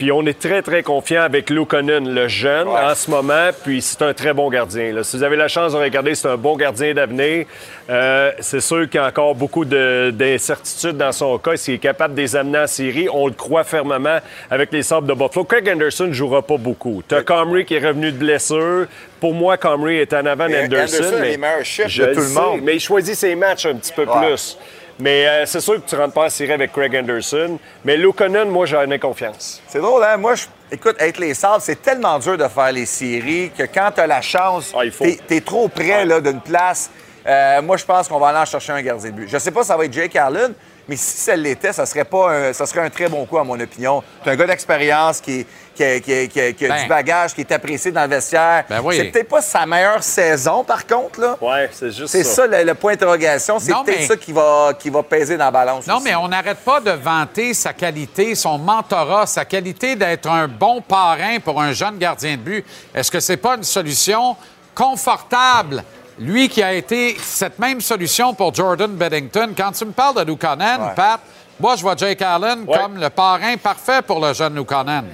Puis 0.00 0.10
on 0.12 0.24
est 0.24 0.38
très, 0.40 0.62
très 0.62 0.82
confiant 0.82 1.20
avec 1.20 1.50
Lukonen, 1.50 2.08
le 2.14 2.26
jeune, 2.26 2.66
en 2.68 2.94
ce 2.94 3.10
moment. 3.10 3.50
Puis 3.62 3.82
c'est 3.82 4.00
un 4.00 4.14
très 4.14 4.32
bon 4.32 4.48
gardien. 4.48 4.94
là. 4.94 5.04
Si 5.04 5.14
vous 5.18 5.22
avez 5.22 5.36
la 5.36 5.46
chance 5.46 5.74
de 5.74 5.76
regarder, 5.76 6.14
c'est 6.14 6.26
un 6.26 6.38
bon 6.38 6.56
gardien 6.56 6.94
d'avenir. 6.94 7.44
Euh, 7.90 8.32
c'est 8.40 8.60
sûr 8.60 8.88
qu'il 8.88 8.98
y 8.98 9.04
a 9.04 9.06
encore 9.08 9.34
beaucoup 9.34 9.66
de- 9.66 10.10
d'incertitudes 10.10 10.96
dans 10.96 11.12
son 11.12 11.36
cas. 11.36 11.54
S'il 11.58 11.74
est 11.74 11.78
capable 11.78 12.14
de 12.14 12.22
les 12.22 12.34
amener 12.34 12.60
en 12.60 12.66
série, 12.66 13.08
on 13.12 13.26
le 13.26 13.34
croit 13.34 13.62
fermement 13.62 14.20
avec 14.50 14.72
les 14.72 14.82
Sabres 14.82 15.06
de 15.06 15.12
Buffalo. 15.12 15.44
Craig 15.44 15.68
Anderson 15.68 16.06
ne 16.06 16.12
jouera 16.14 16.40
pas 16.40 16.56
beaucoup. 16.56 17.02
Tu 17.06 17.14
as 17.14 17.22
Comrie 17.22 17.66
qui 17.66 17.74
est 17.74 17.86
revenu 17.86 18.10
de 18.10 18.16
blessure. 18.16 18.86
Pour 19.20 19.34
moi, 19.34 19.58
Comrie 19.58 19.96
est 19.98 20.14
en 20.14 20.24
avant 20.24 20.48
d'Anderson. 20.48 20.96
Anderson 20.96 21.16
mais 21.20 21.30
les 21.32 21.36
meilleurs 21.36 21.62
chiffres 21.64 21.88
je 21.90 22.02
de 22.04 22.14
tout 22.14 22.20
le 22.20 22.26
sais, 22.26 22.40
monde. 22.40 22.60
Mais 22.62 22.76
il 22.76 22.80
choisit 22.80 23.14
ses 23.16 23.34
matchs 23.34 23.66
un 23.66 23.74
petit 23.74 23.92
peu 23.92 24.06
Ouais. 24.06 24.28
plus. 24.30 24.56
Mais 25.00 25.26
euh, 25.26 25.46
c'est 25.46 25.60
sûr 25.60 25.74
que 25.82 25.88
tu 25.88 25.94
ne 25.94 26.00
rentres 26.00 26.14
pas 26.14 26.26
en 26.26 26.30
série 26.30 26.52
avec 26.52 26.72
Craig 26.72 26.94
Anderson. 26.94 27.58
Mais 27.84 27.96
Lukonen, 27.96 28.48
moi, 28.48 28.66
j'en 28.66 28.88
ai 28.90 28.98
confiance. 28.98 29.62
C'est 29.68 29.80
drôle, 29.80 30.02
hein? 30.04 30.16
Moi, 30.16 30.34
je- 30.34 30.46
écoute, 30.70 30.96
être 30.98 31.18
les 31.18 31.34
Sabres, 31.34 31.60
c'est 31.60 31.80
tellement 31.80 32.18
dur 32.18 32.36
de 32.36 32.46
faire 32.48 32.72
les 32.72 32.86
séries 32.86 33.50
que 33.56 33.62
quand 33.64 33.90
tu 33.94 34.00
as 34.00 34.06
la 34.06 34.20
chance, 34.20 34.72
Ah, 34.76 34.82
t'es 35.26 35.36
es 35.36 35.40
trop 35.40 35.68
près 35.68 36.04
d'une 36.20 36.40
place. 36.40 36.90
Euh, 37.26 37.60
moi, 37.62 37.76
je 37.76 37.84
pense 37.84 38.08
qu'on 38.08 38.18
va 38.18 38.28
aller 38.28 38.38
en 38.38 38.44
chercher 38.46 38.72
un 38.72 38.82
gardien 38.82 39.10
de 39.10 39.14
but. 39.14 39.28
Je 39.28 39.38
sais 39.38 39.50
pas 39.50 39.62
si 39.62 39.68
ça 39.68 39.76
va 39.76 39.84
être 39.84 39.92
Jake 39.92 40.16
Allen, 40.16 40.54
mais 40.88 40.96
si 40.96 41.18
ça 41.18 41.36
l'était, 41.36 41.72
ça 41.72 41.84
serait 41.86 42.04
pas 42.04 42.30
un, 42.32 42.52
ça 42.52 42.64
serait 42.66 42.80
un 42.80 42.88
très 42.90 43.08
bon 43.08 43.24
coup, 43.26 43.36
à 43.38 43.44
mon 43.44 43.60
opinion. 43.60 44.02
Tu 44.24 44.30
un 44.30 44.36
gars 44.36 44.46
d'expérience 44.46 45.20
qui, 45.20 45.46
qui, 45.80 45.84
a- 45.84 46.00
qui 46.00 46.12
a- 46.12 46.26
qui 46.26 46.40
a- 46.40 46.52
qui 46.52 46.66
a 46.66 46.68
Ben. 46.68 46.82
du 46.82 46.88
bagage, 46.88 47.34
qui 47.34 47.40
est 47.40 47.52
apprécié 47.52 47.90
dans 47.90 48.02
le 48.02 48.08
vestiaire. 48.08 48.64
Ben 48.68 48.80
oui. 48.82 48.96
C'est 48.96 49.04
peut-être 49.04 49.28
pas 49.28 49.40
sa 49.40 49.64
meilleure 49.66 50.02
saison, 50.02 50.62
par 50.64 50.86
contre. 50.86 51.20
là. 51.20 51.36
Ouais, 51.40 51.70
c'est 51.72 51.90
juste 51.90 52.08
C'est 52.08 52.24
ça, 52.24 52.46
le, 52.46 52.62
le 52.64 52.74
point 52.74 52.92
d'interrogation. 52.92 53.58
C'est 53.58 53.70
Non, 53.72 53.82
peut-être 53.84 54.00
mais- 54.00 54.06
ça 54.06 54.16
qui 54.16 54.32
va, 54.32 54.72
qui 54.78 54.90
va 54.90 55.02
peser 55.02 55.36
dans 55.36 55.46
la 55.46 55.50
balance. 55.50 55.86
Non, 55.86 55.96
aussi. 55.96 56.04
mais 56.04 56.14
on 56.16 56.28
n'arrête 56.28 56.58
pas 56.58 56.80
de 56.80 56.90
vanter 56.90 57.54
sa 57.54 57.72
qualité, 57.72 58.34
son 58.34 58.58
mentorat, 58.58 59.26
sa 59.26 59.44
qualité 59.44 59.96
d'être 59.96 60.28
un 60.28 60.46
bon 60.48 60.80
parrain 60.82 61.38
pour 61.42 61.60
un 61.60 61.72
jeune 61.72 61.98
gardien 61.98 62.32
de 62.32 62.42
but. 62.42 62.64
Est-ce 62.94 63.10
que 63.10 63.20
c'est 63.20 63.36
pas 63.38 63.56
une 63.56 63.64
solution 63.64 64.36
confortable? 64.74 65.82
Lui 66.18 66.48
qui 66.50 66.62
a 66.62 66.72
été 66.74 67.16
cette 67.22 67.58
même 67.58 67.80
solution 67.80 68.34
pour 68.34 68.54
Jordan 68.54 68.90
Beddington. 68.90 69.50
Quand 69.56 69.72
tu 69.72 69.86
me 69.86 69.92
parles 69.92 70.16
de 70.16 70.30
Lukanen, 70.30 70.80
Ouais. 70.82 70.94
Pat, 70.94 71.20
moi, 71.58 71.76
je 71.76 71.82
vois 71.82 71.96
Jake 71.96 72.20
Allen 72.20 72.64
Ouais. 72.66 72.76
comme 72.78 73.00
le 73.00 73.08
parrain 73.08 73.56
parfait 73.56 74.02
pour 74.02 74.20
le 74.20 74.34
jeune 74.34 74.54
Lukanen. 74.54 75.06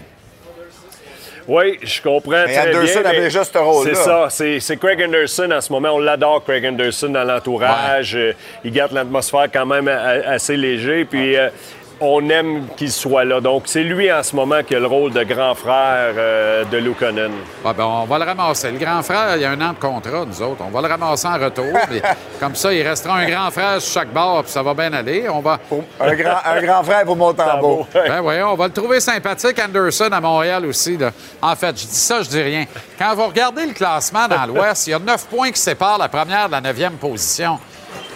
Oui, 1.48 1.78
je 1.82 2.02
comprends 2.02 2.30
Mais 2.46 2.52
très 2.54 2.74
Anderson 2.74 3.00
bien. 3.00 3.10
avait 3.10 3.20
déjà 3.20 3.44
ce 3.44 3.58
rôle-là. 3.58 3.94
C'est 3.94 4.02
ça. 4.02 4.26
C'est 4.30 4.60
c'est 4.60 4.76
Craig 4.76 5.00
Anderson 5.02 5.48
en 5.52 5.60
ce 5.60 5.72
moment. 5.72 5.90
On 5.92 5.98
l'adore, 5.98 6.42
Craig 6.44 6.66
Anderson, 6.66 7.08
dans 7.10 7.24
l'entourage. 7.24 8.16
Euh, 8.16 8.32
il 8.64 8.72
garde 8.72 8.92
l'atmosphère 8.92 9.46
quand 9.52 9.66
même 9.66 9.86
assez 9.88 10.56
léger. 10.56 11.04
Puis, 11.04 11.36
euh, 11.36 11.48
on 12.00 12.28
aime 12.28 12.66
qu'il 12.76 12.92
soit 12.92 13.24
là. 13.24 13.40
Donc, 13.40 13.62
c'est 13.66 13.82
lui 13.82 14.12
en 14.12 14.22
ce 14.22 14.36
moment 14.36 14.62
qui 14.62 14.74
a 14.74 14.80
le 14.80 14.86
rôle 14.86 15.12
de 15.12 15.22
grand 15.24 15.54
frère 15.54 16.14
euh, 16.16 16.64
de 16.64 16.76
Lukonen. 16.76 17.32
Ah, 17.64 17.72
ben, 17.72 17.84
on 17.84 18.04
va 18.04 18.18
le 18.18 18.24
ramasser. 18.24 18.70
Le 18.70 18.78
grand 18.78 19.02
frère, 19.02 19.36
il 19.36 19.42
y 19.42 19.44
a 19.44 19.50
un 19.50 19.60
an 19.60 19.72
de 19.72 19.78
contrat, 19.78 20.24
nous 20.26 20.42
autres. 20.42 20.62
On 20.66 20.70
va 20.70 20.82
le 20.82 20.88
ramasser 20.88 21.26
en 21.26 21.38
retour. 21.38 21.64
mais 21.90 22.02
comme 22.38 22.54
ça, 22.54 22.72
il 22.72 22.86
restera 22.86 23.16
un 23.16 23.26
grand 23.26 23.50
frère 23.50 23.80
sur 23.80 23.94
chaque 23.94 24.12
bord, 24.12 24.42
puis 24.42 24.52
ça 24.52 24.62
va 24.62 24.74
bien 24.74 24.92
aller. 24.92 25.28
On 25.28 25.40
va... 25.40 25.58
Un 26.00 26.14
grand, 26.14 26.36
un 26.44 26.60
grand 26.60 26.82
frère 26.82 27.04
pour 27.04 27.16
Montembeau. 27.16 27.86
Ben 28.06 28.20
oui, 28.22 28.34
on 28.42 28.54
va 28.54 28.66
le 28.66 28.72
trouver 28.72 29.00
sympathique, 29.00 29.58
Anderson, 29.58 30.08
à 30.12 30.20
Montréal 30.20 30.64
aussi. 30.66 30.96
là. 30.96 31.10
En 31.42 31.56
fait, 31.56 31.78
je 31.80 31.86
dis 31.86 31.94
ça, 31.94 32.22
je 32.22 32.28
dis 32.28 32.40
rien. 32.40 32.66
Quand 32.98 33.14
vous 33.14 33.26
regardez 33.26 33.66
le 33.66 33.72
classement 33.72 34.28
dans 34.28 34.46
l'Ouest, 34.46 34.86
il 34.86 34.90
y 34.90 34.94
a 34.94 34.98
neuf 34.98 35.26
points 35.26 35.50
qui 35.50 35.60
séparent 35.60 35.98
la 35.98 36.08
première 36.08 36.46
de 36.46 36.52
la 36.52 36.60
neuvième 36.60 36.94
position. 36.94 37.58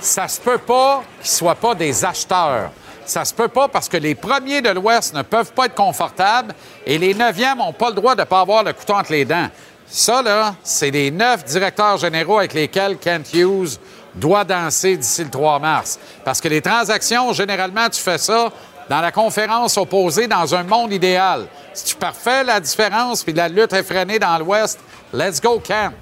Ça 0.01 0.29
se 0.29 0.41
peut 0.41 0.59
pas 0.59 1.03
qu'ils 1.21 1.31
soient 1.31 1.55
pas 1.55 1.75
des 1.75 2.05
acheteurs. 2.05 2.71
Ça 3.11 3.25
se 3.25 3.35
peut 3.35 3.49
pas 3.49 3.67
parce 3.67 3.89
que 3.89 3.97
les 3.97 4.15
premiers 4.15 4.63
de 4.63 4.69
l'Ouest 4.69 5.15
ne 5.15 5.23
peuvent 5.23 5.51
pas 5.51 5.67
être 5.67 5.75
confortables 5.75 6.55
et 6.87 6.97
les 6.97 7.13
neuvièmes 7.13 7.59
n'ont 7.59 7.73
pas 7.73 7.89
le 7.89 7.97
droit 7.97 8.15
de 8.15 8.23
pas 8.23 8.39
avoir 8.39 8.63
le 8.63 8.73
couteau 8.73 8.93
entre 8.93 9.11
les 9.11 9.25
dents. 9.25 9.49
Ça, 9.89 10.23
là, 10.23 10.55
c'est 10.63 10.93
les 10.93 11.11
neuf 11.11 11.45
directeurs 11.45 11.97
généraux 11.97 12.39
avec 12.39 12.55
lesquels 12.55 12.99
Kent 12.99 13.35
Hughes 13.35 13.81
doit 14.15 14.45
danser 14.45 14.97
d'ici 14.97 15.25
le 15.25 15.31
3 15.31 15.59
mars. 15.59 15.99
Parce 16.25 16.41
que 16.41 16.47
les 16.47 16.63
transactions, 16.63 17.33
généralement, 17.33 17.89
tu 17.89 18.01
fais 18.01 18.17
ça 18.19 18.53
dans 18.89 19.01
la 19.01 19.11
conférence 19.11 19.77
opposée 19.77 20.29
dans 20.29 20.55
un 20.55 20.63
monde 20.63 20.93
idéal. 20.93 21.49
Si 21.75 21.87
tu 21.87 21.97
parfais 21.97 22.45
la 22.45 22.61
différence 22.61 23.25
puis 23.25 23.33
la 23.33 23.49
lutte 23.49 23.73
est 23.73 23.83
freinée 23.83 24.21
dans 24.21 24.39
l'Ouest, 24.39 24.79
let's 25.13 25.41
go, 25.41 25.59
Kent. 25.59 25.95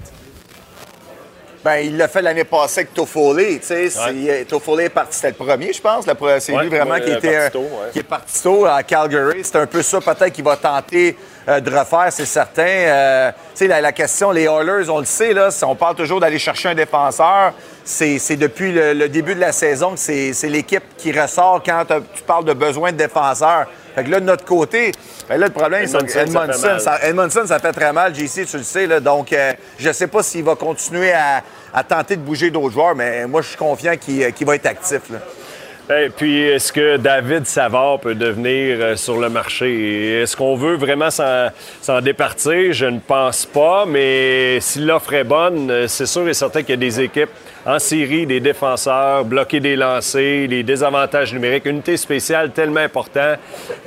Ben, 1.63 1.75
il 1.79 1.97
l'a 1.97 2.07
fait 2.07 2.21
l'année 2.21 2.45
passée 2.45 2.81
avec 2.81 2.93
Toffoli. 2.93 3.59
Tu 3.59 3.65
sais, 3.67 3.89
c'est- 3.89 4.45
Toffoli 4.45 4.85
est 4.85 4.89
parti, 4.89 5.15
c'était 5.15 5.29
le 5.29 5.33
premier, 5.45 5.73
je 5.73 5.81
pense. 5.81 6.05
C'est 6.39 6.53
Ouais, 6.53 6.63
lui 6.63 6.69
vraiment 6.69 6.91
ouais, 6.93 7.01
qui, 7.01 7.11
était, 7.11 7.35
euh, 7.35 7.49
ouais. 7.53 7.89
qui 7.91 7.99
est 7.99 8.03
parti 8.03 8.41
tôt 8.41 8.65
à 8.65 8.81
Calgary. 8.83 9.41
C'est 9.43 9.57
un 9.57 9.65
peu 9.67 9.81
ça, 9.81 9.99
peut-être, 9.99 10.31
qu'il 10.31 10.43
va 10.45 10.55
tenter 10.55 11.17
euh, 11.49 11.59
de 11.59 11.69
refaire, 11.69 12.07
c'est 12.11 12.25
certain. 12.25 12.61
Euh, 12.63 13.31
la, 13.59 13.81
la 13.81 13.91
question, 13.91 14.31
les 14.31 14.43
Oilers, 14.45 14.89
on 14.89 14.99
le 14.99 15.05
sait, 15.05 15.33
là, 15.33 15.49
on 15.63 15.75
parle 15.75 15.95
toujours 15.95 16.21
d'aller 16.21 16.39
chercher 16.39 16.69
un 16.69 16.75
défenseur. 16.75 17.53
C'est 17.83 18.37
depuis 18.37 18.71
le, 18.71 18.93
le 18.93 19.09
début 19.09 19.35
de 19.35 19.39
la 19.41 19.51
saison 19.51 19.95
que 19.95 19.99
c'est 19.99 20.31
l'équipe 20.49 20.83
qui 20.97 21.11
ressort 21.11 21.61
quand 21.65 21.83
tu 22.13 22.23
parles 22.23 22.45
de 22.45 22.53
besoin 22.53 22.91
de 22.93 22.97
défenseurs. 22.97 23.65
Fait 23.99 24.05
que 24.05 24.11
là, 24.11 24.21
de 24.21 24.25
notre 24.25 24.45
côté, 24.45 24.93
ben 25.27 25.37
là, 25.37 25.47
le 25.47 25.51
problème, 25.53 25.85
c'est 25.85 26.09
fait 26.09 26.21
Edmondson, 26.21 26.79
ça, 26.79 26.99
Edmondson, 27.03 27.41
ça 27.45 27.59
fait 27.59 27.73
très 27.73 27.91
mal. 27.91 28.15
JC, 28.15 28.45
tu 28.45 28.55
le 28.55 28.63
sais. 28.63 28.87
Là, 28.87 29.01
donc, 29.01 29.33
euh, 29.33 29.51
je 29.77 29.89
ne 29.89 29.93
sais 29.93 30.07
pas 30.07 30.23
s'il 30.23 30.45
va 30.45 30.55
continuer 30.55 31.11
à, 31.11 31.43
à 31.73 31.83
tenter 31.83 32.15
de 32.15 32.21
bouger 32.21 32.49
d'autres 32.49 32.71
joueurs, 32.71 32.95
mais 32.95 33.27
moi, 33.27 33.41
je 33.41 33.49
suis 33.49 33.57
confiant 33.57 33.97
qu'il 33.97 34.23
euh, 34.23 34.31
va 34.45 34.55
être 34.55 34.67
actif. 34.67 35.01
là. 35.09 35.17
Et 35.91 36.09
puis, 36.09 36.43
est-ce 36.43 36.71
que 36.71 36.97
David 36.97 37.47
Savard 37.47 37.99
peut 37.99 38.13
devenir 38.13 38.77
euh, 38.79 38.95
sur 38.95 39.19
le 39.19 39.27
marché? 39.27 40.21
Est-ce 40.21 40.37
qu'on 40.37 40.55
veut 40.55 40.75
vraiment 40.75 41.09
s'en 41.09 41.47
s'en 41.81 41.99
départir? 41.99 42.73
Je 42.73 42.85
ne 42.85 42.99
pense 42.99 43.47
pas, 43.47 43.87
mais 43.87 44.59
si 44.59 44.81
l'offre 44.81 45.13
est 45.13 45.23
bonne, 45.23 45.71
euh, 45.71 45.87
c'est 45.87 46.05
sûr 46.05 46.29
et 46.29 46.35
certain 46.35 46.61
qu'il 46.61 46.69
y 46.69 46.73
a 46.73 46.77
des 46.77 47.01
équipes 47.01 47.31
en 47.65 47.79
série, 47.79 48.27
des 48.27 48.39
défenseurs, 48.39 49.25
bloquer 49.25 49.59
des 49.59 49.75
lancers, 49.75 50.47
les 50.47 50.61
désavantages 50.61 51.33
numériques, 51.33 51.65
unité 51.65 51.97
spéciale 51.97 52.51
tellement 52.51 52.81
important. 52.81 53.33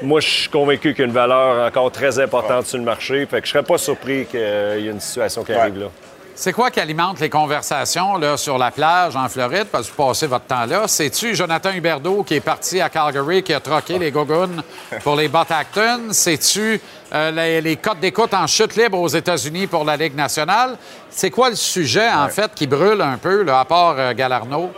Moi, 0.02 0.18
je 0.18 0.28
suis 0.28 0.48
convaincu 0.48 0.94
qu'il 0.94 1.02
y 1.02 1.02
a 1.02 1.06
une 1.06 1.14
valeur 1.14 1.64
encore 1.64 1.92
très 1.92 2.18
importante 2.18 2.66
sur 2.66 2.78
le 2.78 2.84
marché. 2.84 3.26
Fait 3.26 3.40
que 3.40 3.46
je 3.46 3.52
serais 3.52 3.62
pas 3.62 3.78
surpris 3.78 4.26
qu'il 4.26 4.40
y 4.40 4.42
ait 4.42 4.90
une 4.90 4.98
situation 4.98 5.44
qui 5.44 5.52
arrive 5.52 5.78
là. 5.78 5.86
C'est 6.34 6.52
quoi 6.52 6.70
qui 6.70 6.80
alimente 6.80 7.20
les 7.20 7.28
conversations 7.28 8.16
là, 8.16 8.36
sur 8.36 8.56
la 8.56 8.70
plage 8.70 9.14
en 9.14 9.28
Floride, 9.28 9.66
parce 9.70 9.88
que 9.88 9.96
vous 9.96 10.08
passez 10.08 10.26
votre 10.26 10.46
temps 10.46 10.64
là? 10.64 10.88
C'est-tu 10.88 11.34
Jonathan 11.34 11.70
Huberdeau 11.72 12.22
qui 12.22 12.34
est 12.34 12.40
parti 12.40 12.80
à 12.80 12.88
Calgary, 12.88 13.42
qui 13.42 13.52
a 13.52 13.60
troqué 13.60 13.98
les 13.98 14.10
Gogoons 14.10 14.62
pour 15.04 15.14
les 15.14 15.30
Acton? 15.34 16.08
C'est-tu 16.10 16.80
euh, 17.12 17.30
les, 17.30 17.60
les 17.60 17.76
codes 17.76 18.00
d'écoute 18.00 18.32
en 18.32 18.46
chute 18.46 18.76
libre 18.76 18.98
aux 18.98 19.08
États-Unis 19.08 19.66
pour 19.66 19.84
la 19.84 19.96
Ligue 19.96 20.16
nationale? 20.16 20.78
C'est 21.10 21.30
quoi 21.30 21.50
le 21.50 21.56
sujet, 21.56 22.08
en 22.10 22.28
fait, 22.28 22.52
qui 22.54 22.66
brûle 22.66 23.02
un 23.02 23.18
peu, 23.18 23.42
là, 23.42 23.60
à 23.60 23.64
part 23.64 23.94
euh, 23.98 24.14
Galarno? 24.14 24.72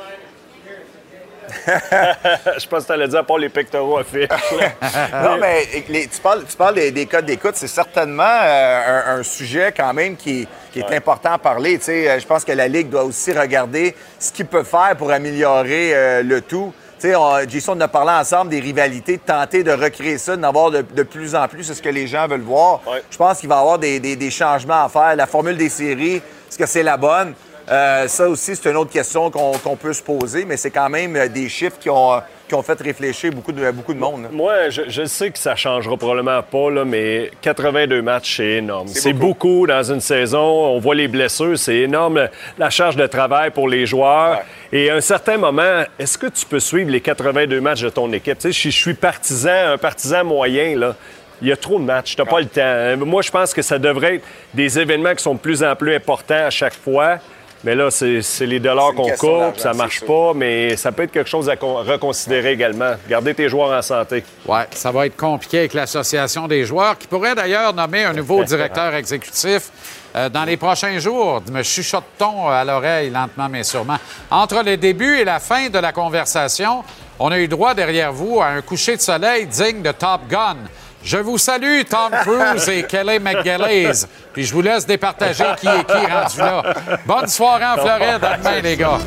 je 2.59 2.67
pense 2.69 2.83
que 2.83 2.87
tu 2.87 2.93
allais 2.93 3.09
dire 3.09 3.21
à 3.21 3.23
part 3.25 3.39
les 3.39 3.49
pectoraux 3.49 3.99
à 3.99 4.05
faire. 4.05 4.29
non, 5.23 5.37
mais 5.41 5.67
les- 5.89 6.07
tu 6.09 6.21
parles, 6.21 6.45
tu 6.49 6.57
parles 6.57 6.75
des, 6.75 6.91
des 6.91 7.07
codes 7.07 7.27
d'écoute. 7.27 7.55
C'est 7.55 7.67
certainement 7.69 8.23
euh, 8.25 9.03
un, 9.17 9.19
un 9.19 9.23
sujet 9.23 9.73
quand 9.77 9.93
même 9.95 10.17
qui, 10.17 10.47
qui 10.73 10.81
est 10.81 10.95
important 10.95 11.33
à 11.33 11.39
parler. 11.39 11.79
Tu 11.79 11.85
sais, 11.85 12.09
euh, 12.11 12.19
je 12.21 12.27
pense 12.27 12.45
que 12.45 12.53
la 12.53 12.69
Ligue 12.69 12.89
doit 12.89 13.05
aussi 13.05 13.33
regarder 13.33 13.95
ce 14.19 14.33
qu'il 14.33 14.47
peut 14.47 14.65
faire 14.65 14.95
pour 14.97 15.11
améliorer 15.11 15.95
euh, 15.95 16.23
le 16.23 16.41
tout. 16.41 16.73
Tu 17.01 17.09
sais, 17.11 17.17
on- 17.17 17.49
Jason, 17.49 17.75
on 17.77 17.81
a 17.81 17.89
parlé 17.89 18.13
ensemble 18.13 18.51
des 18.51 18.61
rivalités, 18.61 19.17
de 19.17 19.23
tenter 19.23 19.63
de 19.63 19.73
recréer 19.73 20.19
ça, 20.19 20.37
d'en 20.37 20.49
avoir 20.49 20.71
de, 20.71 20.83
de 20.83 21.03
plus 21.03 21.35
en 21.35 21.49
plus. 21.49 21.65
C'est 21.65 21.75
ce 21.75 21.83
que 21.83 21.89
les 21.89 22.07
gens 22.07 22.27
veulent 22.29 22.41
voir. 22.41 22.81
Je 23.11 23.17
pense 23.17 23.41
qu'il 23.41 23.49
va 23.49 23.57
y 23.57 23.59
avoir 23.61 23.79
des, 23.79 24.01
des- 24.01 24.17
des 24.17 24.31
changements 24.31 24.85
à 24.85 24.89
faire. 24.89 25.17
La 25.17 25.27
formule 25.27 25.57
des 25.57 25.69
séries, 25.69 26.17
est-ce 26.49 26.59
que 26.59 26.67
c'est 26.67 26.83
la 26.85 26.97
bonne? 26.97 27.35
Euh, 27.71 28.07
ça 28.09 28.29
aussi, 28.29 28.55
c'est 28.55 28.71
une 28.71 28.77
autre 28.77 28.91
question 28.91 29.31
qu'on 29.31 29.77
peut 29.77 29.93
se 29.93 30.03
poser, 30.03 30.45
mais 30.45 30.57
c'est 30.57 30.71
quand 30.71 30.91
même 30.91 31.17
euh, 31.17 31.29
des 31.29 31.49
chiffres 31.49 31.79
qui 31.81 31.89
ont, 31.89 32.13
euh, 32.13 32.19
qui 32.47 32.55
ont 32.55 32.63
fait 32.63 32.79
réfléchir 32.79 33.33
beaucoup 33.33 33.53
de, 33.53 33.71
beaucoup 33.71 33.95
de 33.95 33.99
monde. 33.99 34.29
Moi, 34.33 34.69
je, 34.69 34.83
je 34.89 35.05
sais 35.07 35.31
que 35.31 35.39
ça 35.39 35.57
changera 35.57 35.97
probablement 35.97 36.43
pas, 36.43 36.71
là, 36.71 36.85
mais 36.85 37.31
82 37.41 38.03
matchs, 38.03 38.37
c'est 38.37 38.51
énorme. 38.57 38.89
C'est 38.89 39.15
beaucoup. 39.15 39.67
dans 39.67 39.83
une 39.83 40.01
saison. 40.01 40.43
On 40.43 40.79
voit 40.79 40.95
les 40.95 41.09
blessures, 41.09 41.59
c'est 41.59 41.77
énorme. 41.77 42.29
La 42.59 42.69
charge 42.69 42.97
de 42.97 43.07
travail 43.07 43.51
pour 43.51 43.69
les 43.69 43.87
joueurs. 43.87 44.41
Et 44.71 44.91
à 44.91 44.97
un 44.97 45.01
certain 45.01 45.39
moment, 45.39 45.85
est-ce 45.99 46.19
que 46.19 46.27
tu 46.27 46.45
peux 46.45 46.61
suivre 46.61 46.91
les 46.91 47.01
82 47.01 47.61
matchs 47.61 47.83
de 47.83 47.89
ton 47.89 48.13
équipe? 48.13 48.39
Tu 48.39 48.49
sais, 48.49 48.53
si 48.53 48.71
je 48.71 48.79
suis 48.79 48.95
partisan, 48.95 49.73
un 49.73 49.79
partisan 49.79 50.25
moyen, 50.25 50.79
là. 50.79 50.97
Il 51.43 51.49
y 51.49 51.53
a 51.53 51.57
trop 51.57 51.79
de 51.79 51.85
matchs, 51.85 52.15
tu 52.15 52.23
n'as 52.23 52.29
pas 52.29 52.41
le 52.41 52.47
temps. 52.47 53.05
Moi, 53.05 53.21
je 53.21 53.31
pense 53.31 53.53
que 53.53 53.61
ça 53.61 53.79
devrait 53.79 54.17
être 54.17 54.25
des 54.55 54.79
événements 54.79 55.15
qui 55.15 55.23
sont 55.23 55.35
de 55.35 55.41
plus 55.41 55.63
en 55.63 55.75
plus 55.75 55.95
importants 55.95 56.47
à 56.47 56.51
chaque 56.51 56.75
fois. 56.75 57.19
Mais 57.65 57.75
là, 57.75 57.91
c'est 57.91 58.21
c'est 58.21 58.45
les 58.47 58.61
dollars 58.61 58.93
qu'on 58.95 59.11
coupe, 59.13 59.59
ça 59.59 59.73
marche 59.73 60.03
pas, 60.05 60.33
mais 60.35 60.77
ça 60.77 60.93
peut 60.93 61.05
être 61.05 61.13
quelque 61.13 61.31
chose 61.31 61.49
à 61.49 61.57
con- 61.57 61.77
reconsidérer 61.77 62.53
également. 62.53 62.93
Garder 63.09 63.35
tes 63.35 63.49
joueurs 63.49 63.77
en 63.77 63.81
santé. 63.81 64.23
Oui, 64.47 64.59
ça 64.73 64.91
va 64.93 65.07
être 65.07 65.17
compliqué 65.17 65.61
avec 65.61 65.73
l'Association 65.73 66.47
des 66.47 66.65
joueurs, 66.67 66.99
qui 66.99 67.07
pourrait 67.07 67.35
d'ailleurs 67.35 67.73
nommer 67.73 68.05
un 68.05 68.13
nouveau 68.13 68.45
directeur 68.53 68.95
exécutif 68.95 69.71
euh, 70.15 70.29
dans 70.29 70.45
les 70.45 70.59
prochains 70.59 70.99
jours. 70.99 71.43
Me 71.51 71.63
chuchote-t-on 71.63 72.49
à 72.49 72.65
l'oreille 72.65 73.09
lentement 73.11 73.49
mais 73.49 73.63
sûrement. 73.65 73.97
Entre 74.31 74.63
le 74.63 74.77
début 74.77 75.19
et 75.21 75.25
la 75.25 75.41
fin 75.41 75.71
de 75.71 75.79
la 75.79 75.93
conversation, 75.93 76.85
on 77.19 77.31
a 77.33 77.39
eu 77.39 77.49
droit 77.49 77.73
derrière 77.75 78.13
vous 78.13 78.41
à 78.43 78.47
un 78.49 78.61
coucher 78.61 78.97
de 78.97 79.01
soleil 79.01 79.47
digne 79.47 79.81
de 79.81 79.93
Top 79.93 80.23
Gun. 80.29 80.57
Je 81.05 81.19
vous 81.19 81.37
salue, 81.37 81.83
Tom 81.89 82.11
Cruise 82.23 82.69
et 82.69 82.83
Kelly 82.85 83.19
McGillis. 83.21 84.07
Puis 84.33 84.45
je 84.45 84.55
vous 84.55 84.63
laisse 84.63 84.87
départager 84.87 85.45
qui 85.61 85.69
est 85.69 85.85
qui 85.85 85.93
rendu 85.93 86.39
là. 86.39 86.63
Bonne 87.05 87.29
soirée 87.29 87.67
en 87.67 87.75
Floride. 87.75 88.25
À 88.25 88.39
demain, 88.39 88.61
les 88.63 88.77
gars. 88.77 88.99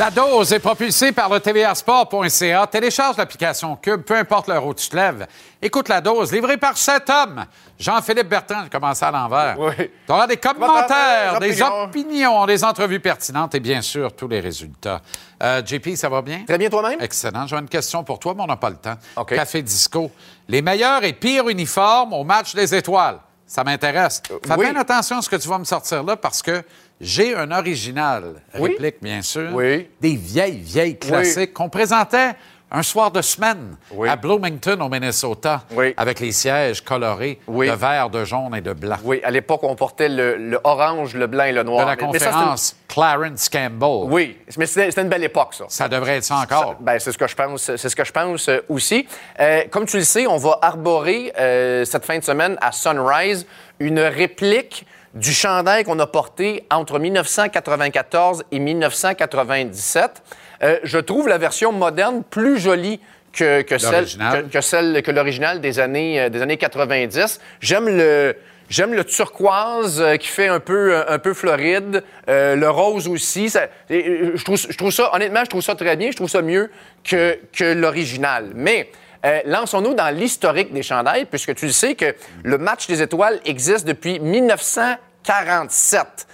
La 0.00 0.10
dose 0.10 0.50
est 0.54 0.60
propulsée 0.60 1.12
par 1.12 1.28
le 1.28 1.40
tvasport.ca. 1.40 2.66
Télécharge 2.68 3.18
l'application 3.18 3.76
Cube, 3.76 4.00
peu 4.00 4.16
importe 4.16 4.48
l'heure 4.48 4.64
où 4.64 4.72
tu 4.72 4.88
te 4.88 4.96
lèves. 4.96 5.26
Écoute 5.60 5.90
la 5.90 6.00
dose, 6.00 6.32
livrée 6.32 6.56
par 6.56 6.78
cet 6.78 7.10
homme. 7.10 7.44
Jean-Philippe 7.78 8.30
Bertrand, 8.30 8.62
j'ai 8.64 8.70
commencé 8.70 9.04
à 9.04 9.10
l'envers. 9.10 9.56
Oui. 9.58 9.74
Tu 9.76 10.10
auras 10.10 10.26
des 10.26 10.38
commentaires, 10.38 11.38
Des 11.38 11.60
opinions. 11.60 11.82
opinions, 11.82 12.46
des 12.46 12.64
entrevues 12.64 13.00
pertinentes 13.00 13.54
et 13.56 13.60
bien 13.60 13.82
sûr 13.82 14.16
tous 14.16 14.26
les 14.26 14.40
résultats. 14.40 15.02
Euh, 15.42 15.60
JP, 15.62 15.94
ça 15.96 16.08
va 16.08 16.22
bien? 16.22 16.44
Très 16.46 16.56
bien 16.56 16.70
toi-même? 16.70 16.98
Excellent. 17.02 17.46
J'ai 17.46 17.56
une 17.56 17.68
question 17.68 18.02
pour 18.02 18.18
toi, 18.18 18.32
mais 18.34 18.42
on 18.42 18.46
n'a 18.46 18.56
pas 18.56 18.70
le 18.70 18.76
temps. 18.76 18.96
Café 19.26 19.60
Disco. 19.60 20.10
Les 20.48 20.62
meilleurs 20.62 21.04
et 21.04 21.12
pires 21.12 21.46
uniformes 21.50 22.14
au 22.14 22.24
match 22.24 22.54
des 22.54 22.74
étoiles. 22.74 23.18
Ça 23.46 23.64
m'intéresse. 23.64 24.22
Fais 24.46 24.54
oui. 24.56 24.70
bien 24.70 24.80
attention 24.80 25.18
à 25.18 25.22
ce 25.22 25.28
que 25.28 25.36
tu 25.36 25.48
vas 25.48 25.58
me 25.58 25.64
sortir 25.64 26.04
là 26.04 26.16
parce 26.16 26.40
que 26.40 26.62
j'ai 27.00 27.34
un 27.34 27.50
original 27.50 28.34
Oui. 28.58 28.70
réplique, 28.70 28.96
bien 29.02 29.22
sûr. 29.22 29.48
Oui. 29.52 29.88
Des 30.00 30.16
vieilles, 30.16 30.58
vieilles 30.60 30.98
classiques 30.98 31.52
qu'on 31.54 31.68
présentait 31.68 32.32
un 32.72 32.84
soir 32.84 33.10
de 33.10 33.20
semaine 33.20 33.76
à 34.08 34.14
Bloomington, 34.14 34.78
au 34.80 34.88
Minnesota, 34.88 35.64
avec 35.96 36.20
les 36.20 36.30
sièges 36.30 36.80
colorés 36.84 37.40
de 37.48 37.72
vert, 37.72 38.10
de 38.10 38.24
jaune 38.24 38.54
et 38.54 38.60
de 38.60 38.72
blanc. 38.72 38.94
Oui, 39.02 39.20
à 39.24 39.30
l'époque, 39.32 39.64
on 39.64 39.74
portait 39.74 40.08
le, 40.08 40.36
le 40.36 40.60
orange, 40.62 41.16
le 41.16 41.26
blanc 41.26 41.44
et 41.46 41.52
le 41.52 41.64
noir. 41.64 41.84
De 41.84 41.90
la 41.90 41.96
Mais- 41.96 42.12
mais 42.12 42.18
ça, 42.20 42.26
c'est 42.26 42.30
une- 42.30 42.36
conférence 42.36 42.76
Clarence 42.86 43.48
Campbell. 43.48 44.08
Oui, 44.12 44.36
mais 44.56 44.66
c'était 44.66 45.00
une 45.02 45.08
belle 45.08 45.24
époque, 45.24 45.54
ça. 45.54 45.64
Ça 45.68 45.88
devrait 45.88 46.18
être 46.18 46.24
ça 46.24 46.36
encore. 46.36 46.76
Ben, 46.78 46.98
c'est 47.00 47.10
ce 47.10 47.18
que 47.18 47.26
je 47.26 47.34
pense. 47.34 47.62
C'est 47.76 47.88
ce 47.88 47.96
que 47.96 48.04
je 48.04 48.12
pense 48.12 48.48
euh, 48.48 48.60
aussi. 48.68 49.04
Euh, 49.40 49.62
comme 49.70 49.86
tu 49.86 49.96
le 49.96 50.04
sais, 50.04 50.28
on 50.28 50.36
va 50.36 50.58
arborer 50.62 51.32
euh, 51.40 51.84
cette 51.84 52.04
fin 52.04 52.18
de 52.18 52.24
semaine 52.24 52.56
à 52.60 52.70
Sunrise 52.70 53.46
une 53.80 53.98
réplique 53.98 54.86
du 55.14 55.32
chandail 55.32 55.84
qu'on 55.84 55.98
a 55.98 56.06
porté 56.06 56.64
entre 56.70 56.98
1994 56.98 58.44
et 58.52 58.58
1997. 58.58 60.22
Euh, 60.62 60.78
je 60.84 60.98
trouve 60.98 61.28
la 61.28 61.38
version 61.38 61.72
moderne 61.72 62.22
plus 62.28 62.58
jolie 62.58 63.00
que, 63.32 63.62
que 63.62 63.78
celle, 63.78 64.04
que, 64.06 64.42
que 64.48 64.60
celle 64.60 65.02
que 65.02 65.10
l'original 65.10 65.60
des 65.60 65.78
années, 65.78 66.20
euh, 66.20 66.28
des 66.28 66.42
années 66.42 66.56
90. 66.56 67.40
J'aime 67.60 67.88
le. 67.88 68.36
J'aime 68.68 68.94
le 68.94 69.02
turquoise 69.02 70.00
euh, 70.00 70.14
qui 70.16 70.28
fait 70.28 70.46
un 70.46 70.60
peu, 70.60 71.02
un 71.08 71.18
peu 71.18 71.34
floride, 71.34 72.04
euh, 72.28 72.54
le 72.54 72.70
rose 72.70 73.08
aussi. 73.08 73.50
Ça- 73.50 73.66
je, 73.90 74.44
trouve, 74.44 74.56
je 74.56 74.76
trouve 74.78 74.92
ça, 74.92 75.12
honnêtement, 75.12 75.40
je 75.42 75.50
trouve 75.50 75.60
ça 75.60 75.74
très 75.74 75.96
bien. 75.96 76.12
Je 76.12 76.16
trouve 76.16 76.28
ça 76.30 76.40
mieux 76.40 76.70
que, 77.02 77.36
que 77.52 77.64
l'original. 77.74 78.52
Mais 78.54 78.88
euh, 79.24 79.40
lançons-nous 79.44 79.94
dans 79.94 80.14
l'historique 80.14 80.72
des 80.72 80.82
chandails, 80.82 81.26
puisque 81.26 81.54
tu 81.54 81.66
le 81.66 81.72
sais 81.72 81.94
que 81.94 82.14
le 82.42 82.58
match 82.58 82.86
des 82.86 83.02
étoiles 83.02 83.40
existe 83.44 83.86
depuis 83.86 84.18
1947. 84.20 86.26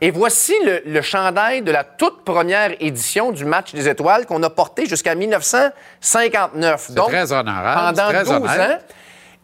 Et 0.00 0.10
voici 0.10 0.54
le, 0.64 0.82
le 0.84 1.02
chandail 1.02 1.62
de 1.62 1.70
la 1.70 1.84
toute 1.84 2.24
première 2.24 2.72
édition 2.80 3.30
du 3.32 3.44
match 3.44 3.72
des 3.72 3.88
étoiles 3.88 4.26
qu'on 4.26 4.42
a 4.42 4.50
porté 4.50 4.86
jusqu'à 4.86 5.14
1959. 5.14 6.84
C'est 6.88 6.94
Donc, 6.94 7.08
très 7.08 7.32
honorable, 7.32 7.96
pendant 7.96 8.08
très 8.08 8.24
12 8.24 8.30
honnête. 8.30 8.60
ans. 8.60 8.78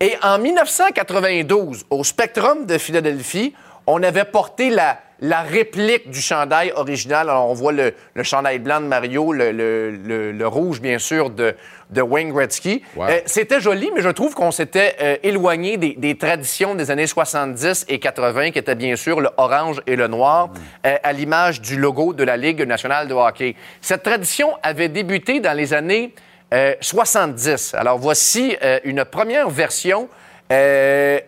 Et 0.01 0.16
en 0.23 0.39
1992, 0.39 1.87
au 1.91 2.05
Spectrum 2.05 2.66
de 2.66 2.79
Philadelphie, 2.79 3.55
on 3.87 4.03
avait 4.03 4.25
porté 4.25 4.70
la, 4.70 4.99
la 5.20 5.40
réplique 5.43 6.11
du 6.11 6.20
chandail 6.20 6.73
original. 6.77 7.28
Alors, 7.28 7.51
on 7.51 7.55
voit 7.55 7.73
le, 7.73 7.93
le 8.15 8.23
chandail 8.23 8.59
blanc 8.61 8.81
de 8.81 8.86
Mario, 8.86 9.32
le, 9.32 9.51
le- 9.53 9.90
le- 9.90 10.32
le 10.32 10.47
rouge, 10.47 10.81
bien 10.81 10.99
sûr, 10.99 11.31
de, 11.31 11.57
de 11.90 12.03
Wayne 12.03 12.32
Gretzky. 12.32 12.82
Euh, 13.11 13.20
C'était 13.27 13.61
joli, 13.61 13.90
mais 13.95 14.01
je 14.01 14.11
trouve 14.11 14.35
qu'on 14.35 14.53
s'était 14.53 14.95
euh, 15.01 15.16
éloigné 15.24 15.77
des, 15.77 15.95
des 15.95 16.16
traditions 16.16 16.74
des 16.77 16.90
années 16.93 17.07
70 17.09 17.86
et 17.89 17.99
80, 17.99 18.53
qui 18.53 18.59
étaient 18.61 18.74
bien 18.77 18.95
sûr 18.95 19.20
le 19.20 19.31
orange 19.36 19.81
et 19.89 19.97
le 19.97 20.07
noir, 20.07 20.51
euh, 20.86 20.97
à 21.03 21.12
l'image 21.12 21.61
du 21.61 21.77
logo 21.78 22.12
de 22.12 22.23
la 22.23 22.36
Ligue 22.36 22.62
nationale 22.62 23.09
de 23.09 23.15
hockey. 23.15 23.57
Cette 23.81 24.05
tradition 24.05 24.51
avait 24.62 24.89
débuté 24.89 25.40
dans 25.40 25.57
les 25.57 25.74
années 25.74 26.15
euh, 26.55 26.74
70. 26.81 27.74
Alors 27.74 27.99
voici 27.99 28.57
une 28.85 29.05
première 29.05 29.51
version. 29.51 30.09
euh, 30.53 31.19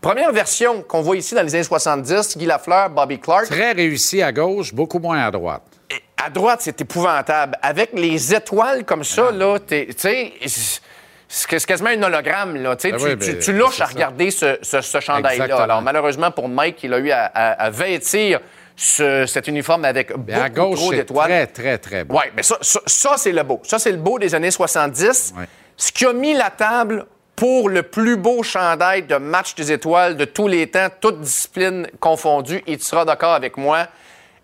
première 0.00 0.32
version 0.32 0.82
qu'on 0.82 1.02
voit 1.02 1.16
ici 1.16 1.34
dans 1.34 1.42
les 1.42 1.54
années 1.54 1.64
70, 1.64 2.36
Guy 2.38 2.46
Lafleur, 2.46 2.90
Bobby 2.90 3.18
Clark. 3.18 3.46
Très 3.46 3.72
réussi 3.72 4.22
à 4.22 4.32
gauche, 4.32 4.72
beaucoup 4.74 4.98
moins 4.98 5.24
à 5.26 5.30
droite. 5.30 5.62
À 6.22 6.30
droite, 6.30 6.60
c'est 6.62 6.80
épouvantable. 6.80 7.56
Avec 7.62 7.90
les 7.94 8.34
étoiles 8.34 8.84
comme 8.84 9.04
ça, 9.04 9.30
là, 9.30 9.58
tu 9.66 9.86
sais, 9.96 10.32
c'est 11.28 11.66
quasiment 11.66 11.90
un 11.90 12.02
hologramme. 12.02 12.56
Là. 12.56 12.74
Tu 12.76 12.88
sais, 12.88 12.94
Ah 12.94 12.98
tu, 12.98 13.04
oui, 13.04 13.18
tu- 13.18 13.32
ben, 13.32 13.38
tu 13.38 13.52
louches 13.52 13.80
à 13.80 13.86
regarder 13.86 14.30
ce, 14.30 14.58
ce- 14.62 14.80
ce 14.80 15.00
chandail-là. 15.00 15.56
Alors, 15.62 15.82
malheureusement 15.82 16.30
pour 16.30 16.48
Mike, 16.48 16.82
il 16.84 16.94
a 16.94 16.98
eu 16.98 17.10
à, 17.10 17.24
à- 17.26 17.52
à 17.64 17.70
vêtir 17.70 18.40
ce- 18.74 19.26
cet 19.26 19.46
uniforme 19.48 19.84
avec 19.84 20.12
beaucoup 20.16 20.40
à 20.40 20.48
gauche, 20.48 20.78
trop 20.78 20.92
d'étoiles. 20.92 21.28
très, 21.28 21.46
très, 21.46 21.78
très 21.78 22.04
beau. 22.04 22.16
Oui, 22.16 22.24
mais 22.34 22.42
ça, 22.42 22.56
ça, 22.60 22.80
ça, 22.86 23.14
c'est 23.16 23.32
le 23.32 23.42
beau. 23.42 23.60
Ça, 23.64 23.78
c'est 23.78 23.92
le 23.92 23.98
beau 23.98 24.18
des 24.18 24.34
années 24.34 24.50
70. 24.50 25.34
Ce 25.76 25.92
qui 25.92 26.06
a 26.06 26.12
mis 26.12 26.32
la 26.34 26.50
table 26.50 27.06
pour 27.36 27.68
le 27.68 27.82
plus 27.82 28.16
beau 28.16 28.42
chandail 28.42 29.02
de 29.02 29.16
match 29.16 29.54
des 29.54 29.70
étoiles 29.70 30.16
de 30.16 30.24
tous 30.24 30.48
les 30.48 30.66
temps, 30.68 30.88
toutes 31.00 31.20
disciplines 31.20 31.86
confondues, 32.00 32.62
et 32.66 32.76
tu 32.78 32.84
seras 32.84 33.04
d'accord 33.04 33.34
avec 33.34 33.56
moi, 33.58 33.86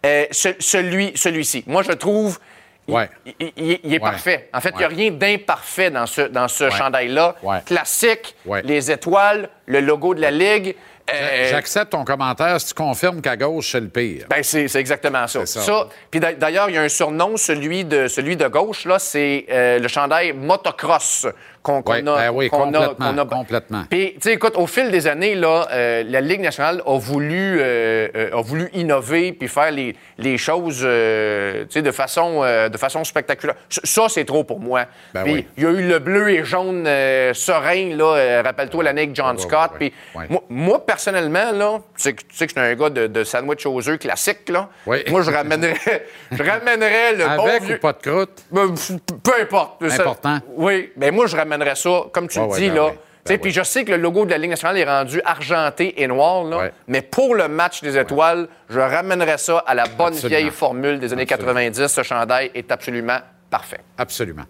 euh, 0.04 0.26
ce- 0.30 0.54
celui, 0.58 1.12
celui-ci. 1.16 1.64
Moi, 1.66 1.82
je 1.82 1.92
trouve... 1.92 2.38
il- 2.86 2.94
Ouais. 2.94 3.08
Il, 3.24 3.34
il- 3.56 3.80
il 3.84 3.94
est 3.94 3.98
Ouais. 3.98 3.98
parfait. 4.00 4.48
En 4.52 4.60
fait, 4.60 4.70
il 4.74 4.78
n'y 4.78 4.84
a 4.84 4.88
rien 4.88 5.10
d'imparfait 5.10 5.90
dans 5.90 6.06
ce, 6.06 6.22
dans 6.22 6.48
ce 6.48 6.68
chandail-là. 6.68 7.36
Classique, 7.64 8.34
les 8.64 8.90
étoiles, 8.90 9.48
le 9.66 9.80
logo 9.80 10.14
de 10.14 10.20
la 10.20 10.30
Ligue. 10.30 10.74
euh, 11.12 11.48
J'accepte 11.50 11.90
ton 11.92 12.04
commentaire 12.04 12.60
si 12.60 12.68
tu 12.68 12.74
confirmes 12.74 13.20
qu'à 13.20 13.36
gauche, 13.36 13.72
c'est 13.72 13.80
le 13.80 13.88
pire. 13.88 14.26
ben, 14.28 14.42
c'est 14.42 14.68
c'est 14.68 14.78
exactement 14.80 15.26
ça. 15.26 15.44
Ça. 15.46 15.60
Ça, 15.60 15.88
Puis 16.10 16.20
d'a- 16.20 16.32
d'ailleurs, 16.34 16.68
il 16.70 16.74
y 16.74 16.78
a 16.78 16.82
un 16.82 16.88
surnom, 16.88 17.36
celui 17.36 17.84
de, 17.84 18.06
celui 18.06 18.36
de 18.36 18.46
gauche, 18.46 18.84
là, 18.84 18.98
c'est 19.00 19.46
euh, 19.50 19.78
le 19.80 19.88
chandail 19.88 20.32
motocross 20.32 21.26
qu'on 21.62 21.80
a. 21.80 21.82
ben 22.16 22.30
oui, 22.32 22.46
a- 22.46 22.48
complètement, 22.50 23.22
a- 23.22 23.26
complètement. 23.26 23.84
Puis, 23.88 24.14
tu 24.14 24.20
sais, 24.22 24.32
écoute, 24.34 24.54
au 24.56 24.66
fil 24.66 24.90
des 24.90 25.06
années, 25.06 25.34
là, 25.34 25.66
euh, 25.70 26.02
la 26.06 26.20
Ligue 26.20 26.40
nationale 26.40 26.82
a 26.86 26.98
voulu, 26.98 27.58
euh, 27.60 28.08
euh, 28.16 28.36
a 28.38 28.42
voulu 28.42 28.68
innover 28.74 29.32
puis 29.32 29.48
faire 29.48 29.70
les, 29.70 29.94
les 30.18 30.36
choses, 30.38 30.78
tu 30.78 31.66
sais, 31.70 31.82
de 31.82 31.90
façon, 31.92 32.42
de 32.42 32.76
façon 32.76 33.04
spectaculaire. 33.04 33.56
Ça, 33.68 34.06
c'est 34.08 34.24
trop 34.24 34.44
pour 34.44 34.60
moi. 34.60 34.86
Ben 35.14 35.22
Puis, 35.24 35.32
oui. 35.34 35.46
il 35.56 35.62
y 35.62 35.66
a 35.66 35.70
eu 35.70 35.88
le 35.88 35.98
bleu 35.98 36.30
et 36.30 36.44
jaune 36.44 36.84
serein, 37.32 37.94
là, 37.96 38.42
rappelle-toi 38.42 38.84
l'année 38.84 39.02
avec 39.02 39.14
John 39.16 39.38
Scott. 39.38 39.70
Puis, 39.78 39.92
moi, 40.28 40.42
moi, 40.48 40.84
personnellement, 40.84 41.52
là, 41.52 41.78
tu 41.96 42.02
sais, 42.02 42.12
que- 42.14 42.22
tu 42.22 42.36
sais 42.36 42.46
que 42.46 42.52
je 42.56 42.60
suis 42.60 42.70
un 42.72 42.74
gars 42.74 42.90
de, 42.90 43.06
de 43.06 43.24
sandwich 43.24 43.64
aux 43.66 43.88
œufs 43.88 43.98
classique, 43.98 44.48
là. 44.48 44.68
Moi, 44.86 45.22
je 45.22 45.30
ramènerais, 45.30 46.06
je 46.32 46.42
ramènerais 46.42 47.12
le 47.12 47.36
bon 47.36 47.46
Avec 47.46 47.62
vieux- 47.62 47.76
ou 47.76 47.78
pas 47.78 47.92
de 47.92 47.98
croûte? 47.98 48.42
ben, 48.50 48.74
peu 49.22 49.32
importe. 49.40 49.88
Ça- 49.88 50.02
Important. 50.02 50.38
oui, 50.56 50.90
mais 50.96 51.10
moi, 51.10 51.26
je 51.26 51.36
ramènerais 51.36 51.51
ça, 51.74 52.04
comme 52.12 52.28
tu 52.28 52.38
Ouais, 52.38 52.46
le 52.46 52.50
ouais, 52.52 52.58
dis, 52.60 52.68
ben 52.68 52.74
là. 52.76 52.88
sais, 52.90 52.98
Ben 53.34 53.38
Puis 53.38 53.50
oui. 53.50 53.54
je 53.54 53.62
sais 53.62 53.84
que 53.84 53.90
le 53.92 53.98
logo 53.98 54.24
de 54.24 54.30
la 54.30 54.38
Ligue 54.38 54.50
nationale 54.50 54.78
est 54.78 54.84
rendu 54.84 55.20
argenté 55.24 56.02
et 56.02 56.06
noir, 56.08 56.44
là, 56.44 56.58
Ouais. 56.58 56.72
mais 56.88 57.02
pour 57.02 57.34
le 57.34 57.46
match 57.48 57.80
des 57.82 57.96
étoiles, 57.96 58.48
je 58.68 58.80
ramènerais 58.80 59.38
ça 59.38 59.58
à 59.66 59.74
la 59.74 59.84
bonne 59.86 60.08
Absolument. 60.14 60.28
vieille 60.40 60.50
formule 60.50 60.98
des 60.98 61.12
années 61.12 61.22
Absolument. 61.22 61.54
90. 61.54 61.86
Ce 61.86 62.02
chandail 62.02 62.50
est 62.54 62.70
absolument 62.72 63.18
parfait. 63.50 63.80
Absolument. 63.98 64.44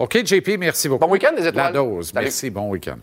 OK, 0.00 0.24
JP, 0.24 0.56
merci 0.58 0.88
beaucoup. 0.88 1.04
Bon 1.06 1.12
week-end, 1.12 1.32
les 1.36 1.42
La 1.42 1.48
étoiles. 1.50 1.72
dose. 1.72 2.10
Salut. 2.12 2.24
Merci, 2.24 2.50
bon 2.50 2.68
week-end. 2.70 2.96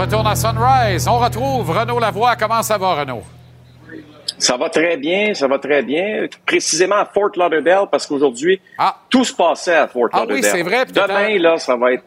Retourne 0.00 0.26
à 0.26 0.34
Sunrise. 0.34 1.06
On 1.06 1.18
retrouve 1.18 1.70
Renaud 1.70 1.98
Lavoie. 1.98 2.34
Comment 2.36 2.62
ça 2.62 2.78
va, 2.78 2.94
Renaud? 2.94 3.22
Ça 4.38 4.56
va 4.56 4.70
très 4.70 4.96
bien, 4.96 5.34
ça 5.34 5.46
va 5.46 5.58
très 5.58 5.82
bien. 5.82 6.26
Précisément 6.46 6.96
à 6.96 7.04
Fort 7.04 7.30
Lauderdale, 7.36 7.86
parce 7.90 8.06
qu'aujourd'hui, 8.06 8.60
tout 9.10 9.24
se 9.24 9.34
passait 9.34 9.74
à 9.74 9.86
Fort 9.88 10.08
Ah 10.12 10.22
oui, 10.22 10.36
Lauderdale. 10.36 10.50
c'est 10.50 10.62
vrai, 10.62 10.84
Demain, 10.86 11.38
là, 11.38 11.58
ça 11.58 11.76
va 11.76 11.92
être 11.92 12.04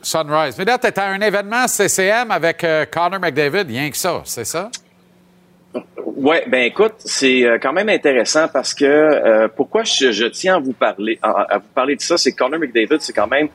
Sunrise. 0.00 0.56
Mais 0.58 0.64
là, 0.64 0.78
tu 0.78 0.86
à 1.00 1.04
un 1.06 1.20
événement 1.20 1.66
CCM 1.66 2.30
avec 2.30 2.62
euh, 2.64 2.84
Connor 2.90 3.20
McDavid, 3.20 3.64
rien 3.66 3.90
que 3.90 3.96
ça, 3.96 4.22
c'est 4.24 4.44
ça? 4.44 4.70
Ouais, 6.04 6.44
ben 6.46 6.62
écoute, 6.64 6.94
c'est 6.98 7.44
euh, 7.44 7.58
quand 7.60 7.72
même 7.72 7.88
intéressant 7.88 8.46
parce 8.48 8.72
que 8.74 8.84
euh, 8.84 9.48
pourquoi 9.54 9.82
je, 9.84 10.12
je 10.12 10.26
tiens 10.26 10.56
à 10.56 10.58
vous 10.58 10.72
parler 10.74 11.18
à, 11.22 11.30
à 11.54 11.58
vous 11.58 11.68
parler 11.74 11.96
de 11.96 12.00
ça, 12.02 12.16
c'est 12.16 12.32
que 12.32 12.36
Connor 12.36 12.60
McDavid, 12.60 13.00
c'est 13.00 13.12
quand 13.14 13.26
même, 13.26 13.48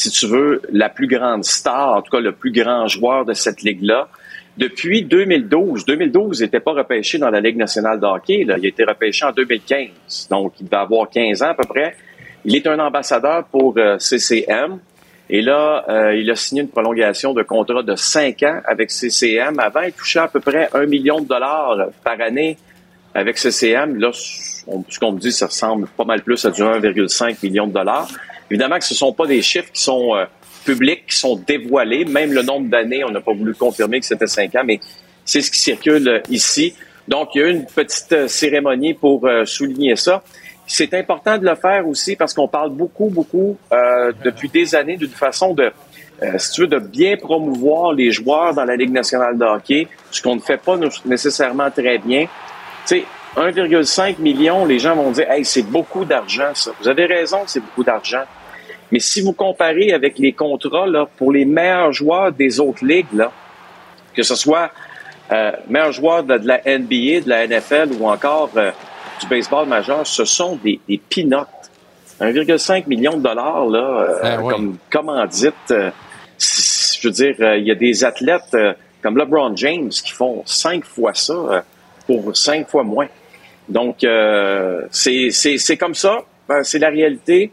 si 0.00 0.10
tu 0.10 0.26
veux, 0.26 0.62
la 0.72 0.88
plus 0.88 1.06
grande 1.06 1.44
star, 1.44 1.96
en 1.96 2.00
tout 2.00 2.10
cas 2.10 2.20
le 2.20 2.32
plus 2.32 2.52
grand 2.52 2.86
joueur 2.86 3.26
de 3.26 3.34
cette 3.34 3.60
ligue-là. 3.60 4.08
Depuis 4.56 5.02
2012, 5.02 5.84
2012, 5.84 6.40
il 6.40 6.42
n'était 6.44 6.60
pas 6.60 6.72
repêché 6.72 7.18
dans 7.18 7.28
la 7.28 7.40
Ligue 7.40 7.58
nationale 7.58 8.00
de 8.00 8.06
hockey. 8.06 8.44
Là. 8.44 8.56
Il 8.58 8.64
a 8.64 8.68
été 8.68 8.84
repêché 8.84 9.26
en 9.26 9.32
2015, 9.32 10.28
donc 10.30 10.54
il 10.58 10.68
va 10.68 10.80
avoir 10.80 11.10
15 11.10 11.42
ans 11.42 11.50
à 11.50 11.54
peu 11.54 11.64
près. 11.68 11.96
Il 12.46 12.56
est 12.56 12.66
un 12.66 12.78
ambassadeur 12.78 13.44
pour 13.44 13.74
euh, 13.76 13.98
CCM. 13.98 14.78
Et 15.28 15.42
là, 15.42 15.84
euh, 15.88 16.16
il 16.16 16.30
a 16.30 16.34
signé 16.34 16.62
une 16.62 16.68
prolongation 16.68 17.34
de 17.34 17.42
contrat 17.42 17.82
de 17.82 17.94
5 17.94 18.42
ans 18.44 18.60
avec 18.64 18.90
CCM. 18.90 19.58
Avant, 19.60 19.82
il 19.82 19.92
touchait 19.92 20.20
à 20.20 20.28
peu 20.28 20.40
près 20.40 20.70
un 20.72 20.86
million 20.86 21.20
de 21.20 21.28
dollars 21.28 21.76
par 22.02 22.18
année 22.20 22.56
avec 23.14 23.36
CCM. 23.36 23.98
Là, 23.98 24.10
ce 24.12 24.98
qu'on 24.98 25.12
me 25.12 25.18
dit, 25.18 25.30
ça 25.30 25.46
ressemble 25.46 25.88
pas 25.88 26.04
mal 26.04 26.22
plus 26.22 26.42
à 26.46 26.50
du 26.50 26.62
1,5 26.62 27.36
million 27.42 27.66
de 27.66 27.74
dollars. 27.74 28.08
Évidemment 28.50 28.78
que 28.78 28.84
ce 28.84 28.94
sont 28.94 29.12
pas 29.12 29.26
des 29.26 29.42
chiffres 29.42 29.70
qui 29.72 29.82
sont 29.82 30.14
euh, 30.14 30.24
publics, 30.64 31.06
qui 31.06 31.16
sont 31.16 31.36
dévoilés. 31.36 32.04
Même 32.04 32.32
le 32.32 32.42
nombre 32.42 32.68
d'années, 32.68 33.04
on 33.04 33.10
n'a 33.10 33.20
pas 33.20 33.32
voulu 33.32 33.54
confirmer 33.54 34.00
que 34.00 34.06
c'était 34.06 34.26
5 34.26 34.54
ans, 34.56 34.62
mais 34.64 34.80
c'est 35.24 35.40
ce 35.40 35.50
qui 35.50 35.60
circule 35.60 36.08
euh, 36.08 36.20
ici. 36.28 36.74
Donc, 37.06 37.30
il 37.34 37.40
y 37.40 37.44
a 37.44 37.46
eu 37.46 37.52
une 37.52 37.66
petite 37.66 38.12
euh, 38.12 38.28
cérémonie 38.28 38.94
pour 38.94 39.28
souligner 39.44 39.94
ça. 39.96 40.22
C'est 40.66 40.94
important 40.94 41.38
de 41.38 41.44
le 41.44 41.54
faire 41.54 41.86
aussi 41.88 42.16
parce 42.16 42.34
qu'on 42.34 42.46
parle 42.46 42.70
beaucoup, 42.70 43.08
beaucoup 43.08 43.58
depuis 44.24 44.48
des 44.48 44.76
années 44.76 44.96
d'une 44.96 45.08
façon 45.08 45.52
de, 45.52 45.72
si 46.38 46.52
tu 46.52 46.60
veux, 46.60 46.66
de 46.68 46.78
bien 46.78 47.16
promouvoir 47.16 47.92
les 47.92 48.12
joueurs 48.12 48.54
dans 48.54 48.64
la 48.64 48.76
Ligue 48.76 48.92
nationale 48.92 49.36
de 49.36 49.44
hockey, 49.44 49.88
ce 50.12 50.22
qu'on 50.22 50.36
ne 50.36 50.40
fait 50.40 50.58
pas 50.58 50.78
nécessairement 51.04 51.72
très 51.72 51.98
bien. 51.98 52.26
Tu 52.86 53.00
sais, 53.00 53.04
1,5 53.36 54.20
million, 54.20 54.64
les 54.64 54.78
gens 54.78 54.94
vont 54.94 55.10
dire, 55.10 55.28
hey, 55.28 55.44
c'est 55.44 55.62
beaucoup 55.62 56.04
d'argent, 56.04 56.52
ça. 56.54 56.70
Vous 56.80 56.86
avez 56.86 57.06
raison, 57.06 57.38
c'est 57.46 57.60
beaucoup 57.60 57.82
d'argent. 57.82 58.22
Mais 58.92 58.98
si 58.98 59.20
vous 59.20 59.32
comparez 59.32 59.92
avec 59.92 60.18
les 60.18 60.32
contrats 60.32 60.86
là, 60.86 61.06
pour 61.16 61.32
les 61.32 61.44
meilleurs 61.44 61.92
joueurs 61.92 62.32
des 62.32 62.60
autres 62.60 62.84
ligues, 62.84 63.12
là, 63.12 63.30
que 64.14 64.22
ce 64.22 64.34
soit 64.34 64.70
euh, 65.32 65.52
meilleurs 65.68 65.92
joueurs 65.92 66.24
de, 66.24 66.38
de 66.38 66.46
la 66.46 66.58
NBA, 66.58 67.20
de 67.24 67.28
la 67.28 67.46
NFL 67.46 67.90
ou 68.00 68.08
encore 68.08 68.50
euh, 68.56 68.70
du 69.20 69.26
baseball 69.28 69.66
majeur, 69.68 70.06
ce 70.06 70.24
sont 70.24 70.56
des, 70.56 70.80
des 70.88 71.00
peanuts. 71.08 71.46
1,5 72.20 72.86
million 72.86 73.16
de 73.16 73.22
dollars 73.22 73.64
là, 73.66 74.18
euh, 74.24 74.36
oui. 74.42 74.52
comme 74.52 74.76
commandite. 74.90 75.54
euh, 75.70 75.90
je 76.38 77.08
veux 77.08 77.12
dire, 77.12 77.34
euh, 77.40 77.56
il 77.56 77.66
y 77.66 77.70
a 77.70 77.74
des 77.74 78.04
athlètes 78.04 78.52
euh, 78.54 78.74
comme 79.02 79.16
LeBron 79.16 79.56
James 79.56 79.88
qui 79.88 80.12
font 80.12 80.42
cinq 80.44 80.84
fois 80.84 81.14
ça 81.14 81.64
pour 82.06 82.36
cinq 82.36 82.68
fois 82.68 82.82
moins. 82.82 83.06
Donc, 83.68 84.04
c'est 84.90 85.76
comme 85.78 85.94
ça. 85.94 86.18
Ben, 86.48 86.62
c'est 86.62 86.78
la 86.78 86.90
réalité. 86.90 87.50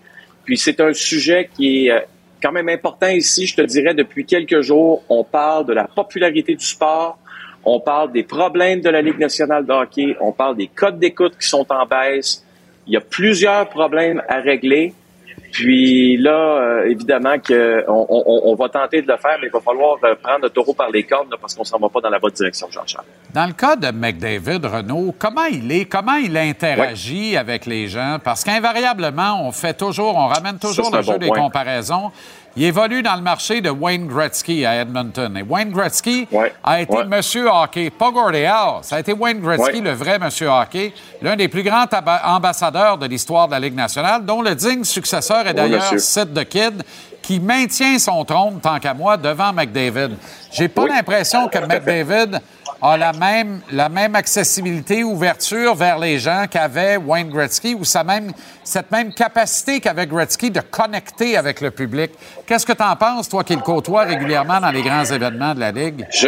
Puis 0.47 0.57
c'est 0.57 0.79
un 0.79 0.93
sujet 0.93 1.49
qui 1.53 1.87
est 1.87 1.91
euh, 1.91 1.99
quand 2.41 2.53
même 2.53 2.69
important 2.69 3.09
ici. 3.09 3.45
Je 3.45 3.55
te 3.57 3.61
dirais, 3.61 3.93
depuis 3.93 4.25
quelques 4.25 4.61
jours, 4.61 5.03
on 5.09 5.25
parle 5.25 5.65
de 5.65 5.73
la 5.73 5.83
popularité 5.83 6.55
du 6.55 6.65
sport. 6.65 7.19
On 7.65 7.81
parle 7.81 8.13
des 8.13 8.23
problèmes 8.23 8.79
de 8.79 8.89
la 8.89 9.01
Ligue 9.01 9.19
nationale 9.19 9.65
de 9.65 9.73
hockey. 9.73 10.15
On 10.21 10.31
parle 10.31 10.55
des 10.55 10.67
codes 10.67 10.99
d'écoute 10.99 11.33
qui 11.37 11.45
sont 11.45 11.65
en 11.69 11.85
baisse. 11.85 12.45
Il 12.87 12.93
y 12.93 12.95
a 12.95 13.01
plusieurs 13.01 13.67
problèmes 13.67 14.23
à 14.29 14.39
régler. 14.39 14.93
Puis 15.51 16.17
là, 16.17 16.31
euh, 16.31 16.89
évidemment 16.89 17.39
que 17.39 17.83
on, 17.87 18.55
va 18.55 18.69
tenter 18.69 19.01
de 19.01 19.07
le 19.07 19.17
faire, 19.17 19.37
mais 19.41 19.47
il 19.47 19.51
va 19.51 19.59
falloir 19.59 19.97
euh, 20.03 20.15
prendre 20.21 20.43
le 20.43 20.49
taureau 20.49 20.73
par 20.73 20.89
les 20.89 21.03
cornes 21.03 21.29
là, 21.31 21.37
parce 21.39 21.55
qu'on 21.55 21.63
s'en 21.63 21.79
va 21.79 21.89
pas 21.89 22.01
dans 22.01 22.09
la 22.09 22.19
bonne 22.19 22.31
direction, 22.31 22.67
Jean-Charles. 22.69 23.05
Dans 23.33 23.45
le 23.45 23.53
cas 23.53 23.75
de 23.75 23.91
McDavid, 23.91 24.65
Renault, 24.65 25.15
comment 25.17 25.45
il 25.45 25.71
est, 25.71 25.85
comment 25.85 26.15
il 26.15 26.37
interagit 26.37 27.37
avec 27.37 27.65
les 27.65 27.87
gens? 27.87 28.17
Parce 28.23 28.43
qu'invariablement, 28.43 29.47
on 29.47 29.51
fait 29.51 29.75
toujours, 29.75 30.15
on 30.15 30.27
ramène 30.27 30.59
toujours 30.59 30.89
Ça, 30.89 30.97
le 30.97 31.03
jeu 31.03 31.13
bon 31.13 31.19
des 31.19 31.27
point. 31.27 31.39
comparaisons. 31.39 32.11
Il 32.59 32.63
évolue 32.63 33.03
dans 33.03 33.15
le 33.15 33.21
marché 33.21 33.61
de 33.61 33.69
Wayne 33.69 34.07
Gretzky 34.07 34.65
à 34.65 34.81
Edmonton. 34.81 35.37
Et 35.37 35.43
Wayne 35.43 35.71
Gretzky 35.71 36.27
a 36.63 36.81
été 36.81 36.91
Ouais. 36.97 37.05
Monsieur 37.05 37.47
Hockey, 37.51 37.91
pas 37.91 38.09
Gordie 38.09 38.45
Howe. 38.47 38.79
Ça 38.81 38.95
a 38.95 38.99
été 38.99 39.13
Wayne 39.13 39.41
Gretzky, 39.41 39.75
Ouais. 39.77 39.81
le 39.81 39.91
vrai 39.91 40.17
Monsieur 40.17 40.47
Hockey, 40.49 40.91
l'un 41.21 41.35
des 41.35 41.49
plus 41.49 41.61
grands 41.61 41.85
ambassadeurs 42.25 42.97
de 42.97 43.05
l'histoire 43.05 43.45
de 43.47 43.51
la 43.51 43.59
Ligue 43.59 43.75
nationale, 43.75 44.25
dont 44.25 44.41
le 44.41 44.55
digne 44.55 44.83
successeur 44.83 45.41
est 45.45 45.49
Oui, 45.49 45.53
d'ailleurs 45.55 45.83
monsieur. 45.93 45.99
Sid 45.99 46.33
the 46.33 46.45
Kid, 46.45 46.83
qui 47.21 47.39
maintient 47.39 47.99
son 47.99 48.25
trône, 48.25 48.59
tant 48.59 48.79
qu'à 48.79 48.95
moi, 48.95 49.17
devant 49.17 49.53
McDavid. 49.53 50.17
J'ai 50.51 50.67
pas 50.67 50.87
l'impression 50.87 51.47
que 51.49 51.59
McDavid 51.59 52.39
a 52.81 52.97
la 52.97 53.11
même, 53.13 53.61
la 53.71 53.89
même 53.89 54.15
accessibilité, 54.15 55.03
ouverture 55.03 55.73
vers 55.75 55.97
les 55.97 56.19
gens 56.19 56.45
qu'avait 56.49 56.97
Wayne 56.97 57.29
Gretzky 57.29 57.73
ou 57.73 57.83
sa 57.83 58.03
même, 58.03 58.31
cette 58.63 58.91
même 58.91 59.13
capacité 59.13 59.79
qu'avait 59.79 60.05
Gretzky 60.05 60.51
de 60.51 60.61
connecter 60.61 61.37
avec 61.37 61.61
le 61.61 61.71
public. 61.71 62.11
Qu'est-ce 62.45 62.65
que 62.65 62.73
tu 62.73 62.83
en 62.83 62.95
penses, 62.95 63.29
toi 63.29 63.43
qui 63.43 63.55
le 63.55 63.61
côtoies 63.61 64.03
régulièrement 64.03 64.59
dans 64.59 64.71
les 64.71 64.81
grands 64.81 65.05
événements 65.05 65.55
de 65.55 65.59
la 65.59 65.71
Ligue? 65.71 66.05
Je, 66.11 66.27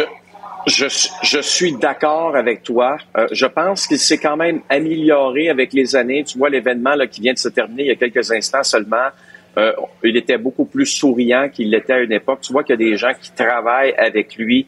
je, 0.66 0.86
je 1.22 1.40
suis 1.40 1.76
d'accord 1.76 2.34
avec 2.36 2.62
toi. 2.62 2.98
Euh, 3.16 3.26
je 3.30 3.46
pense 3.46 3.86
qu'il 3.86 3.98
s'est 3.98 4.18
quand 4.18 4.36
même 4.36 4.60
amélioré 4.68 5.50
avec 5.50 5.72
les 5.72 5.94
années. 5.94 6.24
Tu 6.24 6.36
vois 6.36 6.50
l'événement 6.50 6.94
qui 7.10 7.20
vient 7.20 7.32
de 7.32 7.38
se 7.38 7.48
terminer 7.48 7.84
il 7.84 7.88
y 7.88 7.92
a 7.92 7.96
quelques 7.96 8.30
instants 8.32 8.64
seulement. 8.64 9.08
euh, 9.56 9.72
il 10.04 10.16
était 10.16 10.38
beaucoup 10.38 10.64
plus 10.64 10.86
souriant 10.86 11.48
qu'il 11.48 11.70
l'était 11.70 11.94
à 11.94 11.98
une 12.00 12.12
époque. 12.12 12.40
Tu 12.42 12.52
vois 12.52 12.62
qu'il 12.64 12.78
y 12.80 12.82
a 12.86 12.90
des 12.90 12.96
gens 12.96 13.12
qui 13.20 13.30
travaillent 13.32 13.94
avec 13.96 14.36
lui 14.36 14.66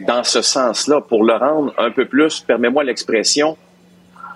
dans 0.00 0.24
ce 0.24 0.42
sens-là 0.42 1.00
pour 1.00 1.24
le 1.24 1.34
rendre 1.34 1.72
un 1.78 1.90
peu 1.90 2.04
plus, 2.06 2.40
permets-moi 2.40 2.84
l'expression, 2.84 3.56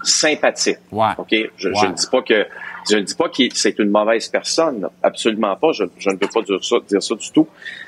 sympathique. 0.02 0.78
OK? 1.18 1.28
Je, 1.30 1.46
je 1.56 1.68
Ouais. 1.68 1.88
ne 1.88 1.94
dis 1.94 2.06
pas 2.10 2.22
que 2.22 2.46
je 2.90 2.96
ne 2.96 3.02
dis 3.02 3.14
pas 3.14 3.28
que 3.28 3.42
c'est 3.52 3.78
une 3.80 3.90
mauvaise 3.90 4.28
personne. 4.28 4.88
Absolument 5.02 5.54
pas. 5.56 5.72
Je, 5.72 5.84
je 5.98 6.08
ne 6.08 6.14
veux 6.14 6.28
pas 6.32 6.40
dire 6.42 6.62
ça, 6.64 6.76
dire 6.88 7.02
ça 7.02 7.14
du 7.16 7.30
tout. 7.32 7.46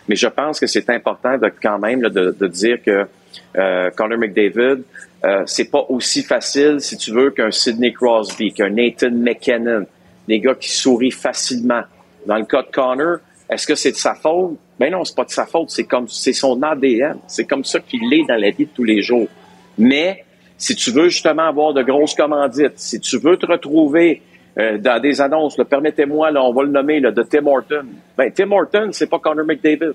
Mais 0.09 0.17
je 0.17 0.27
pense 0.27 0.61
que 0.61 0.67
c'est 0.67 0.91
important 0.91 1.39
de 1.39 1.51
quand 1.63 1.79
même 1.79 2.03
là, 2.03 2.11
de, 2.11 2.37
de 2.39 2.47
dire 2.49 2.83
que 2.85 3.07
euh, 3.57 3.91
Connor 3.97 4.19
McDavid, 4.19 4.83
euh, 5.25 5.43
c'est 5.47 5.71
pas 5.71 5.87
aussi 5.89 6.23
facile, 6.23 6.81
si 6.81 6.99
tu 6.99 7.13
veux, 7.13 7.31
qu'un 7.31 7.51
Sidney 7.51 7.93
Crosby, 7.95 8.53
qu'un 8.53 8.69
Nathan 8.71 9.11
McKinnon, 9.13 9.87
des 10.29 10.39
gars 10.41 10.55
qui 10.55 10.71
sourient 10.71 11.11
facilement. 11.13 11.83
Dans 12.27 12.37
le 12.37 12.45
cas 12.45 12.63
de 12.63 12.71
Connor, 12.71 13.19
est-ce 13.49 13.67
que 13.67 13.75
c'est 13.77 13.93
de 13.93 13.97
sa 13.97 14.15
faute? 14.15 14.59
Ben 14.81 14.91
non, 14.91 15.05
c'est 15.05 15.15
pas 15.15 15.27
de 15.27 15.31
sa 15.31 15.45
faute. 15.45 15.69
C'est 15.69 15.85
comme 15.85 16.09
c'est 16.09 16.33
son 16.33 16.61
ADN. 16.63 17.19
C'est 17.27 17.45
comme 17.45 17.65
ça 17.65 17.81
qu'il 17.81 18.13
est 18.15 18.25
dans 18.27 18.41
la 18.41 18.49
vie 18.49 18.65
de 18.65 18.71
tous 18.75 18.83
les 18.83 19.03
jours. 19.03 19.29
Mais 19.77 20.25
si 20.57 20.75
tu 20.75 20.91
veux 20.91 21.11
justement 21.11 21.47
avoir 21.47 21.75
de 21.75 21.83
grosses 21.83 22.15
commandites, 22.15 22.79
si 22.79 22.99
tu 22.99 23.19
veux 23.19 23.37
te 23.37 23.45
retrouver 23.45 24.23
euh, 24.59 24.79
dans 24.79 24.99
des 24.99 25.21
annonces, 25.21 25.55
permettez-moi, 25.69 26.31
on 26.35 26.53
va 26.55 26.63
le 26.63 26.71
nommer 26.71 26.99
là, 26.99 27.11
de 27.11 27.23
Tim 27.23 27.47
Horton. 27.47 27.85
Ben, 28.17 28.33
Tim 28.33 28.51
Horton, 28.51 28.89
c'est 28.93 29.07
pas 29.07 29.19
Connor 29.19 29.45
McDavid. 29.45 29.93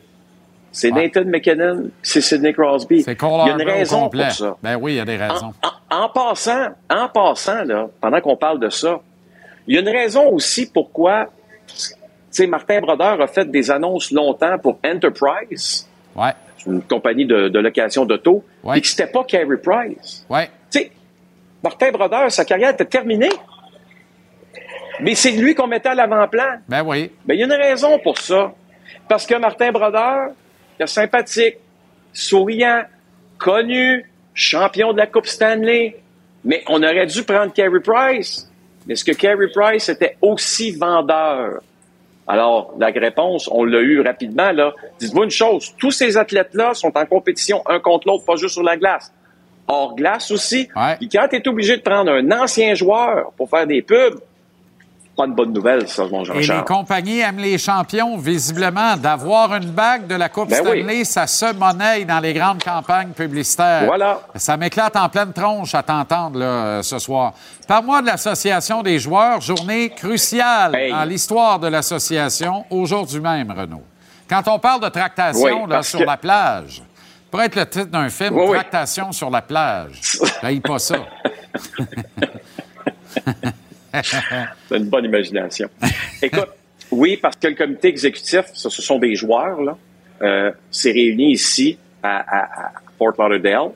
C'est 0.71 0.91
Nathan 0.91 1.23
McKinnon, 1.25 1.89
c'est 2.03 2.21
Sidney 2.21 2.53
Crosby. 2.53 3.01
C'est 3.01 3.17
Il 3.19 3.47
y 3.47 3.49
a 3.49 3.53
une 3.53 3.61
raison 3.61 4.01
complet. 4.01 4.25
pour 4.25 4.33
ça. 4.33 4.57
Ben 4.61 4.77
oui, 4.79 4.93
il 4.93 4.95
y 4.97 4.99
a 4.99 5.05
des 5.05 5.15
raisons. 5.15 5.53
En 5.89 6.09
passant, 6.09 6.67
en 6.89 7.07
passant, 7.07 7.63
là, 7.63 7.87
pendant 8.01 8.19
qu'on 8.19 8.35
parle 8.35 8.59
de 8.59 8.69
ça, 8.69 8.99
il 9.67 9.75
y 9.75 9.77
a 9.77 9.81
une 9.81 9.89
raison 9.89 10.27
aussi 10.29 10.69
pourquoi, 10.69 11.29
sais, 12.35 12.47
Martin 12.47 12.79
Brodeur 12.81 13.21
a 13.21 13.27
fait 13.27 13.49
des 13.49 13.69
annonces 13.71 14.11
longtemps 14.11 14.57
pour 14.59 14.79
Enterprise, 14.85 15.87
Ouais. 16.15 16.31
une 16.65 16.81
compagnie 16.81 17.25
de, 17.25 17.49
de 17.49 17.59
location 17.59 18.05
d'auto, 18.05 18.43
et 18.73 18.81
que 18.81 18.87
c'était 18.87 19.07
pas 19.07 19.23
Carey 19.23 19.57
Price. 19.61 20.25
Ouais. 20.29 20.49
Tu 20.71 20.79
sais, 20.79 20.91
Martin 21.63 21.91
Brodeur, 21.91 22.31
sa 22.31 22.45
carrière 22.45 22.71
était 22.71 22.85
terminée. 22.85 23.29
Mais 25.01 25.13
c'est 25.15 25.31
lui 25.31 25.53
qu'on 25.55 25.67
mettait 25.67 25.89
à 25.89 25.95
l'avant-plan. 25.95 26.59
Ben 26.69 26.83
oui. 26.85 27.11
Ben, 27.25 27.33
il 27.33 27.39
y 27.39 27.43
a 27.43 27.45
une 27.45 27.51
raison 27.51 27.99
pour 27.99 28.17
ça. 28.17 28.53
Parce 29.09 29.25
que 29.25 29.35
Martin 29.35 29.71
Brodeur, 29.71 30.29
il 30.79 30.83
est 30.83 30.87
sympathique, 30.87 31.57
souriant, 32.13 32.83
connu, 33.37 34.09
champion 34.33 34.93
de 34.93 34.97
la 34.99 35.07
Coupe 35.07 35.27
Stanley. 35.27 35.97
Mais 36.45 36.63
on 36.67 36.81
aurait 36.81 37.07
dû 37.07 37.23
prendre 37.23 37.51
Carey 37.51 37.79
Price. 37.83 38.49
Mais 38.87 38.93
est-ce 38.93 39.03
que 39.03 39.11
Carey 39.11 39.47
Price 39.53 39.89
était 39.89 40.15
aussi 40.21 40.71
vendeur? 40.71 41.61
Alors, 42.27 42.73
la 42.79 42.87
réponse, 42.87 43.47
on 43.51 43.63
l'a 43.63 43.81
eu 43.81 44.01
rapidement, 44.01 44.51
là. 44.51 44.73
Dites-moi 44.99 45.25
une 45.25 45.31
chose, 45.31 45.75
tous 45.77 45.91
ces 45.91 46.17
athlètes-là 46.17 46.73
sont 46.73 46.91
en 46.97 47.05
compétition 47.05 47.61
un 47.67 47.79
contre 47.79 48.07
l'autre, 48.07 48.25
pas 48.25 48.35
juste 48.35 48.53
sur 48.53 48.63
la 48.63 48.77
glace. 48.77 49.13
Hors 49.67 49.95
glace 49.95 50.31
aussi. 50.31 50.67
Puis 50.97 51.09
quand 51.09 51.27
tu 51.29 51.37
es 51.37 51.47
obligé 51.47 51.77
de 51.77 51.81
prendre 51.81 52.11
un 52.11 52.31
ancien 52.31 52.73
joueur 52.75 53.31
pour 53.37 53.49
faire 53.49 53.67
des 53.67 53.81
pubs, 53.81 54.19
pas 55.15 55.25
une 55.25 55.33
bonne 55.33 55.53
nouvelle, 55.53 55.87
ça, 55.87 56.03
mon 56.11 56.21
Et 56.23 56.25
Jean-Charles. 56.25 56.59
les 56.59 56.65
compagnies 56.65 57.19
aiment 57.19 57.37
les 57.39 57.57
champions, 57.57 58.17
visiblement. 58.17 58.97
D'avoir 58.97 59.55
une 59.55 59.71
bague 59.71 60.07
de 60.07 60.15
la 60.15 60.29
Coupe 60.29 60.49
Ben 60.49 60.61
oui. 60.65 60.79
Stanley, 60.81 61.03
ça 61.05 61.27
se 61.27 61.53
monnaie 61.53 62.05
dans 62.05 62.19
les 62.19 62.33
grandes 62.33 62.61
campagnes 62.63 63.09
publicitaires. 63.11 63.85
Voilà. 63.85 64.19
Ça 64.35 64.57
m'éclate 64.57 64.95
en 64.95 65.07
pleine 65.09 65.31
tronche 65.33 65.73
à 65.73 65.83
t'entendre 65.83 66.39
là, 66.39 66.45
euh, 66.45 66.81
ce 66.83 66.99
soir. 66.99 67.33
Parle-moi 67.67 68.01
de 68.01 68.07
l'Association 68.07 68.83
des 68.83 68.99
joueurs, 68.99 69.41
journée 69.41 69.89
cruciale 69.89 70.75
dans 70.91 71.03
l'histoire 71.05 71.59
de 71.59 71.67
l'association, 71.67 72.65
aujourd'hui 72.69 73.19
même, 73.21 73.51
Renaud. 73.51 73.83
Quand 74.29 74.43
on 74.47 74.59
parle 74.59 74.81
de 74.81 74.89
tractation 74.89 75.63
Oui, 75.63 75.69
là, 75.69 75.83
sur 75.83 75.99
que- 75.99 76.05
la 76.05 76.17
plage, 76.17 76.81
pourrait 77.31 77.45
être 77.45 77.55
le 77.55 77.65
titre 77.67 77.85
d'un 77.91 78.09
film, 78.09 78.35
Oui, 78.35 78.45
oui. 78.47 78.53
Tractation 78.57 79.11
sur 79.11 79.29
la 79.29 79.41
plage. 79.41 80.01
J'haïs 80.41 80.59
pas 80.59 80.79
ça. 80.79 80.95
T'as 84.69 84.77
une 84.77 84.85
bonne 84.89 85.05
imagination. 85.05 85.69
Écoute, 86.21 86.49
oui, 86.91 87.17
parce 87.17 87.35
que 87.35 87.47
le 87.47 87.55
comité 87.55 87.87
exécutif, 87.89 88.45
ça, 88.53 88.69
ce 88.69 88.81
sont 88.81 88.99
des 88.99 89.15
joueurs, 89.15 89.61
là, 89.61 89.77
euh, 90.21 90.51
s'est 90.71 90.91
réuni 90.91 91.31
ici 91.31 91.77
à, 92.03 92.17
à- 92.19 92.67
à 92.67 92.71
Fort 92.97 93.13
Lauderdale. 93.17 93.71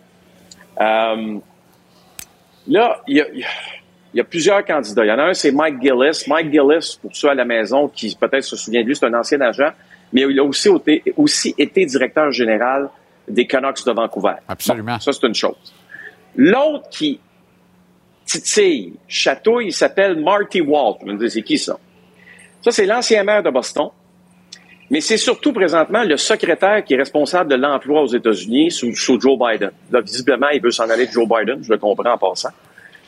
Euh, 0.80 1.38
là, 2.68 3.02
il 3.08 3.18
y 3.18 3.22
a, 3.22 3.26
y 4.14 4.24
plusieurs 4.24 4.64
candidats. 4.66 5.04
Il 5.06 5.10
y 5.10 5.12
en 5.12 5.20
a 5.20 5.24
un, 5.26 5.34
c'est 5.34 5.52
Mike 5.52 5.82
Gillis. 5.82 6.24
Mike 6.28 6.52
Gillis, 6.52 6.98
pour 7.02 7.16
ceux 7.16 7.30
à 7.30 7.34
la 7.36 7.46
maison 7.46 7.88
qui 7.88 8.16
peut-être 8.20 8.44
se 8.44 8.56
souviennent 8.56 8.84
de 8.84 8.90
lui, 8.90 8.96
c'est 8.96 9.06
un 9.06 9.14
ancien 9.14 9.41
agent, 9.41 9.72
mais 10.14 10.22
il 10.22 10.40
a 10.40 10.44
aussi 10.44 10.70
été, 10.70 11.04
aussi 11.18 11.54
été 11.58 11.86
directeur 11.86 12.32
général 12.32 12.90
des 13.28 13.46
Canucks 13.46 13.86
de 13.86 13.91
Vancouver. 13.91 14.34
Absolument. 14.48 14.94
Bon, 14.94 15.00
ça, 15.00 15.12
c'est 15.12 15.28
une 15.28 15.36
chose. 15.36 15.74
L'autre 16.36 16.90
qui 16.90 17.20
titille, 18.30 18.94
chatouille, 19.08 19.68
il 19.68 19.74
s'appelle 19.74 20.16
Marty 20.22 20.62
Walt. 20.62 20.98
Vous 21.02 21.08
me 21.08 21.18
dites, 21.18 21.30
c'est 21.30 21.42
qui 21.42 21.58
ça? 21.58 21.78
Ça, 22.62 22.72
c'est 22.72 22.86
l'ancien 22.86 23.24
maire 23.24 23.42
de 23.42 23.50
Boston. 23.50 23.90
Mais 24.92 25.02
c'est 25.02 25.18
surtout 25.18 25.54
présentement 25.54 26.04
le 26.04 26.18
secrétaire 26.18 26.84
qui 26.84 26.94
est 26.94 26.98
responsable 26.98 27.50
de 27.52 27.56
l'emploi 27.56 28.02
aux 28.02 28.08
États-Unis 28.08 28.72
sous, 28.72 28.96
sous 28.96 29.20
Joe 29.20 29.38
Biden. 29.38 29.72
Là, 29.92 30.02
visiblement, 30.02 30.50
il 30.50 30.62
veut 30.62 30.72
s'en 30.72 30.90
aller 30.90 31.06
de 31.08 31.12
Joe 31.12 31.28
Biden, 31.28 31.64
je 31.64 31.72
le 31.72 31.78
comprends 31.78 32.14
en 32.14 32.18
passant. 32.18 32.50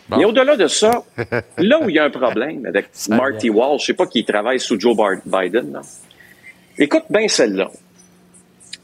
Mais 0.10 0.26
au-delà 0.26 0.56
de 0.57 0.68
ça, 0.68 1.03
là 1.57 1.80
où 1.81 1.89
il 1.89 1.95
y 1.95 1.99
a 1.99 2.03
un 2.03 2.10
problème 2.10 2.65
avec 2.65 2.88
Marty 3.10 3.49
Wall, 3.49 3.80
je 3.80 3.85
sais 3.85 3.93
pas 3.93 4.06
qui 4.07 4.23
travaille 4.26 4.60
sous 4.60 4.80
Joe 4.80 4.95
Biden, 5.26 5.72
là. 5.73 5.81
écoute 6.77 7.06
bien 7.10 7.27
celle-là. 7.27 7.69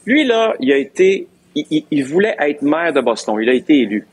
Lui, 0.05 0.23
là, 0.25 0.53
il 0.59 0.71
a 0.71 0.77
été, 0.77 1.27
il, 1.53 1.65
il- 1.69 1.85
il 1.91 2.03
voulait 2.05 2.35
être 2.39 2.61
maire 2.61 2.93
de 2.93 3.01
Boston. 3.01 3.35
Il 3.41 3.49
a 3.49 3.53
été 3.53 3.79
élu. 3.81 4.07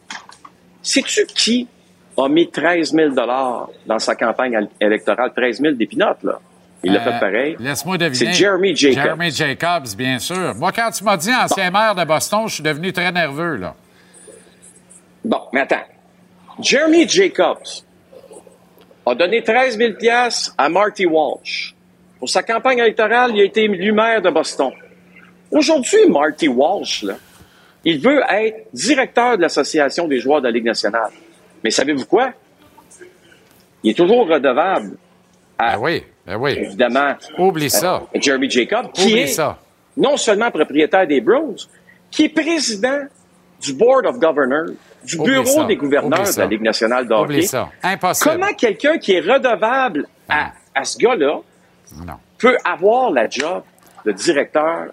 Sais-tu 0.82 1.24
qui 1.26 1.68
a 2.16 2.28
mis 2.28 2.48
13 2.50 2.92
000 2.92 3.10
dans 3.14 3.98
sa 3.98 4.14
campagne 4.14 4.56
al- 4.56 4.68
électorale? 4.80 5.32
13 5.34 5.60
000 5.60 5.74
d'épinotes, 5.74 6.22
là. 6.22 6.38
Il 6.86 6.92
l'a 6.92 7.00
Euh, 7.00 7.04
fait 7.12 7.18
pareil. 7.20 7.56
Laisse-moi 7.58 7.96
deviner. 7.96 8.32
C'est 8.32 8.38
Jeremy 8.38 8.76
Jacobs. 8.76 9.02
Jeremy 9.02 9.30
Jacobs, 9.30 9.96
bien 9.96 10.18
sûr. 10.18 10.54
Moi, 10.54 10.70
quand 10.72 10.90
tu 10.90 11.02
m'as 11.02 11.16
dit 11.16 11.30
ancien 11.34 11.70
maire 11.70 11.94
de 11.94 12.04
Boston, 12.04 12.42
je 12.46 12.54
suis 12.54 12.62
devenu 12.62 12.92
très 12.92 13.10
nerveux, 13.10 13.56
là. 13.56 13.74
Bon, 15.24 15.40
mais 15.52 15.60
attends. 15.60 15.76
Jeremy 16.60 17.08
Jacobs 17.08 17.66
a 19.06 19.14
donné 19.14 19.42
13 19.42 19.78
000 19.78 19.92
à 20.58 20.68
Marty 20.68 21.06
Walsh. 21.06 21.74
Pour 22.18 22.28
sa 22.28 22.42
campagne 22.42 22.78
électorale, 22.78 23.32
il 23.34 23.40
a 23.40 23.44
été 23.44 23.64
élu 23.64 23.92
maire 23.92 24.20
de 24.22 24.30
Boston. 24.30 24.70
Aujourd'hui, 25.50 26.06
Marty 26.08 26.48
Walsh, 26.48 27.02
là, 27.02 27.14
il 27.84 27.98
veut 27.98 28.20
être 28.30 28.66
directeur 28.72 29.36
de 29.36 29.42
l'Association 29.42 30.06
des 30.08 30.18
joueurs 30.20 30.40
de 30.40 30.46
la 30.46 30.52
Ligue 30.52 30.64
nationale. 30.64 31.10
Mais 31.64 31.70
savez-vous 31.70 32.04
quoi? 32.04 32.30
Il 33.82 33.90
est 33.90 33.94
toujours 33.94 34.28
redevable 34.28 34.96
à, 35.58 35.78
oui, 35.78 36.02
oui. 36.38 36.52
évidemment, 36.58 37.14
Oublie 37.38 37.70
ça. 37.70 38.02
à 38.14 38.20
Jeremy 38.20 38.50
Jacobs, 38.50 38.90
qui 38.92 39.06
Oublie 39.06 39.18
est 39.20 39.26
ça. 39.28 39.58
non 39.96 40.16
seulement 40.16 40.50
propriétaire 40.50 41.06
des 41.06 41.20
Bruins, 41.20 41.54
qui 42.10 42.24
est 42.24 42.28
président 42.28 43.02
du 43.62 43.72
Board 43.72 44.06
of 44.06 44.18
Governors, 44.18 44.74
du 45.04 45.16
Oublie 45.16 45.32
Bureau 45.32 45.46
ça. 45.46 45.64
des 45.64 45.76
gouverneurs 45.76 46.24
de 46.24 46.38
la 46.38 46.46
Ligue 46.46 46.62
nationale 46.62 47.06
de 47.08 47.14
hockey. 47.14 47.42
ça. 47.42 47.68
Impossible. 47.82 48.30
Comment 48.34 48.52
quelqu'un 48.54 48.98
qui 48.98 49.12
est 49.12 49.20
redevable 49.20 50.06
à, 50.28 50.52
à 50.74 50.84
ce 50.84 50.98
gars-là 50.98 51.40
peut 52.38 52.56
avoir 52.64 53.10
la 53.10 53.28
job 53.28 53.62
de 54.04 54.12
directeur 54.12 54.86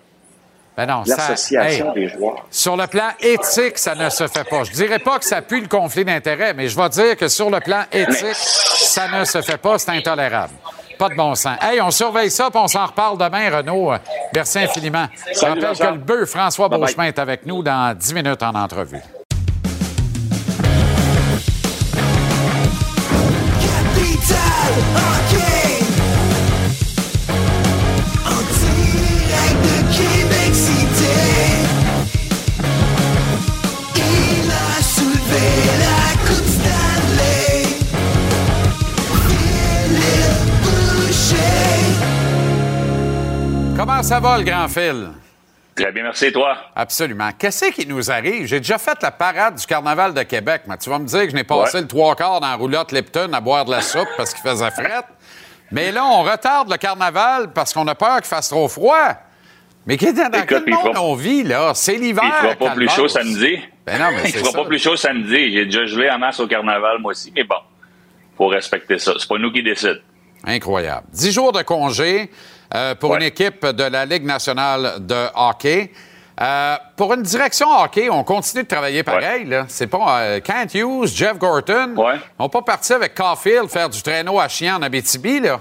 Ben 0.78 0.86
non, 0.86 1.04
ça- 1.06 1.18
l'association 1.18 1.90
hey, 1.90 1.94
des 1.94 2.08
joueurs? 2.10 2.46
Sur 2.50 2.78
le 2.78 2.88
plan 2.88 3.10
éthique, 3.20 3.78
ça 3.78 3.94
ne 3.94 4.10
se 4.10 4.28
fait 4.28 4.44
pas. 4.50 4.64
Je 4.64 4.72
dirais 4.72 5.00
pas 5.00 5.20
que 5.20 5.26
ça 5.26 5.42
pue 5.42 5.62
le 5.62 5.68
conflit 5.68 6.06
d'intérêts, 6.06 6.54
mais 6.54 6.68
je 6.68 6.78
vais 6.78 6.90
dire 6.90 7.18
que 7.18 7.28
sur 7.28 7.50
le 7.50 7.60
plan 7.60 7.84
éthique, 7.92 8.36
ça 8.36 9.08
ne 9.10 9.26
se 9.26 9.42
fait 9.42 9.58
pas. 9.58 9.78
C'est 9.78 9.92
intolérable. 9.92 10.54
Pas 10.98 11.10
de 11.10 11.16
bon 11.16 11.36
sens. 11.36 11.58
Hey, 11.62 11.82
on 11.82 11.92
surveille 11.92 12.30
ça, 12.32 12.50
puis 12.50 12.60
on 12.64 12.68
s'en 12.68 12.86
reparle 12.86 13.18
demain, 13.18 13.50
Renaud. 13.58 13.92
Merci 14.34 14.60
infiniment. 14.60 15.08
Je 15.34 15.40
rappelle 15.46 15.78
que 15.78 15.84
le 15.94 15.98
bœuf 15.98 16.30
François 16.30 16.68
Bye-bye. 16.70 16.80
Beauchemin 16.80 17.06
est 17.06 17.20
avec 17.20 17.46
nous 17.46 17.64
dans 17.64 17.98
10 17.98 18.14
minutes 18.14 18.44
en 18.44 18.54
entrevue. 18.56 19.02
Comment 44.02 44.10
ça 44.10 44.20
va, 44.20 44.38
le 44.40 44.44
grand 44.44 44.68
fil? 44.68 45.10
Très 45.76 45.92
bien, 45.92 46.02
merci. 46.02 46.32
Toi? 46.32 46.58
Absolument. 46.76 47.30
Qu'est-ce 47.38 47.66
qui 47.66 47.86
nous 47.86 48.10
arrive? 48.10 48.48
J'ai 48.48 48.60
déjà 48.60 48.80
fait 48.80 48.98
la 49.04 49.12
parade 49.12 49.58
du 49.60 49.66
Carnaval 49.68 50.16
de 50.16 50.24
Québec, 50.24 50.64
mais 50.66 50.76
tu 50.78 50.90
vas 50.90 50.98
me 50.98 51.06
dire 51.06 51.22
que 51.26 51.30
je 51.30 51.36
n'ai 51.36 51.44
passé 51.44 51.76
Ouais. 51.76 51.82
le 51.84 51.88
trois 51.88 52.16
quarts 52.16 52.40
dans 52.40 52.48
la 52.48 52.56
roulotte 52.56 52.92
Lipton 52.92 53.32
à 53.32 53.40
boire 53.40 53.64
de 53.64 53.70
la 53.70 53.82
soupe 53.82 54.08
parce 54.18 54.34
qu'il 54.34 54.42
faisait 54.42 54.72
fret. 54.72 55.04
Mais 55.72 55.92
là, 55.92 56.04
on 56.04 56.24
retarde 56.24 56.72
le 56.72 56.78
Carnaval 56.78 57.54
parce 57.54 57.74
qu'on 57.74 57.88
a 57.88 57.94
peur 57.94 58.16
qu'il 58.16 58.26
fasse 58.26 58.50
trop 58.50 58.68
froid. 58.68 59.14
Mais 59.86 59.98
qui- 59.98 60.12
dans 60.12 60.24
Écoute, 60.32 60.46
quel 60.50 60.66
monde 60.74 60.96
fera- 60.96 61.04
on 61.04 61.14
vit, 61.14 61.44
là? 61.44 61.72
C'est 61.76 61.94
l'hiver. 61.98 62.24
Il 62.26 62.32
fera 62.42 62.56
pas 62.56 62.70
plus 62.72 62.90
chaud 62.90 63.08
samedi. 63.08 63.60
Ben 63.86 64.00
non, 64.00 64.08
mais 64.16 64.24
Il 64.30 64.32
fera 64.32 64.50
ça. 64.52 64.58
pas 64.58 64.66
plus 64.66 64.80
chaud 64.80 64.96
samedi. 64.96 65.52
J'ai 65.54 65.66
déjà 65.66 65.86
gelé 65.86 66.10
en 66.10 66.18
masse 66.18 66.40
au 66.40 66.48
carnaval, 66.48 66.98
moi 67.02 67.12
aussi. 67.12 67.32
Mais 67.36 67.44
bon, 67.44 67.58
faut 68.36 68.48
respecter 68.48 68.98
ça. 68.98 69.14
C'est 69.20 69.30
pas 69.30 69.38
nous 69.38 69.52
qui 69.52 69.62
décident. 69.62 70.00
Incroyable. 70.44 71.06
Dix 71.14 71.32
jours 71.32 71.52
de 71.52 71.62
congé 71.62 72.32
euh, 72.74 72.96
pour 72.96 73.16
une 73.16 73.24
équipe 73.24 73.66
de 73.66 73.84
la 73.84 74.06
Ligue 74.06 74.24
nationale 74.24 74.96
de 75.00 75.28
hockey. 75.36 75.92
Euh, 76.40 76.76
pour 76.96 77.14
une 77.14 77.22
direction 77.22 77.68
hockey, 77.70 78.10
on 78.10 78.24
continue 78.24 78.64
de 78.64 78.68
travailler 78.68 79.04
pareil. 79.04 79.48
C'est 79.68 79.88
pas 79.88 80.22
euh, 80.22 80.40
Kent 80.40 80.74
Hughes, 80.74 81.08
Jeff 81.14 81.38
Gorton. 81.38 81.94
On 82.40 82.44
n'est 82.44 82.50
pas 82.50 82.62
parti 82.62 82.94
avec 82.94 83.14
Caulfield 83.14 83.70
faire 83.70 83.90
du 83.90 84.02
traîneau 84.02 84.40
à 84.40 84.48
chien 84.48 84.78
en 84.78 84.82
Abitibi. 84.82 85.40
Là. 85.40 85.60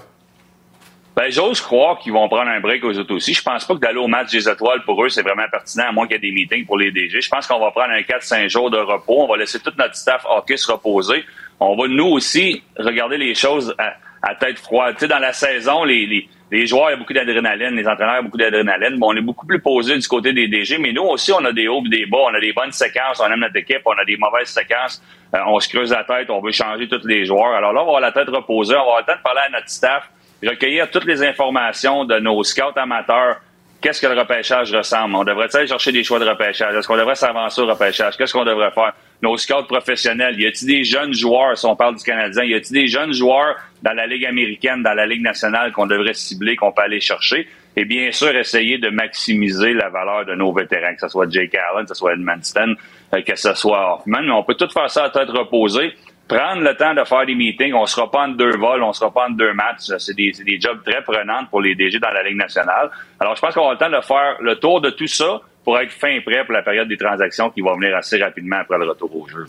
Ben, 1.17 1.31
j'ose 1.31 1.61
croire 1.61 1.99
qu'ils 1.99 2.13
vont 2.13 2.29
prendre 2.29 2.49
un 2.49 2.61
break 2.61 2.83
aux 2.85 2.97
autres 2.97 3.15
aussi. 3.15 3.35
Je 3.35 3.43
pense 3.43 3.65
pas 3.65 3.75
que 3.75 3.81
d'aller 3.81 3.99
au 3.99 4.07
match 4.07 4.31
des 4.31 4.49
étoiles, 4.49 4.83
pour 4.85 5.05
eux, 5.05 5.09
c'est 5.09 5.23
vraiment 5.23 5.43
pertinent, 5.51 5.87
à 5.89 5.93
moins 5.93 6.07
qu'il 6.07 6.15
y 6.15 6.17
ait 6.17 6.31
des 6.31 6.33
meetings 6.33 6.65
pour 6.65 6.79
les 6.79 6.93
DG. 6.93 7.21
Je 7.21 7.29
pense 7.29 7.47
qu'on 7.47 7.59
va 7.59 7.73
prendre 7.73 7.91
un 7.91 8.01
4-5 8.01 8.49
jours 8.49 8.71
de 8.71 8.79
repos. 8.79 9.25
On 9.25 9.27
va 9.27 9.37
laisser 9.37 9.59
tout 9.59 9.73
notre 9.77 9.97
staff 9.97 10.25
hockey 10.25 10.57
se 10.57 10.71
reposer. 10.71 11.25
On 11.59 11.77
va, 11.77 11.89
nous 11.89 12.07
aussi, 12.07 12.63
regarder 12.79 13.19
les 13.19 13.35
choses 13.35 13.75
à, 13.77 13.97
à 14.23 14.35
tête 14.37 14.59
froide. 14.59 14.95
Tu 14.95 15.01
sais, 15.01 15.09
dans 15.09 15.19
la 15.19 15.33
saison, 15.33 15.85
les, 15.85 16.07
les, 16.07 16.29
les 16.51 16.67
joueurs, 16.67 16.89
il 16.89 16.93
y 16.93 16.95
a 16.95 16.97
beaucoup 16.97 17.13
d'adrénaline, 17.13 17.77
les 17.77 17.87
entraîneurs, 17.87 18.15
il 18.15 18.17
y 18.17 18.19
a 18.19 18.23
beaucoup 18.23 18.39
d'adrénaline. 18.39 18.99
Bon, 18.99 19.13
on 19.13 19.17
est 19.17 19.21
beaucoup 19.21 19.47
plus 19.47 19.61
posé 19.61 19.97
du 19.97 20.09
côté 20.09 20.33
des 20.33 20.49
DG, 20.49 20.79
mais 20.79 20.93
nous 20.93 21.03
aussi, 21.03 21.33
on 21.33 21.45
a 21.45 21.53
des 21.53 21.69
hauts 21.69 21.83
et 21.87 21.89
des 21.89 22.07
bas. 22.07 22.19
On 22.31 22.35
a 22.35 22.41
des 22.41 22.53
bonnes 22.53 22.73
séquences, 22.73 23.21
on 23.21 23.31
aime 23.31 23.41
notre 23.41 23.57
équipe, 23.57 23.83
on 23.85 23.93
a 23.93 24.05
des 24.05 24.17
mauvaises 24.17 24.49
séquences. 24.49 25.01
Euh, 25.35 25.39
on 25.47 25.61
se 25.61 25.69
creuse 25.69 25.93
la 25.93 26.03
tête, 26.03 26.29
on 26.29 26.41
veut 26.41 26.51
changer 26.51 26.89
tous 26.89 27.07
les 27.07 27.25
joueurs. 27.25 27.55
Alors 27.55 27.73
là, 27.73 27.83
on 27.83 27.85
va 27.85 27.99
avoir 27.99 28.01
la 28.01 28.13
tête 28.13 28.29
reposée, 28.29 28.75
on 28.75 28.79
va 28.79 28.83
avoir 28.83 28.99
le 29.01 29.07
temps 29.07 29.19
de 29.19 29.23
parler 29.23 29.41
à 29.47 29.51
notre 29.51 29.69
staff, 29.69 30.11
recueillir 30.45 30.91
toutes 30.91 31.05
les 31.05 31.23
informations 31.23 32.05
de 32.05 32.19
nos 32.19 32.43
scouts 32.43 32.77
amateurs. 32.77 33.37
Qu'est-ce 33.81 34.03
que 34.03 34.07
le 34.07 34.19
repêchage 34.19 34.75
ressemble? 34.75 35.17
On 35.17 35.25
devrait 35.25 35.49
aller 35.57 35.67
chercher 35.67 35.91
des 35.91 36.05
choix 36.05 36.19
de 36.19 36.29
repêchage? 36.29 36.75
Est-ce 36.75 36.87
qu'on 36.87 36.99
devrait 36.99 37.15
s'avancer 37.15 37.63
au 37.63 37.67
repêchage? 37.67 38.15
Qu'est-ce 38.17 38.35
qu'on 38.35 38.45
devrait 38.45 38.71
faire? 38.73 38.93
Nos 39.23 39.39
scouts 39.39 39.65
professionnels, 39.67 40.39
y 40.39 40.47
a-t-il 40.47 40.67
des 40.67 40.85
jeunes 40.85 41.15
joueurs, 41.15 41.57
si 41.57 41.65
on 41.65 41.77
parle 41.77 41.97
du 41.97 42.05
Canadien, 42.05 42.45
y 42.45 42.55
a-t-il 42.55 42.83
des 42.83 42.87
jeunes 42.89 43.15
joueurs 43.15 43.57
dans 43.83 43.93
la 43.93 44.07
Ligue 44.07 44.27
américaine, 44.27 44.83
dans 44.83 44.93
la 44.93 45.07
Ligue 45.07 45.23
nationale 45.23 45.73
qu'on 45.73 45.87
devrait 45.87 46.13
cibler, 46.13 46.57
qu'on 46.57 46.73
peut 46.73 46.83
aller 46.83 47.01
chercher? 47.01 47.49
Et 47.77 47.85
bien 47.87 48.11
sûr, 48.13 48.35
essayer 48.37 48.77
de 48.79 48.91
maximiser 48.91 49.73
la 49.73 49.89
valeur 49.89 50.27
de 50.27 50.35
nos 50.35 50.53
vétérans, 50.53 50.95
que 50.95 51.01
ce 51.01 51.09
soit 51.09 51.31
Jake 51.31 51.55
Allen, 51.55 51.85
que 51.85 51.89
ce 51.89 51.95
soit 51.95 52.13
Edmundston, 52.13 52.75
euh, 53.15 53.23
que 53.23 53.37
ce 53.37 53.55
soit 53.55 53.95
Hoffman. 53.95 54.29
On 54.31 54.43
peut 54.43 54.55
tout 54.55 54.69
faire 54.69 54.91
ça 54.91 55.05
à 55.05 55.11
tête 55.11 55.31
reposée 55.31 55.95
prendre 56.37 56.63
le 56.63 56.77
temps 56.77 56.95
de 56.95 57.05
faire 57.05 57.27
des 57.27 57.35
meetings. 57.35 57.75
On 57.75 57.83
ne 57.83 57.87
sera 57.87 58.11
pas 58.11 58.27
en 58.27 58.29
deux 58.29 58.57
vols, 58.57 58.83
on 58.83 58.89
ne 58.89 58.93
sera 58.93 59.13
pas 59.13 59.27
en 59.29 59.31
deux 59.31 59.53
matchs. 59.53 59.91
C'est 59.99 60.15
des, 60.15 60.33
des 60.45 60.61
jobs 60.61 60.83
très 60.85 61.03
prenants 61.03 61.45
pour 61.51 61.61
les 61.61 61.75
DG 61.75 61.99
dans 61.99 62.11
la 62.11 62.23
Ligue 62.23 62.37
nationale. 62.39 62.91
Alors, 63.19 63.35
je 63.37 63.41
pense 63.41 63.55
qu'on 63.55 63.69
avoir 63.69 63.73
le 63.73 63.79
temps 63.79 63.99
de 63.99 64.05
faire 64.05 64.37
le 64.41 64.57
tour 64.57 64.81
de 64.81 64.91
tout 64.91 65.07
ça 65.07 65.41
pour 65.65 65.79
être 65.79 65.93
fin 65.93 66.19
prêt 66.25 66.45
pour 66.45 66.55
la 66.55 66.63
période 66.63 66.89
des 66.89 66.97
transactions 66.97 67.51
qui 67.51 67.61
va 67.61 67.75
venir 67.75 67.95
assez 67.97 68.23
rapidement 68.23 68.57
après 68.61 68.79
le 68.79 68.89
retour 68.89 69.15
au 69.15 69.29
jeu. 69.29 69.45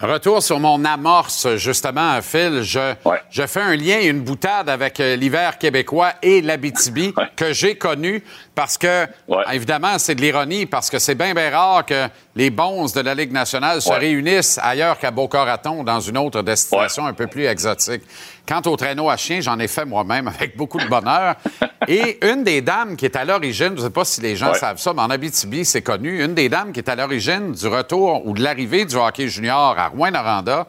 Retour 0.00 0.42
sur 0.42 0.58
mon 0.58 0.84
amorce, 0.84 1.56
justement, 1.56 2.20
Phil. 2.22 2.62
Je, 2.62 2.94
je 3.30 3.46
fais 3.46 3.60
un 3.60 3.76
lien, 3.76 4.00
une 4.02 4.20
boutade 4.22 4.70
avec 4.70 4.98
euh, 5.00 5.16
l'hiver 5.16 5.58
québécois 5.58 6.12
et 6.22 6.40
l'Abitibi 6.40 7.12
que 7.36 7.52
j'ai 7.52 7.76
connu 7.76 8.22
parce 8.54 8.76
que, 8.76 9.06
évidemment, 9.50 9.98
c'est 9.98 10.14
de 10.14 10.20
l'ironie 10.20 10.66
parce 10.66 10.90
que 10.90 10.98
c'est 10.98 11.14
bien, 11.14 11.32
bien 11.34 11.50
rare 11.50 11.86
que 11.86 12.06
les 12.36 12.50
bons 12.50 12.92
de 12.92 13.00
la 13.00 13.14
Ligue 13.14 13.32
nationale 13.32 13.80
se 13.80 13.88
Ouais. 13.88 13.96
réunissent 13.98 14.58
ailleurs 14.62 14.98
qu'à 14.98 15.10
Boca 15.10 15.42
Raton 15.44 15.82
dans 15.84 16.00
une 16.00 16.18
autre 16.18 16.42
destination 16.42 17.06
un 17.06 17.14
peu 17.14 17.26
plus 17.26 17.44
exotique. 17.46 18.02
Quant 18.46 18.60
au 18.66 18.76
traîneau 18.76 19.08
à 19.08 19.16
chien, 19.16 19.40
j'en 19.40 19.58
ai 19.58 19.68
fait 19.68 19.84
moi-même 19.84 20.28
avec 20.28 20.56
beaucoup 20.56 20.78
de 20.78 20.86
bonheur. 20.86 21.36
Et 21.88 22.18
une 22.26 22.44
des 22.44 22.60
dames 22.60 22.96
qui 22.96 23.06
est 23.06 23.16
à 23.16 23.24
l'origine, 23.24 23.70
je 23.76 23.80
ne 23.82 23.86
sais 23.86 23.90
pas 23.90 24.04
si 24.04 24.20
les 24.20 24.36
gens 24.36 24.52
savent 24.54 24.78
ça, 24.78 24.92
mais 24.92 25.00
en 25.02 25.10
Abitibi, 25.10 25.64
c'est 25.64 25.82
connu, 25.82 26.22
une 26.22 26.34
des 26.34 26.48
dames 26.48 26.72
qui 26.72 26.80
est 26.80 26.88
à 26.90 26.94
l'origine 26.96 27.52
du 27.52 27.66
retour 27.66 28.26
ou 28.26 28.34
de 28.34 28.42
l'arrivée 28.42 28.84
du 28.84 28.96
hockey 28.96 29.28
junior 29.28 29.76
à 29.78 29.88
Rouen-Noranda 29.88 30.66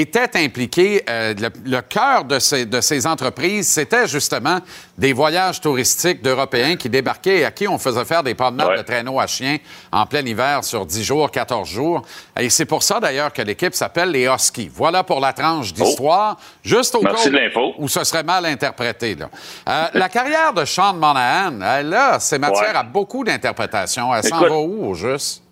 était 0.00 0.30
impliquée, 0.38 1.04
euh, 1.08 1.34
le, 1.38 1.48
le 1.70 1.80
cœur 1.82 2.24
de 2.24 2.38
ces, 2.38 2.64
de 2.64 2.80
ces 2.80 3.06
entreprises, 3.06 3.68
c'était 3.68 4.06
justement 4.08 4.58
des 4.96 5.12
voyages 5.12 5.60
touristiques 5.60 6.22
d'Européens 6.22 6.76
qui 6.76 6.88
débarquaient 6.88 7.40
et 7.40 7.44
à 7.44 7.50
qui 7.50 7.68
on 7.68 7.76
faisait 7.78 8.04
faire 8.06 8.22
des 8.22 8.34
promenades 8.34 8.78
de 8.78 8.82
traîneau 8.82 9.20
à 9.20 9.26
chien 9.26 9.58
en 9.92 10.06
plein 10.06 10.24
hiver 10.24 10.64
sur 10.64 10.86
10 10.86 11.04
jours, 11.04 11.30
14 11.30 11.68
jours. 11.68 12.02
Et 12.40 12.48
c'est 12.48 12.64
pour 12.64 12.82
ça 12.82 13.00
d'ailleurs 13.00 13.32
que 13.32 13.42
l'équipe 13.42 13.74
s'appelle 13.74 14.10
les 14.10 14.26
Huskies. 14.26 14.70
Voilà 14.74 15.04
pour 15.04 15.20
la 15.20 15.32
tranche 15.34 15.72
d'histoire, 15.74 16.38
juste 16.62 16.94
au 16.94 17.00
Oh. 17.00 17.04
Merci 17.04 17.30
cas 17.30 17.60
où 17.78 17.88
ce 17.88 18.02
serait 18.04 18.22
mal 18.22 18.46
interprété. 18.46 19.14
Là. 19.14 19.28
Euh, 19.68 19.86
la 19.92 20.08
carrière 20.08 20.52
de 20.54 20.64
Sean 20.64 20.94
Monahan, 20.94 21.60
elle, 21.60 21.90
là, 21.90 22.18
c'est 22.18 22.38
matière 22.38 22.70
Ouais. 22.72 22.76
à 22.76 22.82
beaucoup 22.82 23.24
d'interprétations. 23.24 24.14
Elle 24.14 24.24
s'en 24.24 24.40
va 24.40 24.56
où, 24.56 24.86
au 24.90 24.94
juste? 24.94 25.42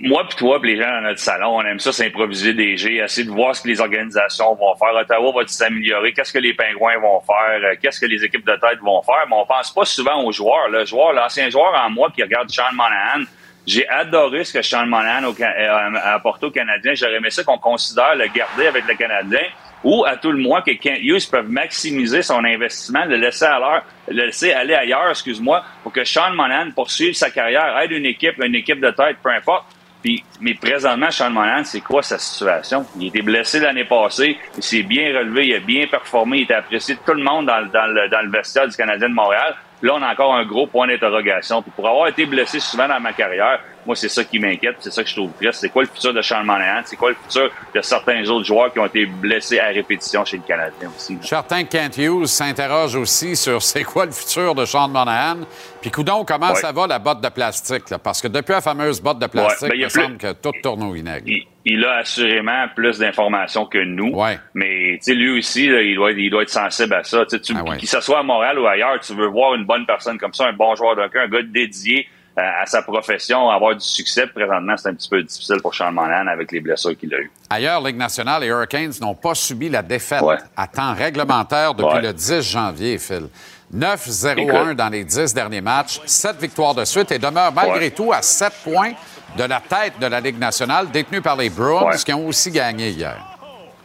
Moi 0.00 0.24
puis 0.26 0.38
toi, 0.38 0.58
puis 0.60 0.74
les 0.74 0.82
gens 0.82 0.90
dans 0.90 1.02
notre 1.02 1.18
salon, 1.18 1.56
on 1.56 1.62
aime 1.62 1.78
ça 1.78 1.92
s'improviser 1.92 2.54
des 2.54 2.76
G, 2.78 2.96
essayer 2.96 3.26
de 3.26 3.32
voir 3.32 3.54
ce 3.54 3.62
que 3.62 3.68
les 3.68 3.80
organisations 3.80 4.54
vont 4.54 4.74
faire. 4.76 4.94
Ottawa 4.94 5.32
va 5.32 5.46
s'améliorer? 5.46 6.12
Qu'est-ce 6.14 6.32
que 6.32 6.38
les 6.38 6.54
Pingouins 6.54 6.98
vont 6.98 7.20
faire? 7.20 7.60
Euh, 7.62 7.74
Qu'est-ce 7.80 8.00
que 8.00 8.06
les 8.06 8.24
équipes 8.24 8.46
de 8.46 8.52
tête 8.52 8.78
vont 8.80 9.02
faire? 9.02 9.26
Mais 9.28 9.36
on 9.36 9.44
pense 9.44 9.70
pas 9.70 9.84
souvent 9.84 10.24
aux 10.24 10.32
joueurs. 10.32 10.68
Le 10.70 10.86
joueur, 10.86 11.12
l'ancien 11.12 11.50
joueur 11.50 11.74
en 11.84 11.90
moi 11.90 12.10
qui 12.14 12.22
regarde 12.22 12.48
Sean 12.48 12.72
Monahan, 12.72 13.24
j'ai 13.66 13.86
adoré 13.88 14.44
ce 14.44 14.54
que 14.54 14.62
Sean 14.62 14.86
Monahan 14.86 15.24
au 15.24 15.34
euh, 15.38 15.96
a 15.96 16.14
apporté 16.14 16.46
aux 16.46 16.50
Canadiens. 16.50 16.94
J'aurais 16.94 17.16
aimé 17.16 17.30
ça 17.30 17.44
qu'on 17.44 17.58
considère 17.58 18.14
le 18.14 18.26
garder 18.28 18.68
avec 18.68 18.86
le 18.88 18.94
Canadien 18.94 19.42
ou 19.84 20.04
à 20.06 20.16
tout 20.16 20.32
le 20.32 20.38
moins 20.38 20.62
que 20.62 20.70
Kent 20.70 21.00
Hughes 21.02 21.28
peuvent 21.30 21.50
maximiser 21.50 22.22
son 22.22 22.44
investissement, 22.44 23.04
le 23.04 23.16
laisser, 23.16 23.44
à 23.44 23.82
le 24.08 24.24
laisser 24.26 24.52
aller 24.52 24.74
ailleurs, 24.74 25.10
excuse-moi, 25.10 25.62
pour 25.82 25.92
que 25.92 26.04
Sean 26.04 26.30
Monahan 26.30 26.70
poursuive 26.70 27.14
sa 27.14 27.30
carrière, 27.30 27.76
aide 27.80 27.90
une 27.90 28.06
équipe, 28.06 28.42
une 28.42 28.54
équipe 28.54 28.80
de 28.80 28.90
tête, 28.90 29.16
peu 29.22 29.30
importe. 29.30 29.66
Puis, 30.02 30.24
mais 30.40 30.54
présentement, 30.54 31.10
Sean 31.10 31.30
Monahan, 31.30 31.64
c'est 31.64 31.80
quoi 31.80 32.02
sa 32.02 32.18
situation? 32.18 32.84
Il 32.98 33.06
été 33.06 33.22
blessé 33.22 33.60
l'année 33.60 33.84
passée, 33.84 34.36
il 34.56 34.62
s'est 34.62 34.82
bien 34.82 35.16
relevé, 35.16 35.46
il 35.46 35.54
a 35.54 35.60
bien 35.60 35.86
performé, 35.86 36.38
il 36.38 36.42
était 36.42 36.54
apprécié 36.54 36.96
de 36.96 37.00
tout 37.06 37.14
le 37.14 37.22
monde 37.22 37.46
dans, 37.46 37.64
dans 37.66 37.86
le, 37.86 38.08
dans 38.08 38.22
le 38.22 38.30
vestiaire 38.30 38.66
du 38.66 38.76
Canadien 38.76 39.08
de 39.08 39.14
Montréal. 39.14 39.54
Là, 39.82 39.94
on 39.96 40.02
a 40.02 40.12
encore 40.12 40.34
un 40.34 40.44
gros 40.46 40.66
point 40.66 40.86
d'interrogation. 40.86 41.60
Puis 41.62 41.72
pour 41.74 41.88
avoir 41.88 42.06
été 42.08 42.24
blessé 42.24 42.60
souvent 42.60 42.86
dans 42.88 43.00
ma 43.00 43.12
carrière, 43.12 43.60
moi, 43.84 43.96
c'est 43.96 44.08
ça 44.08 44.22
qui 44.22 44.38
m'inquiète, 44.38 44.76
c'est 44.78 44.92
ça 44.92 45.02
que 45.02 45.08
je 45.08 45.14
trouve 45.16 45.32
triste. 45.32 45.54
C'est 45.60 45.68
quoi 45.70 45.82
le 45.82 45.88
futur 45.88 46.14
de 46.14 46.22
Sean 46.22 46.44
Monahan? 46.44 46.82
C'est 46.84 46.94
quoi 46.94 47.10
le 47.10 47.16
futur 47.16 47.50
de 47.74 47.80
certains 47.82 48.24
autres 48.30 48.44
joueurs 48.46 48.72
qui 48.72 48.78
ont 48.78 48.86
été 48.86 49.06
blessés 49.06 49.58
à 49.58 49.66
répétition 49.68 50.24
chez 50.24 50.36
le 50.36 50.44
Canadien 50.44 50.88
aussi? 50.96 51.14
Je 51.16 51.26
suis 51.26 51.28
certain 51.28 51.64
que 51.64 51.70
Kent 51.70 51.98
Hughes 51.98 52.26
s'interroge 52.26 52.94
aussi 52.94 53.34
sur 53.34 53.60
c'est 53.62 53.82
quoi 53.82 54.06
le 54.06 54.12
futur 54.12 54.54
de 54.54 54.64
Sean 54.64 54.86
Monahan. 54.88 55.38
Puis, 55.80 55.90
coudon, 55.90 56.24
comment 56.24 56.50
Ouais. 56.50 56.54
ça 56.54 56.70
va 56.70 56.86
la 56.86 57.00
botte 57.00 57.20
de 57.20 57.28
plastique? 57.28 57.90
là? 57.90 57.98
Parce 57.98 58.22
que 58.22 58.28
depuis 58.28 58.52
la 58.52 58.60
fameuse 58.60 59.00
botte 59.00 59.18
de 59.18 59.26
plastique, 59.26 59.62
Ouais, 59.62 59.68
ben, 59.70 59.74
il 59.78 59.84
me 59.84 59.90
plus- 59.90 60.02
semble 60.02 60.16
que 60.16 60.32
tout 60.34 60.52
tourne 60.62 60.82
au 60.84 60.92
vinaigre. 60.92 61.24
il, 61.26 61.44
il 61.64 61.84
a 61.84 61.98
assurément 61.98 62.66
plus 62.74 62.98
d'informations 62.98 63.66
que 63.66 63.78
nous. 63.84 64.12
Mais 64.54 64.94
tu 64.98 65.12
sais, 65.12 65.14
lui 65.14 65.38
aussi, 65.38 65.68
là, 65.68 65.80
il, 65.82 65.94
doit, 65.94 66.10
être- 66.10 66.18
il 66.18 66.30
doit 66.30 66.42
être 66.42 66.50
sensible 66.50 66.94
à 66.94 67.04
ça. 67.04 67.24
Tu 67.26 67.38
Qu'il 67.38 67.88
ce 67.88 68.00
soit 68.00 68.18
à 68.18 68.22
Montréal 68.22 68.58
ou 68.58 68.66
ailleurs, 68.66 68.98
tu 69.00 69.14
veux 69.14 69.28
voir 69.28 69.54
une 69.54 69.64
bonne 69.64 69.86
personne 69.86 70.18
comme 70.18 70.34
ça, 70.34 70.46
un 70.46 70.52
bon 70.52 70.74
joueur 70.74 70.96
de 70.96 71.02
hockey, 71.02 71.18
un 71.20 71.28
gars 71.28 71.42
dédié 71.42 72.06
à 72.34 72.64
sa 72.64 72.80
profession, 72.82 73.50
avoir 73.50 73.74
du 73.76 73.84
succès. 73.84 74.26
Présentement, 74.26 74.74
c'est 74.78 74.88
un 74.88 74.94
petit 74.94 75.08
peu 75.08 75.22
difficile 75.22 75.56
pour 75.60 75.74
Sean 75.74 75.92
Monahan 75.92 76.26
avec 76.28 76.50
les 76.50 76.60
blessures 76.60 76.96
qu'il 76.96 77.14
a 77.14 77.18
eues. 77.18 77.30
Ailleurs, 77.50 77.82
Ligue 77.82 77.98
nationale, 77.98 78.40
les 78.40 78.48
Hurricanes 78.48 78.92
n'ont 79.02 79.14
pas 79.14 79.34
subi 79.34 79.68
la 79.68 79.82
défaite 79.82 80.22
à 80.56 80.66
temps 80.66 80.94
réglementaire 80.94 81.74
depuis 81.74 81.96
Ouais. 81.96 82.02
le 82.02 82.12
10 82.14 82.40
janvier, 82.40 82.96
Phil. 82.96 83.28
9-0-1 83.74 84.36
Écoute. 84.38 84.76
dans 84.76 84.88
les 84.88 85.04
10 85.04 85.32
derniers 85.34 85.60
matchs, 85.60 86.00
7 86.06 86.36
victoires 86.40 86.74
de 86.74 86.84
suite 86.84 87.10
et 87.12 87.18
demeure 87.18 87.52
malgré 87.52 87.84
Ouais. 87.86 87.90
tout 87.90 88.12
à 88.12 88.20
7 88.22 88.52
points 88.64 88.92
de 89.36 89.44
la 89.44 89.60
tête 89.60 89.98
de 90.00 90.06
la 90.06 90.20
Ligue 90.20 90.38
nationale, 90.38 90.90
détenue 90.90 91.20
par 91.22 91.36
les 91.36 91.50
Bruins, 91.50 91.86
Ouais. 91.86 91.96
qui 91.96 92.12
ont 92.12 92.26
aussi 92.28 92.50
gagné 92.50 92.90
hier. 92.90 93.16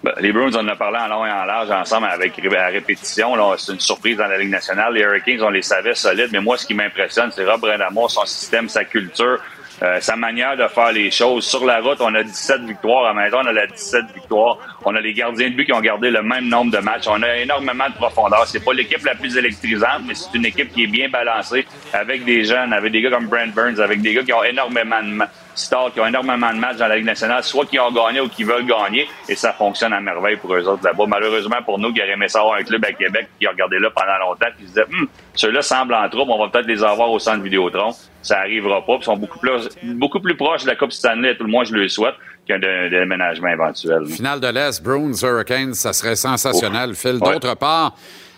Ben, 0.03 0.13
les 0.19 0.31
Bruins, 0.31 0.51
on 0.53 0.59
en 0.59 0.67
a 0.67 0.75
parlé 0.75 0.97
en 0.99 1.07
long 1.07 1.25
et 1.25 1.31
en 1.31 1.43
large 1.45 1.71
ensemble 1.71 2.05
avec 2.07 2.33
à 2.55 2.67
répétition. 2.67 3.33
C'est 3.57 3.73
une 3.73 3.79
surprise 3.79 4.15
dans 4.17 4.27
la 4.27 4.37
Ligue 4.37 4.51
nationale. 4.51 4.93
Les 4.93 5.01
Hurricanes, 5.01 5.41
on 5.41 5.49
les 5.49 5.63
savait 5.63 5.95
solides, 5.95 6.29
mais 6.31 6.39
moi, 6.39 6.55
ce 6.57 6.67
qui 6.67 6.75
m'impressionne, 6.75 7.31
c'est 7.35 7.43
Rob 7.43 7.61
Brindamour, 7.61 8.11
son 8.11 8.25
système, 8.25 8.69
sa 8.69 8.83
culture, 8.83 9.39
euh, 9.83 9.99
sa 9.99 10.15
manière 10.15 10.57
de 10.57 10.67
faire 10.67 10.91
les 10.91 11.11
choses. 11.11 11.45
Sur 11.45 11.65
la 11.65 11.79
route, 11.79 11.99
on 11.99 12.13
a 12.15 12.23
17 12.23 12.61
victoires. 12.61 13.05
À 13.05 13.13
maison, 13.13 13.37
on 13.43 13.45
a 13.45 13.51
la 13.51 13.67
17 13.67 14.05
victoires. 14.13 14.57
On 14.85 14.95
a 14.95 15.01
les 15.01 15.13
gardiens 15.13 15.49
de 15.49 15.55
but 15.55 15.65
qui 15.65 15.73
ont 15.73 15.81
gardé 15.81 16.09
le 16.09 16.23
même 16.23 16.47
nombre 16.47 16.71
de 16.71 16.79
matchs. 16.79 17.07
On 17.07 17.21
a 17.21 17.37
énormément 17.37 17.87
de 17.87 17.93
profondeur. 17.93 18.47
C'est 18.47 18.63
pas 18.63 18.73
l'équipe 18.73 19.03
la 19.05 19.15
plus 19.15 19.37
électrisante, 19.37 20.01
mais 20.07 20.15
c'est 20.15 20.33
une 20.33 20.45
équipe 20.45 20.73
qui 20.73 20.83
est 20.83 20.87
bien 20.87 21.09
balancée 21.09 21.65
avec 21.93 22.25
des 22.25 22.43
jeunes, 22.43 22.73
avec 22.73 22.91
des 22.91 23.01
gars 23.01 23.11
comme 23.11 23.27
Brent 23.27 23.53
Burns, 23.53 23.79
avec 23.79 24.01
des 24.01 24.13
gars 24.13 24.23
qui 24.23 24.33
ont 24.33 24.43
énormément 24.43 25.01
de 25.03 25.25
stars, 25.57 25.91
qui 25.93 25.99
ont 25.99 26.07
énormément 26.07 26.53
de 26.53 26.59
matchs 26.59 26.77
dans 26.77 26.87
la 26.87 26.95
Ligue 26.95 27.05
nationale, 27.05 27.43
soit 27.43 27.65
qui 27.65 27.79
ont 27.79 27.91
gagné 27.91 28.19
ou 28.21 28.29
qui 28.29 28.43
veulent 28.43 28.65
gagner, 28.65 29.07
et 29.27 29.35
ça 29.35 29.53
fonctionne 29.53 29.93
à 29.93 29.99
merveille 29.99 30.37
pour 30.37 30.53
eux 30.53 30.67
autres 30.67 30.83
là-bas. 30.83 31.05
Malheureusement 31.07 31.57
pour 31.65 31.79
nous 31.79 31.91
qui 31.93 32.01
auraient 32.01 32.11
aimé 32.11 32.27
avoir 32.33 32.55
un 32.55 32.63
club 32.63 32.83
à 32.85 32.91
Québec 32.91 33.27
qui 33.39 33.47
a 33.47 33.51
regardé 33.51 33.79
là 33.79 33.89
pendant 33.89 34.17
longtemps, 34.19 34.47
qui 34.57 34.63
se 34.63 34.69
disait 34.69 34.85
Hum, 34.93 35.07
ceux-là 35.33 35.61
semblent 35.61 35.93
en 35.93 36.07
trouble, 36.09 36.31
on 36.31 36.39
va 36.39 36.49
peut-être 36.49 36.67
les 36.67 36.83
avoir 36.83 37.11
au 37.11 37.19
centre 37.19 37.41
Vidéotron. 37.43 37.93
Ça 38.27 38.39
arrivera 38.39 38.85
pas, 38.85 38.97
ils 38.99 39.03
sont 39.05 39.15
beaucoup 39.17 39.39
plus, 39.39 39.69
beaucoup 39.95 40.19
plus 40.19 40.35
proches 40.35 40.63
de 40.63 40.67
la 40.69 40.75
Coupe 40.75 40.91
Stanley, 40.91 41.35
tout 41.37 41.43
le 41.45 41.49
moins 41.49 41.63
je 41.63 41.73
le 41.73 41.87
souhaite, 41.87 42.15
qu'un 42.45 42.59
dé- 42.59 42.89
déménagement 42.89 43.47
éventuel. 43.47 44.05
Finale 44.07 44.39
de 44.41 44.47
l'Est, 44.47 44.83
Bruins, 44.83 45.13
Hurricanes, 45.23 45.73
ça 45.73 45.93
serait 45.93 46.15
sensationnel, 46.17 46.93
Phil. 46.95 47.17
Ouais. 47.21 47.33
D'autre 47.33 47.55
part, 47.55 47.95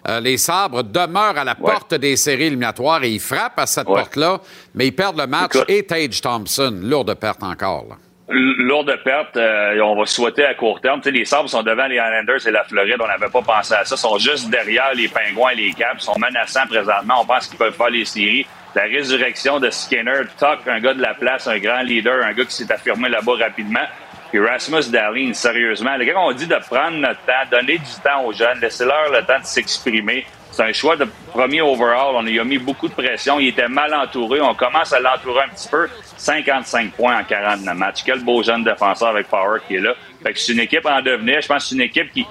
euh, 0.08 0.20
les 0.20 0.38
Sabres 0.38 0.84
demeurent 0.84 1.38
à 1.38 1.44
la 1.44 1.56
porte 1.56 1.94
des 1.96 2.16
séries 2.16 2.46
éliminatoires 2.46 3.04
et 3.04 3.10
ils 3.10 3.20
frappent 3.20 3.58
à 3.60 3.66
cette 3.66 3.88
porte-là, 4.00 4.40
mais 4.76 4.88
ils 4.88 4.96
perdent 4.96 5.18
le 5.20 5.28
match 5.28 5.54
et 5.68 5.84
Tage 5.86 6.22
Thompson, 6.22 6.80
lourde 6.84 7.14
perte 7.16 7.42
encore. 7.44 7.86
là. 7.90 7.96
Lourde 8.32 8.96
perte, 9.04 9.38
euh, 9.38 9.80
on 9.82 9.96
va 9.96 10.06
souhaiter 10.06 10.46
à 10.46 10.54
court 10.54 10.80
terme. 10.82 11.02
Tu 11.02 11.10
les 11.10 11.26
Sabres 11.26 11.50
sont 11.50 11.64
devant 11.64 11.88
les 11.88 11.96
Islanders 11.96 12.46
et 12.46 12.52
la 12.52 12.64
Floride. 12.64 12.98
On 13.00 13.08
n'avait 13.08 13.32
pas 13.32 13.42
pensé 13.42 13.74
à 13.74 13.84
ça. 13.84 13.96
Ils 13.96 13.98
sont 13.98 14.18
juste 14.20 14.52
derrière 14.52 14.94
les 14.94 15.08
Pingouins 15.08 15.50
et 15.50 15.56
les 15.56 15.74
Caps. 15.74 16.04
Ils 16.04 16.06
sont 16.06 16.20
menaçants 16.20 16.68
présentement. 16.68 17.22
On 17.22 17.26
pense 17.26 17.48
qu'ils 17.48 17.58
peuvent 17.58 17.74
faire 17.74 17.90
les 17.90 18.06
séries. 18.06 18.46
La 18.76 18.84
résurrection 18.84 19.60
de 19.60 19.72
Skinner, 19.72 20.22
Tuck, 20.38 20.60
un 20.68 20.80
gars 20.80 20.94
de 20.94 21.02
la 21.02 21.16
place, 21.16 21.48
un 21.48 21.58
grand 21.58 21.82
leader, 21.82 22.24
un 22.24 22.34
gars 22.34 22.46
qui 22.46 22.54
s'est 22.54 22.72
affirmé 22.72 23.10
là-bas 23.10 23.34
rapidement. 23.40 23.86
Puis 24.30 24.40
Rasmus 24.40 24.92
Dahlin, 24.92 25.34
sérieusement, 25.34 25.96
les 25.96 26.06
gars, 26.06 26.20
on 26.20 26.32
dit 26.32 26.46
de 26.46 26.60
prendre 26.70 26.98
notre 26.98 27.22
temps, 27.22 27.50
donner 27.50 27.80
du 27.80 28.02
temps 28.04 28.24
aux 28.26 28.32
jeunes, 28.32 28.60
laisser-leur 28.60 29.12
le 29.12 29.26
temps 29.26 29.40
de 29.40 29.46
s'exprimer. 29.46 30.28
C'est 30.60 30.66
un 30.66 30.74
choix 30.74 30.98
de 30.98 31.08
premier 31.32 31.62
overall. 31.62 32.16
On 32.16 32.28
y 32.28 32.38
a 32.38 32.44
mis 32.44 32.58
beaucoup 32.58 32.90
de 32.90 32.94
pression. 32.94 33.40
Il 33.40 33.48
était 33.48 33.70
mal 33.70 33.94
entouré. 33.94 34.42
On 34.42 34.54
commence 34.54 34.92
à 34.92 35.00
l'entourer 35.00 35.44
un 35.46 35.48
petit 35.48 35.70
peu. 35.70 35.88
55 36.18 36.92
points 36.96 37.18
en 37.18 37.24
49 37.24 37.78
matchs. 37.78 38.04
Quel 38.06 38.20
beau 38.26 38.44
jeune 38.44 38.66
défenseur 38.66 39.08
avec 39.08 39.30
Power 39.30 39.62
qui 39.66 39.76
est 39.76 39.80
là. 39.80 39.94
Fait 40.22 40.34
que 40.34 40.40
c'est 40.40 40.52
une 40.52 40.60
équipe 40.60 40.86
en 40.86 41.02
devenir. 41.02 41.40
Je 41.40 41.48
pense 41.48 41.64
que 41.64 41.70
c'est 41.70 41.76
une 41.76 41.82
équipe 41.82 42.12
qui 42.12 42.26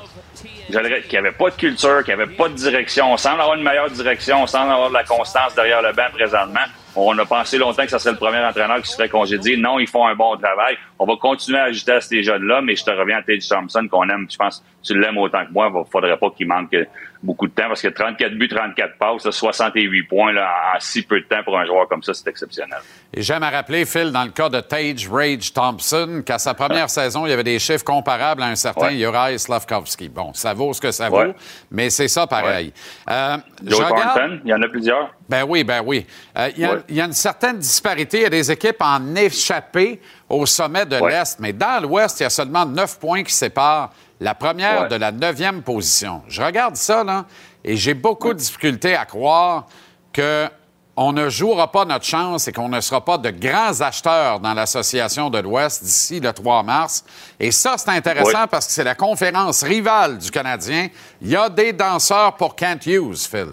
qui 1.08 1.16
avait 1.16 1.32
pas 1.32 1.48
de 1.48 1.54
culture, 1.56 2.04
qui 2.04 2.12
avait 2.12 2.26
pas 2.26 2.50
de 2.50 2.54
direction. 2.54 3.10
On 3.10 3.16
semble 3.16 3.40
avoir 3.40 3.56
une 3.56 3.62
meilleure 3.62 3.90
direction. 3.90 4.42
On 4.42 4.46
semble 4.46 4.72
avoir 4.72 4.90
de 4.90 4.94
la 4.94 5.04
constance 5.04 5.54
derrière 5.54 5.80
le 5.80 5.94
banc 5.94 6.10
présentement. 6.12 6.66
On 6.94 7.16
a 7.18 7.24
pensé 7.24 7.56
longtemps 7.56 7.84
que 7.84 7.90
ça 7.90 7.98
serait 7.98 8.12
le 8.12 8.18
premier 8.18 8.44
entraîneur 8.44 8.82
qui 8.82 8.90
serait 8.90 9.08
congédié. 9.08 9.56
Non, 9.56 9.78
ils 9.78 9.88
font 9.88 10.06
un 10.06 10.14
bon 10.14 10.36
travail. 10.36 10.76
On 10.98 11.06
va 11.06 11.14
continuer 11.16 11.58
à 11.58 11.64
ajouter 11.64 11.92
à 11.92 12.00
ces 12.02 12.22
jeunes-là, 12.22 12.60
mais 12.60 12.76
je 12.76 12.84
te 12.84 12.90
reviens 12.90 13.18
à 13.18 13.22
Tage 13.22 13.48
Thompson 13.48 13.88
qu'on 13.90 14.08
aime. 14.10 14.26
Je 14.30 14.36
pense 14.36 14.62
tu 14.92 14.98
l'aimes 14.98 15.18
autant 15.18 15.44
que 15.46 15.52
moi. 15.52 15.70
Il 15.74 15.90
faudrait 15.90 16.16
pas 16.18 16.30
qu'il 16.30 16.46
manque 16.48 16.74
beaucoup 17.22 17.46
de 17.48 17.52
temps 17.52 17.66
parce 17.68 17.82
que 17.82 17.88
34 17.88 18.32
buts, 18.34 18.48
34 18.48 18.96
passes, 18.96 19.24
là, 19.24 19.32
68 19.32 20.02
points 20.04 20.32
là, 20.32 20.48
en 20.74 20.80
si 20.80 21.02
peu 21.02 21.20
de 21.20 21.26
temps 21.26 21.42
pour 21.44 21.58
un 21.58 21.64
joueur 21.66 21.88
comme 21.88 22.02
ça, 22.02 22.14
c'est 22.14 22.28
exceptionnel. 22.28 22.78
Et 23.12 23.22
j'aime 23.22 23.42
à 23.42 23.50
rappeler, 23.50 23.84
Phil, 23.86 24.12
dans 24.12 24.22
le 24.24 24.30
cas 24.30 24.48
de 24.48 24.60
Tage 24.60 25.08
Rage 25.10 25.52
Thompson, 25.52 26.22
qu'à 26.24 26.38
sa 26.38 26.54
première 26.54 26.88
saison, 26.90 27.26
il 27.26 27.30
y 27.30 27.32
avait 27.32 27.42
des 27.42 27.58
chiffres 27.58 27.84
comparables 27.84 28.42
à 28.42 28.46
un 28.46 28.54
certain 28.56 28.86
Ouais. 28.88 28.98
Juraj 28.98 29.36
Slavkovski. 29.38 30.08
Bon, 30.08 30.32
ça 30.34 30.54
vaut 30.54 30.72
ce 30.72 30.80
que 30.80 30.90
ça 30.92 31.08
vaut, 31.08 31.18
Ouais. 31.18 31.34
mais 31.70 31.90
c'est 31.90 32.08
ça 32.08 32.26
pareil. 32.26 32.72
Euh, 33.10 33.36
je 33.64 33.70
Joe 33.70 33.80
regarde- 33.84 34.40
il 34.44 34.50
y 34.50 34.54
en 34.54 34.62
a 34.62 34.68
plusieurs. 34.68 35.14
Ben 35.28 35.44
oui, 35.46 35.64
ben 35.64 35.82
oui. 35.84 36.06
Euh, 36.36 36.50
Il 36.56 36.62
y, 36.62 36.64
a- 36.64 36.72
Ouais. 36.74 36.80
il 36.88 36.94
y 36.96 37.00
a 37.00 37.04
une 37.04 37.12
certaine 37.12 37.58
disparité. 37.58 38.18
Il 38.18 38.22
y 38.22 38.26
a 38.26 38.30
des 38.30 38.50
équipes 38.50 38.80
en 38.80 39.14
échappée 39.16 40.00
au 40.28 40.46
sommet 40.46 40.86
de 40.86 40.96
Ouais. 40.98 41.10
l'Est, 41.10 41.38
mais 41.40 41.52
dans 41.52 41.82
l'Ouest, 41.82 42.20
il 42.20 42.22
y 42.22 42.26
a 42.26 42.30
seulement 42.30 42.64
neuf 42.64 42.98
points 42.98 43.22
qui 43.22 43.32
séparent 43.32 43.90
la 44.20 44.34
première 44.34 44.82
Ouais. 44.82 44.88
de 44.88 44.96
la 44.96 45.12
neuvième 45.12 45.62
position. 45.62 46.22
Je 46.28 46.42
regarde 46.42 46.76
ça, 46.76 47.04
là, 47.04 47.24
et 47.64 47.76
j'ai 47.76 47.94
beaucoup 47.94 48.32
de 48.32 48.38
difficultés 48.38 48.94
à 48.96 49.04
croire 49.04 49.66
que 50.12 50.48
on 51.00 51.12
ne 51.12 51.28
jouera 51.28 51.70
pas 51.70 51.84
notre 51.84 52.04
chance 52.04 52.48
et 52.48 52.52
qu'on 52.52 52.68
ne 52.68 52.80
sera 52.80 53.04
pas 53.04 53.18
de 53.18 53.30
grands 53.30 53.80
acheteurs 53.82 54.40
dans 54.40 54.52
l'Association 54.52 55.30
de 55.30 55.38
l'Ouest 55.38 55.84
d'ici 55.84 56.18
le 56.18 56.32
3 56.32 56.64
mars. 56.64 57.04
Et 57.38 57.52
ça, 57.52 57.76
c'est 57.78 57.90
intéressant 57.90 58.48
parce 58.50 58.66
que 58.66 58.72
c'est 58.72 58.82
la 58.82 58.96
conférence 58.96 59.62
rivale 59.62 60.18
du 60.18 60.28
Canadien. 60.32 60.88
Il 61.22 61.28
y 61.28 61.36
a 61.36 61.48
des 61.48 61.72
danseurs 61.72 62.34
pour 62.34 62.56
Kent 62.56 62.84
Hughes, 62.86 63.16
Phil. 63.30 63.50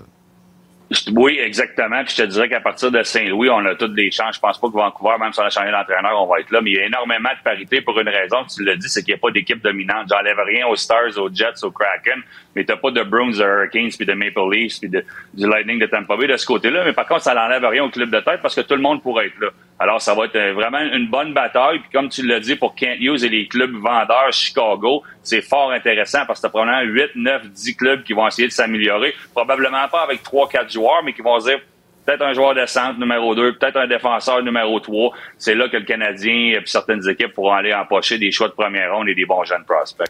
Oui, 1.13 1.39
exactement. 1.39 2.03
Puis 2.03 2.15
je 2.17 2.23
te 2.23 2.27
dirais 2.27 2.49
qu'à 2.49 2.59
partir 2.59 2.91
de 2.91 3.01
Saint-Louis, 3.03 3.49
on 3.49 3.65
a 3.65 3.75
toutes 3.75 3.95
les 3.95 4.11
chances. 4.11 4.35
Je 4.35 4.39
pense 4.39 4.59
pas 4.59 4.67
que 4.67 4.73
Vancouver, 4.73 5.15
même 5.19 5.33
si 5.33 5.39
on 5.39 5.43
a 5.43 5.49
changé 5.49 5.71
d'entraîneur, 5.71 6.21
on 6.21 6.27
va 6.27 6.39
être 6.39 6.51
là. 6.51 6.61
Mais 6.61 6.71
il 6.71 6.77
y 6.77 6.79
a 6.79 6.85
énormément 6.85 7.29
de 7.29 7.43
parité 7.43 7.81
pour 7.81 7.99
une 7.99 8.09
raison. 8.09 8.37
Tu 8.45 8.63
l'as 8.63 8.75
dit, 8.75 8.89
c'est 8.89 9.03
qu'il 9.03 9.13
n'y 9.13 9.19
a 9.19 9.21
pas 9.21 9.31
d'équipe 9.31 9.61
dominante. 9.63 10.07
J'enlève 10.09 10.37
rien 10.45 10.67
aux 10.67 10.75
Stars, 10.75 11.17
aux 11.17 11.29
Jets, 11.33 11.63
aux 11.63 11.71
Kraken. 11.71 12.21
Mais 12.55 12.63
t'as 12.63 12.77
pas 12.77 12.91
de 12.91 13.03
Bruins, 13.03 13.31
de 13.31 13.43
Hurricanes, 13.43 13.91
puis 13.95 14.05
de 14.05 14.13
Maple 14.13 14.49
Leafs, 14.51 14.79
puis 14.79 14.89
de, 14.89 15.03
du 15.33 15.47
Lightning 15.47 15.79
de 15.79 15.87
Tampa 15.87 16.15
Bay 16.17 16.27
de 16.27 16.37
ce 16.37 16.45
côté-là. 16.45 16.83
Mais 16.85 16.93
par 16.93 17.07
contre, 17.07 17.21
ça 17.21 17.33
n'enlève 17.33 17.65
rien 17.65 17.83
au 17.83 17.89
club 17.89 18.09
de 18.09 18.19
tête 18.19 18.41
parce 18.41 18.55
que 18.55 18.61
tout 18.61 18.75
le 18.75 18.81
monde 18.81 19.01
pourrait 19.01 19.27
être 19.27 19.39
là. 19.39 19.49
Alors, 19.77 20.01
ça 20.01 20.13
va 20.13 20.25
être 20.25 20.35
euh, 20.35 20.53
vraiment 20.53 20.79
une 20.79 21.07
bonne 21.07 21.33
bataille. 21.33 21.79
Puis 21.79 21.89
comme 21.91 22.09
tu 22.09 22.25
l'as 22.25 22.39
dit, 22.39 22.55
pour 22.55 22.75
Kent 22.75 22.97
Hughes 22.99 23.23
et 23.23 23.29
les 23.29 23.47
clubs 23.47 23.73
vendeurs 23.73 24.31
Chicago, 24.31 25.03
c'est 25.21 25.41
fort 25.41 25.71
intéressant 25.71 26.25
parce 26.25 26.39
que 26.39 26.43
t'as 26.43 26.49
probablement 26.49 26.81
8, 26.81 27.11
9, 27.15 27.49
10 27.49 27.75
clubs 27.75 28.03
qui 28.03 28.13
vont 28.13 28.27
essayer 28.27 28.47
de 28.47 28.53
s'améliorer. 28.53 29.13
Probablement 29.33 29.87
pas 29.89 30.03
avec 30.03 30.23
3, 30.23 30.47
4 30.47 30.71
joueurs, 30.71 31.03
mais 31.03 31.13
qui 31.13 31.21
vont 31.21 31.37
dire 31.39 31.59
peut-être 32.05 32.21
un 32.21 32.33
joueur 32.33 32.55
de 32.55 32.65
centre 32.65 32.99
numéro 32.99 33.35
2, 33.35 33.57
peut-être 33.57 33.77
un 33.77 33.87
défenseur 33.87 34.41
numéro 34.43 34.79
3. 34.79 35.11
C'est 35.37 35.55
là 35.55 35.67
que 35.67 35.77
le 35.77 35.85
Canadien 35.85 36.53
et 36.53 36.61
certaines 36.65 37.07
équipes 37.09 37.33
pourront 37.33 37.53
aller 37.53 37.73
empocher 37.73 38.17
des 38.17 38.31
choix 38.31 38.47
de 38.47 38.53
première 38.53 38.93
ronde 38.95 39.09
et 39.09 39.15
des 39.15 39.25
bons 39.25 39.43
jeunes 39.43 39.65
prospects. 39.65 40.07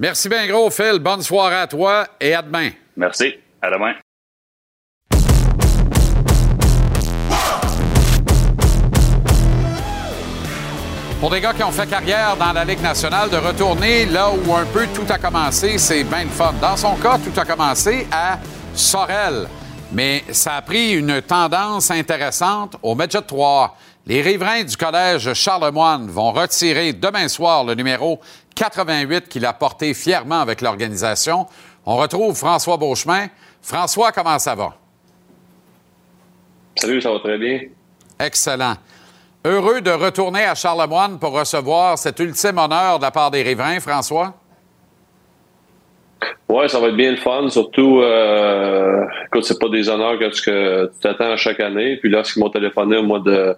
Merci 0.00 0.28
bien 0.28 0.46
gros, 0.46 0.70
Phil. 0.70 0.98
Bonne 0.98 1.22
soirée 1.22 1.56
à 1.56 1.66
toi 1.66 2.06
et 2.20 2.34
à 2.34 2.42
demain. 2.42 2.70
Merci. 2.96 3.34
À 3.62 3.70
demain. 3.70 3.94
Pour 11.20 11.28
des 11.28 11.42
gars 11.42 11.52
qui 11.52 11.62
ont 11.62 11.70
fait 11.70 11.86
carrière 11.86 12.34
dans 12.34 12.50
la 12.50 12.64
Ligue 12.64 12.80
nationale, 12.80 13.28
de 13.28 13.36
retourner 13.36 14.06
là 14.06 14.30
où 14.30 14.54
un 14.54 14.64
peu 14.64 14.86
tout 14.86 15.04
a 15.10 15.18
commencé, 15.18 15.76
c'est 15.76 16.02
bien 16.02 16.24
le 16.24 16.30
fun. 16.30 16.54
Dans 16.62 16.78
son 16.78 16.96
cas, 16.96 17.18
tout 17.18 17.38
a 17.38 17.44
commencé 17.44 18.06
à 18.10 18.38
Sorel. 18.74 19.46
Mais 19.92 20.24
ça 20.30 20.54
a 20.54 20.62
pris 20.62 20.92
une 20.92 21.20
tendance 21.20 21.90
intéressante 21.90 22.76
au 22.82 22.94
Midget 22.94 23.20
3. 23.20 23.76
Les 24.06 24.22
riverains 24.22 24.64
du 24.64 24.74
collège 24.78 25.34
Charlemagne 25.34 26.06
vont 26.06 26.32
retirer 26.32 26.94
demain 26.94 27.28
soir 27.28 27.64
le 27.64 27.74
numéro 27.74 28.18
88 28.54 29.28
qu'il 29.28 29.44
a 29.44 29.52
porté 29.52 29.92
fièrement 29.92 30.40
avec 30.40 30.62
l'organisation. 30.62 31.46
On 31.84 31.96
retrouve 31.96 32.34
François 32.34 32.78
Beauchemin. 32.78 33.26
François, 33.60 34.10
comment 34.10 34.38
ça 34.38 34.54
va? 34.54 34.72
Salut, 36.76 37.02
ça 37.02 37.12
va 37.12 37.18
très 37.18 37.36
bien. 37.36 37.60
Excellent. 38.18 38.76
Heureux 39.44 39.80
de 39.80 39.90
retourner 39.90 40.44
à 40.44 40.54
Charlemagne 40.54 41.16
pour 41.18 41.32
recevoir 41.32 41.96
cet 41.96 42.18
ultime 42.20 42.58
honneur 42.58 42.98
de 42.98 43.04
la 43.04 43.10
part 43.10 43.30
des 43.30 43.42
riverains, 43.42 43.80
François? 43.80 44.34
Ouais, 46.46 46.68
ça 46.68 46.78
va 46.78 46.88
être 46.88 46.96
bien 46.96 47.12
le 47.12 47.16
fun. 47.16 47.48
Surtout, 47.48 48.02
euh, 48.02 49.02
écoute, 49.26 49.44
c'est 49.44 49.58
pas 49.58 49.70
des 49.70 49.88
honneurs 49.88 50.18
que 50.18 50.28
tu 50.28 51.00
t'attends 51.00 51.34
chaque 51.38 51.60
année. 51.60 51.96
Puis 51.96 52.10
lorsqu'ils 52.10 52.40
m'ont 52.40 52.50
téléphoné 52.50 52.98
au 52.98 53.02
mois 53.02 53.20
de 53.20 53.54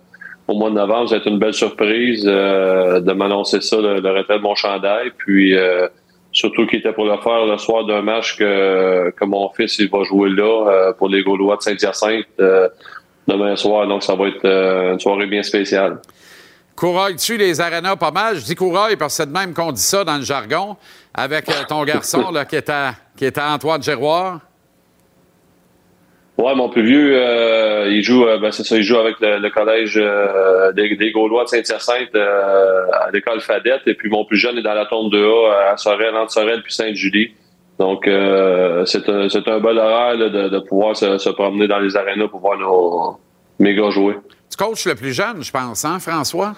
au 0.47 0.55
mois 0.55 0.71
de 0.71 0.75
novembre, 0.75 1.09
ça 1.09 1.17
a 1.17 1.19
été 1.19 1.31
une 1.31 1.39
belle 1.39 1.55
surprise 1.55 2.25
euh, 2.27 3.01
de 3.01 3.13
m'annoncer 3.13 3.61
ça, 3.61 3.77
le, 3.77 4.01
le 4.01 4.11
retrait 4.11 4.39
de 4.39 4.43
mon 4.43 4.55
chandail. 4.55 5.11
Puis 5.19 5.57
euh, 5.57 5.89
surtout 6.31 6.67
qu'il 6.67 6.79
était 6.79 6.93
pour 6.93 7.07
le 7.07 7.17
faire 7.19 7.47
le 7.47 7.57
soir 7.59 7.87
d'un 7.87 8.03
match 8.03 8.37
que, 8.37 9.11
que 9.11 9.25
mon 9.25 9.49
fils 9.51 9.79
il 9.81 9.91
va 9.91 10.05
jouer 10.05 10.31
là 10.31 10.69
euh, 10.69 10.93
pour 10.93 11.09
les 11.09 11.23
Gaulois 11.25 11.57
de 11.57 11.63
Saint-Hyacinthe 11.63 12.27
demain 13.27 13.57
soir. 13.57 13.87
Donc 13.87 14.03
ça 14.03 14.15
va 14.15 14.29
être 14.29 14.45
euh, 14.45 14.93
une 14.93 15.01
soirée 15.01 15.27
bien 15.27 15.43
spéciale. 15.43 15.99
Courailles-tu 16.75 17.37
les 17.37 17.61
arénas 17.61 17.97
pas 17.97 18.11
mal? 18.11 18.37
Je 18.37 18.45
dis 18.45 18.55
couraille 18.55 18.97
parce 18.97 19.17
que 19.17 19.23
c'est 19.23 19.29
de 19.29 19.37
même 19.37 19.55
qu'on 19.55 19.73
dit 19.73 19.83
ça 19.83 20.05
dans 20.05 20.17
le 20.17 20.25
jargon 20.25 20.77
avec 21.15 21.49
euh, 21.49 21.53
ton 21.69 21.85
garçon 21.85 22.31
là, 22.31 22.45
qui, 22.45 22.57
est 22.57 22.71
à, 22.71 22.95
qui 23.17 23.25
est 23.25 23.39
à 23.39 23.53
Antoine 23.53 23.83
Giroir. 23.83 24.41
Ouais, 26.39 26.55
mon 26.55 26.71
plus 26.71 26.83
vieux, 26.83 27.13
euh, 27.15 27.89
il 27.91 28.03
joue, 28.03 28.25
ben, 28.25 28.51
c'est 28.51 28.65
ça, 28.65 28.77
il 28.77 28.83
joue 28.83 28.97
avec 28.97 29.21
le, 29.21 29.39
le 29.39 29.51
collège 29.51 29.95
des, 30.75 30.97
des 30.97 31.13
Gaulois 31.13 31.45
de 31.45 31.49
Saint-Hyacinthe 31.49 32.17
à 32.17 33.11
l'école 33.13 33.41
Fadette. 33.41 33.83
Et 33.87 33.95
puis 33.95 34.09
mon 34.09 34.25
plus 34.25 34.39
jeune 34.39 34.57
est 34.57 34.63
dans 34.63 34.75
la 34.75 34.87
tombe 34.87 35.13
2A 35.13 35.73
à 35.73 35.77
Sorel, 35.77 36.17
entre 36.17 36.33
Sorel 36.33 36.63
puis 36.63 36.73
Sainte-Julie. 36.73 37.35
Donc 37.79 38.07
euh, 38.07 38.85
c'est 38.85 39.09
un, 39.09 39.29
un 39.29 39.61
bel 39.61 39.79
horaire 39.79 40.17
là, 40.17 40.29
de, 40.29 40.49
de 40.49 40.59
pouvoir 40.61 40.97
se, 40.97 41.19
se 41.19 41.31
promener 41.31 41.67
dans 41.67 41.79
les 41.79 41.97
arénas 41.97 42.29
pour 42.29 42.41
voir 42.41 42.59
nos 42.59 43.19
gars 43.61 43.91
jouer. 43.91 44.15
Tu 44.51 44.57
coaches 44.57 44.87
le 44.87 44.95
plus 44.95 45.13
jeune, 45.13 45.43
je 45.43 45.51
pense, 45.51 45.85
hein, 45.85 45.99
François? 45.99 46.55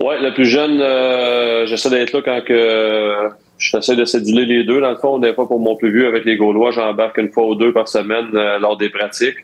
Ouais, 0.00 0.20
le 0.20 0.32
plus 0.32 0.46
jeune, 0.46 0.80
euh, 0.80 1.66
j'essaie 1.66 1.90
d'être 1.90 2.12
là 2.12 2.22
quand 2.24 2.44
que 2.44 3.28
j'essaie 3.58 3.96
de 3.96 4.04
séduler 4.04 4.46
les 4.46 4.62
deux. 4.62 4.80
Dans 4.80 4.90
le 4.90 4.96
fond, 4.96 5.18
des 5.18 5.34
fois 5.34 5.48
pour 5.48 5.58
mon 5.58 5.74
plus 5.76 5.90
vieux 5.92 6.06
avec 6.06 6.24
les 6.24 6.36
Gaulois, 6.36 6.70
j'embarque 6.70 7.18
une 7.18 7.32
fois 7.32 7.46
ou 7.46 7.56
deux 7.56 7.72
par 7.72 7.88
semaine 7.88 8.28
euh, 8.34 8.60
lors 8.60 8.76
des 8.76 8.90
pratiques. 8.90 9.38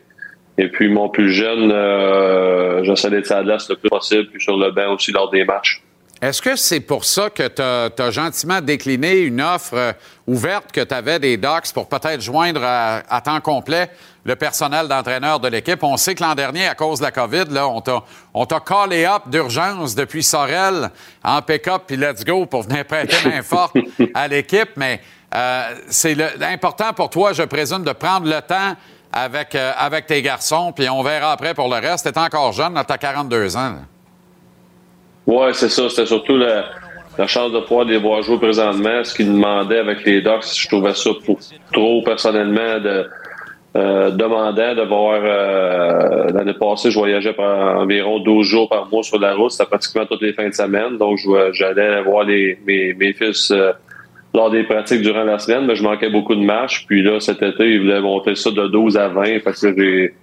Et 0.57 0.69
puis 0.69 0.87
mon 0.87 1.09
plus 1.09 1.33
jeune, 1.33 1.69
euh, 1.73 2.81
j'essaie 2.85 3.09
d'être 3.09 3.29
à 3.33 3.43
l'as 3.43 3.67
le 3.69 3.75
plus 3.75 3.89
possible, 3.89 4.29
puis 4.31 4.41
sur 4.41 4.55
le 4.55 4.71
banc 4.71 4.93
aussi 4.93 5.11
lors 5.11 5.29
des 5.29 5.43
matchs. 5.43 5.83
Est-ce 6.25 6.41
que 6.41 6.55
c'est 6.55 6.79
pour 6.79 7.05
ça 7.05 7.29
que 7.29 7.47
tu 7.47 7.61
as, 7.61 8.09
gentiment 8.09 8.59
décliné 8.59 9.19
une 9.19 9.39
offre 9.43 9.75
euh, 9.75 9.93
ouverte 10.25 10.71
que 10.71 10.81
tu 10.81 10.91
avais 10.91 11.19
des 11.19 11.37
Docs 11.37 11.71
pour 11.71 11.87
peut-être 11.87 12.19
joindre 12.19 12.63
à, 12.63 13.03
à 13.07 13.21
temps 13.21 13.39
complet 13.41 13.91
le 14.23 14.35
personnel 14.35 14.87
d'entraîneur 14.87 15.39
de 15.39 15.47
l'équipe? 15.49 15.83
On 15.83 15.97
sait 15.97 16.15
que 16.15 16.23
l'an 16.23 16.33
dernier, 16.33 16.67
à 16.67 16.73
cause 16.73 16.97
de 16.97 17.03
la 17.03 17.11
COVID, 17.11 17.45
là, 17.51 17.67
on 17.67 18.45
t'a, 18.47 18.59
callé 18.59 19.05
up 19.05 19.21
d'urgence 19.27 19.93
depuis 19.93 20.23
Sorel 20.23 20.89
en 21.23 21.43
pick-up 21.43 21.83
puis 21.85 21.95
let's 21.95 22.25
go 22.25 22.47
pour 22.47 22.63
venir 22.63 22.85
prêter 22.85 23.17
main 23.29 23.41
forte 23.43 23.77
à 24.15 24.27
l'équipe. 24.27 24.69
Mais 24.77 25.01
euh, 25.35 25.75
c'est 25.89 26.17
important 26.41 26.91
pour 26.93 27.11
toi, 27.11 27.33
je 27.33 27.43
présume, 27.43 27.83
de 27.83 27.93
prendre 27.93 28.25
le 28.25 28.41
temps 28.41 28.75
avec, 29.13 29.53
euh, 29.53 29.73
avec 29.77 30.07
tes 30.07 30.23
garçons, 30.23 30.73
puis 30.75 30.89
on 30.89 31.03
verra 31.03 31.33
après 31.33 31.53
pour 31.53 31.67
le 31.67 31.75
reste. 31.75 32.11
T'es 32.11 32.17
encore 32.17 32.51
jeune, 32.51 32.73
tu 32.73 32.93
as 32.93 32.97
42 32.97 33.57
ans. 33.57 33.69
là. 33.69 33.94
Ouais, 35.27 35.53
c'est 35.53 35.69
ça. 35.69 35.89
C'était 35.89 36.05
surtout 36.05 36.37
la, 36.37 36.65
la 37.17 37.27
chance 37.27 37.51
de 37.51 37.59
pouvoir 37.59 37.85
les 37.85 37.97
voir 37.97 38.21
jouer 38.21 38.37
présentement. 38.37 39.03
Ce 39.03 39.13
qu'ils 39.15 39.31
demandaient 39.33 39.79
avec 39.79 40.05
les 40.05 40.21
Ducks, 40.21 40.43
je 40.55 40.67
trouvais 40.67 40.93
ça 40.93 41.09
trop 41.73 42.01
personnellement 42.03 42.79
de 42.79 43.05
euh, 43.77 44.09
demandant 44.11 44.73
de 44.75 44.83
voir. 44.87 45.19
euh, 45.23 46.31
L'année 46.33 46.53
passée, 46.53 46.91
je 46.91 46.97
voyageais 46.97 47.33
par 47.33 47.79
environ 47.79 48.19
12 48.19 48.45
jours 48.47 48.69
par 48.69 48.87
mois 48.89 49.03
sur 49.03 49.19
la 49.19 49.33
route. 49.35 49.51
C'était 49.51 49.65
pratiquement 49.65 50.05
toutes 50.05 50.21
les 50.21 50.33
fins 50.33 50.47
de 50.47 50.53
semaine. 50.53 50.97
Donc, 50.97 51.19
j'allais 51.53 52.01
voir 52.03 52.23
les, 52.23 52.57
mes, 52.65 52.93
mes 52.93 53.11
fils 53.13 53.51
euh, 53.51 53.71
lors 54.33 54.49
des 54.51 54.63
pratiques 54.63 55.01
durant 55.01 55.23
la 55.23 55.39
semaine, 55.39 55.65
mais 55.65 55.75
je 55.75 55.83
manquais 55.83 56.09
beaucoup 56.09 56.35
de 56.35 56.41
marches. 56.43 56.85
Puis 56.87 57.01
là, 57.03 57.19
cet 57.19 57.41
été, 57.41 57.69
ils 57.69 57.79
voulaient 57.81 57.99
monter 58.01 58.35
ça 58.35 58.51
de 58.51 58.67
12 58.67 58.97
à 58.97 59.07
20 59.09 59.43
parce 59.43 59.61
que 59.61 59.73
j'ai 59.77 60.13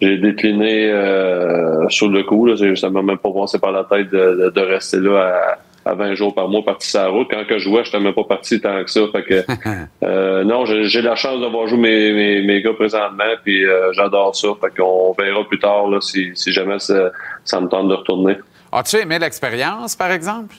j'ai 0.00 0.18
décliné 0.18 0.90
euh, 0.90 1.88
sur 1.88 2.08
le 2.08 2.22
coup. 2.24 2.46
Là. 2.46 2.54
Ça 2.76 2.90
m'a 2.90 3.02
même 3.02 3.18
pas 3.18 3.30
passé 3.32 3.58
par 3.58 3.72
la 3.72 3.84
tête 3.84 4.10
de, 4.10 4.44
de- 4.44 4.50
de 4.50 4.60
rester 4.60 4.98
là 4.98 5.56
à, 5.86 5.90
à 5.90 5.94
20 5.94 6.14
jours 6.14 6.34
par 6.34 6.48
mois, 6.48 6.64
parti 6.64 6.88
sur 6.88 7.00
la 7.00 7.08
route. 7.08 7.28
Quand 7.30 7.44
que 7.46 7.58
je 7.58 7.64
jouais, 7.64 7.84
je 7.84 7.90
n'étais 7.90 8.00
même 8.00 8.14
pas 8.14 8.24
parti 8.24 8.60
tant 8.60 8.82
que 8.82 8.90
ça. 8.90 9.00
Fait 9.12 9.22
que, 9.22 9.44
euh, 10.04 10.42
non, 10.44 10.64
j'ai 10.66 10.84
j'ai 10.84 11.02
la 11.02 11.14
chance 11.14 11.40
d'avoir 11.40 11.66
joué 11.68 11.78
mes, 11.78 12.12
mes, 12.12 12.42
mes 12.42 12.62
gars 12.62 12.72
présentement, 12.74 13.24
puis 13.44 13.64
euh, 13.64 13.92
j'adore 13.92 14.34
ça. 14.34 14.48
Fait 14.60 14.74
qu'on 14.76 15.12
verra 15.18 15.44
plus 15.44 15.58
tard 15.58 15.88
là, 15.88 16.00
si, 16.00 16.30
si 16.34 16.52
jamais 16.52 16.78
ça, 16.78 17.10
ça 17.44 17.60
me 17.60 17.68
tente 17.68 17.88
de 17.88 17.94
retourner. 17.94 18.36
As-tu 18.72 18.96
aimé 18.96 19.18
l'expérience, 19.20 19.94
par 19.94 20.10
exemple? 20.10 20.54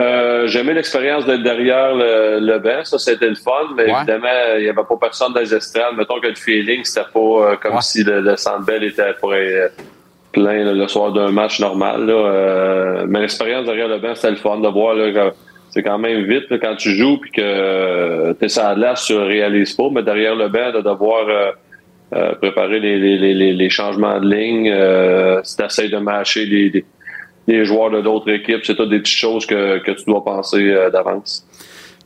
Euh, 0.00 0.46
j'ai 0.46 0.60
aimé 0.60 0.72
l'expérience 0.72 1.26
d'être 1.26 1.42
derrière 1.42 1.94
le, 1.94 2.38
le 2.40 2.58
banc, 2.58 2.82
ça 2.84 2.98
c'était 2.98 3.28
le 3.28 3.34
fun, 3.34 3.74
mais 3.76 3.84
évidemment, 3.90 4.28
il 4.56 4.62
n'y 4.62 4.68
avait 4.68 4.84
pas 4.88 4.96
personne 4.98 5.34
dans 5.34 5.40
les 5.40 5.54
estrades. 5.54 5.94
Mettons 5.96 6.18
que 6.18 6.28
le 6.28 6.34
feeling, 6.34 6.82
c'était 6.84 7.06
pas 7.12 7.20
euh, 7.20 7.56
comme 7.56 7.80
si 7.82 8.02
le, 8.02 8.20
le 8.20 8.36
Centre 8.36 8.64
Bell 8.64 8.82
était 8.84 9.12
pour 9.20 9.34
être 9.34 9.74
plein 10.32 10.64
là, 10.64 10.72
le 10.72 10.88
soir 10.88 11.12
d'un 11.12 11.30
match 11.30 11.60
normal. 11.60 12.06
là. 12.06 12.14
Euh, 12.14 13.04
mais 13.06 13.20
l'expérience 13.20 13.66
derrière 13.66 13.88
le 13.88 13.98
banc, 13.98 14.14
c'était 14.14 14.30
le 14.30 14.36
fun 14.36 14.60
de 14.60 14.68
voir 14.68 14.94
là, 14.94 15.32
c'est 15.72 15.82
quand 15.82 15.98
même 15.98 16.24
vite 16.24 16.50
là, 16.50 16.58
quand 16.58 16.76
tu 16.76 16.90
joues 16.90 17.18
puis 17.18 17.30
que 17.30 18.32
tu 18.32 18.44
es 18.44 18.48
sur 18.48 18.62
la 18.62 18.74
glace, 18.74 19.06
tu 19.06 19.16
réalises 19.16 19.74
pas, 19.74 19.88
mais 19.90 20.02
derrière 20.02 20.34
le 20.34 20.48
banc, 20.48 20.70
de 20.70 20.80
devoir 20.82 21.28
euh, 21.28 21.50
euh, 22.14 22.34
préparer 22.34 22.78
les, 22.78 22.98
les, 22.98 23.54
les, 23.54 23.70
changements 23.70 24.20
de 24.20 24.28
ligne, 24.28 24.70
euh, 24.70 25.40
si 25.44 25.56
tu 25.56 25.64
essaies 25.64 25.88
de 25.88 25.96
matcher 25.96 26.44
les, 26.44 26.84
les 27.46 27.64
joueurs 27.64 27.90
de 27.90 28.00
d'autres 28.00 28.30
équipes, 28.30 28.60
c'est 28.64 28.76
toutes 28.76 28.90
des 28.90 29.00
petites 29.00 29.18
choses 29.18 29.46
que, 29.46 29.78
que 29.78 29.90
tu 29.92 30.04
dois 30.06 30.24
penser 30.24 30.70
euh, 30.70 30.90
d'avance. 30.90 31.46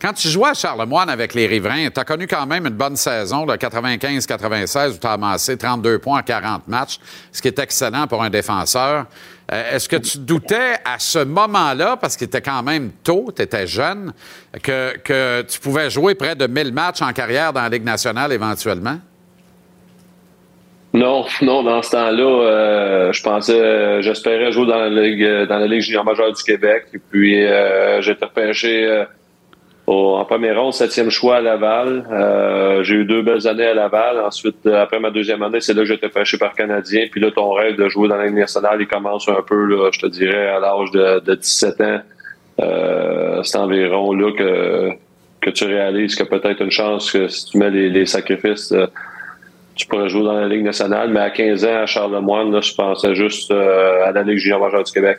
Quand 0.01 0.13
tu 0.13 0.29
jouais 0.29 0.51
à 0.51 0.55
Charlemagne 0.55 1.09
avec 1.09 1.33
les 1.33 1.47
Riverains, 1.47 1.89
tu 1.89 1.99
as 1.99 2.05
connu 2.05 2.27
quand 2.27 2.45
même 2.47 2.67
une 2.67 2.75
bonne 2.75 2.97
saison 2.97 3.47
de 3.47 3.55
95-96 3.55 4.95
où 4.95 4.99
tu 4.99 5.07
as 5.07 5.13
amassé 5.13 5.57
32 5.57 5.99
points 5.99 6.19
en 6.19 6.23
40 6.23 6.69
matchs, 6.69 6.99
ce 7.33 7.41
qui 7.41 7.49
est 7.49 7.59
excellent 7.59 8.07
pour 8.07 8.23
un 8.23 8.29
défenseur. 8.29 9.07
Euh, 9.53 9.75
Est-ce 9.75 9.89
que 9.89 9.97
tu 9.97 10.19
doutais 10.19 10.75
à 10.85 10.99
ce 10.99 11.21
moment-là, 11.21 11.97
parce 11.97 12.17
qu'il 12.17 12.27
était 12.27 12.43
quand 12.43 12.63
même 12.63 12.91
tôt, 13.03 13.33
tu 13.35 13.41
étais 13.41 13.67
jeune, 13.67 14.13
que, 14.63 14.99
que 14.99 15.43
tu 15.43 15.61
pouvais 15.61 15.89
jouer 15.89 16.15
près 16.15 16.37
de 16.37 16.47
1000 16.47 16.73
matchs 16.73 17.01
en 17.01 17.13
carrière 17.13 17.53
dans 17.55 17.63
la 17.63 17.69
Ligue 17.71 17.85
nationale 17.85 18.33
éventuellement? 18.33 18.99
Non, 20.97 21.27
non, 21.43 21.62
dans 21.62 21.82
ce 21.82 21.90
temps-là, 21.90 22.24
euh, 22.24 23.12
je 23.12 23.23
pensais, 23.23 23.60
euh, 23.60 24.01
j'espérais 24.01 24.51
jouer 24.51 24.64
dans 24.64 24.78
la 24.78 24.89
Ligue 24.89 25.23
euh, 25.23 25.44
dans 25.44 25.59
la 25.59 25.66
Ligue 25.66 25.82
junior 25.82 26.06
majeure 26.06 26.32
du 26.32 26.43
Québec. 26.43 26.86
Puis 27.10 27.44
euh, 27.44 28.01
j'ai 28.01 28.16
en 29.89 30.24
première 30.24 30.59
ronde, 30.59 30.73
septième 30.73 31.10
choix 31.10 31.36
à 31.36 31.40
Laval. 31.43 32.82
J'ai 32.82 32.94
eu 32.94 33.05
deux 33.05 33.20
belles 33.20 33.47
années 33.47 33.66
à 33.66 33.74
Laval. 33.74 34.20
Ensuite, 34.20 34.66
après 34.66 34.98
ma 34.98 35.10
deuxième 35.10 35.43
année, 35.43 35.60
c'est 35.60 35.74
là 35.74 35.82
que 35.82 35.89
j'ai 35.89 35.94
été 35.94 36.06
repêché 36.06 36.39
par 36.39 36.55
Canadien. 36.55 37.05
Puis 37.10 37.20
là, 37.20 37.31
ton 37.31 37.52
rêve 37.52 37.77
de 37.77 37.89
jouer 37.89 38.09
dans 38.09 38.16
la 38.16 38.27
Ligue 38.27 38.39
nationale, 38.39 38.78
il 38.81 38.89
commence 38.89 39.28
un 39.28 39.43
peu, 39.47 39.68
je 39.93 39.98
te 40.01 40.06
dirais, 40.06 40.48
à 40.48 40.59
l'âge 40.59 40.90
de, 40.93 41.20
de 41.20 41.35
17 41.35 41.81
ans. 41.82 43.43
C'est 43.44 43.59
environ 43.59 44.12
là 44.12 44.32
que, 44.32 44.90
que 45.43 45.51
tu 45.51 45.64
réalises 45.66 46.16
que 46.16 46.24
peut-être 46.24 46.62
une 46.62 46.73
chance 46.73 47.12
que 47.12 47.28
si 47.28 47.44
tu 47.44 47.59
mets 47.59 47.70
les, 47.70 48.06
sacrifices, 48.06 48.74
tu 49.77 49.86
pourrais 49.86 50.09
jouer 50.09 50.24
dans 50.24 50.32
la 50.32 50.48
Ligue 50.48 50.65
nationale. 50.65 51.11
Mais 51.11 51.20
à 51.20 51.31
15 51.31 51.65
ans, 51.65 51.82
à 51.82 51.86
Charlemagne, 51.86 52.51
là, 52.51 52.61
je 52.61 52.74
pensais 52.74 53.15
juste 53.15 53.51
euh, 53.51 54.07
à 54.07 54.12
la 54.12 54.23
Ligue 54.23 54.39
junior 54.39 54.59
majeure 54.61 54.82
du 54.85 54.93
Québec. 54.93 55.19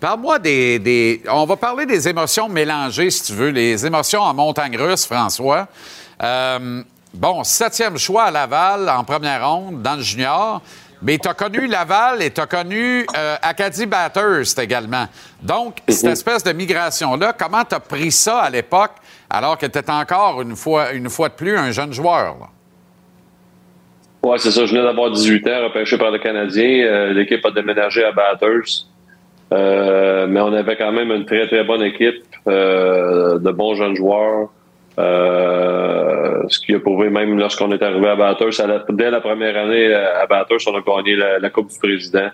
Parle-moi 0.00 0.38
des, 0.38 0.78
des- 0.78 1.22
On 1.30 1.44
va 1.46 1.56
parler 1.56 1.86
des 1.86 2.08
émotions 2.08 2.48
mélangées, 2.48 3.10
si 3.10 3.22
tu 3.24 3.32
veux, 3.32 3.48
les 3.48 3.84
émotions 3.86 4.20
en 4.20 4.34
montagne 4.34 4.76
russe, 4.76 5.06
François. 5.06 5.66
Euh, 6.22 6.82
bon, 7.14 7.42
septième 7.44 7.96
choix 7.98 8.24
à 8.24 8.30
Laval 8.30 8.88
en 8.88 9.04
première 9.04 9.48
ronde 9.48 9.82
dans 9.82 9.96
le 9.96 10.02
junior. 10.02 10.60
Mais 11.02 11.18
tu 11.18 11.28
as 11.28 11.34
connu 11.34 11.66
Laval 11.66 12.22
et 12.22 12.30
tu 12.30 12.40
as 12.40 12.46
connu 12.46 13.06
euh, 13.16 13.36
Acadie 13.42 13.84
Bathurst 13.86 14.58
également. 14.58 15.06
Donc, 15.42 15.78
cette 15.88 16.04
espèce 16.12 16.42
de 16.42 16.52
migration-là, 16.52 17.34
comment 17.38 17.64
tu 17.64 17.74
as 17.74 17.80
pris 17.80 18.10
ça 18.10 18.40
à 18.40 18.50
l'époque 18.50 18.92
alors 19.28 19.58
que 19.58 19.66
tu 19.66 19.78
étais 19.78 19.90
encore, 19.92 20.40
une 20.40 20.56
fois, 20.56 20.92
une 20.92 21.10
fois 21.10 21.28
de 21.28 21.34
plus, 21.34 21.56
un 21.56 21.70
jeune 21.70 21.92
joueur? 21.92 22.36
là? 22.40 22.46
Ouais, 24.26 24.38
c'est 24.38 24.50
ça. 24.50 24.66
Je 24.66 24.72
venais 24.72 24.82
d'avoir 24.82 25.12
18 25.12 25.46
ans, 25.46 25.62
repêché 25.68 25.96
par 25.98 26.10
le 26.10 26.18
Canadien. 26.18 26.84
Euh, 26.84 27.12
L'équipe 27.12 27.46
a 27.46 27.52
déménagé 27.52 28.02
à 28.02 28.10
Bathurst. 28.10 28.88
Euh, 29.52 30.26
mais 30.28 30.40
on 30.40 30.52
avait 30.52 30.74
quand 30.74 30.90
même 30.90 31.12
une 31.12 31.24
très, 31.24 31.46
très 31.46 31.62
bonne 31.62 31.82
équipe, 31.82 32.24
euh, 32.48 33.38
de 33.38 33.50
bons 33.52 33.76
jeunes 33.76 33.94
joueurs. 33.94 34.48
Ce 34.98 36.58
qui 36.58 36.74
a 36.74 36.80
prouvé 36.80 37.08
même 37.08 37.38
lorsqu'on 37.38 37.70
est 37.70 37.80
arrivé 37.80 38.08
à 38.08 38.16
la- 38.16 38.84
dès 38.88 39.10
la 39.12 39.20
première 39.20 39.56
année 39.56 39.94
à 39.94 40.26
Bathurst, 40.26 40.66
on 40.68 40.76
a 40.76 40.80
gagné 40.80 41.14
la, 41.14 41.48
Coupe 41.50 41.70
du 41.70 41.78
Président. 41.78 42.30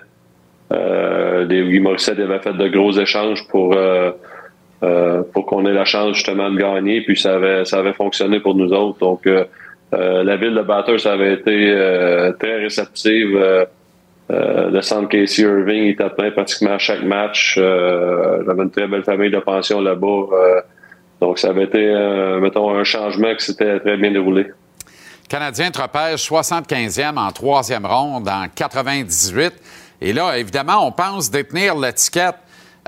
Les 0.71 1.63
Guy 1.69 1.81
Morissette 1.81 2.19
avait 2.21 2.39
fait 2.39 2.55
de 2.55 2.69
gros 2.69 2.93
échanges 2.93 3.47
pour, 3.49 3.77
pour 4.81 5.45
qu'on 5.45 5.67
ait 5.67 5.75
la 5.75 5.85
chance 5.85 6.15
justement 6.15 6.51
de 6.51 6.57
gagner. 6.57 7.03
Puis 7.03 7.19
ça 7.19 7.35
avait, 7.35 7.67
ça 7.67 7.81
avait 7.81 7.93
fonctionné 7.93 8.41
pour 8.41 8.55
nous 8.55 8.73
autres. 8.73 8.99
Donc, 8.99 9.29
la 9.93 10.37
ville 10.37 10.55
de 10.55 10.63
Bathurst 10.63 11.07
avait 11.07 11.35
été 11.35 11.71
euh, 11.71 12.33
très 12.33 12.57
réceptive. 12.59 13.37
Euh, 13.37 13.65
euh, 14.31 14.71
le 14.71 14.81
centre 14.81 15.09
Casey 15.09 15.43
Irving 15.43 15.89
était 15.89 16.09
plein 16.11 16.31
pratiquement 16.31 16.73
à 16.73 16.79
chaque 16.79 17.03
match. 17.03 17.57
Euh, 17.59 18.43
J'avais 18.47 18.63
une 18.63 18.71
très 18.71 18.87
belle 18.87 19.05
famille 19.05 19.31
de 19.31 19.39
pension 19.41 19.81
là-bas. 19.81 20.07
Euh, 20.07 20.61
donc, 21.21 21.39
ça 21.39 21.51
avait 21.51 21.65
été, 21.65 21.79
euh, 21.79 22.41
mettons, 22.41 22.71
un 22.75 22.85
changement 22.85 23.35
qui 23.35 23.45
s'était 23.45 23.79
très 23.81 23.97
bien 23.97 24.11
déroulé. 24.11 24.47
Canadien 25.29 25.71
te 25.71 25.81
repêche 25.81 26.29
75e 26.29 27.17
en 27.19 27.31
troisième 27.31 27.87
ronde 27.87 28.29
en 28.29 28.47
98. 28.55 29.53
Et 30.01 30.13
là, 30.13 30.37
évidemment, 30.37 30.87
on 30.87 30.93
pense 30.93 31.31
détenir 31.31 31.77
l'étiquette. 31.77 32.37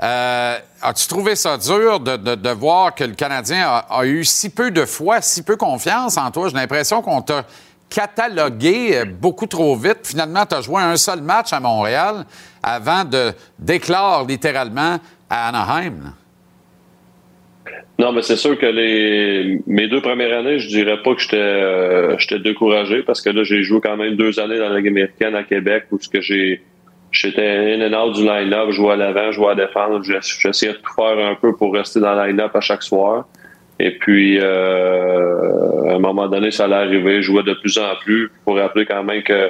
Euh, 0.03 0.57
As-tu 0.81 1.07
trouvé 1.07 1.35
ça 1.35 1.57
dur 1.57 1.99
de, 1.99 2.49
voir 2.51 2.93
que 2.93 3.03
le 3.03 3.13
Canadien 3.13 3.83
a, 3.89 4.05
eu 4.05 4.23
si 4.23 4.49
peu 4.49 4.69
de 4.71 4.85
foi, 4.85 5.21
si 5.21 5.43
peu 5.43 5.55
confiance 5.55 6.17
en 6.17 6.29
toi? 6.31 6.49
J'ai 6.49 6.55
l'impression 6.55 7.01
qu'on 7.01 7.21
t'a 7.21 7.45
catalogué 7.89 8.97
euh, 8.97 9.05
beaucoup 9.05 9.47
trop 9.47 9.75
vite. 9.75 9.99
Finalement, 10.03 10.45
tu 10.45 10.55
as 10.55 10.61
joué 10.61 10.81
un 10.81 10.97
seul 10.97 11.21
match 11.21 11.53
à 11.53 11.59
Montréal 11.59 12.25
avant 12.61 13.03
de 13.05 13.31
d'éclore 13.57 14.25
littéralement 14.27 14.99
à 15.29 15.47
Anaheim. 15.47 16.13
Non, 17.97 18.11
mais 18.11 18.21
c'est 18.21 18.35
sûr 18.35 18.59
que 18.59 18.65
les 18.65 19.61
mes 19.65 19.87
deux 19.87 20.01
premières 20.01 20.39
années, 20.39 20.59
je 20.59 20.67
dirais 20.67 21.01
pas 21.01 21.15
que 21.15 21.21
j'étais 21.21 21.37
euh, 21.37 22.39
découragé 22.43 23.03
parce 23.03 23.21
que 23.21 23.29
là, 23.29 23.43
j'ai 23.43 23.63
joué 23.63 23.79
quand 23.81 23.95
même 23.95 24.15
deux 24.15 24.39
années 24.39 24.59
dans 24.59 24.69
la 24.69 24.77
Ligue 24.77 24.89
américaine 24.89 25.35
à 25.35 25.43
Québec 25.43 25.85
où 25.91 25.99
ce 25.99 26.09
que 26.09 26.21
j'ai 26.21 26.61
j'étais 27.15 27.47
in 27.75 27.81
and 27.81 27.93
out 27.99 28.15
du 28.15 28.23
line-up, 28.23 28.67
je 28.69 28.75
jouais 28.75 28.93
à 28.93 28.95
l'avant, 28.95 29.27
je 29.31 29.35
jouais 29.37 29.51
à 29.51 29.55
défendre, 29.55 30.03
J'ess- 30.03 30.37
j'essayais 30.39 30.73
de 30.73 30.77
tout 30.77 30.93
faire 30.95 31.17
un 31.25 31.35
peu 31.35 31.55
pour 31.55 31.73
rester 31.73 31.99
dans 31.99 32.13
le 32.15 32.27
line-up 32.27 32.51
à 32.55 32.61
chaque 32.61 32.83
soir. 32.83 33.25
Et 33.79 33.91
puis 33.97 34.39
euh, 34.39 35.89
à 35.89 35.95
un 35.95 35.99
moment 35.99 36.27
donné, 36.27 36.51
ça 36.51 36.65
allait 36.65 36.75
arriver, 36.75 37.17
je 37.21 37.27
jouais 37.31 37.43
de 37.43 37.53
plus 37.53 37.77
en 37.77 37.95
plus. 38.03 38.31
Pour 38.43 38.57
rappeler 38.57 38.85
quand 38.85 39.03
même 39.03 39.21
que 39.23 39.49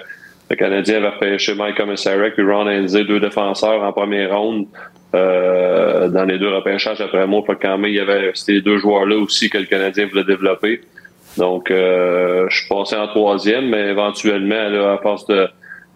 le 0.49 0.55
Canadien 0.55 1.03
avait 1.03 1.17
pêché 1.19 1.53
Mike 1.55 1.75
Commissarek 1.77 2.33
et 2.37 2.41
Ron 2.41 2.67
Hensey, 2.67 3.03
deux 3.03 3.19
défenseurs 3.19 3.81
en 3.83 3.91
première 3.93 4.37
ronde 4.37 4.65
euh, 5.15 6.07
dans 6.09 6.25
les 6.25 6.37
deux 6.39 6.49
repêchages 6.49 7.01
après 7.01 7.25
moi. 7.27 7.41
Fait 7.47 7.55
quand 7.61 7.77
même, 7.77 7.89
il 7.91 7.95
y 7.95 7.99
avait 7.99 8.31
ces 8.33 8.61
deux 8.61 8.77
joueurs-là 8.77 9.17
aussi 9.17 9.49
que 9.49 9.57
le 9.57 9.65
Canadien 9.65 10.07
voulait 10.07 10.23
développer. 10.23 10.81
Donc, 11.37 11.69
euh, 11.69 12.45
je 12.49 12.59
suis 12.59 12.69
passé 12.69 12.95
en 12.95 13.07
troisième, 13.07 13.69
mais 13.69 13.89
éventuellement, 13.89 14.69
là, 14.69 14.93
à 14.93 14.97
force 14.99 15.25
de, 15.27 15.47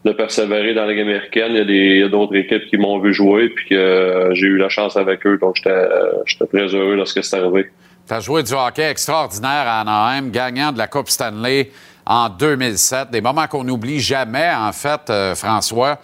de 0.09 0.13
persévérer 0.13 0.73
dans 0.73 0.85
la 0.85 0.91
Ligue 0.91 1.01
américaine, 1.01 1.53
il 1.53 1.99
y 1.99 2.03
a 2.03 2.09
d'autres 2.09 2.35
équipes 2.35 2.65
qui 2.69 2.77
m'ont 2.77 2.99
vu 2.99 3.13
jouer, 3.13 3.49
puis 3.49 3.75
euh, 3.75 4.33
j'ai 4.33 4.47
eu 4.47 4.57
la 4.57 4.69
chance 4.69 4.97
avec 4.97 5.25
eux. 5.25 5.37
Donc, 5.37 5.55
j'étais 5.55 5.71
euh, 5.71 6.45
très 6.51 6.67
heureux 6.67 6.95
lorsque 6.95 7.23
c'est 7.23 7.37
arrivé. 7.37 7.69
Tu 8.07 8.13
as 8.13 8.19
joué 8.19 8.41
du 8.43 8.53
hockey 8.53 8.89
extraordinaire 8.89 9.65
à 9.67 9.81
Anaheim, 9.81 10.29
gagnant 10.31 10.71
de 10.71 10.77
la 10.77 10.87
Coupe 10.87 11.09
Stanley 11.09 11.69
en 12.05 12.27
2007. 12.29 13.11
Des 13.11 13.21
moments 13.21 13.47
qu'on 13.47 13.63
n'oublie 13.63 13.99
jamais, 13.99 14.51
en 14.51 14.71
fait, 14.71 15.09
euh, 15.09 15.35
François. 15.35 15.99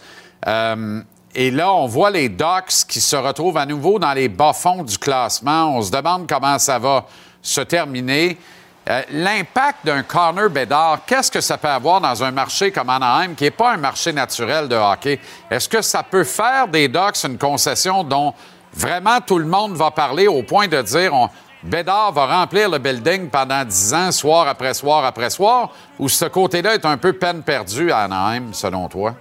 Euh, 0.48 1.02
et 1.34 1.52
là, 1.52 1.74
on 1.74 1.88
voit 1.88 2.12
les 2.12 2.30
Ducks 2.30 2.86
qui 2.88 3.02
se 3.02 3.16
retrouvent 3.16 3.58
à 3.58 3.66
nouveau 3.66 3.98
dans 3.98 4.14
les 4.14 4.30
bas-fonds 4.30 4.84
du 4.84 4.98
classement. 4.98 5.76
On 5.76 5.82
se 5.82 5.92
demande 5.92 6.28
comment 6.30 6.60
ça 6.60 6.78
va 6.78 7.08
se 7.42 7.62
terminer. 7.62 8.38
Euh, 8.88 9.02
L'impact 9.10 9.86
d'un 9.86 10.04
Connor 10.04 10.50
Bedard, 10.50 11.00
qu'est-ce 11.08 11.32
que 11.32 11.42
ça 11.42 11.58
peut 11.58 11.68
avoir 11.68 12.00
dans 12.02 12.24
un 12.24 12.32
marché 12.32 12.72
comme 12.72 12.90
Anaheim, 12.90 13.34
qui 13.34 13.46
n'est 13.46 13.52
pas 13.52 13.74
un 13.74 13.78
marché 13.78 14.14
naturel 14.14 14.68
de 14.68 14.76
hockey? 14.76 15.20
Est-ce 15.50 15.68
que 15.68 15.82
ça 15.82 16.04
peut 16.04 16.24
faire 16.24 16.68
des 16.68 16.88
Ducks 16.88 17.24
une 17.24 17.38
concession 17.38 18.04
dont 18.04 18.34
vraiment 18.74 19.20
tout 19.22 19.40
le 19.40 19.46
monde 19.46 19.76
va 19.76 19.90
parler 19.90 20.28
au 20.28 20.44
point 20.44 20.68
de 20.68 20.82
dire 20.82 21.14
on, 21.14 21.30
Bédard 21.64 22.12
va 22.12 22.28
remplir 22.28 22.70
le 22.70 22.78
building 22.78 23.28
pendant 23.30 23.66
10 23.66 23.94
ans, 23.96 24.12
soir 24.12 24.48
après 24.48 24.76
soir 24.76 25.04
après 25.04 25.32
soir, 25.32 25.72
ou 25.98 26.08
ce 26.08 26.26
côté-là 26.26 26.76
est 26.76 26.86
un 26.86 26.98
peu 26.98 27.14
peine 27.14 27.42
perdue 27.42 27.92
à 27.92 28.02
Anaheim, 28.02 28.54
selon 28.54 28.88
toi? 28.88 29.16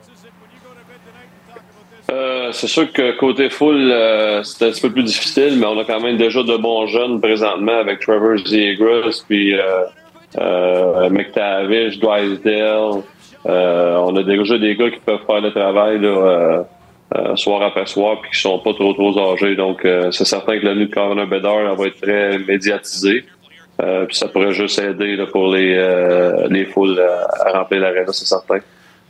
Euh, 2.10 2.52
c'est 2.52 2.66
sûr 2.66 2.92
que 2.92 3.16
côté 3.16 3.48
full, 3.48 3.90
euh, 3.90 4.42
c'est 4.42 4.66
un 4.66 4.70
petit 4.70 4.82
peu 4.82 4.90
plus 4.90 5.04
difficile, 5.04 5.56
mais 5.58 5.66
on 5.66 5.78
a 5.78 5.84
quand 5.84 6.00
même 6.00 6.18
déjà 6.18 6.42
de 6.42 6.56
bons 6.56 6.86
jeunes 6.86 7.18
présentement 7.20 7.78
avec 7.78 8.00
Trevor 8.00 8.36
Zegras, 8.46 9.24
puis 9.26 9.54
euh, 9.54 9.60
euh, 10.38 11.08
McTavish, 11.08 11.98
Drysdale. 11.98 13.02
Euh, 13.46 13.96
on 13.96 14.14
a 14.16 14.22
déjà 14.22 14.58
des 14.58 14.76
gars 14.76 14.90
qui 14.90 15.00
peuvent 15.00 15.24
faire 15.26 15.40
le 15.40 15.50
travail 15.50 15.98
là, 15.98 16.66
euh, 17.16 17.36
soir 17.36 17.62
après 17.62 17.86
soir, 17.86 18.20
puis 18.20 18.30
qui 18.32 18.40
sont 18.40 18.58
pas 18.58 18.74
trop 18.74 18.92
trop 18.92 19.32
âgés. 19.32 19.56
Donc, 19.56 19.86
c'est 20.10 20.26
certain 20.26 20.58
que 20.58 20.64
la 20.66 20.74
nuit 20.74 20.88
de 20.88 20.94
Connor 20.94 21.26
Bedard 21.26 21.74
va 21.74 21.86
être 21.86 22.00
très 22.00 22.38
médiatisée. 22.38 23.24
Puis 23.78 24.16
ça 24.16 24.28
pourrait 24.28 24.52
juste 24.52 24.78
aider 24.78 25.16
là, 25.16 25.26
pour 25.26 25.52
les, 25.54 25.74
les 26.50 26.64
foules 26.66 27.00
à, 27.00 27.48
à 27.48 27.58
remplir 27.58 27.80
l'arène, 27.80 28.06
c'est 28.12 28.26
certain. 28.26 28.58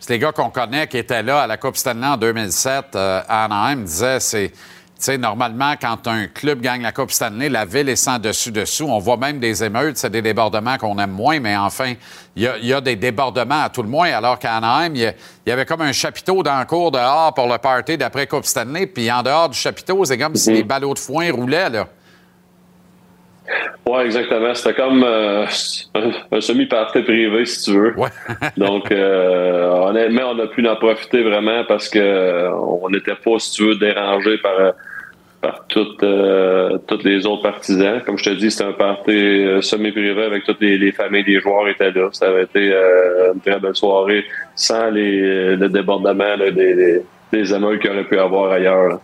C'est 0.07 0.13
les 0.13 0.19
gars 0.19 0.33
qu'on 0.33 0.51
connaît 0.51 0.87
qui 0.87 0.99
étaient 0.99 1.23
là 1.23 1.41
à 1.41 1.47
la 1.47 1.57
Coupe 1.57 1.79
Stanley 1.79 2.07
en 2.07 2.19
2007 2.19 2.95
euh, 2.95 3.23
à 3.27 3.45
Anaheim 3.47 3.85
disaient 3.85 4.21
c'est 4.21 4.49
tu 4.49 4.57
sais, 4.99 5.17
normalement, 5.17 5.77
quand 5.81 6.07
un 6.09 6.27
club 6.27 6.61
gagne 6.61 6.83
la 6.83 6.93
Coupe 6.93 7.11
Stanley, 7.11 7.49
la 7.49 7.65
ville 7.65 7.89
est 7.89 7.97
sans 7.97 8.19
dessus-dessous. 8.19 8.85
On 8.87 8.99
voit 8.99 9.17
même 9.17 9.41
des 9.41 9.65
émeutes, 9.65 9.97
c'est 9.97 10.11
des 10.11 10.21
débordements 10.21 10.77
qu'on 10.77 10.99
aime 10.99 11.11
moins, 11.11 11.41
mais 11.41 11.57
enfin, 11.57 11.95
il 12.37 12.43
y 12.43 12.47
a, 12.47 12.59
il 12.59 12.67
y 12.67 12.75
a 12.75 12.83
des 12.83 12.97
débordements 12.97 13.63
à 13.63 13.71
tout 13.71 13.83
le 13.83 13.89
moins, 13.89 14.13
alors 14.13 14.39
qu'à 14.39 14.55
Anaheim, 14.57 14.95
il 14.95 15.15
y, 15.47 15.51
avait 15.51 15.65
comme 15.65 15.81
un 15.81 15.93
chapiteau 15.93 16.43
dans 16.43 16.59
le 16.59 16.67
cours 16.67 16.93
dehors 16.93 17.33
pour 17.33 17.49
le 17.49 17.57
party 17.57 17.97
d'après 17.97 18.27
Coupe 18.27 18.45
Stanley, 18.45 18.87
puis 18.87 19.11
en 19.11 19.23
dehors 19.23 19.49
du 19.49 19.57
chapiteau, 19.59 20.05
c'est 20.05 20.19
comme 20.19 20.37
si 20.37 20.53
les 20.53 20.65
ballots 20.65 20.95
de 20.95 20.99
foin 20.99 21.33
roulaient, 21.33 21.71
là. 21.71 21.89
Ouais, 23.87 24.07
exactement. 24.07 24.55
C'était 24.55 24.75
comme 24.75 25.05
euh, 25.05 25.45
un, 25.95 26.11
un 26.33 26.41
semi-party 26.41 27.03
privé, 27.03 27.45
si 27.45 27.65
tu 27.71 27.79
veux. 27.79 27.95
Donc, 28.57 28.91
euh, 28.91 29.69
honnêtement, 29.71 30.31
on 30.33 30.39
a 30.39 30.47
pu 30.47 30.67
en 30.67 30.77
profiter 30.77 31.23
vraiment 31.23 31.65
parce 31.65 31.89
que 31.89 31.99
euh, 31.99 32.51
on 32.53 32.89
n'était 32.89 33.15
pas, 33.15 33.39
si 33.39 33.53
tu 33.53 33.65
veux, 33.67 33.77
dérangé 33.77 34.39
par, 34.39 34.73
par 35.43 35.67
toutes, 35.69 36.03
euh, 36.03 36.79
toutes 36.87 37.05
les 37.05 37.27
autres 37.27 37.43
partisans. 37.43 38.01
Comme 38.07 38.17
je 38.17 38.25
te 38.25 38.31
dis, 38.31 38.51
c'était 38.51 38.65
un 38.65 38.73
party 38.73 39.45
semi-privé 39.61 40.25
avec 40.25 40.45
toutes 40.45 40.61
les, 40.63 40.79
les 40.79 40.93
familles 40.93 41.25
des 41.25 41.41
joueurs 41.41 41.69
étaient 41.69 41.91
là. 41.91 42.09
Ça 42.13 42.29
avait 42.29 42.45
été 42.45 42.73
une 43.35 43.41
très 43.41 43.61
belle 43.61 43.77
soirée 43.77 44.25
sans 44.55 44.89
les, 44.91 45.57
le 45.57 45.69
débordement 45.69 46.37
là, 46.37 46.51
des, 46.51 46.75
des, 46.75 47.03
des 47.33 47.53
y 47.53 47.55
aurait 47.55 48.05
pu 48.05 48.19
avoir 48.19 48.53
ailleurs. 48.53 48.89
là. 48.89 49.01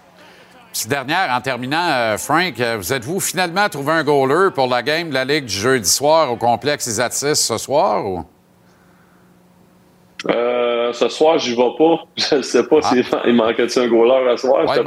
Petite 0.72 0.88
dernière, 0.88 1.30
en 1.32 1.40
terminant, 1.40 1.88
euh, 1.90 2.16
Frank, 2.16 2.60
euh, 2.60 2.76
vous 2.76 2.92
êtes-vous 2.92 3.18
finalement 3.18 3.68
trouvé 3.68 3.92
un 3.92 4.04
goaler 4.04 4.50
pour 4.54 4.68
la 4.68 4.82
game 4.82 5.08
de 5.08 5.14
la 5.14 5.24
Ligue 5.24 5.46
du 5.46 5.54
jeudi 5.54 5.88
soir 5.88 6.30
au 6.30 6.36
complexe 6.36 6.86
Isatis 6.86 7.34
ce 7.34 7.58
soir? 7.58 8.06
Ou? 8.06 8.24
Euh, 10.28 10.92
ce 10.92 11.08
soir, 11.08 11.38
j'y 11.38 11.56
vais 11.56 11.70
pas. 11.78 12.04
Je 12.16 12.42
sais 12.42 12.66
pas 12.66 12.82
s'il 12.82 13.04
il 13.26 13.34
manquait-il 13.34 13.82
un 13.82 13.88
goaler 13.88 14.30
à 14.30 14.36
soir? 14.36 14.68
Ouais, 14.68 14.76
il 14.76 14.80
euh, 14.80 14.82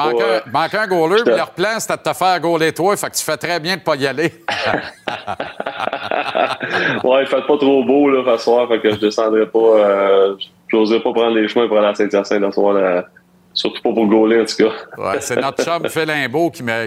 un, 0.53 0.87
goaler, 0.87 1.23
puis 1.25 1.35
leur 1.35 1.49
plan, 1.51 1.79
c'était 1.79 1.97
de 1.97 2.03
te 2.03 2.13
faire 2.13 2.39
goaler 2.39 2.71
toi, 2.71 2.95
fait 2.95 3.09
que 3.09 3.15
tu 3.15 3.23
fais 3.23 3.37
très 3.37 3.59
bien 3.59 3.77
de 3.77 3.81
pas 3.81 3.95
y 3.95 4.05
aller. 4.05 4.31
ouais, 7.03 7.21
il 7.21 7.27
fait 7.27 7.47
pas 7.47 7.57
trop 7.57 7.83
beau 7.83 8.09
là, 8.09 8.37
ce 8.37 8.43
soir, 8.43 8.67
fait 8.67 8.79
que 8.79 8.91
je 8.91 8.97
descendrai 8.97 9.47
pas. 9.47 9.59
Euh, 9.59 10.35
J'oserais 10.67 11.01
pas 11.01 11.13
prendre 11.13 11.35
les 11.35 11.47
chemins 11.47 11.67
pour 11.67 11.77
aller 11.77 11.87
à 11.87 11.93
Saint-Hyacinthe 11.93 12.43
ce 12.45 12.51
soir. 12.51 12.73
là. 12.73 13.05
Surtout 13.53 13.81
pas 13.83 13.93
pour 13.93 14.07
goaler, 14.07 14.41
en 14.41 14.45
tout 14.45 14.55
cas. 14.57 14.71
Ouais, 14.97 15.21
c'est 15.21 15.35
notre 15.35 15.63
chum 15.63 15.87
Phil 15.87 16.11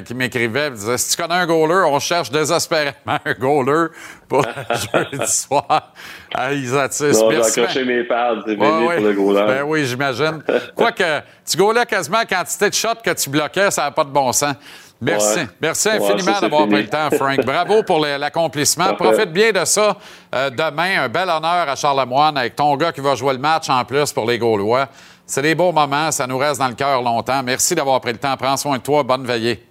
qui 0.05 0.15
m'écrivait, 0.15 0.67
il 0.69 0.73
disait 0.73 0.99
Si 0.99 1.15
tu 1.17 1.23
connais 1.23 1.39
un 1.39 1.47
goaler, 1.47 1.85
on 1.87 2.01
cherche 2.01 2.31
désespérément 2.31 2.95
un 3.07 3.33
goaler 3.39 3.87
pour 4.29 4.45
jeudi 4.93 5.27
soir 5.27 5.93
à 6.35 6.53
Isatis. 6.53 7.13
Non, 7.21 7.31
j'ai 7.31 7.61
accroché 7.61 7.85
mes 7.85 8.03
pads, 8.03 8.43
c'est 8.47 8.57
Ouais, 8.57 8.87
ouais. 8.87 8.97
pour 8.97 9.05
le 9.07 9.13
goaler. 9.13 9.47
Ben 9.47 9.63
oui, 9.65 9.85
j'imagine. 9.87 10.43
Quoique, 10.75 11.21
tu 11.49 11.57
gaulais 11.57 11.87
quasiment 11.87 12.19
la 12.19 12.25
quantité 12.27 12.69
de 12.69 12.75
shots 12.75 13.01
que 13.05 13.11
tu 13.13 13.31
bloquais, 13.31 13.71
ça 13.71 13.83
n'a 13.83 13.91
pas 13.93 14.05
de 14.05 14.11
bon 14.11 14.33
sens. 14.33 14.57
Merci. 15.01 15.39
Ouais. 15.41 15.49
Merci 15.61 15.89
infiniment 15.91 16.41
d'avoir 16.41 16.67
pris 16.67 16.83
le 16.83 16.89
temps, 16.89 17.11
Frank. 17.13 17.45
Bravo 17.45 17.83
pour 17.83 18.01
l'accomplissement. 18.01 18.95
Profite 18.95 19.31
bien 19.31 19.53
de 19.53 19.65
ça. 19.65 19.97
Euh, 20.35 20.51
demain, 20.51 21.03
un 21.05 21.09
bel 21.09 21.29
honneur 21.29 21.69
à 21.69 21.77
Charlemagne 21.77 22.37
avec 22.37 22.57
ton 22.57 22.75
gars 22.77 22.93
qui 22.93 23.03
va 23.03 23.15
jouer 23.15 23.35
le 23.35 23.39
match 23.39 23.69
en 23.69 23.85
plus 23.85 24.11
pour 24.13 24.27
les 24.27 24.39
Gaulois. 24.39 24.89
C'est 25.29 25.43
des 25.43 25.57
beaux 25.57 25.73
moments, 25.73 26.13
ça 26.13 26.25
nous 26.29 26.39
reste 26.39 26.61
dans 26.61 26.69
le 26.69 26.75
cœur 26.75 27.03
longtemps. 27.03 27.43
Merci 27.43 27.75
d'avoir 27.75 28.01
pris 28.01 28.13
le 28.13 28.19
temps. 28.19 28.37
Prends 28.37 28.57
soin 28.57 28.79
de 28.79 28.83
toi. 28.83 29.03
Bonne 29.03 29.27
veillée. 29.27 29.67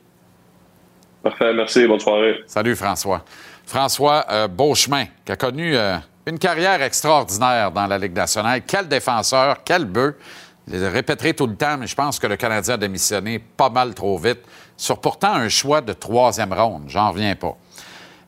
Parfait, 1.24 1.54
merci, 1.54 1.88
bonne 1.88 2.00
soirée. 2.00 2.44
Salut, 2.46 2.76
François. 2.76 3.24
François 3.66 4.26
euh, 4.30 4.48
Beauchemin, 4.50 5.06
qui 5.24 5.32
a 5.32 5.38
connu 5.38 5.76
euh, 5.76 5.98
une 6.26 6.38
carrière 6.38 6.82
extraordinaire 6.82 7.72
dans 7.72 7.88
la 7.88 7.98
Ligue 7.98 8.14
nationale. 8.14 8.64
Quel 8.68 8.90
défenseur, 8.90 9.64
quel 9.64 9.86
bœuf. 9.86 10.16
Je 10.68 10.78
le 10.78 10.90
répéterai 10.90 11.34
tout 11.34 11.48
le 11.48 11.56
temps, 11.56 11.78
mais 11.78 11.88
je 11.88 11.96
pense 11.96 12.20
que 12.20 12.28
le 12.28 12.36
Canadien 12.36 12.74
a 12.74 12.78
démissionné 12.78 13.40
pas 13.40 13.70
mal 13.70 13.94
trop 13.94 14.18
vite 14.18 14.42
sur 14.76 15.00
pourtant 15.00 15.34
un 15.34 15.48
choix 15.48 15.80
de 15.80 15.94
troisième 15.94 16.52
ronde. 16.52 16.86
J'en 16.88 17.12
reviens 17.12 17.36
pas. 17.36 17.56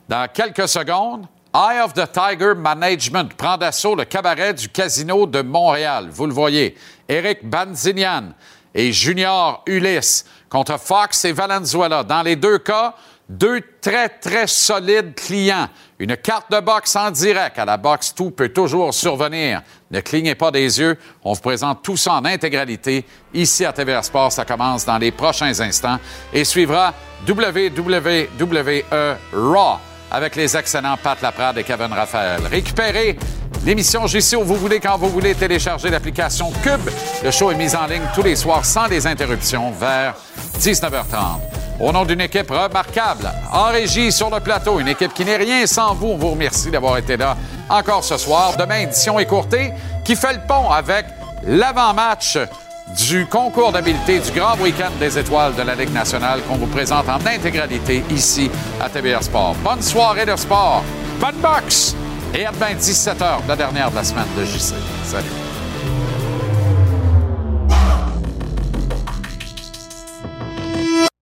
Dans 0.08 0.26
quelques 0.32 0.68
secondes, 0.68 1.26
Eye 1.54 1.80
of 1.82 1.94
the 1.94 2.06
Tiger 2.10 2.54
Management 2.54 3.34
prend 3.34 3.56
d'assaut 3.56 3.94
le 3.94 4.04
cabaret 4.04 4.54
du 4.54 4.68
Casino 4.68 5.26
de 5.26 5.42
Montréal. 5.42 6.08
Vous 6.10 6.26
le 6.26 6.32
voyez. 6.32 6.76
Eric 7.08 7.48
Banzinian 7.48 8.34
et 8.74 8.92
Junior 8.92 9.62
Ulysse 9.66 10.24
contre 10.48 10.78
Fox 10.78 11.24
et 11.24 11.32
Valenzuela. 11.32 12.04
Dans 12.04 12.22
les 12.22 12.36
deux 12.36 12.58
cas, 12.58 12.94
deux 13.28 13.60
très, 13.80 14.08
très 14.08 14.46
solides 14.46 15.14
clients. 15.14 15.68
Une 15.98 16.16
carte 16.16 16.50
de 16.50 16.60
boxe 16.60 16.96
en 16.96 17.10
direct. 17.10 17.58
À 17.58 17.64
la 17.64 17.76
boxe, 17.76 18.14
tout 18.14 18.30
peut 18.30 18.48
toujours 18.50 18.94
survenir. 18.94 19.62
Ne 19.90 20.00
clignez 20.00 20.34
pas 20.34 20.50
des 20.50 20.78
yeux. 20.78 20.96
On 21.24 21.32
vous 21.32 21.40
présente 21.40 21.82
tout 21.82 21.96
ça 21.96 22.14
en 22.14 22.24
intégralité. 22.24 23.04
Ici 23.34 23.64
à 23.64 23.72
TVA 23.72 24.02
Sport, 24.02 24.32
ça 24.32 24.44
commence 24.44 24.86
dans 24.86 24.98
les 24.98 25.10
prochains 25.10 25.60
instants 25.60 25.98
et 26.32 26.44
suivra 26.44 26.94
WWE 27.26 28.84
Raw 29.32 29.78
avec 30.10 30.36
les 30.36 30.56
excellents 30.56 30.96
Pat 31.02 31.20
Laprade 31.20 31.58
et 31.58 31.64
Kevin 31.64 31.92
Raphaël. 31.92 32.40
Récupérez 32.50 33.18
l'émission 33.64 34.06
JC 34.06 34.36
où 34.36 34.44
vous 34.44 34.56
voulez, 34.56 34.80
quand 34.80 34.96
vous 34.96 35.08
voulez, 35.08 35.34
télécharger 35.34 35.90
l'application 35.90 36.50
Cube. 36.62 36.88
Le 37.22 37.30
show 37.30 37.50
est 37.50 37.56
mis 37.56 37.74
en 37.74 37.86
ligne 37.86 38.06
tous 38.14 38.22
les 38.22 38.36
soirs 38.36 38.64
sans 38.64 38.86
les 38.86 39.06
interruptions 39.06 39.70
vers 39.72 40.14
19h30. 40.58 41.40
Au 41.80 41.92
nom 41.92 42.04
d'une 42.04 42.20
équipe 42.20 42.50
remarquable, 42.50 43.30
en 43.52 43.66
régie 43.66 44.10
sur 44.10 44.30
le 44.30 44.40
plateau, 44.40 44.80
une 44.80 44.88
équipe 44.88 45.14
qui 45.14 45.24
n'est 45.24 45.36
rien 45.36 45.64
sans 45.66 45.94
vous, 45.94 46.08
on 46.08 46.16
vous 46.16 46.30
remercie 46.30 46.70
d'avoir 46.70 46.98
été 46.98 47.16
là 47.16 47.36
encore 47.68 48.02
ce 48.02 48.16
soir. 48.16 48.56
Demain, 48.56 48.80
édition 48.80 49.18
écourtée 49.20 49.72
qui 50.04 50.16
fait 50.16 50.32
le 50.32 50.40
pont 50.40 50.70
avec 50.70 51.06
l'avant-match 51.44 52.36
du 52.96 53.26
concours 53.26 53.72
d'habileté 53.72 54.20
du 54.20 54.30
grand 54.32 54.56
week-end 54.58 54.90
des 54.98 55.18
étoiles 55.18 55.54
de 55.54 55.62
la 55.62 55.74
Ligue 55.74 55.92
nationale 55.92 56.40
qu'on 56.42 56.56
vous 56.56 56.66
présente 56.66 57.08
en 57.08 57.18
intégralité 57.26 58.02
ici 58.10 58.50
à 58.80 58.88
TBR 58.88 59.22
Sport. 59.22 59.54
Bonne 59.62 59.82
soirée 59.82 60.26
de 60.26 60.36
sport, 60.36 60.82
bonne 61.20 61.36
boxe 61.36 61.94
et 62.34 62.46
à 62.46 62.52
demain 62.52 62.74
17h, 62.74 63.46
la 63.46 63.56
dernière 63.56 63.90
de 63.90 63.96
la 63.96 64.04
semaine 64.04 64.28
de 64.36 64.44
JC. 64.44 64.74
Salut. 65.04 65.47